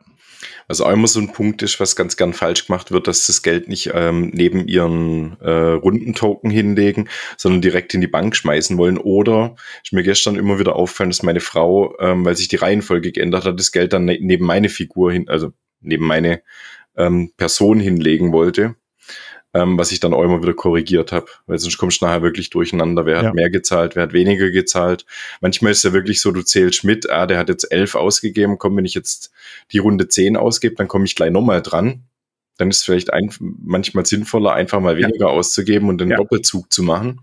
Also 0.67 0.85
auch 0.85 0.91
immer 0.91 1.07
so 1.07 1.19
ein 1.19 1.31
Punkt 1.31 1.61
ist, 1.61 1.79
was 1.79 1.95
ganz 1.95 2.17
gern 2.17 2.33
falsch 2.33 2.67
gemacht 2.67 2.91
wird, 2.91 3.07
dass 3.07 3.27
das 3.27 3.41
Geld 3.41 3.69
nicht 3.69 3.91
ähm, 3.93 4.31
neben 4.33 4.67
ihren 4.67 5.39
äh, 5.39 5.49
Rundentoken 5.49 6.49
hinlegen, 6.49 7.07
sondern 7.37 7.61
direkt 7.61 7.93
in 7.93 8.01
die 8.01 8.07
Bank 8.07 8.35
schmeißen 8.35 8.77
wollen. 8.77 8.97
Oder 8.97 9.55
ist 9.83 9.93
mir 9.93 10.03
gestern 10.03 10.35
immer 10.35 10.59
wieder 10.59 10.75
auffallen, 10.75 11.09
dass 11.09 11.23
meine 11.23 11.39
Frau, 11.39 11.97
ähm, 11.99 12.25
weil 12.25 12.35
sich 12.35 12.49
die 12.49 12.57
Reihenfolge 12.57 13.11
geändert 13.11 13.45
hat, 13.45 13.59
das 13.59 13.71
Geld 13.71 13.93
dann 13.93 14.05
ne 14.05 14.17
neben 14.19 14.45
meine 14.45 14.69
Figur 14.69 15.11
hin, 15.11 15.29
also 15.29 15.53
neben 15.79 16.05
meine 16.05 16.41
ähm, 16.97 17.31
Person 17.37 17.79
hinlegen 17.79 18.33
wollte 18.33 18.75
ähm, 19.53 19.77
was 19.77 19.91
ich 19.91 19.99
dann 19.99 20.13
auch 20.13 20.23
immer 20.23 20.41
wieder 20.41 20.53
korrigiert 20.53 21.11
habe, 21.11 21.27
weil 21.45 21.57
sonst 21.57 21.77
kommst 21.77 22.01
du 22.01 22.05
nachher 22.05 22.21
wirklich 22.21 22.49
durcheinander, 22.49 23.05
wer 23.05 23.21
ja. 23.21 23.23
hat 23.23 23.35
mehr 23.35 23.49
gezahlt, 23.49 23.95
wer 23.95 24.03
hat 24.03 24.13
weniger 24.13 24.51
gezahlt. 24.51 25.05
Manchmal 25.41 25.71
ist 25.71 25.79
es 25.79 25.83
ja 25.83 25.93
wirklich 25.93 26.21
so, 26.21 26.31
du 26.31 26.41
zählst 26.41 26.83
mit, 26.83 27.09
ah, 27.09 27.25
der 27.25 27.37
hat 27.37 27.49
jetzt 27.49 27.71
elf 27.71 27.95
ausgegeben, 27.95 28.57
komm, 28.57 28.77
wenn 28.77 28.85
ich 28.85 28.93
jetzt 28.93 29.31
die 29.71 29.79
Runde 29.79 30.07
zehn 30.07 30.37
ausgebe, 30.37 30.75
dann 30.75 30.87
komme 30.87 31.05
ich 31.05 31.15
gleich 31.15 31.31
nochmal 31.31 31.61
dran. 31.61 32.03
Dann 32.57 32.69
ist 32.69 32.77
es 32.77 32.83
vielleicht 32.83 33.13
ein, 33.13 33.31
manchmal 33.39 34.05
sinnvoller, 34.05 34.53
einfach 34.53 34.79
mal 34.79 34.97
weniger 34.97 35.27
ja. 35.27 35.31
auszugeben 35.31 35.89
und 35.89 36.01
den 36.01 36.09
ja. 36.09 36.17
Doppelzug 36.17 36.71
zu 36.73 36.83
machen. 36.83 37.21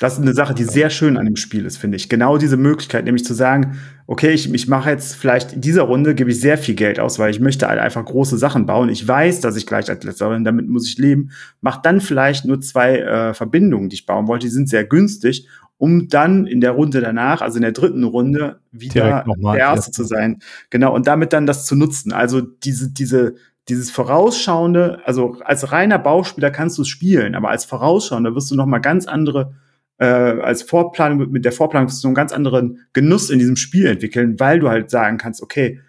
Das 0.00 0.14
ist 0.14 0.22
eine 0.22 0.32
Sache, 0.32 0.54
die 0.54 0.64
sehr 0.64 0.88
schön 0.88 1.18
an 1.18 1.26
dem 1.26 1.36
Spiel 1.36 1.66
ist, 1.66 1.76
finde 1.76 1.96
ich. 1.96 2.08
Genau 2.08 2.38
diese 2.38 2.56
Möglichkeit, 2.56 3.04
nämlich 3.04 3.22
zu 3.22 3.34
sagen, 3.34 3.78
okay, 4.06 4.30
ich, 4.30 4.50
ich 4.50 4.66
mache 4.66 4.88
jetzt 4.88 5.14
vielleicht 5.14 5.52
in 5.52 5.60
dieser 5.60 5.82
Runde 5.82 6.14
gebe 6.14 6.30
ich 6.30 6.40
sehr 6.40 6.56
viel 6.56 6.74
Geld 6.74 6.98
aus, 6.98 7.18
weil 7.18 7.30
ich 7.30 7.38
möchte 7.38 7.68
halt 7.68 7.78
einfach 7.78 8.02
große 8.02 8.38
Sachen 8.38 8.64
bauen. 8.64 8.88
Ich 8.88 9.06
weiß, 9.06 9.42
dass 9.42 9.56
ich 9.56 9.66
gleich 9.66 9.90
als 9.90 10.02
letzter 10.02 10.30
bin, 10.30 10.42
damit 10.42 10.66
muss 10.68 10.88
ich 10.88 10.96
leben. 10.96 11.32
Mach 11.60 11.82
dann 11.82 12.00
vielleicht 12.00 12.46
nur 12.46 12.62
zwei 12.62 12.96
äh, 12.96 13.34
Verbindungen, 13.34 13.90
die 13.90 13.96
ich 13.96 14.06
bauen 14.06 14.26
wollte, 14.26 14.46
die 14.46 14.52
sind 14.52 14.70
sehr 14.70 14.84
günstig 14.84 15.46
um 15.76 16.08
dann 16.08 16.46
in 16.46 16.60
der 16.60 16.72
Runde 16.72 17.00
danach, 17.00 17.40
also 17.40 17.56
in 17.56 17.62
der 17.62 17.72
dritten 17.72 18.04
Runde, 18.04 18.60
wieder 18.70 19.24
der 19.42 19.54
Erste 19.58 19.90
zu 19.90 20.04
sein. 20.04 20.40
Genau, 20.68 20.94
und 20.94 21.06
damit 21.06 21.32
dann 21.32 21.46
das 21.46 21.64
zu 21.64 21.74
nutzen. 21.74 22.12
Also 22.12 22.42
diese, 22.42 22.90
diese, 22.90 23.36
dieses 23.70 23.90
Vorausschauende, 23.90 25.00
also 25.06 25.38
als 25.42 25.72
reiner 25.72 25.98
Bauspieler 25.98 26.50
kannst 26.50 26.76
du 26.76 26.82
es 26.82 26.88
spielen, 26.88 27.34
aber 27.34 27.48
als 27.48 27.64
Vorausschauender 27.64 28.34
wirst 28.34 28.50
du 28.50 28.56
noch 28.56 28.66
mal 28.66 28.80
ganz 28.80 29.06
andere 29.06 29.54
äh, 30.00 30.06
als 30.06 30.62
Vorplanung 30.62 31.30
mit 31.30 31.44
der 31.44 31.52
Vorplanung 31.52 31.90
du 31.90 32.08
einen 32.08 32.14
ganz 32.14 32.32
anderen 32.32 32.86
Genuss 32.94 33.28
in 33.28 33.38
diesem 33.38 33.56
Spiel 33.56 33.86
entwickeln, 33.86 34.40
weil 34.40 34.58
du 34.58 34.70
halt 34.70 34.90
sagen 34.90 35.18
kannst, 35.18 35.42
okay, 35.42 35.80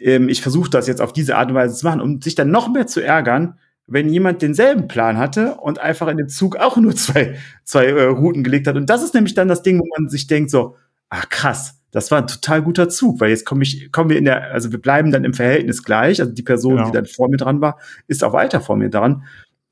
ähm, 0.00 0.30
ich 0.30 0.40
versuche 0.40 0.70
das 0.70 0.86
jetzt 0.86 1.02
auf 1.02 1.12
diese 1.12 1.36
Art 1.36 1.50
und 1.50 1.54
Weise 1.54 1.76
zu 1.76 1.86
machen, 1.86 2.00
um 2.00 2.22
sich 2.22 2.34
dann 2.34 2.50
noch 2.50 2.72
mehr 2.72 2.86
zu 2.86 3.02
ärgern, 3.02 3.58
wenn 3.86 4.08
jemand 4.08 4.40
denselben 4.40 4.88
Plan 4.88 5.18
hatte 5.18 5.56
und 5.56 5.78
einfach 5.78 6.08
in 6.08 6.16
dem 6.16 6.28
Zug 6.28 6.56
auch 6.56 6.78
nur 6.78 6.96
zwei, 6.96 7.36
zwei 7.64 7.84
äh, 7.84 8.04
Routen 8.04 8.44
gelegt 8.44 8.66
hat. 8.66 8.76
Und 8.76 8.88
das 8.88 9.02
ist 9.02 9.12
nämlich 9.12 9.34
dann 9.34 9.48
das 9.48 9.62
Ding, 9.62 9.78
wo 9.78 9.84
man 9.98 10.08
sich 10.08 10.26
denkt 10.26 10.50
so, 10.50 10.76
ach 11.10 11.28
krass, 11.28 11.82
das 11.90 12.10
war 12.10 12.22
ein 12.22 12.26
total 12.26 12.62
guter 12.62 12.88
Zug, 12.88 13.20
weil 13.20 13.28
jetzt 13.28 13.44
komme 13.44 13.62
ich, 13.62 13.92
kommen 13.92 14.08
wir 14.08 14.16
in 14.16 14.24
der, 14.24 14.52
also 14.52 14.72
wir 14.72 14.80
bleiben 14.80 15.12
dann 15.12 15.22
im 15.22 15.34
Verhältnis 15.34 15.82
gleich. 15.82 16.20
Also 16.20 16.32
die 16.32 16.42
Person, 16.42 16.76
genau. 16.76 16.86
die 16.86 16.92
dann 16.92 17.06
vor 17.06 17.28
mir 17.28 17.36
dran 17.36 17.60
war, 17.60 17.78
ist 18.08 18.24
auch 18.24 18.32
weiter 18.32 18.62
vor 18.62 18.76
mir 18.76 18.88
dran. 18.88 19.24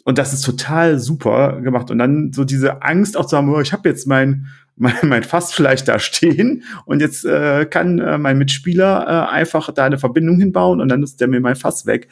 Und 0.05 0.19
das 0.19 0.33
ist 0.33 0.43
total 0.43 0.99
super 0.99 1.61
gemacht. 1.61 1.91
Und 1.91 1.99
dann 1.99 2.33
so 2.33 2.45
diese 2.45 2.83
Angst 2.83 3.17
auch 3.17 3.27
zu 3.27 3.37
haben, 3.37 3.49
oh, 3.53 3.61
ich 3.61 3.73
habe 3.73 3.89
jetzt 3.89 4.07
mein, 4.07 4.47
mein, 4.77 4.95
mein 5.03 5.23
Fass 5.23 5.53
vielleicht 5.53 5.89
da 5.89 5.99
stehen 5.99 6.65
und 6.87 7.01
jetzt 7.01 7.25
äh, 7.25 7.67
kann 7.67 7.99
äh, 7.99 8.19
mein 8.19 8.39
Mitspieler 8.39 9.07
äh, 9.07 9.33
einfach 9.33 9.73
da 9.73 9.85
eine 9.85 9.99
Verbindung 9.99 10.39
hinbauen 10.39 10.81
und 10.81 10.89
dann 10.89 11.03
ist 11.03 11.21
der 11.21 11.29
mir 11.29 11.41
mein 11.41 11.57
Fass 11.57 11.87
weg 11.87 12.09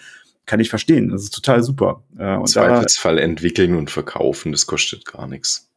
kann 0.50 0.58
ich 0.58 0.68
verstehen. 0.68 1.10
Das 1.10 1.22
ist 1.22 1.30
total 1.32 1.62
super. 1.62 2.02
Äh, 2.18 2.34
Im 2.34 2.44
Zweifelsfall 2.44 3.16
da, 3.16 3.22
entwickeln 3.22 3.76
und 3.76 3.88
verkaufen, 3.88 4.50
das 4.50 4.66
kostet 4.66 5.04
gar 5.04 5.28
nichts. 5.28 5.70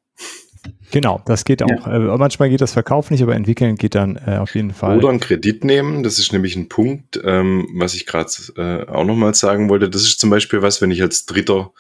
Genau, 0.92 1.22
das 1.26 1.46
geht 1.46 1.62
auch. 1.62 1.70
Ja. 1.70 2.14
Äh, 2.14 2.18
manchmal 2.18 2.50
geht 2.50 2.62
das 2.62 2.74
Verkauf 2.74 3.12
nicht, 3.12 3.22
aber 3.22 3.36
entwickeln 3.36 3.76
geht 3.76 3.94
dann 3.94 4.20
äh, 4.26 4.38
auf 4.38 4.56
jeden 4.56 4.74
Fall. 4.74 4.98
Oder 4.98 5.10
einen 5.10 5.20
Kredit 5.20 5.64
nehmen, 5.64 6.02
das 6.02 6.18
ist 6.18 6.34
nämlich 6.34 6.56
ein 6.56 6.70
Punkt, 6.70 7.22
ähm, 7.24 7.68
was 7.76 7.94
ich 7.94 8.08
gerade 8.08 8.32
äh, 8.58 8.90
auch 8.90 9.04
nochmal 9.04 9.36
sagen 9.36 9.70
wollte. 9.70 9.90
Das 9.92 10.02
ist 10.02 10.20
zum 10.20 10.32
Beispiel 10.32 10.64
was, 10.64 10.82
wenn 10.82 10.90
ich 10.90 11.04
als 11.04 11.28
Dritter 11.28 11.72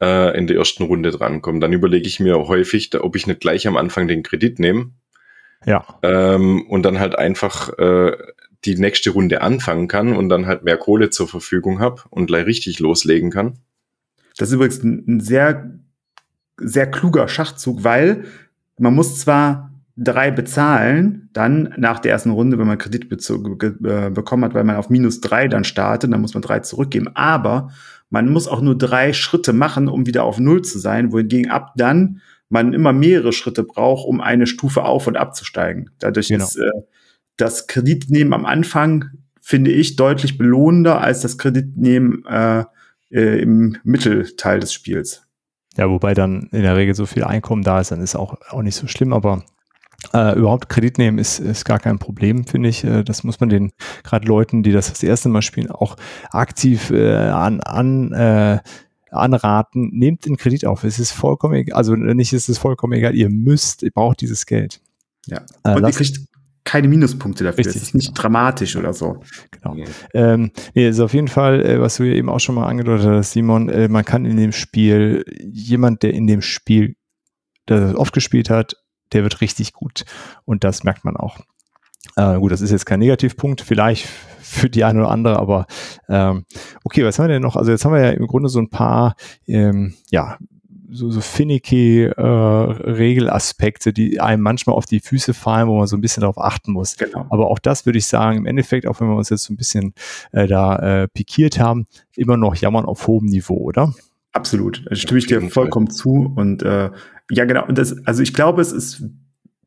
äh, 0.00 0.36
in 0.36 0.46
der 0.46 0.56
ersten 0.56 0.84
Runde 0.84 1.10
drankomme, 1.10 1.60
dann 1.60 1.72
überlege 1.72 2.06
ich 2.06 2.20
mir 2.20 2.36
häufig, 2.48 2.90
ob 3.00 3.16
ich 3.16 3.26
nicht 3.26 3.40
gleich 3.40 3.66
am 3.66 3.76
Anfang 3.76 4.08
den 4.08 4.22
Kredit 4.22 4.58
nehme. 4.58 4.90
Ja. 5.64 5.84
Ähm, 6.02 6.66
und 6.68 6.82
dann 6.84 7.00
halt 7.00 7.18
einfach 7.18 7.76
äh, 7.78 8.16
die 8.64 8.76
nächste 8.76 9.10
Runde 9.10 9.42
anfangen 9.42 9.88
kann 9.88 10.14
und 10.14 10.28
dann 10.28 10.46
halt 10.46 10.64
mehr 10.64 10.76
Kohle 10.76 11.10
zur 11.10 11.28
Verfügung 11.28 11.80
habe 11.80 12.02
und 12.10 12.26
gleich 12.26 12.46
richtig 12.46 12.78
loslegen 12.78 13.30
kann. 13.30 13.58
Das 14.36 14.48
ist 14.48 14.54
übrigens 14.54 14.82
ein, 14.82 15.20
sehr, 15.20 15.78
sehr 16.58 16.90
kluger 16.90 17.28
Schachzug, 17.28 17.84
weil 17.84 18.24
man 18.78 18.94
muss 18.94 19.18
zwar 19.20 19.72
drei 19.96 20.30
bezahlen, 20.30 21.30
dann 21.32 21.74
nach 21.78 22.00
der 22.00 22.12
ersten 22.12 22.30
Runde, 22.30 22.58
wenn 22.58 22.66
man 22.66 22.76
Kredit 22.76 23.10
äh, 23.10 24.10
bekommen 24.10 24.44
hat, 24.44 24.52
weil 24.52 24.64
man 24.64 24.76
auf 24.76 24.90
minus 24.90 25.20
drei 25.20 25.48
dann 25.48 25.64
startet, 25.64 26.12
dann 26.12 26.20
muss 26.20 26.34
man 26.34 26.42
drei 26.42 26.60
zurückgeben. 26.60 27.08
Aber 27.14 27.70
man 28.10 28.30
muss 28.30 28.48
auch 28.48 28.60
nur 28.60 28.76
drei 28.76 29.12
Schritte 29.12 29.52
machen, 29.52 29.88
um 29.88 30.06
wieder 30.06 30.24
auf 30.24 30.38
null 30.38 30.62
zu 30.62 30.78
sein, 30.78 31.12
wohingegen 31.12 31.50
ab 31.50 31.72
dann 31.76 32.20
man 32.48 32.72
immer 32.72 32.92
mehrere 32.92 33.32
Schritte 33.32 33.64
braucht, 33.64 34.06
um 34.06 34.20
eine 34.20 34.46
Stufe 34.46 34.84
auf 34.84 35.06
und 35.06 35.16
abzusteigen. 35.16 35.90
Dadurch 35.98 36.28
genau. 36.28 36.44
ist 36.44 36.56
äh, 36.56 36.70
das 37.36 37.66
Kreditnehmen 37.66 38.32
am 38.32 38.46
Anfang, 38.46 39.06
finde 39.40 39.72
ich, 39.72 39.96
deutlich 39.96 40.38
lohnender 40.38 41.00
als 41.00 41.20
das 41.20 41.38
Kreditnehmen 41.38 42.24
äh, 42.26 42.64
äh, 43.10 43.40
im 43.40 43.78
Mittelteil 43.84 44.60
des 44.60 44.72
Spiels. 44.72 45.26
Ja, 45.76 45.90
wobei 45.90 46.14
dann 46.14 46.48
in 46.52 46.62
der 46.62 46.76
Regel 46.76 46.94
so 46.94 47.04
viel 47.04 47.24
Einkommen 47.24 47.62
da 47.62 47.80
ist, 47.80 47.90
dann 47.90 48.00
ist 48.00 48.16
auch, 48.16 48.38
auch 48.48 48.62
nicht 48.62 48.76
so 48.76 48.86
schlimm, 48.86 49.12
aber 49.12 49.44
äh, 50.12 50.38
überhaupt 50.38 50.68
Kredit 50.68 50.98
nehmen 50.98 51.18
ist, 51.18 51.38
ist 51.38 51.64
gar 51.64 51.78
kein 51.78 51.98
Problem, 51.98 52.46
finde 52.46 52.68
ich. 52.68 52.84
Äh, 52.84 53.02
das 53.02 53.24
muss 53.24 53.40
man 53.40 53.48
den 53.48 53.72
gerade 54.04 54.26
Leuten, 54.26 54.62
die 54.62 54.72
das 54.72 54.88
das 54.88 55.02
erste 55.02 55.28
Mal 55.28 55.42
spielen, 55.42 55.70
auch 55.70 55.96
aktiv 56.30 56.90
äh, 56.90 57.28
an, 57.28 57.60
an 57.60 58.12
äh, 58.12 58.58
anraten. 59.10 59.90
Nehmt 59.92 60.26
den 60.26 60.36
Kredit 60.36 60.66
auf. 60.66 60.84
Es 60.84 60.98
ist 60.98 61.12
vollkommen 61.12 61.54
egal, 61.54 61.76
also 61.76 61.94
nicht 61.94 62.32
ist 62.32 62.48
es 62.48 62.58
vollkommen 62.58 62.92
egal, 62.94 63.14
ihr 63.14 63.30
müsst, 63.30 63.82
ihr 63.82 63.90
braucht 63.90 64.20
dieses 64.20 64.46
Geld. 64.46 64.80
Ja. 65.26 65.42
Äh, 65.64 65.74
Und 65.74 65.86
ihr 65.86 65.92
kriegt 65.92 66.20
keine 66.64 66.88
Minuspunkte 66.88 67.44
dafür. 67.44 67.58
Richtig, 67.58 67.76
es 67.76 67.82
ist 67.82 67.94
nicht 67.94 68.08
genau. 68.08 68.22
dramatisch 68.22 68.76
oder 68.76 68.92
so. 68.92 69.20
Genau. 69.52 69.76
Ja. 69.76 69.86
Ähm, 70.14 70.50
nee, 70.74 70.88
ist 70.88 71.00
auf 71.00 71.14
jeden 71.14 71.28
Fall, 71.28 71.64
äh, 71.64 71.80
was 71.80 71.96
du 71.96 72.02
eben 72.02 72.28
auch 72.28 72.40
schon 72.40 72.56
mal 72.56 72.66
angedeutet 72.66 73.06
hast, 73.06 73.32
Simon, 73.32 73.68
äh, 73.68 73.88
man 73.88 74.04
kann 74.04 74.26
in 74.26 74.36
dem 74.36 74.52
Spiel, 74.52 75.24
jemand, 75.40 76.02
der 76.02 76.12
in 76.12 76.26
dem 76.26 76.42
Spiel 76.42 76.96
das 77.66 77.94
oft 77.94 78.12
gespielt 78.12 78.50
hat, 78.50 78.76
der 79.12 79.22
wird 79.22 79.40
richtig 79.40 79.72
gut. 79.72 80.04
Und 80.44 80.64
das 80.64 80.84
merkt 80.84 81.04
man 81.04 81.16
auch. 81.16 81.38
Äh, 82.16 82.38
gut, 82.38 82.52
das 82.52 82.60
ist 82.60 82.70
jetzt 82.70 82.86
kein 82.86 83.00
Negativpunkt, 83.00 83.60
vielleicht 83.60 84.06
für 84.40 84.70
die 84.70 84.84
eine 84.84 85.00
oder 85.00 85.10
andere, 85.10 85.38
aber 85.38 85.66
ähm, 86.08 86.44
okay, 86.84 87.04
was 87.04 87.18
haben 87.18 87.26
wir 87.26 87.34
denn 87.34 87.42
noch? 87.42 87.56
Also 87.56 87.72
jetzt 87.72 87.84
haben 87.84 87.92
wir 87.92 88.00
ja 88.00 88.10
im 88.10 88.26
Grunde 88.26 88.48
so 88.48 88.60
ein 88.60 88.70
paar 88.70 89.16
ähm, 89.46 89.94
ja, 90.10 90.38
so, 90.90 91.10
so 91.10 91.20
finicky 91.20 92.04
äh, 92.04 92.22
Regelaspekte, 92.22 93.92
die 93.92 94.20
einem 94.20 94.42
manchmal 94.42 94.76
auf 94.76 94.86
die 94.86 95.00
Füße 95.00 95.34
fallen, 95.34 95.68
wo 95.68 95.78
man 95.78 95.86
so 95.86 95.96
ein 95.96 96.00
bisschen 96.00 96.20
darauf 96.22 96.38
achten 96.38 96.72
muss. 96.72 96.96
Genau. 96.96 97.26
Aber 97.30 97.50
auch 97.50 97.58
das 97.58 97.86
würde 97.86 97.98
ich 97.98 98.06
sagen, 98.06 98.38
im 98.38 98.46
Endeffekt, 98.46 98.86
auch 98.86 99.00
wenn 99.00 99.08
wir 99.08 99.16
uns 99.16 99.30
jetzt 99.30 99.44
so 99.44 99.52
ein 99.52 99.56
bisschen 99.56 99.94
äh, 100.32 100.46
da 100.46 100.76
äh, 101.02 101.08
pikiert 101.08 101.58
haben, 101.58 101.86
immer 102.14 102.36
noch 102.36 102.54
jammern 102.54 102.84
auf 102.84 103.06
hohem 103.06 103.26
Niveau, 103.26 103.56
oder? 103.56 103.92
Absolut. 104.36 104.84
Da 104.86 104.94
stimme 104.94 105.18
ich 105.18 105.26
dir 105.26 105.40
vollkommen 105.48 105.88
zu. 105.88 106.30
Und 106.36 106.62
äh, 106.62 106.90
ja, 107.30 107.44
genau. 107.46 107.66
Und 107.66 107.78
das, 107.78 108.06
also 108.06 108.22
ich 108.22 108.34
glaube, 108.34 108.60
es 108.60 108.70
ist 108.70 109.02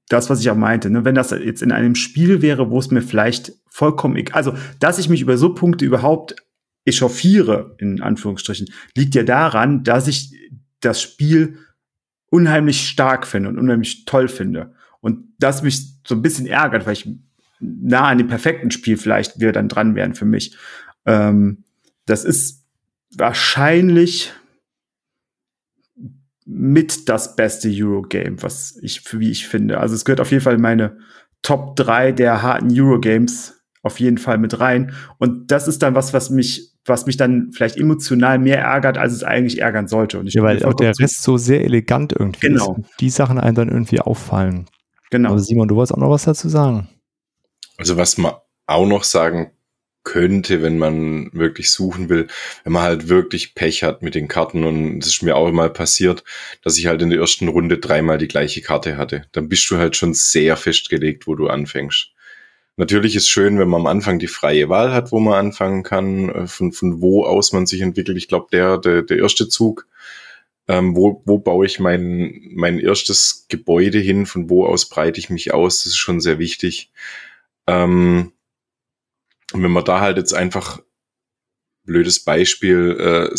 das, 0.10 0.30
was 0.30 0.42
ich 0.42 0.50
auch 0.52 0.56
meinte. 0.56 0.92
Ne? 0.92 1.06
Wenn 1.06 1.16
das 1.16 1.32
jetzt 1.32 1.64
in 1.64 1.72
einem 1.72 1.96
Spiel 1.96 2.44
wäre, 2.44 2.70
wo 2.70 2.78
es 2.78 2.92
mir 2.92 3.02
vielleicht 3.02 3.54
vollkommen 3.68 4.16
egal, 4.16 4.36
also 4.36 4.54
dass 4.80 5.00
ich 5.00 5.10
mich 5.10 5.22
über 5.22 5.38
so 5.38 5.56
Punkte 5.56 5.86
überhaupt 5.86 6.36
echauffiere, 6.86 7.76
in 7.80 8.00
Anführungsstrichen, 8.00 8.70
liegt 8.96 9.16
ja 9.16 9.24
daran, 9.24 9.84
dass 9.84 10.08
ich 10.08 10.36
das 10.82 11.02
Spiel 11.02 11.58
unheimlich 12.30 12.88
stark 12.88 13.26
finde 13.26 13.50
und 13.50 13.58
unheimlich 13.58 14.06
toll 14.06 14.28
finde. 14.28 14.76
Und 15.02 15.34
das 15.40 15.64
mich 15.64 15.82
so 16.08 16.14
ein 16.14 16.22
bisschen 16.22 16.46
ärgert, 16.46 16.86
weil 16.86 16.94
ich 16.94 17.10
nah 17.60 18.08
an 18.10 18.20
dem 18.20 18.28
perfekten 18.28 18.70
Spiel 18.70 18.98
vielleicht 18.98 19.40
wir 19.40 19.52
dann 19.52 19.68
dran 19.68 19.96
wären 19.96 20.14
für 20.14 20.26
mich. 20.26 20.56
Ähm, 21.08 21.64
das 22.06 22.24
ist 22.24 22.68
wahrscheinlich 23.16 24.32
mit 26.52 27.08
das 27.10 27.36
beste 27.36 27.70
Eurogame, 27.72 28.42
was 28.42 28.78
ich, 28.82 29.02
für 29.02 29.20
wie 29.20 29.30
ich 29.30 29.48
finde. 29.48 29.80
Also 29.80 29.94
es 29.94 30.04
gehört 30.04 30.20
auf 30.20 30.32
jeden 30.32 30.44
Fall 30.44 30.56
in 30.56 30.62
meine 30.62 30.98
Top 31.44 31.76
3 31.76 32.12
der 32.12 32.42
harten 32.42 32.70
Eurogames 32.72 33.62
auf 33.84 34.00
jeden 34.00 34.18
Fall 34.18 34.40
mit 34.40 34.60
rein. 34.60 34.94
Und 35.20 35.52
das 35.52 35.68
ist 35.68 35.84
dann 35.84 35.96
was, 35.96 36.14
was 36.14 36.30
mich 36.30 36.70
was 36.90 37.06
mich 37.06 37.18
dann 37.18 37.52
vielleicht 37.54 37.78
emotional 37.78 38.40
mehr 38.40 38.60
ärgert, 38.60 38.98
als 38.98 39.14
es 39.14 39.24
eigentlich 39.24 39.62
ärgern 39.62 39.88
sollte. 39.88 40.20
Und 40.20 40.28
ich 40.28 40.34
ja, 40.34 40.42
weil 40.42 40.64
auch 40.66 40.74
der 40.74 40.98
Rest 40.98 41.22
so 41.22 41.38
sehr 41.38 41.64
elegant 41.64 42.14
irgendwie 42.18 42.48
genau. 42.48 42.78
ist. 42.80 43.00
Die 43.00 43.12
Sachen 43.12 43.40
einem 43.40 43.56
dann 43.56 43.70
irgendwie 43.70 44.02
auffallen. 44.02 44.66
Genau. 45.12 45.30
Aber 45.30 45.40
Simon, 45.40 45.68
du 45.68 45.76
wolltest 45.76 45.94
auch 45.94 46.00
noch 46.00 46.10
was 46.10 46.24
dazu 46.24 46.50
sagen. 46.50 46.90
Also 47.78 47.96
was 47.96 48.18
man 48.18 48.34
auch 48.66 48.88
noch 48.88 49.04
sagen 49.04 49.52
könnte, 50.10 50.64
wenn 50.64 50.80
man 50.80 51.30
wirklich 51.34 51.72
suchen 51.72 52.10
will, 52.10 52.26
wenn 52.64 52.74
man 52.74 52.82
halt 52.82 53.10
wirklich 53.10 53.54
Pech 53.54 53.84
hat 53.84 54.02
mit 54.02 54.16
den 54.16 54.28
Karten 54.28 54.64
und 54.64 55.04
es 55.04 55.08
ist 55.08 55.22
mir 55.22 55.36
auch 55.36 55.52
mal 55.52 55.70
passiert, 55.70 56.24
dass 56.64 56.80
ich 56.80 56.88
halt 56.88 57.04
in 57.04 57.12
der 57.12 57.20
ersten 57.20 57.48
Runde 57.48 57.78
dreimal 57.78 58.18
die 58.18 58.28
gleiche 58.28 58.62
Karte 58.62 58.98
hatte. 58.98 59.26
Dann 59.34 59.50
bist 59.50 59.70
du 59.70 59.78
halt 59.78 59.96
schon 59.96 60.16
sehr 60.16 60.58
festgelegt, 60.58 61.28
wo 61.28 61.36
du 61.36 61.48
anfängst. 61.48 62.10
Natürlich 62.76 63.16
ist 63.16 63.30
schön, 63.30 63.60
wenn 63.60 63.70
man 63.70 63.82
am 63.82 63.88
Anfang 63.88 64.18
die 64.18 64.26
freie 64.26 64.68
Wahl 64.68 64.94
hat, 64.94 65.12
wo 65.12 65.20
man 65.20 65.36
anfangen 65.36 65.84
kann, 65.84 66.30
äh, 66.30 66.48
von, 66.48 66.72
von 66.72 67.02
wo 67.02 67.24
aus 67.26 67.54
man 67.54 67.68
sich 67.68 67.82
entwickelt. 67.82 68.18
Ich 68.18 68.28
glaube, 68.28 68.48
der, 68.52 68.80
der, 68.80 69.04
der 69.04 69.20
erste 69.20 69.48
Zug, 69.48 69.86
ähm, 70.68 70.96
wo, 70.96 71.22
wo 71.26 71.38
baue 71.38 71.68
ich 71.68 71.80
mein, 71.80 72.50
mein 72.56 72.80
erstes 72.80 73.46
Gebäude 73.48 74.00
hin, 74.00 74.26
von 74.26 74.50
wo 74.50 74.66
aus 74.66 74.90
breite 74.90 75.20
ich 75.20 75.30
mich 75.30 75.54
aus, 75.54 75.84
das 75.84 75.94
ist 75.94 75.98
schon 75.98 76.20
sehr 76.20 76.40
wichtig. 76.40 76.90
Ähm, 77.68 78.32
und 79.54 79.64
wenn 79.64 79.72
man 79.72 79.86
da 79.86 80.00
halt 80.00 80.18
jetzt 80.18 80.34
einfach, 80.34 80.82
blödes 81.84 82.24
Beispiel, 82.24 83.30
äh, 83.32 83.36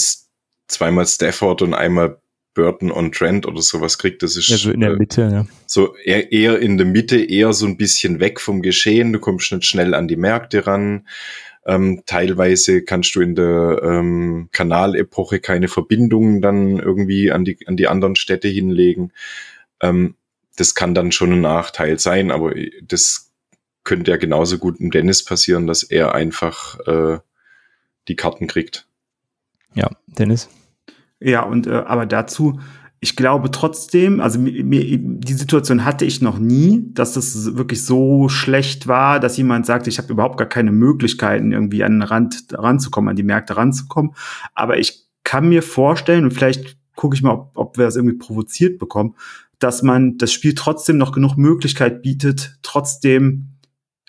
zweimal 0.68 1.06
Stafford 1.06 1.62
und 1.62 1.74
einmal 1.74 2.20
Burton 2.54 2.90
on 2.90 3.12
Trent 3.12 3.46
oder 3.46 3.62
sowas 3.62 3.98
kriegt. 3.98 4.22
Das 4.22 4.36
ist 4.36 4.48
ja, 4.48 4.56
so 4.56 4.70
in 4.70 4.80
der 4.80 4.90
äh, 4.90 4.96
Mitte, 4.96 5.22
ja. 5.22 5.46
So 5.66 5.96
eher, 5.96 6.32
eher 6.32 6.58
in 6.58 6.78
der 6.78 6.86
Mitte, 6.86 7.22
eher 7.22 7.52
so 7.52 7.66
ein 7.66 7.76
bisschen 7.76 8.20
weg 8.20 8.40
vom 8.40 8.62
Geschehen. 8.62 9.12
Du 9.12 9.20
kommst 9.20 9.52
nicht 9.52 9.66
schnell 9.66 9.94
an 9.94 10.08
die 10.08 10.16
Märkte 10.16 10.66
ran. 10.66 11.06
Ähm, 11.64 12.02
teilweise 12.06 12.82
kannst 12.82 13.14
du 13.14 13.20
in 13.20 13.34
der 13.34 13.80
ähm, 13.84 14.48
Kanalepoche 14.50 15.40
keine 15.40 15.68
Verbindungen 15.68 16.40
dann 16.40 16.78
irgendwie 16.78 17.30
an 17.30 17.44
die, 17.44 17.58
an 17.66 17.76
die 17.76 17.86
anderen 17.86 18.16
Städte 18.16 18.48
hinlegen. 18.48 19.12
Ähm, 19.80 20.16
das 20.56 20.74
kann 20.74 20.94
dann 20.94 21.12
schon 21.12 21.32
ein 21.32 21.40
Nachteil 21.40 21.98
sein, 21.98 22.30
aber 22.30 22.54
das 22.82 23.29
könnte 23.84 24.10
ja 24.10 24.16
genauso 24.16 24.58
gut 24.58 24.80
im 24.80 24.90
Dennis 24.90 25.24
passieren, 25.24 25.66
dass 25.66 25.82
er 25.82 26.14
einfach 26.14 26.78
äh, 26.86 27.18
die 28.08 28.16
Karten 28.16 28.46
kriegt. 28.46 28.86
Ja, 29.74 29.90
Dennis. 30.06 30.48
Ja, 31.20 31.42
und 31.42 31.66
äh, 31.66 31.82
aber 31.86 32.06
dazu, 32.06 32.60
ich 33.00 33.16
glaube 33.16 33.50
trotzdem, 33.50 34.20
also 34.20 34.38
mir, 34.38 34.98
die 34.98 35.32
Situation 35.32 35.84
hatte 35.84 36.04
ich 36.04 36.20
noch 36.20 36.38
nie, 36.38 36.84
dass 36.92 37.14
das 37.14 37.56
wirklich 37.56 37.84
so 37.84 38.28
schlecht 38.28 38.86
war, 38.88 39.20
dass 39.20 39.38
jemand 39.38 39.64
sagt, 39.64 39.86
ich 39.86 39.98
habe 39.98 40.12
überhaupt 40.12 40.36
gar 40.36 40.48
keine 40.48 40.70
Möglichkeiten, 40.70 41.52
irgendwie 41.52 41.82
an 41.82 41.92
den 41.92 42.02
Rand 42.02 42.46
ranzukommen, 42.52 43.08
an 43.08 43.16
die 43.16 43.22
Märkte 43.22 43.56
ranzukommen. 43.56 44.12
Aber 44.54 44.78
ich 44.78 45.06
kann 45.24 45.48
mir 45.48 45.62
vorstellen, 45.62 46.24
und 46.24 46.32
vielleicht 46.32 46.76
gucke 46.94 47.16
ich 47.16 47.22
mal, 47.22 47.32
ob, 47.32 47.52
ob 47.54 47.78
wir 47.78 47.86
das 47.86 47.96
irgendwie 47.96 48.18
provoziert 48.18 48.78
bekommen, 48.78 49.14
dass 49.58 49.82
man 49.82 50.18
das 50.18 50.32
Spiel 50.32 50.54
trotzdem 50.54 50.98
noch 50.98 51.12
genug 51.12 51.36
Möglichkeit 51.36 52.02
bietet, 52.02 52.58
trotzdem 52.62 53.49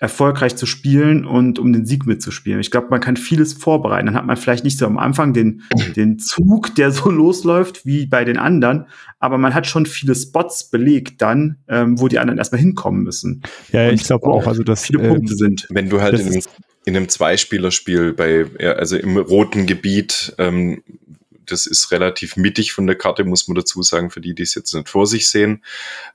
erfolgreich 0.02 0.56
zu 0.56 0.66
spielen 0.66 1.24
und 1.24 1.60
um 1.60 1.72
den 1.72 1.86
Sieg 1.86 2.06
mitzuspielen. 2.06 2.58
Ich 2.58 2.72
glaube, 2.72 2.88
man 2.90 3.00
kann 3.00 3.16
vieles 3.16 3.52
vorbereiten. 3.52 4.06
Dann 4.06 4.16
hat 4.16 4.26
man 4.26 4.36
vielleicht 4.36 4.64
nicht 4.64 4.76
so 4.76 4.84
am 4.84 4.98
Anfang 4.98 5.32
den, 5.32 5.62
den 5.94 6.18
Zug, 6.18 6.74
der 6.74 6.90
so 6.90 7.08
losläuft 7.08 7.86
wie 7.86 8.06
bei 8.06 8.24
den 8.24 8.36
anderen, 8.36 8.86
aber 9.20 9.38
man 9.38 9.54
hat 9.54 9.68
schon 9.68 9.86
viele 9.86 10.16
Spots 10.16 10.70
belegt 10.70 11.22
dann, 11.22 11.58
ähm, 11.68 12.00
wo 12.00 12.08
die 12.08 12.18
anderen 12.18 12.38
erstmal 12.38 12.60
hinkommen 12.60 13.04
müssen. 13.04 13.42
Ja, 13.70 13.88
und 13.88 13.94
ich 13.94 14.02
glaube 14.02 14.26
auch, 14.26 14.48
also 14.48 14.64
dass 14.64 14.86
viele 14.86 15.04
ähm, 15.04 15.14
Punkte 15.14 15.36
sind. 15.36 15.68
Wenn 15.70 15.88
du 15.88 16.00
halt 16.00 16.18
in 16.18 16.26
einem, 16.26 16.42
in 16.84 16.96
einem 16.96 17.08
Zweispielerspiel 17.08 18.12
bei, 18.12 18.46
also 18.74 18.96
im 18.96 19.16
roten 19.16 19.66
Gebiet 19.66 20.34
ähm, 20.38 20.82
das 21.46 21.66
ist 21.66 21.90
relativ 21.90 22.36
mittig 22.36 22.72
von 22.72 22.86
der 22.86 22.96
Karte, 22.96 23.24
muss 23.24 23.48
man 23.48 23.54
dazu 23.54 23.82
sagen, 23.82 24.10
für 24.10 24.20
die, 24.20 24.34
die 24.34 24.42
es 24.42 24.54
jetzt 24.54 24.74
nicht 24.74 24.88
vor 24.88 25.06
sich 25.06 25.28
sehen. 25.28 25.64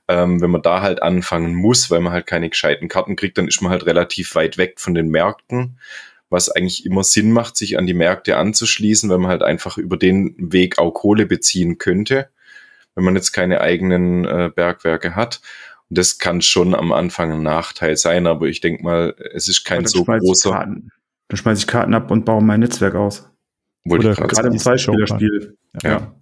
Ähm, 0.08 0.40
wenn 0.40 0.50
man 0.50 0.62
da 0.62 0.82
halt 0.82 1.02
anfangen 1.02 1.54
muss, 1.54 1.90
weil 1.90 2.00
man 2.00 2.12
halt 2.12 2.26
keine 2.26 2.48
gescheiten 2.48 2.88
Karten 2.88 3.16
kriegt, 3.16 3.38
dann 3.38 3.48
ist 3.48 3.60
man 3.60 3.70
halt 3.70 3.86
relativ 3.86 4.34
weit 4.34 4.58
weg 4.58 4.80
von 4.80 4.94
den 4.94 5.08
Märkten, 5.08 5.78
was 6.30 6.50
eigentlich 6.50 6.84
immer 6.86 7.04
Sinn 7.04 7.32
macht, 7.32 7.56
sich 7.56 7.78
an 7.78 7.86
die 7.86 7.94
Märkte 7.94 8.36
anzuschließen, 8.36 9.08
weil 9.10 9.18
man 9.18 9.30
halt 9.30 9.42
einfach 9.42 9.78
über 9.78 9.96
den 9.96 10.34
Weg 10.38 10.78
auch 10.78 10.92
Kohle 10.92 11.26
beziehen 11.26 11.78
könnte, 11.78 12.28
wenn 12.94 13.04
man 13.04 13.16
jetzt 13.16 13.32
keine 13.32 13.60
eigenen 13.60 14.24
äh, 14.24 14.50
Bergwerke 14.54 15.14
hat. 15.14 15.40
Und 15.88 15.98
das 15.98 16.18
kann 16.18 16.42
schon 16.42 16.74
am 16.74 16.92
Anfang 16.92 17.32
ein 17.32 17.42
Nachteil 17.42 17.96
sein, 17.96 18.26
aber 18.26 18.46
ich 18.46 18.60
denke 18.60 18.82
mal, 18.82 19.14
es 19.32 19.48
ist 19.48 19.64
kein 19.64 19.86
so 19.86 20.04
großer. 20.04 20.50
Dann 20.50 21.36
schmeiße 21.36 21.60
ich 21.60 21.66
Karten 21.66 21.94
ab 21.94 22.10
und 22.10 22.24
baue 22.24 22.42
mein 22.42 22.60
Netzwerk 22.60 22.94
aus. 22.94 23.27
Oder 23.90 24.14
gerade 24.14 24.48
im 24.48 24.58
Zweispielerspiel. 24.58 25.56
Ja. 25.82 25.90
ja. 25.90 26.12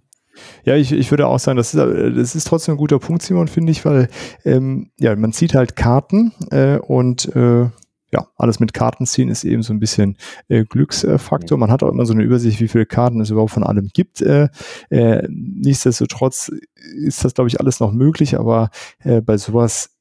Ja, 0.65 0.75
ich, 0.75 0.91
ich 0.91 1.11
würde 1.11 1.25
auch 1.25 1.39
sagen, 1.39 1.57
das 1.57 1.73
ist, 1.73 1.79
das 1.79 2.35
ist 2.35 2.47
trotzdem 2.47 2.75
ein 2.75 2.77
guter 2.77 2.99
Punkt, 2.99 3.23
Simon, 3.23 3.47
finde 3.47 3.71
ich, 3.71 3.83
weil 3.85 4.07
ähm, 4.45 4.91
ja, 4.99 5.15
man 5.15 5.33
zieht 5.33 5.55
halt 5.55 5.75
Karten 5.75 6.31
äh, 6.51 6.77
und 6.77 7.35
äh, 7.35 7.69
ja, 8.11 8.27
alles 8.37 8.59
mit 8.59 8.73
Karten 8.73 9.05
ziehen 9.05 9.29
ist 9.29 9.43
eben 9.43 9.63
so 9.63 9.73
ein 9.73 9.79
bisschen 9.79 10.17
äh, 10.47 10.63
Glücksfaktor. 10.63 11.57
Man 11.57 11.71
hat 11.71 11.83
auch 11.83 11.89
immer 11.89 12.05
so 12.05 12.13
eine 12.13 12.23
Übersicht, 12.23 12.61
wie 12.61 12.69
viele 12.69 12.85
Karten 12.85 13.19
es 13.19 13.29
überhaupt 13.29 13.51
von 13.51 13.63
allem 13.63 13.89
gibt. 13.93 14.21
Äh, 14.21 14.47
äh, 14.89 15.27
nichtsdestotrotz 15.29 16.51
ist 16.95 17.25
das, 17.25 17.33
glaube 17.33 17.49
ich, 17.49 17.59
alles 17.59 17.79
noch 17.79 17.91
möglich, 17.91 18.39
aber 18.39 18.69
äh, 19.03 19.21
bei 19.21 19.37
sowas 19.37 19.96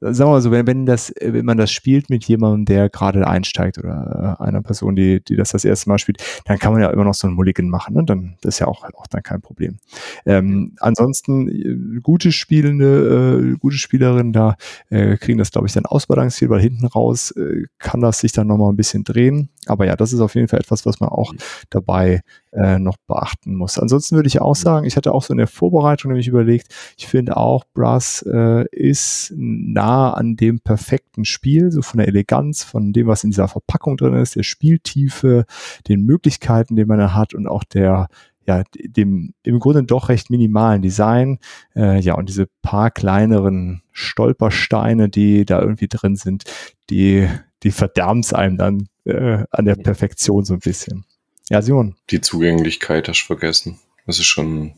sagen 0.00 0.30
wir 0.30 0.34
mal 0.34 0.42
so, 0.42 0.50
wenn, 0.50 0.66
wenn, 0.66 0.86
das, 0.86 1.12
wenn 1.20 1.44
man 1.44 1.56
das 1.56 1.70
spielt 1.70 2.10
mit 2.10 2.24
jemandem, 2.24 2.64
der 2.66 2.88
gerade 2.88 3.26
einsteigt 3.26 3.78
oder 3.78 4.36
äh, 4.38 4.42
einer 4.44 4.62
Person, 4.62 4.94
die, 4.96 5.22
die 5.22 5.36
das 5.36 5.50
das 5.50 5.64
erste 5.64 5.88
Mal 5.88 5.98
spielt, 5.98 6.22
dann 6.44 6.58
kann 6.58 6.72
man 6.72 6.82
ja 6.82 6.90
immer 6.90 7.04
noch 7.04 7.14
so 7.14 7.26
einen 7.26 7.36
Mulligan 7.36 7.68
machen. 7.68 7.94
Ne? 7.94 8.04
Dann 8.04 8.36
das 8.42 8.56
ist 8.56 8.58
ja 8.60 8.66
auch, 8.66 8.84
auch 8.84 9.06
dann 9.06 9.22
kein 9.22 9.40
Problem. 9.40 9.78
Ähm, 10.26 10.74
ansonsten 10.80 11.48
äh, 11.48 12.00
gute 12.00 12.32
spielende, 12.32 13.54
äh, 13.54 13.58
gute 13.58 13.76
Spielerinnen 13.76 14.32
da 14.32 14.56
äh, 14.90 15.16
kriegen 15.16 15.38
das, 15.38 15.50
glaube 15.50 15.66
ich, 15.66 15.72
dann 15.72 15.86
ausbalanciert, 15.86 16.50
weil 16.50 16.60
hinten 16.60 16.86
raus 16.86 17.30
äh, 17.32 17.64
kann 17.78 18.00
das 18.00 18.20
sich 18.20 18.32
dann 18.32 18.46
nochmal 18.46 18.72
ein 18.72 18.76
bisschen 18.76 19.04
drehen. 19.04 19.48
Aber 19.68 19.86
ja, 19.86 19.96
das 19.96 20.12
ist 20.12 20.20
auf 20.20 20.34
jeden 20.34 20.48
Fall 20.48 20.60
etwas, 20.60 20.86
was 20.86 21.00
man 21.00 21.10
auch 21.10 21.32
dabei 21.70 22.20
äh, 22.52 22.78
noch 22.78 22.96
beachten 23.06 23.54
muss. 23.54 23.78
Ansonsten 23.78 24.16
würde 24.16 24.28
ich 24.28 24.40
auch 24.40 24.54
sagen, 24.54 24.86
ich 24.86 24.96
hatte 24.96 25.12
auch 25.12 25.22
so 25.22 25.32
in 25.32 25.38
der 25.38 25.46
Vorbereitung 25.46 26.10
nämlich 26.10 26.28
überlegt, 26.28 26.74
ich 26.96 27.06
finde 27.06 27.36
auch, 27.36 27.64
Brass 27.74 28.22
äh, 28.22 28.64
ist 28.70 29.32
nah 29.36 30.12
an 30.14 30.36
dem 30.36 30.60
perfekten 30.60 31.24
Spiel, 31.24 31.70
so 31.70 31.82
von 31.82 31.98
der 31.98 32.08
Eleganz, 32.08 32.62
von 32.62 32.92
dem, 32.92 33.06
was 33.06 33.24
in 33.24 33.30
dieser 33.30 33.48
Verpackung 33.48 33.96
drin 33.96 34.14
ist, 34.14 34.36
der 34.36 34.42
Spieltiefe, 34.42 35.44
den 35.88 36.02
Möglichkeiten, 36.02 36.76
die 36.76 36.84
man 36.84 36.98
da 36.98 37.14
hat 37.14 37.34
und 37.34 37.46
auch 37.46 37.64
der 37.64 38.08
ja, 38.46 38.62
dem 38.72 39.34
im 39.42 39.58
Grunde 39.58 39.82
doch 39.82 40.08
recht 40.08 40.30
minimalen 40.30 40.80
Design, 40.80 41.38
äh, 41.74 42.00
ja, 42.00 42.14
und 42.14 42.28
diese 42.28 42.46
paar 42.62 42.90
kleineren 42.90 43.82
Stolpersteine, 43.92 45.08
die 45.08 45.44
da 45.44 45.60
irgendwie 45.60 45.88
drin 45.88 46.16
sind, 46.16 46.44
die, 46.88 47.28
die 47.62 47.72
verderben 47.72 48.20
es 48.20 48.32
einem 48.32 48.56
dann 48.56 48.86
äh, 49.06 49.44
an 49.50 49.64
der 49.64 49.76
Perfektion 49.76 50.44
so 50.44 50.54
ein 50.54 50.60
bisschen. 50.60 51.04
Ja, 51.48 51.62
Simon. 51.62 51.96
Die 52.10 52.20
Zugänglichkeit 52.20 53.08
hast 53.08 53.22
du 53.22 53.26
vergessen. 53.26 53.78
Das 54.06 54.18
ist 54.18 54.26
schon 54.26 54.74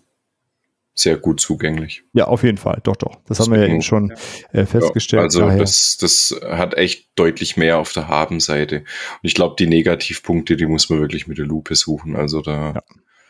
sehr 0.94 1.16
gut 1.16 1.40
zugänglich. 1.40 2.02
Ja, 2.12 2.26
auf 2.26 2.42
jeden 2.42 2.58
Fall. 2.58 2.80
Doch, 2.82 2.96
doch. 2.96 3.16
Das 3.26 3.38
Deswegen, 3.38 3.52
haben 3.54 3.60
wir 3.60 3.66
ja 3.66 3.72
eben 3.72 3.82
schon 3.82 4.12
äh, 4.52 4.66
festgestellt. 4.66 5.32
Ja, 5.32 5.46
also 5.46 5.58
das, 5.58 5.96
das 5.98 6.34
hat 6.42 6.74
echt 6.74 7.08
deutlich 7.14 7.56
mehr 7.56 7.78
auf 7.78 7.92
der 7.92 8.08
Habenseite. 8.08 8.78
Und 8.78 8.86
ich 9.22 9.34
glaube, 9.34 9.54
die 9.58 9.68
Negativpunkte, 9.68 10.56
die 10.56 10.66
muss 10.66 10.90
man 10.90 11.00
wirklich 11.00 11.26
mit 11.26 11.38
der 11.38 11.46
Lupe 11.46 11.74
suchen. 11.74 12.16
Also 12.16 12.42
da. 12.42 12.72
Ja. 12.74 12.82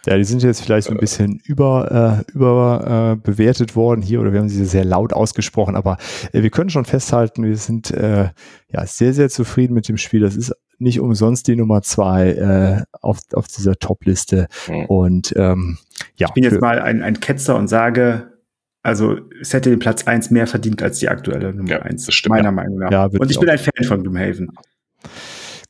Ja, 0.06 0.16
die 0.16 0.24
sind 0.24 0.42
jetzt 0.42 0.62
vielleicht 0.62 0.86
so 0.86 0.92
ein 0.92 0.98
bisschen 0.98 1.40
über, 1.44 2.24
äh, 2.26 2.32
über 2.32 3.16
äh, 3.18 3.20
bewertet 3.20 3.76
worden 3.76 4.00
hier 4.00 4.20
oder 4.20 4.32
wir 4.32 4.38
haben 4.38 4.48
sie 4.48 4.64
sehr 4.64 4.84
laut 4.84 5.12
ausgesprochen, 5.12 5.76
aber 5.76 5.98
äh, 6.32 6.40
wir 6.40 6.48
können 6.48 6.70
schon 6.70 6.86
festhalten, 6.86 7.44
wir 7.44 7.56
sind 7.56 7.90
äh, 7.90 8.30
ja 8.72 8.86
sehr, 8.86 9.12
sehr 9.12 9.28
zufrieden 9.28 9.74
mit 9.74 9.86
dem 9.88 9.98
Spiel. 9.98 10.20
Das 10.20 10.36
ist 10.36 10.54
nicht 10.78 11.00
umsonst 11.00 11.48
die 11.48 11.56
Nummer 11.56 11.82
zwei 11.82 12.30
äh, 12.30 12.82
auf, 13.00 13.20
auf 13.32 13.48
dieser 13.48 13.76
Top-Liste. 13.76 14.46
Mhm. 14.68 14.84
Und 14.86 15.34
ähm, 15.36 15.78
ja. 16.16 16.28
Ich 16.28 16.34
bin 16.34 16.44
jetzt 16.44 16.60
mal 16.60 16.80
ein, 16.80 17.02
ein 17.02 17.20
Ketzer 17.20 17.56
und 17.56 17.68
sage, 17.68 18.32
also 18.82 19.18
es 19.40 19.52
hätte 19.52 19.70
den 19.70 19.78
Platz 19.78 20.06
eins 20.06 20.30
mehr 20.30 20.46
verdient 20.46 20.82
als 20.82 20.98
die 20.98 21.08
aktuelle 21.08 21.52
Nummer 21.52 21.70
ja, 21.70 21.82
eins. 21.82 22.12
Stimmt, 22.12 22.36
meiner 22.36 22.48
ja. 22.48 22.52
Meinung 22.52 22.78
nach. 22.78 22.90
Ja, 22.90 23.04
und 23.06 23.30
ich 23.30 23.38
bin 23.38 23.50
ein 23.50 23.58
Fan 23.58 23.84
von 23.86 24.02
Gloomhaven. 24.02 24.52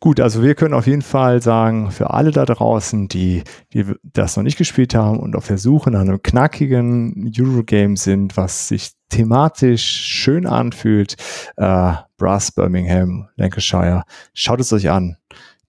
Gut, 0.01 0.21
also 0.21 0.45
wir 0.45 0.55
können 0.55 0.75
auf 0.75 0.87
jeden 0.87 1.03
Fall 1.03 1.43
sagen, 1.43 1.91
für 1.91 2.11
alle 2.11 2.31
da 2.31 2.45
draußen, 2.45 3.09
die, 3.09 3.43
die 3.73 3.85
das 4.05 4.37
noch 4.37 4.45
nicht 4.45 4.57
gespielt 4.57 4.95
haben 4.95 5.19
und 5.19 5.35
auf 5.35 5.49
der 5.49 5.59
Suche 5.59 5.91
nach 5.91 6.03
einem 6.03 6.23
knackigen 6.23 7.33
Eurogame 7.37 7.97
sind, 7.97 8.37
was 8.37 8.69
sich 8.69 8.93
thematisch 9.09 9.85
schön 9.85 10.47
anfühlt, 10.47 11.17
äh, 11.57 11.95
Brass 12.17 12.53
Birmingham, 12.53 13.29
Lancashire, 13.37 14.05
schaut 14.35 14.61
es 14.61 14.73
euch 14.73 14.91
an. 14.91 15.17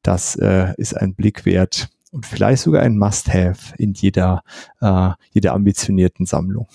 Das 0.02 0.36
äh, 0.36 0.74
ist 0.78 0.96
ein 0.96 1.14
Blick 1.14 1.46
wert 1.46 1.90
und 2.12 2.26
vielleicht 2.26 2.64
sogar 2.64 2.84
ein 2.84 2.98
Must-Have 2.98 3.76
in 3.78 3.94
jeder, 3.94 4.44
äh, 4.82 5.12
jeder 5.32 5.54
ambitionierten 5.54 6.26
Sammlung. 6.26 6.68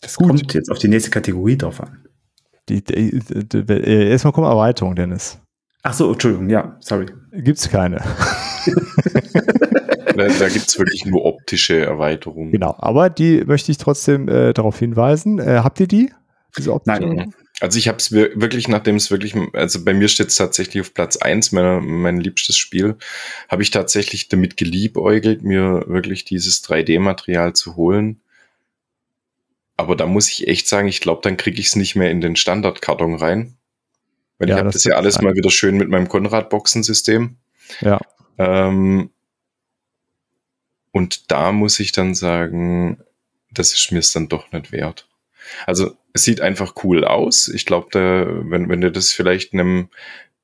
Das 0.00 0.16
Gut. 0.16 0.28
kommt 0.28 0.54
jetzt 0.54 0.70
auf 0.70 0.78
die 0.78 0.88
nächste 0.88 1.10
Kategorie 1.10 1.56
drauf 1.56 1.80
an. 1.80 2.04
Die, 2.68 2.82
die, 2.82 3.18
die, 3.20 3.72
erstmal 3.72 4.32
kommt 4.32 4.46
Erweiterung, 4.46 4.94
Dennis. 4.94 5.38
Ach 5.86 5.92
so, 5.92 6.10
Entschuldigung, 6.10 6.48
ja, 6.48 6.78
sorry. 6.80 7.06
Gibt's 7.30 7.68
keine. 7.68 7.98
da 10.16 10.28
da 10.28 10.48
gibt 10.48 10.66
es 10.66 10.78
wirklich 10.78 11.04
nur 11.04 11.26
optische 11.26 11.78
Erweiterungen. 11.78 12.52
Genau, 12.52 12.74
aber 12.78 13.10
die 13.10 13.44
möchte 13.44 13.70
ich 13.70 13.76
trotzdem 13.76 14.26
äh, 14.28 14.54
darauf 14.54 14.78
hinweisen. 14.78 15.38
Äh, 15.38 15.60
habt 15.62 15.78
ihr 15.80 15.86
die? 15.86 16.10
Diese 16.56 16.72
optische? 16.72 17.00
Nein. 17.00 17.34
Also 17.60 17.78
ich 17.78 17.86
habe 17.86 17.98
es 17.98 18.10
wirklich, 18.12 18.66
nachdem 18.66 18.96
es 18.96 19.10
wirklich, 19.10 19.36
also 19.52 19.84
bei 19.84 19.92
mir 19.92 20.08
steht 20.08 20.28
es 20.28 20.36
tatsächlich 20.36 20.80
auf 20.80 20.94
Platz 20.94 21.18
eins 21.18 21.52
meiner, 21.52 21.82
mein 21.82 22.18
liebstes 22.18 22.56
Spiel, 22.56 22.96
habe 23.50 23.62
ich 23.62 23.70
tatsächlich 23.70 24.28
damit 24.28 24.56
geliebäugelt, 24.56 25.42
mir 25.42 25.84
wirklich 25.86 26.24
dieses 26.24 26.64
3D-Material 26.64 27.52
zu 27.52 27.76
holen. 27.76 28.22
Aber 29.76 29.96
da 29.96 30.06
muss 30.06 30.30
ich 30.30 30.48
echt 30.48 30.66
sagen, 30.66 30.88
ich 30.88 31.02
glaube, 31.02 31.20
dann 31.22 31.36
kriege 31.36 31.60
ich 31.60 31.66
es 31.66 31.76
nicht 31.76 31.94
mehr 31.94 32.10
in 32.10 32.22
den 32.22 32.36
Standardkarton 32.36 33.16
rein. 33.16 33.56
Weil 34.38 34.48
ja, 34.48 34.54
ich 34.54 34.58
habe 34.58 34.68
das, 34.68 34.82
das 34.82 34.84
ja 34.84 34.96
alles 34.96 35.14
sein. 35.14 35.24
mal 35.24 35.34
wieder 35.34 35.50
schön 35.50 35.76
mit 35.76 35.88
meinem 35.88 36.08
Konrad-Boxensystem. 36.08 37.36
Ja. 37.80 38.00
Ähm, 38.38 39.10
und 40.92 41.30
da 41.30 41.52
muss 41.52 41.80
ich 41.80 41.92
dann 41.92 42.14
sagen, 42.14 42.98
das 43.50 43.74
ist 43.74 43.90
mir 43.92 43.98
es 43.98 44.12
dann 44.12 44.28
doch 44.28 44.52
nicht 44.52 44.72
wert. 44.72 45.08
Also 45.66 45.96
es 46.12 46.22
sieht 46.22 46.40
einfach 46.40 46.74
cool 46.84 47.04
aus. 47.04 47.48
Ich 47.48 47.66
glaube, 47.66 48.42
wenn, 48.48 48.68
wenn 48.68 48.80
du 48.80 48.90
das 48.90 49.12
vielleicht 49.12 49.52
einem 49.52 49.88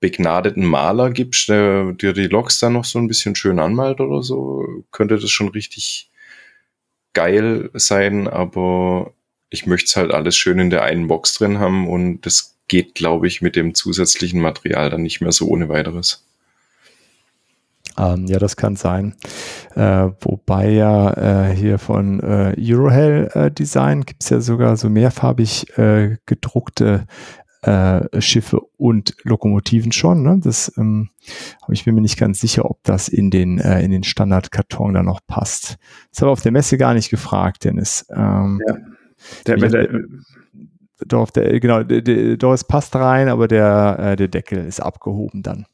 begnadeten 0.00 0.64
Maler 0.64 1.10
gibst, 1.10 1.48
der 1.48 1.92
dir 1.92 2.12
die 2.12 2.26
Loks 2.26 2.58
dann 2.58 2.72
noch 2.72 2.84
so 2.84 2.98
ein 2.98 3.06
bisschen 3.06 3.36
schön 3.36 3.58
anmalt 3.58 4.00
oder 4.00 4.22
so, 4.22 4.84
könnte 4.90 5.18
das 5.18 5.30
schon 5.30 5.48
richtig 5.48 6.10
geil 7.12 7.70
sein, 7.74 8.26
aber 8.26 9.12
ich 9.50 9.66
möchte 9.66 9.86
es 9.86 9.96
halt 9.96 10.12
alles 10.12 10.36
schön 10.36 10.58
in 10.58 10.70
der 10.70 10.82
einen 10.82 11.08
Box 11.08 11.34
drin 11.34 11.58
haben 11.58 11.88
und 11.88 12.22
das 12.22 12.56
geht, 12.70 12.94
glaube 12.94 13.26
ich, 13.26 13.42
mit 13.42 13.56
dem 13.56 13.74
zusätzlichen 13.74 14.40
Material 14.40 14.88
dann 14.88 15.02
nicht 15.02 15.20
mehr 15.20 15.32
so 15.32 15.48
ohne 15.48 15.68
weiteres. 15.68 16.24
Ähm, 17.98 18.26
ja, 18.26 18.38
das 18.38 18.56
kann 18.56 18.76
sein. 18.76 19.14
Äh, 19.74 20.08
wobei 20.20 20.70
ja 20.70 21.48
äh, 21.48 21.54
hier 21.54 21.78
von 21.78 22.20
äh, 22.20 22.54
Eurohell 22.56 23.28
äh, 23.34 23.50
Design 23.50 24.04
gibt 24.04 24.22
es 24.22 24.30
ja 24.30 24.40
sogar 24.40 24.76
so 24.76 24.88
mehrfarbig 24.88 25.76
äh, 25.76 26.16
gedruckte 26.26 27.06
äh, 27.62 28.22
Schiffe 28.22 28.60
und 28.76 29.16
Lokomotiven 29.24 29.90
schon. 29.90 30.22
Ne? 30.22 30.40
Das, 30.42 30.72
ähm, 30.78 31.10
aber 31.62 31.72
ich 31.72 31.84
bin 31.84 31.96
mir 31.96 32.00
nicht 32.00 32.18
ganz 32.18 32.38
sicher, 32.38 32.70
ob 32.70 32.78
das 32.84 33.08
in 33.08 33.30
den, 33.30 33.58
äh, 33.58 33.82
in 33.82 33.90
den 33.90 34.04
Standardkarton 34.04 34.94
da 34.94 35.02
noch 35.02 35.20
passt. 35.26 35.76
Das 36.10 36.20
habe 36.22 36.30
ich 36.30 36.32
auf 36.32 36.42
der 36.42 36.52
Messe 36.52 36.78
gar 36.78 36.94
nicht 36.94 37.10
gefragt, 37.10 37.64
Dennis. 37.64 38.06
Ähm, 38.14 38.62
ja. 38.66 38.76
Der, 39.46 39.56
der, 39.56 39.68
der, 39.68 39.88
doch, 41.06 41.30
der, 41.30 41.60
genau, 41.60 41.82
der, 41.82 42.42
es 42.42 42.64
passt 42.64 42.94
rein, 42.94 43.28
aber 43.28 43.48
der, 43.48 43.98
äh, 43.98 44.16
der 44.16 44.28
Deckel 44.28 44.66
ist 44.66 44.80
abgehoben 44.80 45.42
dann. 45.42 45.66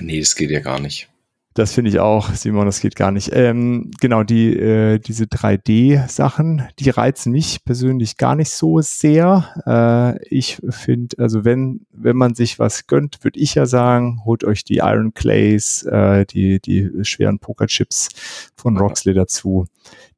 Nee, 0.00 0.20
das 0.20 0.34
geht 0.34 0.50
ja 0.50 0.60
gar 0.60 0.80
nicht. 0.80 1.08
Das 1.56 1.72
finde 1.72 1.88
ich 1.88 2.00
auch, 2.00 2.34
Simon, 2.34 2.66
das 2.66 2.80
geht 2.80 2.96
gar 2.96 3.10
nicht. 3.10 3.30
Ähm, 3.32 3.90
genau, 3.98 4.24
die, 4.24 4.54
äh, 4.54 4.98
diese 4.98 5.24
3D-Sachen, 5.24 6.68
die 6.78 6.90
reizen 6.90 7.32
mich 7.32 7.64
persönlich 7.64 8.18
gar 8.18 8.36
nicht 8.36 8.50
so 8.50 8.82
sehr. 8.82 9.54
Äh, 9.66 10.22
ich 10.28 10.60
finde, 10.68 11.16
also 11.18 11.46
wenn, 11.46 11.86
wenn 11.92 12.16
man 12.16 12.34
sich 12.34 12.58
was 12.58 12.86
gönnt, 12.86 13.24
würde 13.24 13.40
ich 13.40 13.54
ja 13.54 13.64
sagen, 13.64 14.20
holt 14.26 14.44
euch 14.44 14.64
die 14.64 14.78
Iron 14.78 15.14
Clays, 15.14 15.82
äh, 15.84 16.26
die, 16.26 16.60
die 16.60 16.90
schweren 17.04 17.38
Pokerchips 17.38 18.10
von 18.54 18.76
Roxley 18.76 19.14
dazu. 19.14 19.66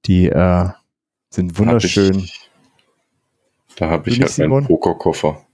Die 0.07 0.29
äh, 0.29 0.69
sind 1.31 1.57
wunderschön. 1.57 2.17
Hab 2.17 2.25
ich, 2.25 2.48
da 3.79 3.91
habe 3.91 4.11
ich 4.11 4.21
halt 4.21 4.39
meinen 4.39 4.67
Pokerkoffer. 4.67 5.45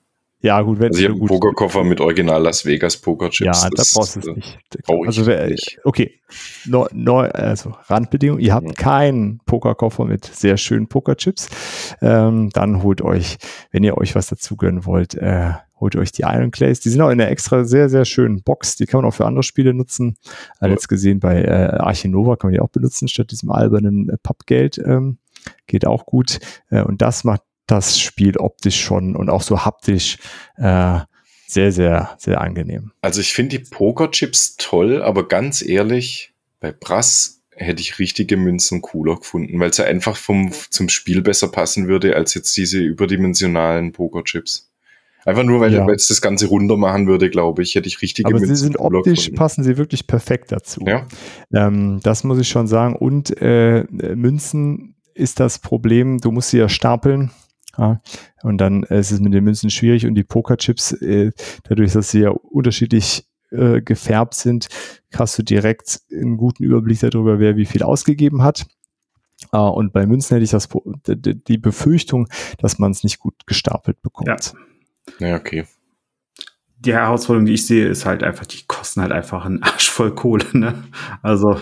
Ja, 0.44 0.60
gut, 0.60 0.78
wenn 0.78 0.88
also 0.88 1.00
ich 1.00 1.08
habe 1.08 1.18
einen 1.18 1.26
Pokerkoffer 1.26 1.84
mit 1.84 2.02
Original 2.02 2.42
Las 2.42 2.66
Vegas 2.66 2.98
Pokerchips. 2.98 3.62
Ja, 3.62 3.70
da 3.70 3.82
brauchst 3.94 4.16
du 4.16 4.20
es 4.20 4.26
nicht. 4.26 4.58
Also, 4.86 5.22
nicht. 5.22 5.78
okay, 5.84 6.20
neu, 6.66 6.86
neu, 6.92 7.30
also 7.30 7.74
Randbedingung, 7.86 8.38
ihr 8.40 8.52
habt 8.52 8.66
mhm. 8.66 8.74
keinen 8.74 9.38
Pokerkoffer 9.46 10.04
mit 10.04 10.26
sehr 10.26 10.58
schönen 10.58 10.86
Pokerchips, 10.86 11.48
ähm, 12.02 12.50
dann 12.52 12.82
holt 12.82 13.00
euch, 13.00 13.38
wenn 13.70 13.84
ihr 13.84 13.96
euch 13.96 14.14
was 14.14 14.26
dazu 14.26 14.56
gönnen 14.56 14.84
wollt, 14.84 15.14
äh, 15.14 15.52
holt 15.80 15.96
euch 15.96 16.12
die 16.12 16.22
Iron 16.22 16.50
Clays. 16.50 16.80
Die 16.80 16.90
sind 16.90 17.00
auch 17.00 17.10
in 17.10 17.18
der 17.18 17.30
extra 17.30 17.64
sehr, 17.64 17.88
sehr 17.88 18.04
schönen 18.04 18.42
Box. 18.42 18.76
Die 18.76 18.84
kann 18.84 19.00
man 19.00 19.08
auch 19.08 19.14
für 19.14 19.24
andere 19.24 19.44
Spiele 19.44 19.72
nutzen. 19.72 20.16
Äh, 20.60 20.68
jetzt 20.68 20.88
gesehen 20.88 21.20
bei 21.20 21.42
äh, 21.42 21.78
Archinova 21.78 22.36
kann 22.36 22.48
man 22.48 22.52
die 22.54 22.60
auch 22.60 22.68
benutzen, 22.68 23.08
statt 23.08 23.30
diesem 23.30 23.50
albernen 23.50 24.10
äh, 24.10 24.18
Pappgeld. 24.22 24.76
Ähm, 24.76 25.16
geht 25.66 25.86
auch 25.86 26.04
gut. 26.04 26.38
Äh, 26.68 26.82
und 26.82 27.00
das 27.00 27.24
macht 27.24 27.42
das 27.66 27.98
Spiel 27.98 28.36
optisch 28.36 28.80
schon 28.80 29.16
und 29.16 29.30
auch 29.30 29.42
so 29.42 29.64
haptisch 29.64 30.18
äh, 30.56 31.00
sehr, 31.46 31.72
sehr, 31.72 32.16
sehr 32.18 32.40
angenehm. 32.40 32.92
Also 33.00 33.20
ich 33.20 33.32
finde 33.32 33.58
die 33.58 33.64
Pokerchips 33.64 34.56
toll, 34.56 35.02
aber 35.02 35.28
ganz 35.28 35.62
ehrlich, 35.62 36.34
bei 36.60 36.72
Brass 36.72 37.42
hätte 37.56 37.80
ich 37.80 37.98
richtige 37.98 38.36
Münzen 38.36 38.82
cooler 38.82 39.16
gefunden, 39.16 39.60
weil 39.60 39.72
sie 39.72 39.86
einfach 39.86 40.16
vom, 40.16 40.50
zum 40.70 40.88
Spiel 40.88 41.22
besser 41.22 41.48
passen 41.48 41.86
würde 41.86 42.16
als 42.16 42.34
jetzt 42.34 42.56
diese 42.56 42.78
überdimensionalen 42.78 43.92
Pokerchips. 43.92 44.70
Einfach 45.24 45.44
nur, 45.44 45.60
weil, 45.60 45.72
ja. 45.72 45.88
es 45.88 46.08
das 46.08 46.20
Ganze 46.20 46.46
runder 46.46 46.76
machen 46.76 47.06
würde, 47.06 47.30
glaube 47.30 47.62
ich, 47.62 47.74
hätte 47.74 47.88
ich 47.88 48.02
richtige 48.02 48.28
Aber 48.28 48.38
Münzen 48.38 48.56
sie 48.56 48.62
sind 48.62 48.78
optisch, 48.78 49.20
gefunden. 49.20 49.38
passen 49.38 49.64
sie 49.64 49.78
wirklich 49.78 50.06
perfekt 50.06 50.52
dazu. 50.52 50.84
Ja. 50.86 51.06
Ähm, 51.54 52.00
das 52.02 52.24
muss 52.24 52.38
ich 52.38 52.48
schon 52.48 52.66
sagen. 52.66 52.94
Und 52.94 53.40
äh, 53.40 53.84
Münzen 53.90 54.96
ist 55.14 55.40
das 55.40 55.60
Problem, 55.60 56.18
du 56.18 56.30
musst 56.30 56.50
sie 56.50 56.58
ja 56.58 56.68
stapeln 56.68 57.30
ja, 57.78 58.00
und 58.42 58.58
dann 58.58 58.82
ist 58.84 59.10
es 59.10 59.20
mit 59.20 59.34
den 59.34 59.44
Münzen 59.44 59.70
schwierig 59.70 60.06
und 60.06 60.14
die 60.14 60.24
Pokerchips, 60.24 60.92
äh, 60.92 61.32
dadurch, 61.64 61.92
dass 61.92 62.10
sie 62.10 62.20
ja 62.20 62.30
unterschiedlich 62.30 63.26
äh, 63.50 63.82
gefärbt 63.82 64.34
sind, 64.34 64.68
hast 65.14 65.38
du 65.38 65.42
direkt 65.42 66.00
einen 66.12 66.36
guten 66.36 66.64
Überblick 66.64 67.00
darüber, 67.00 67.38
wer 67.38 67.56
wie 67.56 67.66
viel 67.66 67.82
ausgegeben 67.82 68.42
hat. 68.42 68.66
Äh, 69.52 69.58
und 69.58 69.92
bei 69.92 70.06
Münzen 70.06 70.34
hätte 70.34 70.44
ich 70.44 70.50
das, 70.50 70.68
die 71.06 71.58
Befürchtung, 71.58 72.28
dass 72.58 72.78
man 72.78 72.90
es 72.90 73.04
nicht 73.04 73.18
gut 73.18 73.46
gestapelt 73.46 74.00
bekommt. 74.02 74.54
Ja. 75.20 75.28
ja, 75.28 75.36
okay. 75.36 75.66
Die 76.78 76.92
Herausforderung, 76.92 77.46
die 77.46 77.54
ich 77.54 77.66
sehe, 77.66 77.86
ist 77.86 78.04
halt 78.04 78.22
einfach, 78.22 78.46
die 78.46 78.66
kosten 78.66 79.00
halt 79.00 79.12
einfach 79.12 79.44
einen 79.44 79.62
Arsch 79.62 79.88
voll 79.90 80.14
Kohle. 80.14 80.46
Ne? 80.52 80.84
Also, 81.22 81.58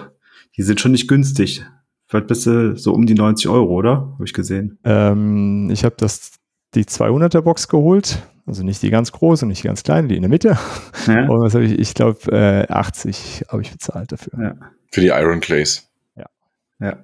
die 0.57 0.63
sind 0.63 0.81
schon 0.81 0.93
nicht 0.93 1.09
günstig. 1.09 1.65
Was 2.13 2.27
bist 2.27 2.47
du 2.47 2.77
so 2.77 2.93
um 2.93 3.07
die 3.07 3.15
90 3.15 3.49
Euro, 3.49 3.75
oder? 3.75 4.13
Habe 4.13 4.25
ich 4.25 4.33
gesehen. 4.33 4.79
Ähm, 4.85 5.71
ich 5.71 5.85
habe 5.85 5.95
das 5.99 6.33
die 6.75 6.85
200er 6.85 7.41
Box 7.41 7.69
geholt. 7.69 8.23
Also 8.47 8.65
nicht 8.65 8.83
die 8.83 8.91
ganz 8.91 9.13
große 9.13 9.45
und 9.45 9.51
nicht 9.51 9.63
die 9.63 9.69
ganz 9.69 9.83
kleine, 9.83 10.09
die 10.09 10.17
in 10.17 10.23
der 10.23 10.29
Mitte. 10.29 10.59
Ja. 11.07 11.29
Und 11.29 11.41
was 11.41 11.55
habe 11.55 11.65
ich? 11.65 11.79
Ich 11.79 11.95
glaube, 11.95 12.19
äh, 12.33 12.73
80 12.73 13.45
habe 13.49 13.63
ich 13.63 13.71
bezahlt 13.71 14.13
dafür. 14.13 14.33
Ja. 14.39 14.55
Für 14.91 15.01
die 15.01 15.09
Iron 15.09 15.41
Clays. 15.41 15.89
Ja. 16.17 16.27
Ja. 16.81 16.97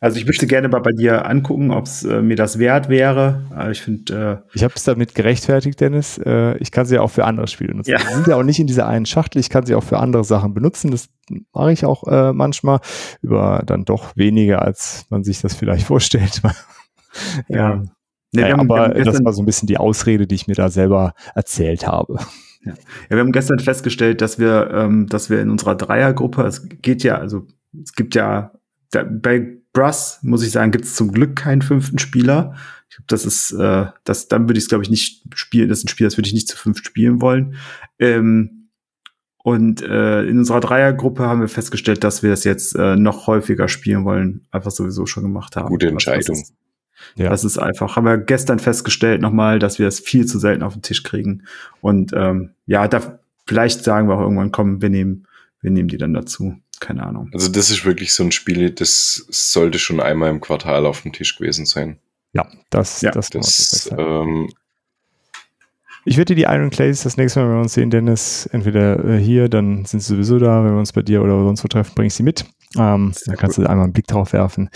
Also 0.00 0.18
ich 0.18 0.24
möchte 0.24 0.46
gerne 0.46 0.68
mal 0.68 0.80
bei 0.80 0.92
dir 0.92 1.26
angucken, 1.26 1.70
ob 1.70 1.84
es 1.84 2.04
äh, 2.04 2.22
mir 2.22 2.36
das 2.36 2.58
wert 2.58 2.88
wäre. 2.88 3.42
Aber 3.50 3.70
ich 3.70 3.82
finde. 3.82 4.42
Äh 4.42 4.56
ich 4.56 4.64
habe 4.64 4.72
es 4.74 4.84
damit 4.84 5.14
gerechtfertigt, 5.14 5.78
Dennis. 5.78 6.18
Äh, 6.18 6.56
ich 6.58 6.70
kann 6.70 6.86
sie 6.86 6.94
ja 6.94 7.02
auch 7.02 7.10
für 7.10 7.24
andere 7.24 7.48
Spiele 7.48 7.74
nutzen. 7.74 7.90
Ja. 7.90 7.98
Die 7.98 8.14
sind 8.14 8.26
ja 8.26 8.36
auch 8.36 8.42
nicht 8.42 8.58
in 8.58 8.66
dieser 8.66 8.86
einen 8.86 9.04
Schachtel. 9.04 9.40
Ich 9.40 9.50
kann 9.50 9.66
sie 9.66 9.74
auch 9.74 9.84
für 9.84 9.98
andere 9.98 10.24
Sachen 10.24 10.54
benutzen. 10.54 10.90
Das 10.90 11.08
mache 11.52 11.72
ich 11.72 11.84
auch 11.84 12.06
äh, 12.06 12.32
manchmal 12.32 12.80
über 13.22 13.62
dann 13.66 13.84
doch 13.84 14.16
weniger, 14.16 14.62
als 14.62 15.06
man 15.10 15.24
sich 15.24 15.40
das 15.40 15.54
vielleicht 15.54 15.86
vorstellt. 15.86 16.40
ja. 17.48 17.56
ja. 17.56 17.82
Nee, 18.32 18.42
naja, 18.42 18.58
haben, 18.58 18.70
aber 18.70 18.90
das 18.90 19.24
war 19.24 19.32
so 19.32 19.42
ein 19.42 19.46
bisschen 19.46 19.66
die 19.66 19.78
Ausrede, 19.78 20.28
die 20.28 20.36
ich 20.36 20.46
mir 20.46 20.54
da 20.54 20.68
selber 20.68 21.14
erzählt 21.34 21.86
habe. 21.86 22.18
Ja. 22.64 22.74
ja, 22.74 23.10
wir 23.10 23.18
haben 23.18 23.32
gestern 23.32 23.58
festgestellt, 23.58 24.20
dass 24.20 24.38
wir, 24.38 24.70
ähm, 24.72 25.08
dass 25.08 25.30
wir 25.30 25.40
in 25.40 25.50
unserer 25.50 25.74
Dreiergruppe, 25.74 26.42
es 26.42 26.68
geht 26.68 27.02
ja, 27.02 27.18
also 27.18 27.48
es 27.82 27.92
gibt 27.94 28.14
ja 28.14 28.52
da, 28.90 29.02
bei 29.02 29.58
Brass, 29.72 30.20
muss 30.22 30.44
ich 30.44 30.50
sagen, 30.50 30.72
gibt 30.72 30.84
es 30.84 30.94
zum 30.94 31.12
Glück 31.12 31.36
keinen 31.36 31.62
fünften 31.62 31.98
Spieler. 31.98 32.54
Ich 32.88 32.96
glaube, 32.96 33.06
das 33.08 33.24
ist, 33.24 33.52
äh, 33.52 33.86
das, 34.04 34.28
dann 34.28 34.48
würde 34.48 34.58
ich 34.58 34.64
es, 34.64 34.68
glaube 34.68 34.82
ich, 34.82 34.90
nicht 34.90 35.24
spielen. 35.34 35.68
Das 35.68 35.78
ist 35.78 35.84
ein 35.84 35.88
Spiel, 35.88 36.06
das 36.06 36.16
würde 36.16 36.26
ich 36.26 36.34
nicht 36.34 36.48
zu 36.48 36.56
fünft 36.56 36.84
spielen 36.84 37.20
wollen. 37.20 37.54
Ähm, 37.98 38.59
und 39.42 39.82
äh, 39.82 40.22
in 40.24 40.38
unserer 40.38 40.60
Dreiergruppe 40.60 41.24
haben 41.24 41.40
wir 41.40 41.48
festgestellt, 41.48 42.04
dass 42.04 42.22
wir 42.22 42.30
das 42.30 42.44
jetzt 42.44 42.74
äh, 42.76 42.96
noch 42.96 43.26
häufiger 43.26 43.68
spielen 43.68 44.04
wollen, 44.04 44.46
einfach 44.50 44.70
sowieso 44.70 45.06
schon 45.06 45.22
gemacht 45.22 45.56
haben. 45.56 45.68
Gute 45.68 45.88
Entscheidung. 45.88 46.36
Das 46.36 46.50
ist, 46.50 46.54
ja. 47.14 47.30
das 47.30 47.44
ist 47.44 47.58
einfach. 47.58 47.96
Haben 47.96 48.04
wir 48.04 48.18
gestern 48.18 48.58
festgestellt 48.58 49.22
nochmal, 49.22 49.58
dass 49.58 49.78
wir 49.78 49.86
das 49.86 50.00
viel 50.00 50.26
zu 50.26 50.38
selten 50.38 50.62
auf 50.62 50.74
den 50.74 50.82
Tisch 50.82 51.02
kriegen. 51.02 51.44
Und 51.80 52.12
ähm, 52.14 52.50
ja, 52.66 52.86
da 52.86 53.18
vielleicht 53.46 53.82
sagen 53.82 54.08
wir 54.08 54.16
auch 54.16 54.20
irgendwann, 54.20 54.52
komm, 54.52 54.82
wir 54.82 54.90
nehmen, 54.90 55.26
wir 55.62 55.70
nehmen 55.70 55.88
die 55.88 55.98
dann 55.98 56.14
dazu 56.14 56.56
keine 56.80 57.06
Ahnung. 57.06 57.30
Also 57.32 57.48
das 57.48 57.70
ist 57.70 57.84
wirklich 57.84 58.12
so 58.12 58.24
ein 58.24 58.32
Spiel, 58.32 58.70
das 58.70 59.26
sollte 59.28 59.78
schon 59.78 60.00
einmal 60.00 60.30
im 60.30 60.40
Quartal 60.40 60.86
auf 60.86 61.02
dem 61.02 61.12
Tisch 61.12 61.36
gewesen 61.36 61.66
sein. 61.66 61.98
Ja, 62.32 62.48
das, 62.70 63.02
ja. 63.02 63.10
das, 63.10 63.28
das 63.30 63.90
ähm, 63.96 64.50
ich 66.04 66.16
werde 66.16 66.34
die 66.34 66.42
Iron 66.42 66.70
Clays 66.70 67.02
das 67.02 67.16
nächste 67.16 67.40
Mal, 67.40 67.48
wenn 67.48 67.56
wir 67.56 67.62
uns 67.62 67.74
sehen, 67.74 67.90
Dennis, 67.90 68.46
entweder 68.46 69.04
äh, 69.04 69.18
hier, 69.18 69.48
dann 69.48 69.84
sind 69.84 70.00
sie 70.00 70.14
sowieso 70.14 70.38
da, 70.38 70.64
wenn 70.64 70.72
wir 70.72 70.78
uns 70.78 70.92
bei 70.92 71.02
dir 71.02 71.22
oder 71.22 71.40
sonst 71.44 71.62
wo 71.64 71.68
treffen, 71.68 71.94
bringe 71.94 72.08
ich 72.08 72.14
sie 72.14 72.22
mit. 72.22 72.44
Ähm, 72.76 73.12
da 73.26 73.34
kannst 73.34 73.58
cool. 73.58 73.64
du 73.64 73.70
einmal 73.70 73.84
einen 73.84 73.92
Blick 73.92 74.06
drauf 74.06 74.32
werfen. 74.32 74.70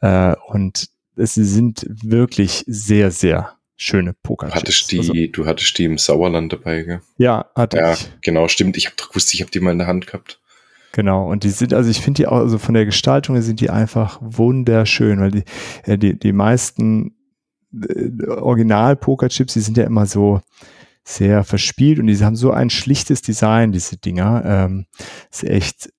Äh, 0.00 0.34
und 0.48 0.88
es 1.16 1.34
sind 1.34 1.86
wirklich 1.88 2.64
sehr, 2.66 3.10
sehr 3.10 3.56
schöne 3.76 4.14
Poker. 4.22 4.50
Hattest 4.50 4.90
die, 4.92 4.98
also, 4.98 5.12
du 5.12 5.46
hattest 5.46 5.76
die 5.78 5.84
im 5.84 5.98
Sauerland 5.98 6.52
dabei, 6.52 6.82
gell? 6.82 7.00
Ja, 7.16 7.46
hatte 7.54 7.78
ja, 7.78 7.92
ich. 7.94 8.10
Genau, 8.20 8.48
stimmt. 8.48 8.76
Ich 8.76 8.86
habe 8.86 8.96
doch 8.96 9.08
gewusst, 9.08 9.32
ich 9.34 9.40
habe 9.40 9.50
die 9.50 9.60
mal 9.60 9.72
in 9.72 9.78
der 9.78 9.86
Hand 9.86 10.06
gehabt. 10.06 10.40
Genau, 10.92 11.30
und 11.30 11.44
die 11.44 11.50
sind, 11.50 11.72
also 11.72 11.88
ich 11.88 12.00
finde 12.00 12.22
die 12.22 12.26
auch, 12.26 12.38
also 12.38 12.58
von 12.58 12.74
der 12.74 12.84
Gestaltung 12.84 13.40
sind 13.42 13.60
die 13.60 13.70
einfach 13.70 14.18
wunderschön, 14.20 15.20
weil 15.20 15.30
die, 15.30 15.44
äh, 15.84 15.96
die, 15.96 16.18
die 16.18 16.32
meisten 16.32 17.14
Original-Pokerchips, 17.72 19.54
die 19.54 19.60
sind 19.60 19.76
ja 19.76 19.84
immer 19.84 20.06
so 20.06 20.40
sehr 21.04 21.44
verspielt 21.44 21.98
und 21.98 22.06
die 22.06 22.24
haben 22.24 22.36
so 22.36 22.52
ein 22.52 22.70
schlichtes 22.70 23.22
Design, 23.22 23.72
diese 23.72 23.96
Dinger. 23.96 24.42
Ähm, 24.44 24.86
ist 25.30 25.44
echt, 25.44 25.92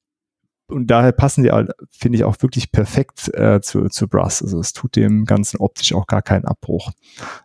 und 0.68 0.88
daher 0.88 1.12
passen 1.12 1.44
die, 1.44 1.52
finde 1.90 2.18
ich, 2.18 2.24
auch 2.24 2.36
wirklich 2.42 2.72
perfekt 2.72 3.34
äh, 3.34 3.62
zu, 3.62 3.90
zu 3.90 4.08
Brass. 4.08 4.42
Also 4.42 4.60
es 4.60 4.74
tut 4.74 4.96
dem 4.96 5.26
Ganzen 5.26 5.58
optisch 5.58 5.94
auch 5.94 6.08
gar 6.08 6.22
keinen 6.22 6.46
Abbruch. 6.46 6.92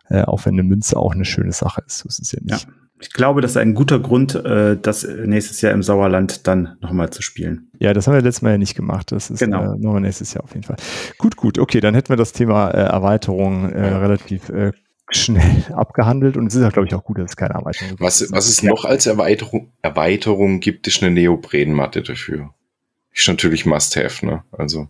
Äh, 0.09 0.23
auch 0.23 0.45
wenn 0.45 0.53
eine 0.53 0.63
Münze 0.63 0.97
auch 0.97 1.13
eine 1.13 1.25
schöne 1.25 1.51
Sache 1.51 1.81
ist. 1.85 1.99
So 1.99 2.07
ist 2.07 2.19
es 2.19 2.31
ja 2.31 2.39
nicht. 2.41 2.67
Ja 2.67 2.73
ich 2.99 3.11
glaube, 3.11 3.41
das 3.41 3.51
ist 3.51 3.57
ein 3.57 3.73
guter 3.73 3.99
Grund, 3.99 4.35
äh, 4.35 4.77
das 4.79 5.03
nächstes 5.03 5.61
Jahr 5.61 5.73
im 5.73 5.83
Sauerland 5.83 6.47
dann 6.47 6.77
nochmal 6.81 7.09
zu 7.11 7.21
spielen. 7.21 7.69
Ja, 7.79 7.93
das 7.93 8.07
haben 8.07 8.15
wir 8.15 8.21
letztes 8.21 8.41
Mal 8.41 8.51
ja 8.51 8.57
nicht 8.57 8.75
gemacht. 8.75 9.11
Das 9.11 9.29
ist 9.29 9.39
genau. 9.39 9.73
äh, 9.73 9.77
nochmal 9.77 10.01
nächstes 10.01 10.33
Jahr 10.33 10.43
auf 10.43 10.53
jeden 10.53 10.63
Fall. 10.63 10.77
Gut, 11.17 11.35
gut. 11.35 11.59
Okay, 11.59 11.79
dann 11.79 11.93
hätten 11.93 12.09
wir 12.09 12.15
das 12.15 12.33
Thema 12.33 12.69
äh, 12.69 12.81
Erweiterung 12.81 13.71
äh, 13.71 13.85
relativ 13.85 14.49
äh, 14.49 14.71
schnell 15.11 15.65
abgehandelt 15.73 16.37
und 16.37 16.47
es 16.47 16.55
ist 16.55 16.61
ja, 16.61 16.69
glaube 16.69 16.87
ich, 16.87 16.95
auch 16.95 17.03
gut, 17.03 17.19
dass 17.19 17.31
es 17.31 17.35
keine 17.35 17.53
Erweiterung 17.53 17.89
gibt. 17.89 18.01
Was, 18.01 18.25
was 18.31 18.49
es 18.49 18.63
noch 18.63 18.85
als 18.85 19.05
Erweiterung, 19.05 19.71
Erweiterung 19.81 20.59
gibt, 20.59 20.87
ist 20.87 21.03
eine 21.03 21.11
Neoprenmatte 21.11 22.01
dafür. 22.01 22.53
Ist 23.13 23.27
natürlich 23.27 23.65
Must-Have, 23.65 24.25
ne? 24.25 24.43
Also. 24.51 24.87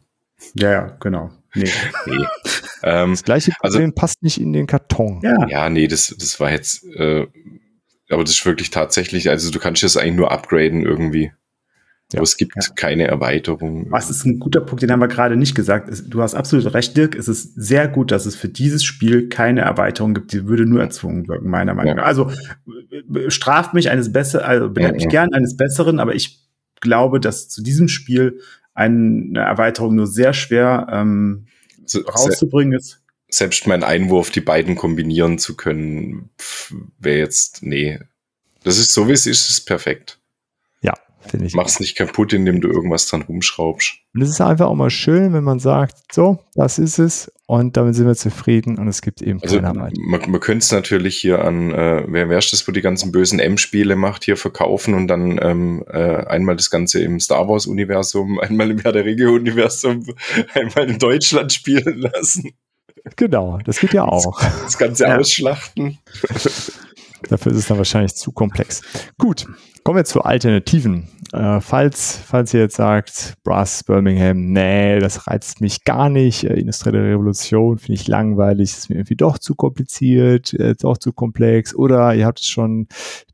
Ja, 0.53 0.71
ja, 0.71 0.97
genau. 0.99 1.31
Nee. 1.55 1.69
nee. 2.05 2.25
ähm, 2.83 3.11
das 3.11 3.23
gleiche 3.23 3.51
also 3.59 3.77
Problem 3.77 3.91
also, 3.91 4.01
passt 4.01 4.23
nicht 4.23 4.39
in 4.39 4.53
den 4.53 4.67
Karton. 4.67 5.19
Ja, 5.23 5.47
ja 5.47 5.69
nee, 5.69 5.87
das, 5.87 6.15
das 6.17 6.39
war 6.39 6.51
jetzt, 6.51 6.83
äh, 6.95 7.27
aber 8.09 8.23
das 8.23 8.33
ist 8.33 8.45
wirklich 8.45 8.69
tatsächlich, 8.69 9.29
also 9.29 9.51
du 9.51 9.59
kannst 9.59 9.83
das 9.83 9.97
eigentlich 9.97 10.15
nur 10.15 10.31
upgraden 10.31 10.83
irgendwie. 10.83 11.31
Ja. 12.13 12.19
Aber 12.19 12.23
es 12.23 12.37
gibt 12.37 12.53
ja. 12.55 12.61
keine 12.75 13.05
Erweiterung. 13.05 13.87
Was 13.89 14.09
ist 14.09 14.25
ein 14.25 14.39
guter 14.39 14.61
Punkt, 14.61 14.81
den 14.81 14.91
haben 14.91 15.01
wir 15.01 15.09
gerade 15.09 15.35
nicht 15.35 15.55
gesagt. 15.55 15.91
Du 16.07 16.21
hast 16.21 16.35
absolut 16.35 16.73
recht, 16.73 16.95
Dirk. 16.95 17.15
Es 17.15 17.27
ist 17.27 17.53
sehr 17.55 17.89
gut, 17.89 18.11
dass 18.11 18.25
es 18.25 18.37
für 18.37 18.47
dieses 18.47 18.85
Spiel 18.85 19.27
keine 19.27 19.61
Erweiterung 19.61 20.13
gibt. 20.13 20.31
Die 20.31 20.47
würde 20.47 20.65
nur 20.65 20.79
erzwungen 20.79 21.27
wirken, 21.27 21.49
meiner 21.49 21.73
Meinung 21.73 21.97
nach. 21.97 22.03
Ja. 22.03 22.07
Also 22.07 22.31
straft 23.27 23.73
mich 23.73 23.89
eines 23.89 24.13
Besseren, 24.13 24.45
also 24.45 24.69
benennt 24.69 24.95
mich 24.95 25.09
gern 25.09 25.33
eines 25.33 25.57
Besseren, 25.57 25.99
aber 25.99 26.15
ich 26.15 26.47
glaube, 26.79 27.19
dass 27.19 27.49
zu 27.49 27.61
diesem 27.61 27.89
Spiel 27.89 28.39
eine 28.73 29.39
Erweiterung 29.39 29.95
nur 29.95 30.07
sehr 30.07 30.31
schwer 30.33 30.87
ähm, 30.89 31.47
rauszubringen 31.93 32.77
ist. 32.77 33.01
Selbst 33.29 33.67
mein 33.67 33.83
Einwurf, 33.83 34.31
die 34.31 34.41
beiden 34.41 34.75
kombinieren 34.75 35.37
zu 35.37 35.55
können, 35.55 36.29
wäre 36.99 37.17
jetzt, 37.17 37.61
nee. 37.61 37.99
Das 38.63 38.77
ist 38.77 38.93
so, 38.93 39.07
wie 39.07 39.13
es 39.13 39.25
ist, 39.25 39.49
ist 39.49 39.65
perfekt. 39.65 40.19
Finde 41.27 41.47
ich. 41.47 41.53
Mach's 41.53 41.79
nicht 41.79 41.95
kaputt, 41.95 42.33
indem 42.33 42.61
du 42.61 42.69
irgendwas 42.69 43.07
dran 43.07 43.21
rumschraubst. 43.21 43.95
Und 44.13 44.21
es 44.21 44.29
ist 44.29 44.41
einfach 44.41 44.67
auch 44.67 44.75
mal 44.75 44.89
schön, 44.89 45.33
wenn 45.33 45.43
man 45.43 45.59
sagt, 45.59 45.95
so, 46.11 46.39
das 46.55 46.79
ist 46.79 46.99
es 46.99 47.31
und 47.45 47.77
damit 47.77 47.95
sind 47.95 48.07
wir 48.07 48.15
zufrieden 48.15 48.77
und 48.77 48.87
es 48.87 49.01
gibt 49.01 49.21
eben 49.21 49.41
also, 49.41 49.55
keine 49.55 49.69
Arbeit. 49.69 49.93
Man, 49.97 50.21
man 50.29 50.39
könnte 50.39 50.63
es 50.63 50.71
natürlich 50.71 51.17
hier 51.17 51.43
an, 51.43 51.71
äh, 51.71 52.03
wer 52.07 52.29
wär's 52.29 52.51
das, 52.51 52.67
wo 52.67 52.71
die 52.71 52.81
ganzen 52.81 53.11
bösen 53.11 53.39
M-Spiele 53.39 53.95
macht, 53.95 54.23
hier 54.23 54.37
verkaufen 54.37 54.93
und 54.93 55.07
dann 55.07 55.39
ähm, 55.41 55.83
äh, 55.87 56.25
einmal 56.25 56.55
das 56.55 56.69
Ganze 56.69 57.01
im 57.01 57.19
Star 57.19 57.47
Wars-Universum, 57.47 58.39
einmal 58.41 58.71
im 58.71 58.79
Herr 58.79 58.93
der 58.93 59.05
Ringe-Universum, 59.05 60.05
einmal 60.53 60.89
in 60.89 60.99
Deutschland 60.99 61.53
spielen 61.53 61.97
lassen. 61.99 62.53
Genau, 63.15 63.59
das 63.63 63.79
geht 63.79 63.93
ja 63.93 64.05
auch. 64.05 64.41
Das, 64.63 64.77
Ganze 64.77 65.05
ja. 65.05 65.17
ausschlachten. 65.17 65.97
Dafür 67.29 67.51
ist 67.51 67.57
es 67.57 67.67
dann 67.67 67.77
wahrscheinlich 67.77 68.15
zu 68.15 68.31
komplex. 68.31 68.81
Gut, 69.17 69.47
kommen 69.83 69.97
wir 69.97 70.05
zu 70.05 70.21
Alternativen. 70.21 71.07
Äh, 71.33 71.59
falls, 71.61 72.17
falls 72.17 72.53
ihr 72.53 72.61
jetzt 72.61 72.75
sagt, 72.75 73.33
Brass, 73.43 73.83
Birmingham, 73.83 74.51
nee, 74.51 74.99
das 74.99 75.27
reizt 75.27 75.59
mich 75.59 75.83
gar 75.83 76.09
nicht, 76.09 76.43
äh, 76.43 76.53
industrielle 76.53 77.03
Revolution 77.03 77.79
finde 77.79 77.93
ich 77.93 78.07
langweilig, 78.07 78.71
ist 78.71 78.89
mir 78.89 78.97
irgendwie 78.97 79.15
doch 79.15 79.37
zu 79.37 79.55
kompliziert, 79.55 80.53
äh, 80.53 80.75
doch 80.75 80.97
zu 80.97 81.11
komplex, 81.11 81.75
oder 81.75 82.13
ihr 82.13 82.25
habt 82.25 82.39
es 82.39 82.47
schon 82.47 82.87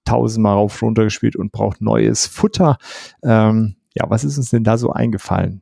tausendmal 0.06 0.56
rauf 0.56 0.82
runter 0.82 1.04
gespielt 1.04 1.36
und 1.36 1.52
braucht 1.52 1.82
neues 1.82 2.26
Futter. 2.26 2.78
Ähm, 3.24 3.76
ja, 3.96 4.10
was 4.10 4.24
ist 4.24 4.38
uns 4.38 4.50
denn 4.50 4.64
da 4.64 4.78
so 4.78 4.92
eingefallen? 4.92 5.62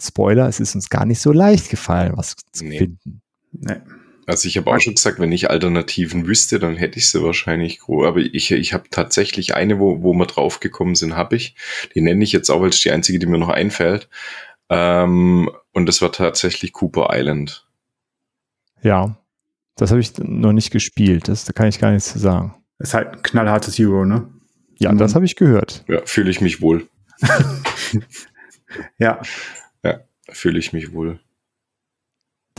Spoiler, 0.00 0.48
es 0.48 0.60
ist 0.60 0.74
uns 0.74 0.90
gar 0.90 1.06
nicht 1.06 1.20
so 1.20 1.32
leicht 1.32 1.70
gefallen, 1.70 2.12
was 2.16 2.36
zu 2.52 2.64
nee. 2.64 2.78
finden. 2.78 3.22
Nee. 3.52 3.80
Also 4.26 4.46
ich 4.46 4.56
habe 4.56 4.70
auch 4.70 4.78
schon 4.78 4.94
gesagt, 4.94 5.18
wenn 5.18 5.32
ich 5.32 5.50
Alternativen 5.50 6.26
wüsste, 6.26 6.60
dann 6.60 6.76
hätte 6.76 6.98
ich 6.98 7.10
sie 7.10 7.22
wahrscheinlich 7.22 7.80
groß. 7.80 8.06
Aber 8.06 8.20
ich, 8.20 8.52
ich 8.52 8.72
habe 8.72 8.84
tatsächlich 8.90 9.56
eine, 9.56 9.80
wo, 9.80 10.02
wo 10.02 10.12
wir 10.14 10.26
draufgekommen 10.26 10.94
sind, 10.94 11.16
habe 11.16 11.34
ich. 11.36 11.56
Die 11.94 12.00
nenne 12.00 12.22
ich 12.22 12.30
jetzt 12.30 12.48
auch, 12.48 12.60
weil 12.60 12.68
es 12.68 12.80
die 12.80 12.92
einzige, 12.92 13.18
die 13.18 13.26
mir 13.26 13.38
noch 13.38 13.48
einfällt. 13.48 14.08
Ähm, 14.68 15.50
und 15.72 15.86
das 15.86 16.00
war 16.00 16.12
tatsächlich 16.12 16.72
Cooper 16.72 17.08
Island. 17.10 17.66
Ja, 18.82 19.16
das 19.76 19.90
habe 19.90 20.00
ich 20.00 20.16
noch 20.18 20.52
nicht 20.52 20.70
gespielt. 20.70 21.26
Das, 21.26 21.44
da 21.44 21.52
kann 21.52 21.68
ich 21.68 21.80
gar 21.80 21.90
nichts 21.90 22.12
zu 22.12 22.18
sagen. 22.18 22.54
Das 22.78 22.90
ist 22.90 22.94
halt 22.94 23.08
ein 23.08 23.22
knallhartes 23.22 23.78
Hero, 23.78 24.04
ne? 24.04 24.28
Ja, 24.78 24.92
mhm. 24.92 24.98
das 24.98 25.14
habe 25.14 25.24
ich 25.24 25.36
gehört. 25.36 25.84
Ja, 25.88 26.02
fühle 26.04 26.30
ich 26.30 26.40
mich 26.40 26.62
wohl. 26.62 26.86
ja. 28.98 29.20
Ja, 29.82 30.00
fühle 30.30 30.58
ich 30.58 30.72
mich 30.72 30.92
wohl. 30.92 31.18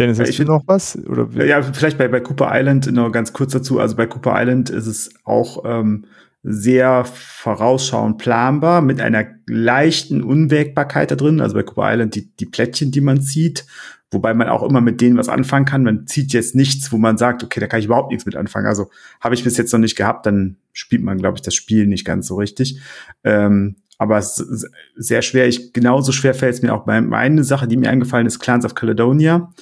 Dennis, 0.02 0.20
hast 0.20 0.30
ich 0.30 0.38
du 0.38 0.46
noch 0.46 0.64
was? 0.66 0.98
Oder? 1.08 1.46
Ja, 1.46 1.62
vielleicht 1.62 1.98
bei, 2.00 2.08
bei 2.08 2.20
Cooper 2.20 2.50
Island 2.52 2.92
noch 2.92 3.12
ganz 3.12 3.34
kurz 3.34 3.54
dazu. 3.54 3.80
Also 3.80 3.96
bei 3.96 4.08
Cooper 4.08 4.34
Island 4.36 4.72
ist 4.72 4.88
es 4.88 5.14
auch 5.26 5.64
ähm, 5.64 6.06
sehr 6.42 7.06
vorausschauend 7.06 8.18
planbar 8.18 8.82
mit 8.82 9.00
einer 9.00 9.28
leichten 9.48 10.24
Unwägbarkeit 10.24 11.12
da 11.12 11.16
drin. 11.16 11.40
Also 11.40 11.54
bei 11.54 11.62
Cooper 11.62 11.94
Island 11.94 12.16
die, 12.16 12.36
die 12.36 12.48
Plättchen, 12.48 12.92
die 12.92 13.02
man 13.02 13.22
zieht, 13.22 13.68
wobei 14.10 14.34
man 14.34 14.50
auch 14.50 14.64
immer 14.64 14.82
mit 14.82 15.02
denen 15.02 15.18
was 15.18 15.30
anfangen 15.30 15.66
kann. 15.66 15.84
Man 15.84 16.08
zieht 16.08 16.34
jetzt 16.34 16.56
nichts, 16.56 16.92
wo 16.92 16.98
man 16.98 17.18
sagt, 17.18 17.44
okay, 17.44 17.60
da 17.60 17.68
kann 17.68 17.80
ich 17.80 17.86
überhaupt 17.86 18.10
nichts 18.10 18.26
mit 18.26 18.36
anfangen. 18.36 18.66
Also 18.66 18.90
habe 19.20 19.36
ich 19.36 19.44
bis 19.44 19.56
jetzt 19.58 19.72
noch 19.72 19.80
nicht 19.80 19.96
gehabt, 19.96 20.26
dann 20.26 20.58
spielt 20.74 21.04
man, 21.04 21.20
glaube 21.20 21.38
ich, 21.38 21.44
das 21.44 21.54
Spiel 21.54 21.86
nicht 21.86 22.06
ganz 22.06 22.26
so 22.26 22.38
richtig. 22.38 22.82
Ähm, 23.24 23.76
aber 24.00 24.18
es 24.18 24.40
ist 24.40 24.68
sehr 24.96 25.22
schwer. 25.22 25.48
Ich, 25.48 25.74
genauso 25.74 26.12
schwer 26.12 26.34
fällt 26.34 26.56
es 26.56 26.64
mir 26.64 26.74
auch 26.74 26.86
bei 26.86 26.96
eine 26.96 27.44
Sache, 27.44 27.68
die 27.68 27.78
mir 27.78 27.92
eingefallen 27.92 28.26
ist, 28.26 28.40
Clans 28.40 28.66
of 28.66 28.74
Caledonia 28.74 29.54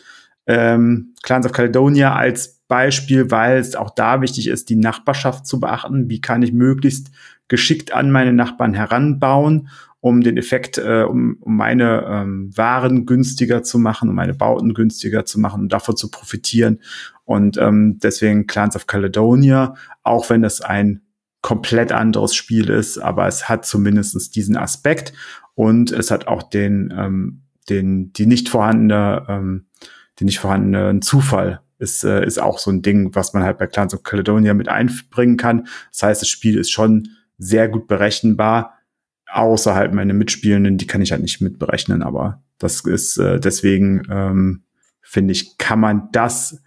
ähm, 0.49 1.13
Clans 1.21 1.45
of 1.45 1.51
Caledonia 1.51 2.15
als 2.15 2.59
Beispiel, 2.67 3.29
weil 3.29 3.59
es 3.59 3.75
auch 3.75 3.91
da 3.91 4.21
wichtig 4.21 4.47
ist, 4.47 4.69
die 4.69 4.75
Nachbarschaft 4.75 5.45
zu 5.45 5.59
beachten. 5.59 6.09
Wie 6.09 6.21
kann 6.21 6.41
ich 6.41 6.51
möglichst 6.51 7.11
geschickt 7.47 7.93
an 7.93 8.09
meine 8.11 8.33
Nachbarn 8.33 8.73
heranbauen, 8.73 9.69
um 9.99 10.21
den 10.21 10.37
Effekt, 10.37 10.79
äh, 10.79 11.03
um, 11.03 11.37
um 11.39 11.55
meine 11.55 12.03
ähm, 12.07 12.51
Waren 12.55 13.05
günstiger 13.05 13.61
zu 13.61 13.77
machen, 13.77 14.09
um 14.09 14.15
meine 14.15 14.33
Bauten 14.33 14.73
günstiger 14.73 15.23
zu 15.23 15.39
machen 15.39 15.61
und 15.61 15.73
davon 15.73 15.95
zu 15.95 16.09
profitieren. 16.09 16.79
Und 17.25 17.57
ähm, 17.57 17.99
deswegen 18.01 18.47
Clans 18.47 18.75
of 18.75 18.87
Caledonia, 18.87 19.75
auch 20.01 20.31
wenn 20.31 20.43
es 20.43 20.61
ein 20.61 21.01
komplett 21.41 21.91
anderes 21.91 22.33
Spiel 22.33 22.69
ist, 22.69 22.97
aber 22.97 23.27
es 23.27 23.47
hat 23.47 23.65
zumindest 23.65 24.35
diesen 24.35 24.57
Aspekt 24.57 25.13
und 25.53 25.91
es 25.91 26.09
hat 26.09 26.27
auch 26.27 26.41
den, 26.41 26.91
ähm, 26.97 27.43
den 27.69 28.13
die 28.13 28.25
nicht 28.25 28.49
vorhandene 28.49 29.25
ähm, 29.29 29.65
die 30.19 30.25
nicht 30.25 30.39
vorhandene 30.39 30.99
Zufall 30.99 31.61
ist, 31.77 32.03
äh, 32.03 32.25
ist 32.25 32.39
auch 32.39 32.59
so 32.59 32.69
ein 32.71 32.81
Ding, 32.81 33.15
was 33.15 33.33
man 33.33 33.43
halt 33.43 33.57
bei 33.57 33.67
Clans 33.67 33.93
of 33.93 34.03
Caledonia 34.03 34.53
mit 34.53 34.67
einbringen 34.67 35.37
kann. 35.37 35.67
Das 35.91 36.03
heißt, 36.03 36.21
das 36.21 36.29
Spiel 36.29 36.57
ist 36.57 36.71
schon 36.71 37.09
sehr 37.37 37.69
gut 37.69 37.87
berechenbar, 37.87 38.77
außer 39.31 39.73
halt 39.75 39.93
meine 39.93 40.13
Mitspielenden, 40.13 40.77
die 40.77 40.87
kann 40.87 41.01
ich 41.01 41.11
halt 41.11 41.21
nicht 41.21 41.41
mitberechnen, 41.41 42.03
aber 42.03 42.43
das 42.57 42.81
ist 42.81 43.17
äh, 43.17 43.39
deswegen, 43.39 44.03
ähm, 44.09 44.63
finde 45.01 45.31
ich, 45.31 45.57
kann 45.57 45.79
man 45.79 46.09
das 46.11 46.61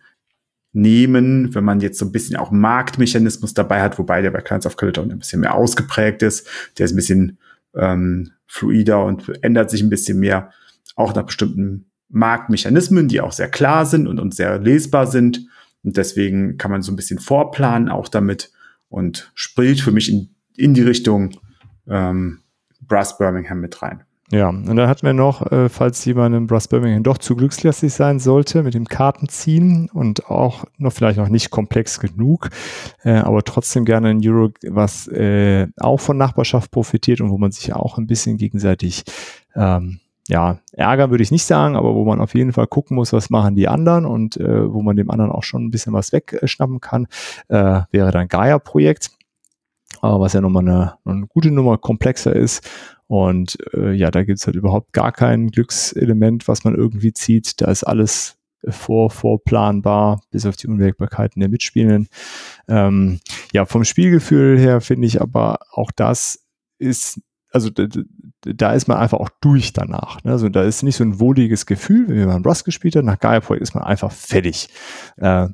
nehmen, 0.72 1.54
wenn 1.54 1.64
man 1.64 1.80
jetzt 1.80 1.98
so 1.98 2.06
ein 2.06 2.12
bisschen 2.12 2.36
auch 2.36 2.50
Marktmechanismus 2.50 3.52
dabei 3.52 3.82
hat, 3.82 3.98
wobei 3.98 4.22
der 4.22 4.30
bei 4.30 4.40
Clans 4.40 4.64
of 4.64 4.76
Caledonia 4.76 5.14
ein 5.14 5.18
bisschen 5.18 5.40
mehr 5.40 5.54
ausgeprägt 5.54 6.22
ist. 6.22 6.48
Der 6.78 6.86
ist 6.86 6.92
ein 6.92 6.96
bisschen 6.96 7.38
ähm, 7.74 8.32
fluider 8.46 9.04
und 9.04 9.30
ändert 9.44 9.70
sich 9.70 9.82
ein 9.82 9.90
bisschen 9.90 10.18
mehr, 10.18 10.50
auch 10.96 11.14
nach 11.14 11.24
bestimmten 11.24 11.91
Marktmechanismen, 12.12 13.08
die 13.08 13.20
auch 13.20 13.32
sehr 13.32 13.48
klar 13.48 13.86
sind 13.86 14.06
und, 14.06 14.20
und 14.20 14.34
sehr 14.34 14.58
lesbar 14.58 15.06
sind. 15.06 15.46
Und 15.82 15.96
deswegen 15.96 16.58
kann 16.58 16.70
man 16.70 16.82
so 16.82 16.92
ein 16.92 16.96
bisschen 16.96 17.18
vorplanen 17.18 17.88
auch 17.88 18.08
damit 18.08 18.52
und 18.88 19.32
spielt 19.34 19.80
für 19.80 19.90
mich 19.90 20.10
in, 20.12 20.30
in 20.56 20.74
die 20.74 20.82
Richtung 20.82 21.34
ähm, 21.88 22.40
Brass 22.86 23.18
Birmingham 23.18 23.60
mit 23.60 23.82
rein. 23.82 24.04
Ja, 24.30 24.48
und 24.48 24.64
dann 24.64 24.88
hatten 24.88 25.04
wir 25.04 25.12
noch, 25.12 25.52
äh, 25.52 25.68
falls 25.68 26.02
jemand 26.06 26.34
im 26.34 26.46
Brass 26.46 26.66
Birmingham 26.66 27.02
doch 27.02 27.18
zu 27.18 27.36
glückslastig 27.36 27.92
sein 27.92 28.18
sollte, 28.18 28.62
mit 28.62 28.72
dem 28.72 28.86
Kartenziehen 28.86 29.90
und 29.92 30.30
auch 30.30 30.64
noch 30.78 30.92
vielleicht 30.94 31.18
noch 31.18 31.28
nicht 31.28 31.50
komplex 31.50 32.00
genug, 32.00 32.48
äh, 33.04 33.12
aber 33.12 33.42
trotzdem 33.42 33.84
gerne 33.84 34.08
ein 34.08 34.26
Euro, 34.26 34.50
was 34.68 35.06
äh, 35.08 35.66
auch 35.76 36.00
von 36.00 36.16
Nachbarschaft 36.16 36.70
profitiert 36.70 37.20
und 37.20 37.28
wo 37.28 37.36
man 37.36 37.52
sich 37.52 37.74
auch 37.74 37.98
ein 37.98 38.06
bisschen 38.06 38.38
gegenseitig 38.38 39.04
ähm, 39.54 40.00
ja, 40.28 40.58
ärgern 40.72 41.10
würde 41.10 41.22
ich 41.22 41.32
nicht 41.32 41.44
sagen, 41.44 41.76
aber 41.76 41.94
wo 41.94 42.04
man 42.04 42.20
auf 42.20 42.34
jeden 42.34 42.52
Fall 42.52 42.66
gucken 42.66 42.94
muss, 42.94 43.12
was 43.12 43.30
machen 43.30 43.56
die 43.56 43.68
anderen 43.68 44.06
und 44.06 44.36
äh, 44.36 44.72
wo 44.72 44.82
man 44.82 44.96
dem 44.96 45.10
anderen 45.10 45.32
auch 45.32 45.42
schon 45.42 45.64
ein 45.64 45.70
bisschen 45.70 45.92
was 45.92 46.12
wegschnappen 46.12 46.80
kann, 46.80 47.06
äh, 47.48 47.80
wäre 47.90 48.12
dann 48.12 48.28
Gaia-Projekt, 48.28 49.10
äh, 49.96 50.06
was 50.06 50.32
ja 50.32 50.40
nochmal 50.40 50.68
eine, 50.68 50.94
eine 51.04 51.26
gute 51.26 51.50
Nummer 51.50 51.76
komplexer 51.78 52.34
ist. 52.34 52.68
Und 53.08 53.58
äh, 53.74 53.92
ja, 53.92 54.10
da 54.10 54.22
gibt's 54.22 54.46
halt 54.46 54.56
überhaupt 54.56 54.92
gar 54.92 55.12
kein 55.12 55.48
Glückselement, 55.48 56.46
was 56.48 56.64
man 56.64 56.74
irgendwie 56.74 57.12
zieht. 57.12 57.60
Da 57.60 57.70
ist 57.70 57.84
alles 57.84 58.38
vor, 58.68 59.10
vorplanbar, 59.10 60.22
bis 60.30 60.46
auf 60.46 60.56
die 60.56 60.68
Unwägbarkeiten 60.68 61.40
der 61.40 61.48
Mitspielenden. 61.48 62.08
Ähm, 62.68 63.20
ja, 63.52 63.66
vom 63.66 63.84
Spielgefühl 63.84 64.58
her 64.58 64.80
finde 64.80 65.06
ich 65.08 65.20
aber 65.20 65.58
auch 65.72 65.90
das 65.90 66.46
ist 66.78 67.20
also 67.52 67.70
da 68.40 68.72
ist 68.72 68.88
man 68.88 68.98
einfach 68.98 69.18
auch 69.18 69.28
durch 69.40 69.72
danach. 69.72 70.22
Ne? 70.24 70.32
Also 70.32 70.48
da 70.48 70.62
ist 70.62 70.82
nicht 70.82 70.96
so 70.96 71.04
ein 71.04 71.20
wohliges 71.20 71.66
Gefühl, 71.66 72.08
wenn 72.08 72.26
man 72.26 72.44
Rust 72.44 72.64
gespielt 72.64 72.96
hat. 72.96 73.04
Nach 73.04 73.18
Gaia-Projekt 73.18 73.62
ist 73.62 73.74
man 73.74 73.84
einfach 73.84 74.10
fertig. 74.10 74.68
Äh, 75.16 75.48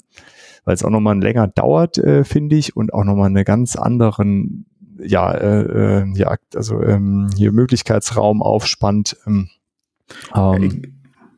weil 0.64 0.74
es 0.74 0.84
auch 0.84 0.90
nochmal 0.90 1.18
länger 1.18 1.48
dauert, 1.48 1.96
äh, 1.98 2.24
finde 2.24 2.56
ich, 2.56 2.76
und 2.76 2.92
auch 2.92 3.04
nochmal 3.04 3.30
eine 3.30 3.44
ganz 3.44 3.74
anderen, 3.76 4.66
ja, 4.98 5.32
äh, 5.32 6.02
äh, 6.02 6.12
ja, 6.14 6.36
also 6.54 6.82
ähm, 6.82 7.30
hier 7.34 7.52
Möglichkeitsraum 7.52 8.42
aufspannt. 8.42 9.16
Ähm, 9.26 9.48
ähm, 10.34 10.82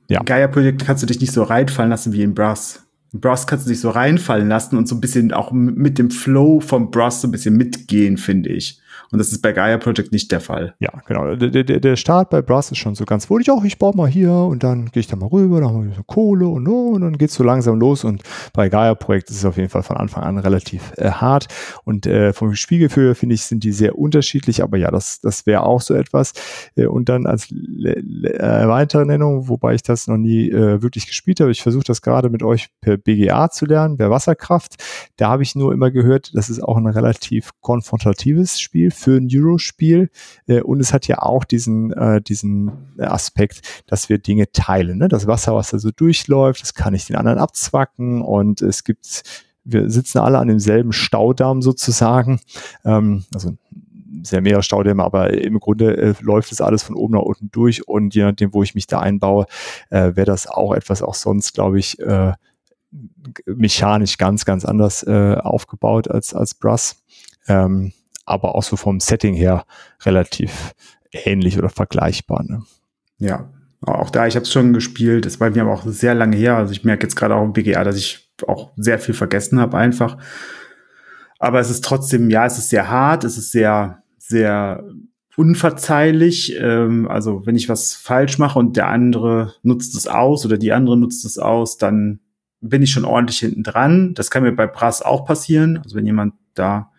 ja. 0.08 0.22
Gaia-Projekt 0.24 0.84
kannst 0.84 1.04
du 1.04 1.06
dich 1.06 1.20
nicht 1.20 1.32
so 1.32 1.44
reinfallen 1.44 1.90
lassen 1.90 2.12
wie 2.12 2.22
in 2.22 2.34
Brass. 2.34 2.86
In 3.12 3.20
Brass 3.20 3.46
kannst 3.46 3.66
du 3.66 3.70
dich 3.70 3.80
so 3.80 3.90
reinfallen 3.90 4.48
lassen 4.48 4.76
und 4.76 4.88
so 4.88 4.96
ein 4.96 5.00
bisschen 5.00 5.32
auch 5.32 5.52
mit 5.52 5.98
dem 5.98 6.10
Flow 6.10 6.60
vom 6.60 6.90
Brass 6.90 7.20
so 7.20 7.28
ein 7.28 7.30
bisschen 7.30 7.56
mitgehen, 7.56 8.16
finde 8.16 8.50
ich. 8.50 8.80
Und 9.12 9.18
das 9.18 9.32
ist 9.32 9.42
bei 9.42 9.52
Gaia 9.52 9.78
Project 9.78 10.12
nicht 10.12 10.30
der 10.30 10.40
Fall. 10.40 10.74
Ja, 10.78 10.90
genau. 11.06 11.34
Der, 11.34 11.64
der, 11.64 11.80
der 11.80 11.96
Start 11.96 12.30
bei 12.30 12.42
Brass 12.42 12.70
ist 12.70 12.78
schon 12.78 12.94
so 12.94 13.04
ganz 13.04 13.28
wohlig. 13.28 13.50
Auch 13.50 13.64
ich 13.64 13.78
baue 13.78 13.96
mal 13.96 14.08
hier 14.08 14.32
und 14.32 14.62
dann 14.62 14.86
gehe 14.86 15.00
ich 15.00 15.08
da 15.08 15.16
mal 15.16 15.26
rüber, 15.26 15.60
da 15.60 15.66
haben 15.66 15.88
wir 15.88 15.94
so 15.94 16.02
Kohle 16.02 16.46
und, 16.46 16.68
oh, 16.68 16.90
und 16.90 17.02
dann 17.02 17.18
geht's 17.18 17.34
so 17.34 17.42
langsam 17.42 17.78
los. 17.80 18.04
Und 18.04 18.22
bei 18.52 18.68
Gaia 18.68 18.94
Projekt 18.94 19.30
ist 19.30 19.36
es 19.36 19.44
auf 19.44 19.56
jeden 19.56 19.68
Fall 19.68 19.82
von 19.82 19.96
Anfang 19.96 20.22
an 20.22 20.38
relativ 20.38 20.92
äh, 20.96 21.10
hart. 21.10 21.48
Und 21.84 22.06
äh, 22.06 22.32
vom 22.32 22.54
Spielgefühl 22.54 23.14
finde 23.14 23.34
ich, 23.34 23.42
sind 23.42 23.64
die 23.64 23.72
sehr 23.72 23.98
unterschiedlich. 23.98 24.62
Aber 24.62 24.76
ja, 24.76 24.90
das, 24.90 25.20
das 25.20 25.46
wäre 25.46 25.62
auch 25.64 25.80
so 25.80 25.94
etwas. 25.94 26.32
Äh, 26.76 26.86
und 26.86 27.08
dann 27.08 27.26
als 27.26 27.50
äh, 27.50 28.68
weitere 28.68 29.04
Nennung, 29.04 29.48
wobei 29.48 29.74
ich 29.74 29.82
das 29.82 30.06
noch 30.06 30.18
nie 30.18 30.50
äh, 30.50 30.82
wirklich 30.82 31.06
gespielt 31.06 31.40
habe. 31.40 31.50
Ich 31.50 31.62
versuche 31.62 31.84
das 31.84 32.02
gerade 32.02 32.30
mit 32.30 32.42
euch 32.42 32.68
per 32.80 32.96
BGA 32.96 33.50
zu 33.50 33.66
lernen, 33.66 33.96
per 33.96 34.10
Wasserkraft. 34.10 34.76
Da 35.16 35.28
habe 35.28 35.42
ich 35.42 35.54
nur 35.54 35.72
immer 35.72 35.90
gehört, 35.90 36.32
das 36.34 36.48
ist 36.48 36.62
auch 36.62 36.76
ein 36.76 36.86
relativ 36.86 37.50
konfrontatives 37.60 38.60
Spiel 38.60 38.79
für 38.88 39.18
ein 39.18 39.28
Eurospiel. 39.30 40.08
Äh, 40.46 40.62
und 40.62 40.80
es 40.80 40.94
hat 40.94 41.06
ja 41.06 41.18
auch 41.18 41.44
diesen, 41.44 41.92
äh, 41.92 42.22
diesen 42.22 42.72
Aspekt, 42.98 43.82
dass 43.86 44.08
wir 44.08 44.16
Dinge 44.16 44.50
teilen. 44.52 44.96
Ne? 44.96 45.08
Das 45.08 45.26
Wasser, 45.26 45.54
was 45.54 45.70
da 45.70 45.78
so 45.78 45.90
durchläuft, 45.90 46.62
das 46.62 46.72
kann 46.72 46.94
ich 46.94 47.06
den 47.06 47.16
anderen 47.16 47.38
abzwacken 47.38 48.22
und 48.22 48.62
es 48.62 48.84
gibt 48.84 49.24
wir 49.62 49.90
sitzen 49.90 50.18
alle 50.18 50.38
an 50.38 50.48
demselben 50.48 50.90
Staudamm 50.92 51.60
sozusagen. 51.60 52.40
Ähm, 52.84 53.24
also 53.34 53.56
sehr 54.22 54.40
mehrere 54.40 54.62
Staudämme, 54.62 55.04
aber 55.04 55.32
im 55.32 55.60
Grunde 55.60 55.96
äh, 55.96 56.14
läuft 56.20 56.52
es 56.52 56.60
alles 56.60 56.82
von 56.82 56.96
oben 56.96 57.14
nach 57.14 57.22
unten 57.22 57.50
durch 57.50 57.86
und 57.86 58.14
je 58.14 58.24
nachdem, 58.24 58.52
wo 58.52 58.62
ich 58.62 58.74
mich 58.74 58.86
da 58.86 59.00
einbaue, 59.00 59.46
äh, 59.90 60.16
wäre 60.16 60.26
das 60.26 60.46
auch 60.46 60.74
etwas 60.74 61.02
auch 61.02 61.14
sonst, 61.14 61.54
glaube 61.54 61.78
ich, 61.78 61.98
äh, 62.00 62.32
mechanisch 63.46 64.18
ganz, 64.18 64.44
ganz 64.44 64.64
anders 64.64 65.04
äh, 65.04 65.36
aufgebaut 65.36 66.08
als, 66.08 66.34
als 66.34 66.54
Brass. 66.54 67.02
Ähm, 67.46 67.92
aber 68.24 68.54
auch 68.54 68.62
so 68.62 68.76
vom 68.76 69.00
Setting 69.00 69.34
her 69.34 69.64
relativ 70.02 70.72
ähnlich 71.12 71.58
oder 71.58 71.68
vergleichbar. 71.68 72.44
Ne? 72.44 72.62
Ja, 73.18 73.50
auch 73.82 74.10
da, 74.10 74.26
ich 74.26 74.36
habe 74.36 74.44
es 74.44 74.52
schon 74.52 74.72
gespielt, 74.72 75.26
ist 75.26 75.38
bei 75.38 75.50
mir 75.50 75.62
aber 75.62 75.72
auch 75.72 75.84
sehr 75.86 76.14
lange 76.14 76.36
her. 76.36 76.56
Also 76.56 76.72
ich 76.72 76.84
merke 76.84 77.04
jetzt 77.04 77.16
gerade 77.16 77.34
auch 77.34 77.44
im 77.44 77.52
BGA, 77.52 77.82
dass 77.84 77.96
ich 77.96 78.30
auch 78.46 78.72
sehr 78.76 78.98
viel 78.98 79.14
vergessen 79.14 79.58
habe 79.58 79.78
einfach. 79.78 80.18
Aber 81.38 81.60
es 81.60 81.70
ist 81.70 81.84
trotzdem, 81.84 82.28
ja, 82.28 82.44
es 82.44 82.58
ist 82.58 82.68
sehr 82.68 82.90
hart, 82.90 83.24
es 83.24 83.38
ist 83.38 83.52
sehr, 83.52 84.02
sehr 84.18 84.84
unverzeihlich. 85.36 86.54
Ähm, 86.60 87.08
also 87.08 87.46
wenn 87.46 87.56
ich 87.56 87.70
was 87.70 87.94
falsch 87.94 88.38
mache 88.38 88.58
und 88.58 88.76
der 88.76 88.88
andere 88.88 89.54
nutzt 89.62 89.96
es 89.96 90.06
aus 90.06 90.44
oder 90.44 90.58
die 90.58 90.72
andere 90.72 90.98
nutzt 90.98 91.24
es 91.24 91.38
aus, 91.38 91.78
dann 91.78 92.20
bin 92.60 92.82
ich 92.82 92.90
schon 92.90 93.06
ordentlich 93.06 93.38
hinten 93.38 93.62
dran. 93.62 94.12
Das 94.12 94.30
kann 94.30 94.42
mir 94.42 94.52
bei 94.52 94.66
Brass 94.66 95.00
auch 95.00 95.24
passieren. 95.24 95.78
Also 95.78 95.96
wenn 95.96 96.04
jemand 96.04 96.34
da 96.52 96.89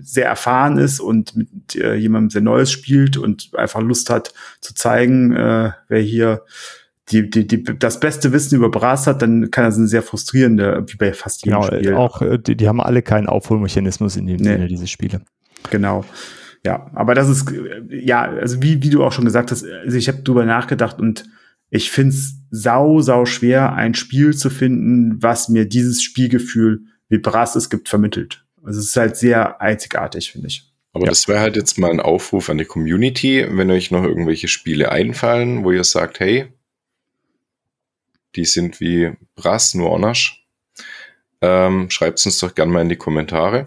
sehr 0.00 0.26
erfahren 0.26 0.78
ist 0.78 1.00
und 1.00 1.36
mit 1.36 1.74
äh, 1.74 1.94
jemandem 1.94 2.30
sehr 2.30 2.42
Neues 2.42 2.70
spielt 2.70 3.16
und 3.16 3.50
einfach 3.54 3.80
Lust 3.80 4.10
hat 4.10 4.32
zu 4.60 4.74
zeigen, 4.74 5.32
äh, 5.32 5.72
wer 5.88 6.00
hier 6.00 6.42
die, 7.10 7.28
die, 7.28 7.46
die, 7.46 7.62
das 7.62 8.00
beste 8.00 8.32
Wissen 8.32 8.56
über 8.56 8.70
Brass 8.70 9.06
hat, 9.06 9.22
dann 9.22 9.50
kann 9.50 9.64
das 9.64 9.76
ein 9.76 9.88
sehr 9.88 10.02
frustrierende, 10.02 10.84
wie 10.86 10.96
bei 10.96 11.12
fast 11.12 11.44
jedem 11.44 11.60
genau, 11.60 11.76
Spiel. 11.76 11.94
Auch, 11.94 12.22
äh, 12.22 12.38
die, 12.38 12.56
die 12.56 12.68
haben 12.68 12.80
alle 12.80 13.02
keinen 13.02 13.26
Aufholmechanismus 13.26 14.16
in 14.16 14.26
dem 14.26 14.36
nee. 14.36 14.44
Sinne, 14.44 14.68
diese 14.68 14.86
Spiele. 14.86 15.20
Genau. 15.70 16.04
Ja, 16.64 16.90
aber 16.94 17.14
das 17.14 17.28
ist, 17.28 17.52
ja, 17.90 18.22
also 18.22 18.62
wie, 18.62 18.82
wie 18.82 18.90
du 18.90 19.02
auch 19.02 19.12
schon 19.12 19.24
gesagt 19.24 19.50
hast, 19.50 19.64
also 19.64 19.96
ich 19.96 20.08
habe 20.08 20.22
drüber 20.22 20.44
nachgedacht 20.44 21.00
und 21.00 21.24
ich 21.70 21.90
find's 21.90 22.36
sau, 22.50 23.00
sau 23.00 23.24
schwer, 23.24 23.72
ein 23.72 23.94
Spiel 23.94 24.36
zu 24.36 24.48
finden, 24.48 25.20
was 25.22 25.48
mir 25.48 25.66
dieses 25.66 26.02
Spielgefühl, 26.02 26.82
wie 27.08 27.18
Brass 27.18 27.56
es 27.56 27.68
gibt, 27.68 27.88
vermittelt. 27.88 28.41
Also 28.64 28.80
es 28.80 28.86
ist 28.88 28.96
halt 28.96 29.16
sehr 29.16 29.60
einzigartig, 29.60 30.32
finde 30.32 30.48
ich. 30.48 30.72
Aber 30.92 31.04
ja. 31.04 31.10
das 31.10 31.26
wäre 31.26 31.40
halt 31.40 31.56
jetzt 31.56 31.78
mal 31.78 31.90
ein 31.90 32.00
Aufruf 32.00 32.50
an 32.50 32.58
die 32.58 32.64
Community, 32.64 33.46
wenn 33.48 33.70
euch 33.70 33.90
noch 33.90 34.04
irgendwelche 34.04 34.48
Spiele 34.48 34.92
einfallen, 34.92 35.64
wo 35.64 35.72
ihr 35.72 35.84
sagt, 35.84 36.20
hey, 36.20 36.52
die 38.36 38.44
sind 38.44 38.80
wie 38.80 39.12
Brass, 39.34 39.74
nur 39.74 39.94
anders. 39.94 40.32
Ähm, 41.40 41.90
Schreibt 41.90 42.24
uns 42.24 42.38
doch 42.38 42.54
gerne 42.54 42.72
mal 42.72 42.82
in 42.82 42.88
die 42.88 42.96
Kommentare. 42.96 43.66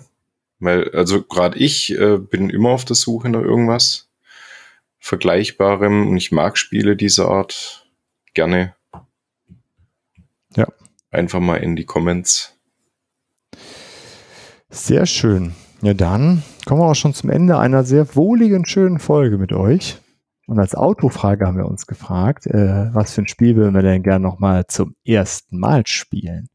Weil, 0.60 0.90
also 0.92 1.24
gerade 1.24 1.58
ich 1.58 1.92
äh, 1.92 2.18
bin 2.18 2.50
immer 2.50 2.70
auf 2.70 2.86
der 2.86 2.96
Suche 2.96 3.30
nach 3.30 3.42
irgendwas 3.42 4.10
Vergleichbarem 5.00 6.08
und 6.08 6.18
ich 6.18 6.32
mag 6.32 6.58
Spiele 6.58 6.96
dieser 6.96 7.28
Art 7.28 7.88
gerne. 8.34 8.76
Ja. 10.56 10.68
Einfach 11.12 11.40
mal 11.40 11.58
in 11.58 11.76
die 11.76 11.86
Comments. 11.86 12.55
Sehr 14.76 15.06
schön. 15.06 15.56
Ja, 15.82 15.94
dann 15.94 16.44
kommen 16.66 16.82
wir 16.82 16.86
auch 16.86 16.96
schon 16.96 17.14
zum 17.14 17.30
Ende 17.30 17.58
einer 17.58 17.86
sehr 17.86 18.14
wohligen, 18.14 18.66
schönen 18.66 19.00
Folge 19.00 19.38
mit 19.38 19.54
euch. 19.54 19.98
Und 20.48 20.60
als 20.60 20.76
Autofrage 20.76 21.48
haben 21.48 21.58
wir 21.58 21.66
uns 21.66 21.88
gefragt, 21.88 22.46
äh, 22.46 22.94
was 22.94 23.14
für 23.14 23.22
ein 23.22 23.28
Spiel 23.28 23.56
würden 23.56 23.74
wir 23.74 23.82
denn 23.82 24.04
gerne 24.04 24.22
nochmal 24.22 24.68
zum 24.68 24.94
ersten 25.06 25.60
Mal 25.60 25.88
spielen? 25.88 26.50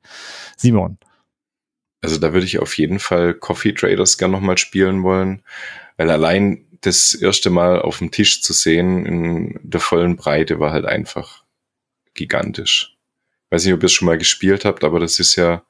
Simon. 0.58 0.98
Also 2.02 2.18
da 2.18 2.34
würde 2.34 2.44
ich 2.44 2.58
auf 2.58 2.76
jeden 2.76 2.98
Fall 2.98 3.32
Coffee 3.32 3.72
Traders 3.72 4.18
gerne 4.18 4.32
nochmal 4.32 4.58
spielen 4.58 5.02
wollen, 5.02 5.42
weil 5.96 6.10
allein 6.10 6.66
das 6.82 7.14
erste 7.14 7.48
Mal 7.48 7.80
auf 7.80 7.98
dem 7.98 8.10
Tisch 8.10 8.42
zu 8.42 8.52
sehen 8.52 9.06
in 9.06 9.60
der 9.62 9.80
vollen 9.80 10.16
Breite 10.16 10.60
war 10.60 10.72
halt 10.72 10.84
einfach 10.84 11.44
gigantisch. 12.12 12.98
Weiß 13.48 13.64
nicht, 13.64 13.74
ob 13.74 13.82
ihr 13.82 13.86
es 13.86 13.92
schon 13.92 14.06
mal 14.06 14.18
gespielt 14.18 14.66
habt, 14.66 14.84
aber 14.84 15.00
das 15.00 15.18
ist 15.18 15.36
ja, 15.36 15.64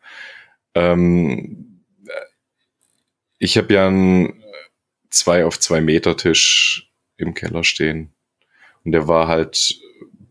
ähm, 0.75 1.70
ich 3.41 3.57
habe 3.57 3.75
ja 3.75 3.89
einen 3.89 4.45
zwei 5.09 5.45
auf 5.45 5.59
zwei 5.59 5.81
Meter 5.81 6.17
Tisch 6.17 6.93
im 7.17 7.35
Keller 7.35 7.65
stehen. 7.65 8.13
Und 8.85 8.93
der 8.93 9.09
war 9.09 9.27
halt 9.27 9.81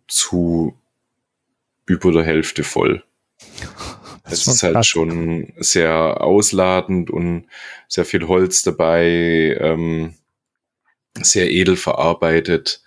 zu 0.08 0.80
über 1.86 2.12
der 2.12 2.24
Hälfte 2.24 2.64
voll. 2.64 3.04
Es 4.24 4.42
ist, 4.42 4.48
ist 4.48 4.64
halt 4.64 4.76
krass. 4.76 4.88
schon 4.88 5.54
sehr 5.58 6.22
ausladend 6.22 7.10
und 7.10 7.48
sehr 7.88 8.06
viel 8.06 8.28
Holz 8.28 8.62
dabei, 8.62 9.58
ähm, 9.60 10.14
sehr 11.20 11.50
edel 11.50 11.76
verarbeitet 11.76 12.84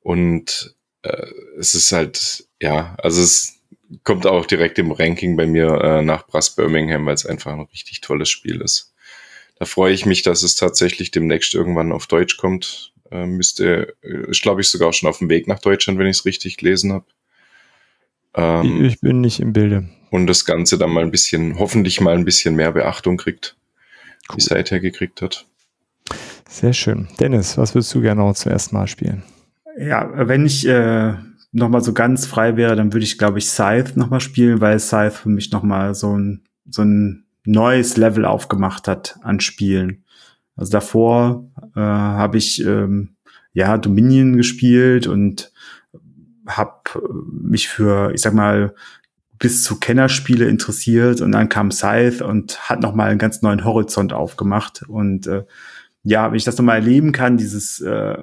und 0.00 0.76
äh, 1.02 1.26
es 1.58 1.74
ist 1.74 1.90
halt, 1.90 2.46
ja, 2.60 2.94
also 3.02 3.22
es 3.22 3.60
kommt 4.04 4.26
auch 4.26 4.46
direkt 4.46 4.78
im 4.78 4.92
Ranking 4.92 5.36
bei 5.36 5.46
mir 5.46 5.80
äh, 5.80 6.02
nach 6.02 6.26
Brass 6.28 6.54
Birmingham, 6.54 7.06
weil 7.06 7.14
es 7.14 7.26
einfach 7.26 7.52
ein 7.52 7.60
richtig 7.60 8.00
tolles 8.00 8.30
Spiel 8.30 8.60
ist. 8.60 8.93
Da 9.56 9.64
freue 9.64 9.92
ich 9.92 10.06
mich, 10.06 10.22
dass 10.22 10.42
es 10.42 10.56
tatsächlich 10.56 11.10
demnächst 11.10 11.54
irgendwann 11.54 11.92
auf 11.92 12.06
Deutsch 12.06 12.36
kommt. 12.36 12.92
Äh, 13.10 13.26
müsste, 13.26 13.94
ist 14.02 14.42
glaube 14.42 14.60
ich 14.60 14.68
sogar 14.68 14.92
schon 14.92 15.08
auf 15.08 15.18
dem 15.18 15.30
Weg 15.30 15.46
nach 15.46 15.60
Deutschland, 15.60 15.98
wenn 15.98 16.06
ich 16.06 16.18
es 16.18 16.24
richtig 16.24 16.56
gelesen 16.56 16.92
habe. 16.92 17.06
Ähm, 18.34 18.84
ich 18.84 19.00
bin 19.00 19.20
nicht 19.20 19.40
im 19.40 19.52
Bilde. 19.52 19.88
Und 20.10 20.26
das 20.26 20.44
Ganze 20.44 20.78
dann 20.78 20.90
mal 20.90 21.02
ein 21.02 21.10
bisschen, 21.10 21.58
hoffentlich 21.58 22.00
mal 22.00 22.14
ein 22.14 22.24
bisschen 22.24 22.56
mehr 22.56 22.72
Beachtung 22.72 23.16
kriegt, 23.16 23.56
cool. 24.28 24.36
die 24.36 24.42
seither 24.42 24.80
gekriegt 24.80 25.22
hat. 25.22 25.46
Sehr 26.48 26.72
schön. 26.72 27.08
Dennis, 27.18 27.56
was 27.58 27.74
würdest 27.74 27.94
du 27.94 28.00
gerne 28.00 28.20
noch 28.20 28.34
zum 28.34 28.52
ersten 28.52 28.76
Mal 28.76 28.86
spielen? 28.86 29.22
Ja, 29.76 30.28
wenn 30.28 30.46
ich 30.46 30.66
äh, 30.66 31.14
noch 31.52 31.68
mal 31.68 31.80
so 31.80 31.92
ganz 31.92 32.26
frei 32.26 32.56
wäre, 32.56 32.76
dann 32.76 32.92
würde 32.92 33.04
ich, 33.04 33.18
glaube 33.18 33.38
ich, 33.38 33.46
Scythe 33.46 33.98
noch 33.98 34.10
mal 34.10 34.20
spielen, 34.20 34.60
weil 34.60 34.78
Scythe 34.78 35.12
für 35.12 35.28
mich 35.28 35.50
noch 35.50 35.62
mal 35.62 35.94
so 35.94 36.16
ein, 36.16 36.42
so 36.68 36.82
ein 36.82 37.23
neues 37.44 37.96
Level 37.96 38.24
aufgemacht 38.24 38.88
hat 38.88 39.18
an 39.22 39.40
Spielen. 39.40 40.04
Also 40.56 40.72
davor 40.72 41.50
äh, 41.74 41.80
habe 41.80 42.38
ich 42.38 42.64
ähm, 42.64 43.16
ja 43.52 43.76
Dominion 43.78 44.36
gespielt 44.36 45.06
und 45.06 45.52
habe 46.46 46.72
mich 47.30 47.68
für, 47.68 48.12
ich 48.12 48.20
sag 48.20 48.34
mal, 48.34 48.74
bis 49.38 49.62
zu 49.62 49.78
Kennerspiele 49.80 50.46
interessiert 50.46 51.20
und 51.20 51.32
dann 51.32 51.48
kam 51.48 51.70
Scythe 51.70 52.24
und 52.24 52.68
hat 52.68 52.80
noch 52.80 52.94
mal 52.94 53.10
einen 53.10 53.18
ganz 53.18 53.42
neuen 53.42 53.64
Horizont 53.64 54.12
aufgemacht 54.12 54.82
und 54.88 55.26
äh, 55.26 55.44
ja, 56.02 56.30
wenn 56.30 56.36
ich 56.36 56.44
das 56.44 56.56
noch 56.58 56.64
mal 56.64 56.76
erleben 56.76 57.12
kann, 57.12 57.36
dieses 57.36 57.80
äh, 57.80 58.22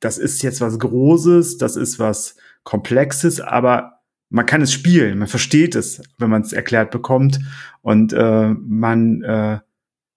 das 0.00 0.18
ist 0.18 0.42
jetzt 0.42 0.60
was 0.60 0.78
Großes, 0.78 1.58
das 1.58 1.76
ist 1.76 1.98
was 1.98 2.36
Komplexes, 2.64 3.40
aber 3.40 4.01
man 4.32 4.46
kann 4.46 4.62
es 4.62 4.72
spielen, 4.72 5.18
man 5.18 5.28
versteht 5.28 5.74
es, 5.74 6.02
wenn 6.18 6.30
man 6.30 6.42
es 6.42 6.52
erklärt 6.52 6.90
bekommt 6.90 7.38
und 7.82 8.12
äh, 8.14 8.48
man 8.48 9.22
äh, 9.22 9.58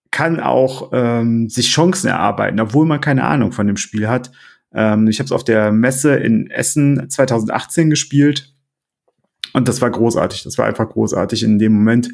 kann 0.09 0.39
auch 0.39 0.91
ähm, 0.93 1.49
sich 1.49 1.69
Chancen 1.69 2.07
erarbeiten, 2.07 2.61
obwohl 2.61 2.85
man 2.85 3.01
keine 3.01 3.25
Ahnung 3.25 3.51
von 3.51 3.67
dem 3.67 3.75
Spiel 3.75 4.07
hat. 4.07 4.31
Ähm, 4.73 5.09
ich 5.09 5.19
habe 5.19 5.25
es 5.25 5.33
auf 5.33 5.43
der 5.43 5.73
Messe 5.73 6.15
in 6.15 6.49
Essen 6.49 7.09
2018 7.09 7.89
gespielt 7.89 8.55
und 9.51 9.67
das 9.67 9.81
war 9.81 9.89
großartig. 9.89 10.43
Das 10.43 10.57
war 10.57 10.65
einfach 10.65 10.87
großartig 10.87 11.43
in 11.43 11.59
dem 11.59 11.73
Moment, 11.73 12.07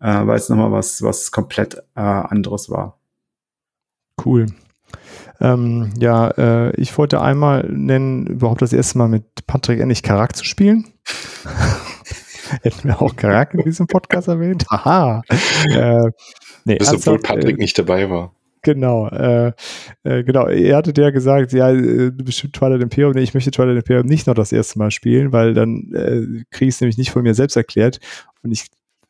äh, 0.00 0.26
weil 0.26 0.36
es 0.36 0.48
nochmal 0.48 0.70
was, 0.70 1.02
was 1.02 1.32
komplett 1.32 1.74
äh, 1.96 2.00
anderes 2.00 2.70
war. 2.70 3.00
Cool. 4.24 4.46
Ähm, 5.40 5.92
ja, 5.98 6.28
äh, 6.38 6.80
ich 6.80 6.96
wollte 6.96 7.20
einmal 7.20 7.68
nennen, 7.68 8.26
überhaupt 8.26 8.62
das 8.62 8.72
erste 8.72 8.98
Mal 8.98 9.08
mit 9.08 9.46
Patrick 9.46 9.80
endlich 9.80 10.02
Karak 10.04 10.36
zu 10.36 10.44
spielen. 10.44 10.86
Hätten 12.62 12.88
wir 12.88 13.02
auch 13.02 13.14
Karak 13.14 13.54
in 13.54 13.62
diesem 13.64 13.86
Podcast 13.86 14.28
erwähnt? 14.28 14.64
Aha. 14.70 15.22
Äh, 15.70 16.10
nee, 16.64 16.78
das, 16.78 16.94
obwohl 16.94 17.18
Patrick 17.18 17.56
äh, 17.56 17.60
nicht 17.60 17.78
dabei 17.78 18.08
war. 18.08 18.34
Genau, 18.62 19.08
äh, 19.08 19.52
äh, 20.02 20.24
genau. 20.24 20.46
Er 20.46 20.76
hatte 20.76 20.92
ja 21.00 21.10
gesagt, 21.10 21.52
ja, 21.52 21.70
äh, 21.70 22.10
bestimmt 22.10 22.54
Twilight 22.54 22.82
Imperium. 22.82 23.12
Nee, 23.12 23.22
ich 23.22 23.34
möchte 23.34 23.50
Twilight 23.50 23.76
Imperium 23.76 24.06
nicht 24.06 24.26
noch 24.26 24.34
das 24.34 24.52
erste 24.52 24.78
Mal 24.78 24.90
spielen, 24.90 25.32
weil 25.32 25.54
dann 25.54 25.92
äh, 25.94 26.44
kriege 26.50 26.68
ich 26.68 26.74
es 26.74 26.80
nämlich 26.80 26.98
nicht 26.98 27.10
von 27.10 27.22
mir 27.22 27.34
selbst 27.34 27.56
erklärt. 27.56 28.00
Und 28.42 28.52
ich, 28.52 28.66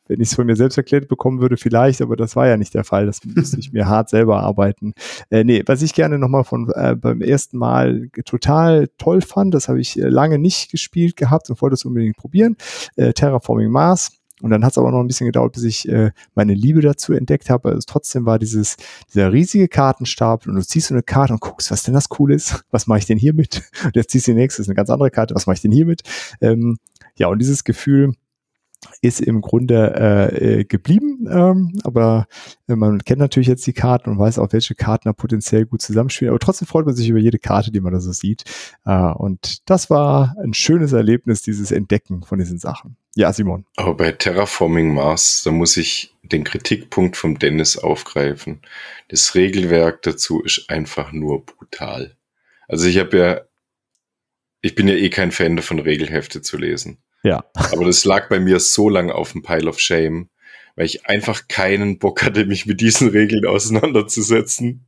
wenn 0.09 0.19
ich 0.19 0.29
es 0.29 0.35
von 0.35 0.45
mir 0.45 0.55
selbst 0.55 0.77
erklärt 0.77 1.07
bekommen 1.07 1.39
würde, 1.39 1.55
vielleicht, 1.55 2.01
aber 2.01 2.17
das 2.17 2.35
war 2.35 2.47
ja 2.47 2.57
nicht 2.57 2.73
der 2.73 2.83
Fall. 2.83 3.05
Das 3.05 3.21
musste 3.23 3.59
ich 3.59 3.71
mir 3.71 3.87
hart 3.87 4.09
selber 4.09 4.41
arbeiten. 4.41 4.93
Äh, 5.29 5.45
nee, 5.45 5.63
was 5.65 5.81
ich 5.81 5.93
gerne 5.93 6.19
nochmal 6.19 6.43
von 6.43 6.69
äh, 6.75 6.95
beim 6.95 7.21
ersten 7.21 7.57
Mal 7.57 8.09
total 8.25 8.89
toll 8.97 9.21
fand, 9.21 9.53
das 9.53 9.69
habe 9.69 9.79
ich 9.79 9.97
äh, 9.97 10.09
lange 10.09 10.39
nicht 10.39 10.71
gespielt 10.71 11.15
gehabt 11.15 11.49
und 11.49 11.61
wollte 11.61 11.75
es 11.75 11.85
unbedingt 11.85 12.17
probieren. 12.17 12.57
Äh, 12.97 13.13
Terraforming 13.13 13.71
Mars 13.71 14.19
und 14.41 14.51
dann 14.51 14.63
hat 14.63 14.71
es 14.71 14.77
aber 14.77 14.91
noch 14.91 14.99
ein 14.99 15.07
bisschen 15.07 15.27
gedauert, 15.27 15.53
bis 15.53 15.63
ich 15.63 15.87
äh, 15.89 16.11
meine 16.33 16.53
Liebe 16.53 16.81
dazu 16.81 17.13
entdeckt 17.13 17.49
habe. 17.49 17.69
Also 17.69 17.85
trotzdem 17.85 18.25
war 18.25 18.39
dieses, 18.39 18.77
dieser 19.13 19.33
riesige 19.33 19.67
Kartenstapel 19.67 20.49
und 20.49 20.55
du 20.55 20.65
ziehst 20.65 20.87
so 20.87 20.93
eine 20.93 21.03
Karte 21.03 21.33
und 21.33 21.41
guckst, 21.41 21.71
was 21.71 21.83
denn 21.83 21.93
das 21.93 22.07
cool 22.19 22.33
ist. 22.33 22.63
Was 22.71 22.87
mache 22.87 22.99
ich 22.99 23.05
denn 23.05 23.17
hier 23.17 23.33
mit? 23.33 23.63
Und 23.83 23.95
jetzt 23.95 24.11
ziehst 24.11 24.27
du 24.27 24.31
die 24.31 24.37
nächste, 24.37 24.61
ist 24.61 24.67
eine 24.67 24.75
ganz 24.75 24.89
andere 24.89 25.11
Karte. 25.11 25.35
Was 25.35 25.47
mache 25.47 25.55
ich 25.55 25.61
denn 25.61 25.71
hier 25.71 25.85
mit? 25.85 26.03
Ähm, 26.39 26.77
ja, 27.15 27.27
und 27.27 27.39
dieses 27.39 27.63
Gefühl, 27.63 28.13
ist 29.01 29.21
im 29.21 29.41
Grunde 29.41 29.93
äh, 29.95 30.59
äh, 30.59 30.63
geblieben, 30.63 31.27
ähm, 31.29 31.79
aber 31.83 32.27
äh, 32.67 32.75
man 32.75 32.99
kennt 32.99 33.19
natürlich 33.19 33.47
jetzt 33.47 33.67
die 33.67 33.73
Karten 33.73 34.09
und 34.09 34.19
weiß 34.19 34.39
auch, 34.39 34.53
welche 34.53 34.75
Karten 34.75 35.09
da 35.09 35.13
potenziell 35.13 35.65
gut 35.65 35.81
zusammenspielen, 35.81 36.31
aber 36.31 36.39
trotzdem 36.39 36.67
freut 36.67 36.85
man 36.85 36.95
sich 36.95 37.09
über 37.09 37.19
jede 37.19 37.39
Karte, 37.39 37.71
die 37.71 37.81
man 37.81 37.93
da 37.93 37.99
so 37.99 38.11
sieht. 38.11 38.43
Äh, 38.85 39.11
und 39.11 39.69
das 39.69 39.89
war 39.89 40.35
ein 40.41 40.53
schönes 40.53 40.93
Erlebnis, 40.93 41.41
dieses 41.41 41.71
Entdecken 41.71 42.23
von 42.23 42.39
diesen 42.39 42.59
Sachen. 42.59 42.95
Ja, 43.15 43.33
Simon. 43.33 43.65
Aber 43.75 43.95
bei 43.95 44.11
Terraforming 44.11 44.93
Mars, 44.93 45.43
da 45.43 45.51
muss 45.51 45.75
ich 45.75 46.15
den 46.23 46.43
Kritikpunkt 46.43 47.17
vom 47.17 47.39
Dennis 47.39 47.77
aufgreifen. 47.77 48.61
Das 49.09 49.35
Regelwerk 49.35 50.03
dazu 50.03 50.41
ist 50.41 50.69
einfach 50.69 51.11
nur 51.11 51.45
brutal. 51.45 52.15
Also 52.67 52.87
ich 52.87 52.97
habe 52.99 53.17
ja, 53.17 53.41
ich 54.61 54.75
bin 54.75 54.87
ja 54.87 54.93
eh 54.93 55.09
kein 55.09 55.31
Fan 55.31 55.55
davon, 55.55 55.79
Regelhefte 55.79 56.41
zu 56.41 56.57
lesen. 56.57 56.99
Ja. 57.23 57.43
Aber 57.71 57.85
das 57.85 58.05
lag 58.05 58.29
bei 58.29 58.39
mir 58.39 58.59
so 58.59 58.89
lange 58.89 59.13
auf 59.13 59.33
dem 59.33 59.41
Pile 59.41 59.67
of 59.67 59.79
Shame, 59.79 60.29
weil 60.75 60.85
ich 60.85 61.05
einfach 61.05 61.47
keinen 61.47 61.99
Bock 61.99 62.23
hatte, 62.23 62.45
mich 62.45 62.65
mit 62.65 62.81
diesen 62.81 63.09
Regeln 63.09 63.45
auseinanderzusetzen. 63.45 64.85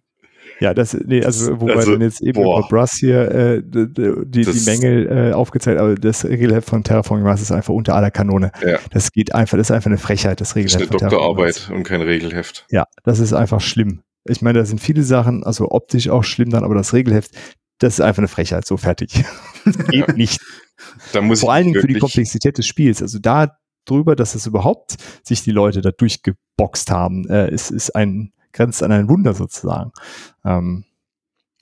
Ja, 0.62 0.76
das, 0.76 0.94
nee, 0.94 1.26
also 1.26 1.60
wo 1.60 1.68
also, 1.70 1.94
dann 1.94 2.02
jetzt 2.02 2.22
eben 2.22 2.44
boah. 2.44 2.60
über 2.60 2.68
Brass 2.68 2.91
hier 2.99 3.32
äh, 3.32 3.64
die, 3.66 3.91
die, 4.26 4.45
die 4.45 4.66
Mängel 4.66 5.32
äh, 5.32 5.34
aufgezeigt, 5.34 5.80
aber 5.80 5.95
das 5.95 6.24
Regelheft 6.24 6.70
von 6.70 6.84
Terraforming 6.84 7.26
Mars 7.26 7.41
ist 7.41 7.52
einfach 7.52 7.74
unter 7.74 7.95
aller 7.95 8.12
Kanone. 8.12 8.52
Ja. 8.64 8.78
Das 8.91 9.12
geht 9.12 9.34
einfach, 9.34 9.58
das 9.58 9.68
ist 9.68 9.72
einfach 9.72 9.88
eine 9.88 9.98
Frechheit, 9.98 10.40
das 10.40 10.56
Regelheft. 10.56 10.76
Das 10.76 10.84
ist 10.84 11.02
eine 11.02 11.10
Doktorarbeit 11.10 11.72
und 11.74 11.82
kein 11.82 12.02
Regelheft. 12.02 12.68
Ja, 12.70 12.86
das 13.03 13.20
ist 13.20 13.34
einfach 13.34 13.60
schlimm. 13.60 14.03
Ich 14.26 14.44
meine, 14.44 14.60
da 14.60 14.66
sind 14.66 14.80
viele 14.80 15.02
Sachen, 15.02 15.44
also 15.44 15.72
optisch 15.72 16.10
auch 16.10 16.24
schlimm 16.24 16.52
dann, 16.52 16.64
aber 16.64 16.76
das 16.76 16.94
Regelheft, 16.94 17.32
das 17.80 17.95
ist 17.95 18.02
einfach 18.02 18.20
eine 18.20 18.28
Frechheit, 18.28 18.68
so 18.68 18.78
fertig. 18.78 19.26
geht 19.90 20.38
ja. 21.14 21.22
nicht. 21.22 21.40
Vor 21.40 21.53
allen 21.53 21.66
Dingen 21.66 21.82
für 21.82 21.88
die 21.88 21.99
Komplexität 21.99 22.58
des 22.58 22.66
Spiels. 22.66 23.02
Also 23.02 23.20
da 23.20 23.58
drüber, 23.86 24.16
dass 24.16 24.36
es 24.36 24.45
überhaupt 24.45 24.95
sich 25.24 25.44
die 25.44 25.52
Leute 25.52 25.82
da 25.82 25.91
durchgeboxt 25.91 26.91
haben, 26.91 27.28
äh, 27.30 27.52
ist, 27.52 27.72
ist 27.72 27.95
ein, 27.95 28.34
grenzt 28.53 28.84
an 28.84 28.91
ein 28.91 29.10
Wunder 29.10 29.34
sozusagen. 29.34 29.91
Ähm, 30.45 30.86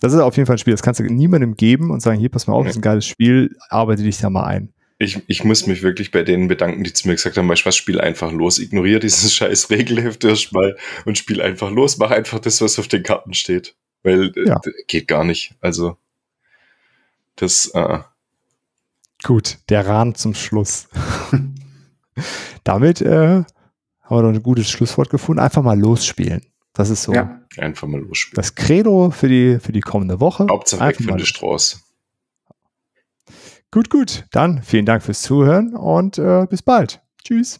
das 0.02 0.14
ist 0.14 0.20
auf 0.20 0.38
jeden 0.38 0.48
Fall 0.48 0.56
ein 0.56 0.60
Spiel, 0.60 0.74
das 0.74 0.82
kannst 0.82 1.00
du 1.00 1.04
niemandem 1.04 1.56
geben 1.56 1.92
und 1.92 2.02
sagen, 2.02 2.20
hier, 2.20 2.30
pass 2.30 2.48
mal 2.48 2.54
auf, 2.54 2.66
das 2.66 2.72
ist 2.72 2.80
ein 2.80 2.84
geiles 2.84 3.06
Spiel, 3.06 3.56
arbeite 3.70 4.04
dich 4.04 4.18
da 4.18 4.30
mal 4.30 4.46
ein. 4.46 4.74
Ich, 4.98 5.22
ich 5.28 5.46
muss 5.46 5.66
mich 5.66 5.82
wirklich 5.82 6.12
bei 6.12 6.24
denen 6.24 6.50
bedanken, 6.50 6.84
die 6.84 6.92
zu 6.92 7.08
mir 7.08 7.16
gesagt 7.16 7.38
haben, 7.38 7.48
weißt 7.48 7.66
was, 7.66 7.76
spiel 7.76 8.02
einfach 8.02 8.32
los, 8.32 8.60
ignoriere 8.60 9.00
dieses 9.00 9.34
scheiß 9.36 9.70
Regelheft 9.70 10.24
erstmal 10.24 10.78
und 11.06 11.18
spiel 11.18 11.42
einfach 11.42 11.72
los, 11.72 11.98
mach 11.98 12.12
einfach 12.12 12.40
das, 12.40 12.62
was 12.62 12.80
auf 12.80 12.88
den 12.88 13.04
Karten 13.04 13.34
steht. 13.34 13.76
Weil 14.04 14.32
äh, 14.36 14.48
ja. 14.48 14.62
geht 14.88 15.08
gar 15.08 15.24
nicht. 15.24 15.56
Also 15.62 15.98
das, 17.36 17.68
äh, 17.74 18.00
Gut, 19.24 19.60
der 19.70 19.86
Rahn 19.86 20.16
zum 20.16 20.34
Schluss. 20.34 20.88
Damit 22.64 23.02
äh, 23.02 23.44
haben 24.02 24.18
wir 24.18 24.22
noch 24.22 24.30
ein 24.30 24.44
gutes 24.44 24.70
Schlusswort 24.70 25.10
gefunden. 25.10 25.40
Einfach 25.40 25.62
mal 25.62 25.80
losspielen. 25.80 26.42
Das 26.74 26.90
ist 26.90 27.04
so. 27.04 27.14
Ja, 27.14 27.42
einfach 27.58 27.88
mal 27.88 28.00
losspielen. 28.00 28.36
Das 28.36 28.56
Credo 28.56 29.12
für 29.12 29.28
die, 29.28 29.60
für 29.60 29.72
die 29.72 29.82
kommende 29.82 30.20
Woche. 30.20 30.48
Hauptsache 30.50 30.88
weg 30.88 30.98
von 30.98 31.18
der 31.18 31.26
Straße. 31.26 31.80
Gut, 33.72 33.90
gut. 33.90 34.26
Dann 34.32 34.64
vielen 34.64 34.86
Dank 34.86 35.04
fürs 35.04 35.22
Zuhören 35.22 35.76
und 35.76 36.18
äh, 36.18 36.48
bis 36.50 36.64
bald. 36.64 37.02
Tschüss. 37.24 37.60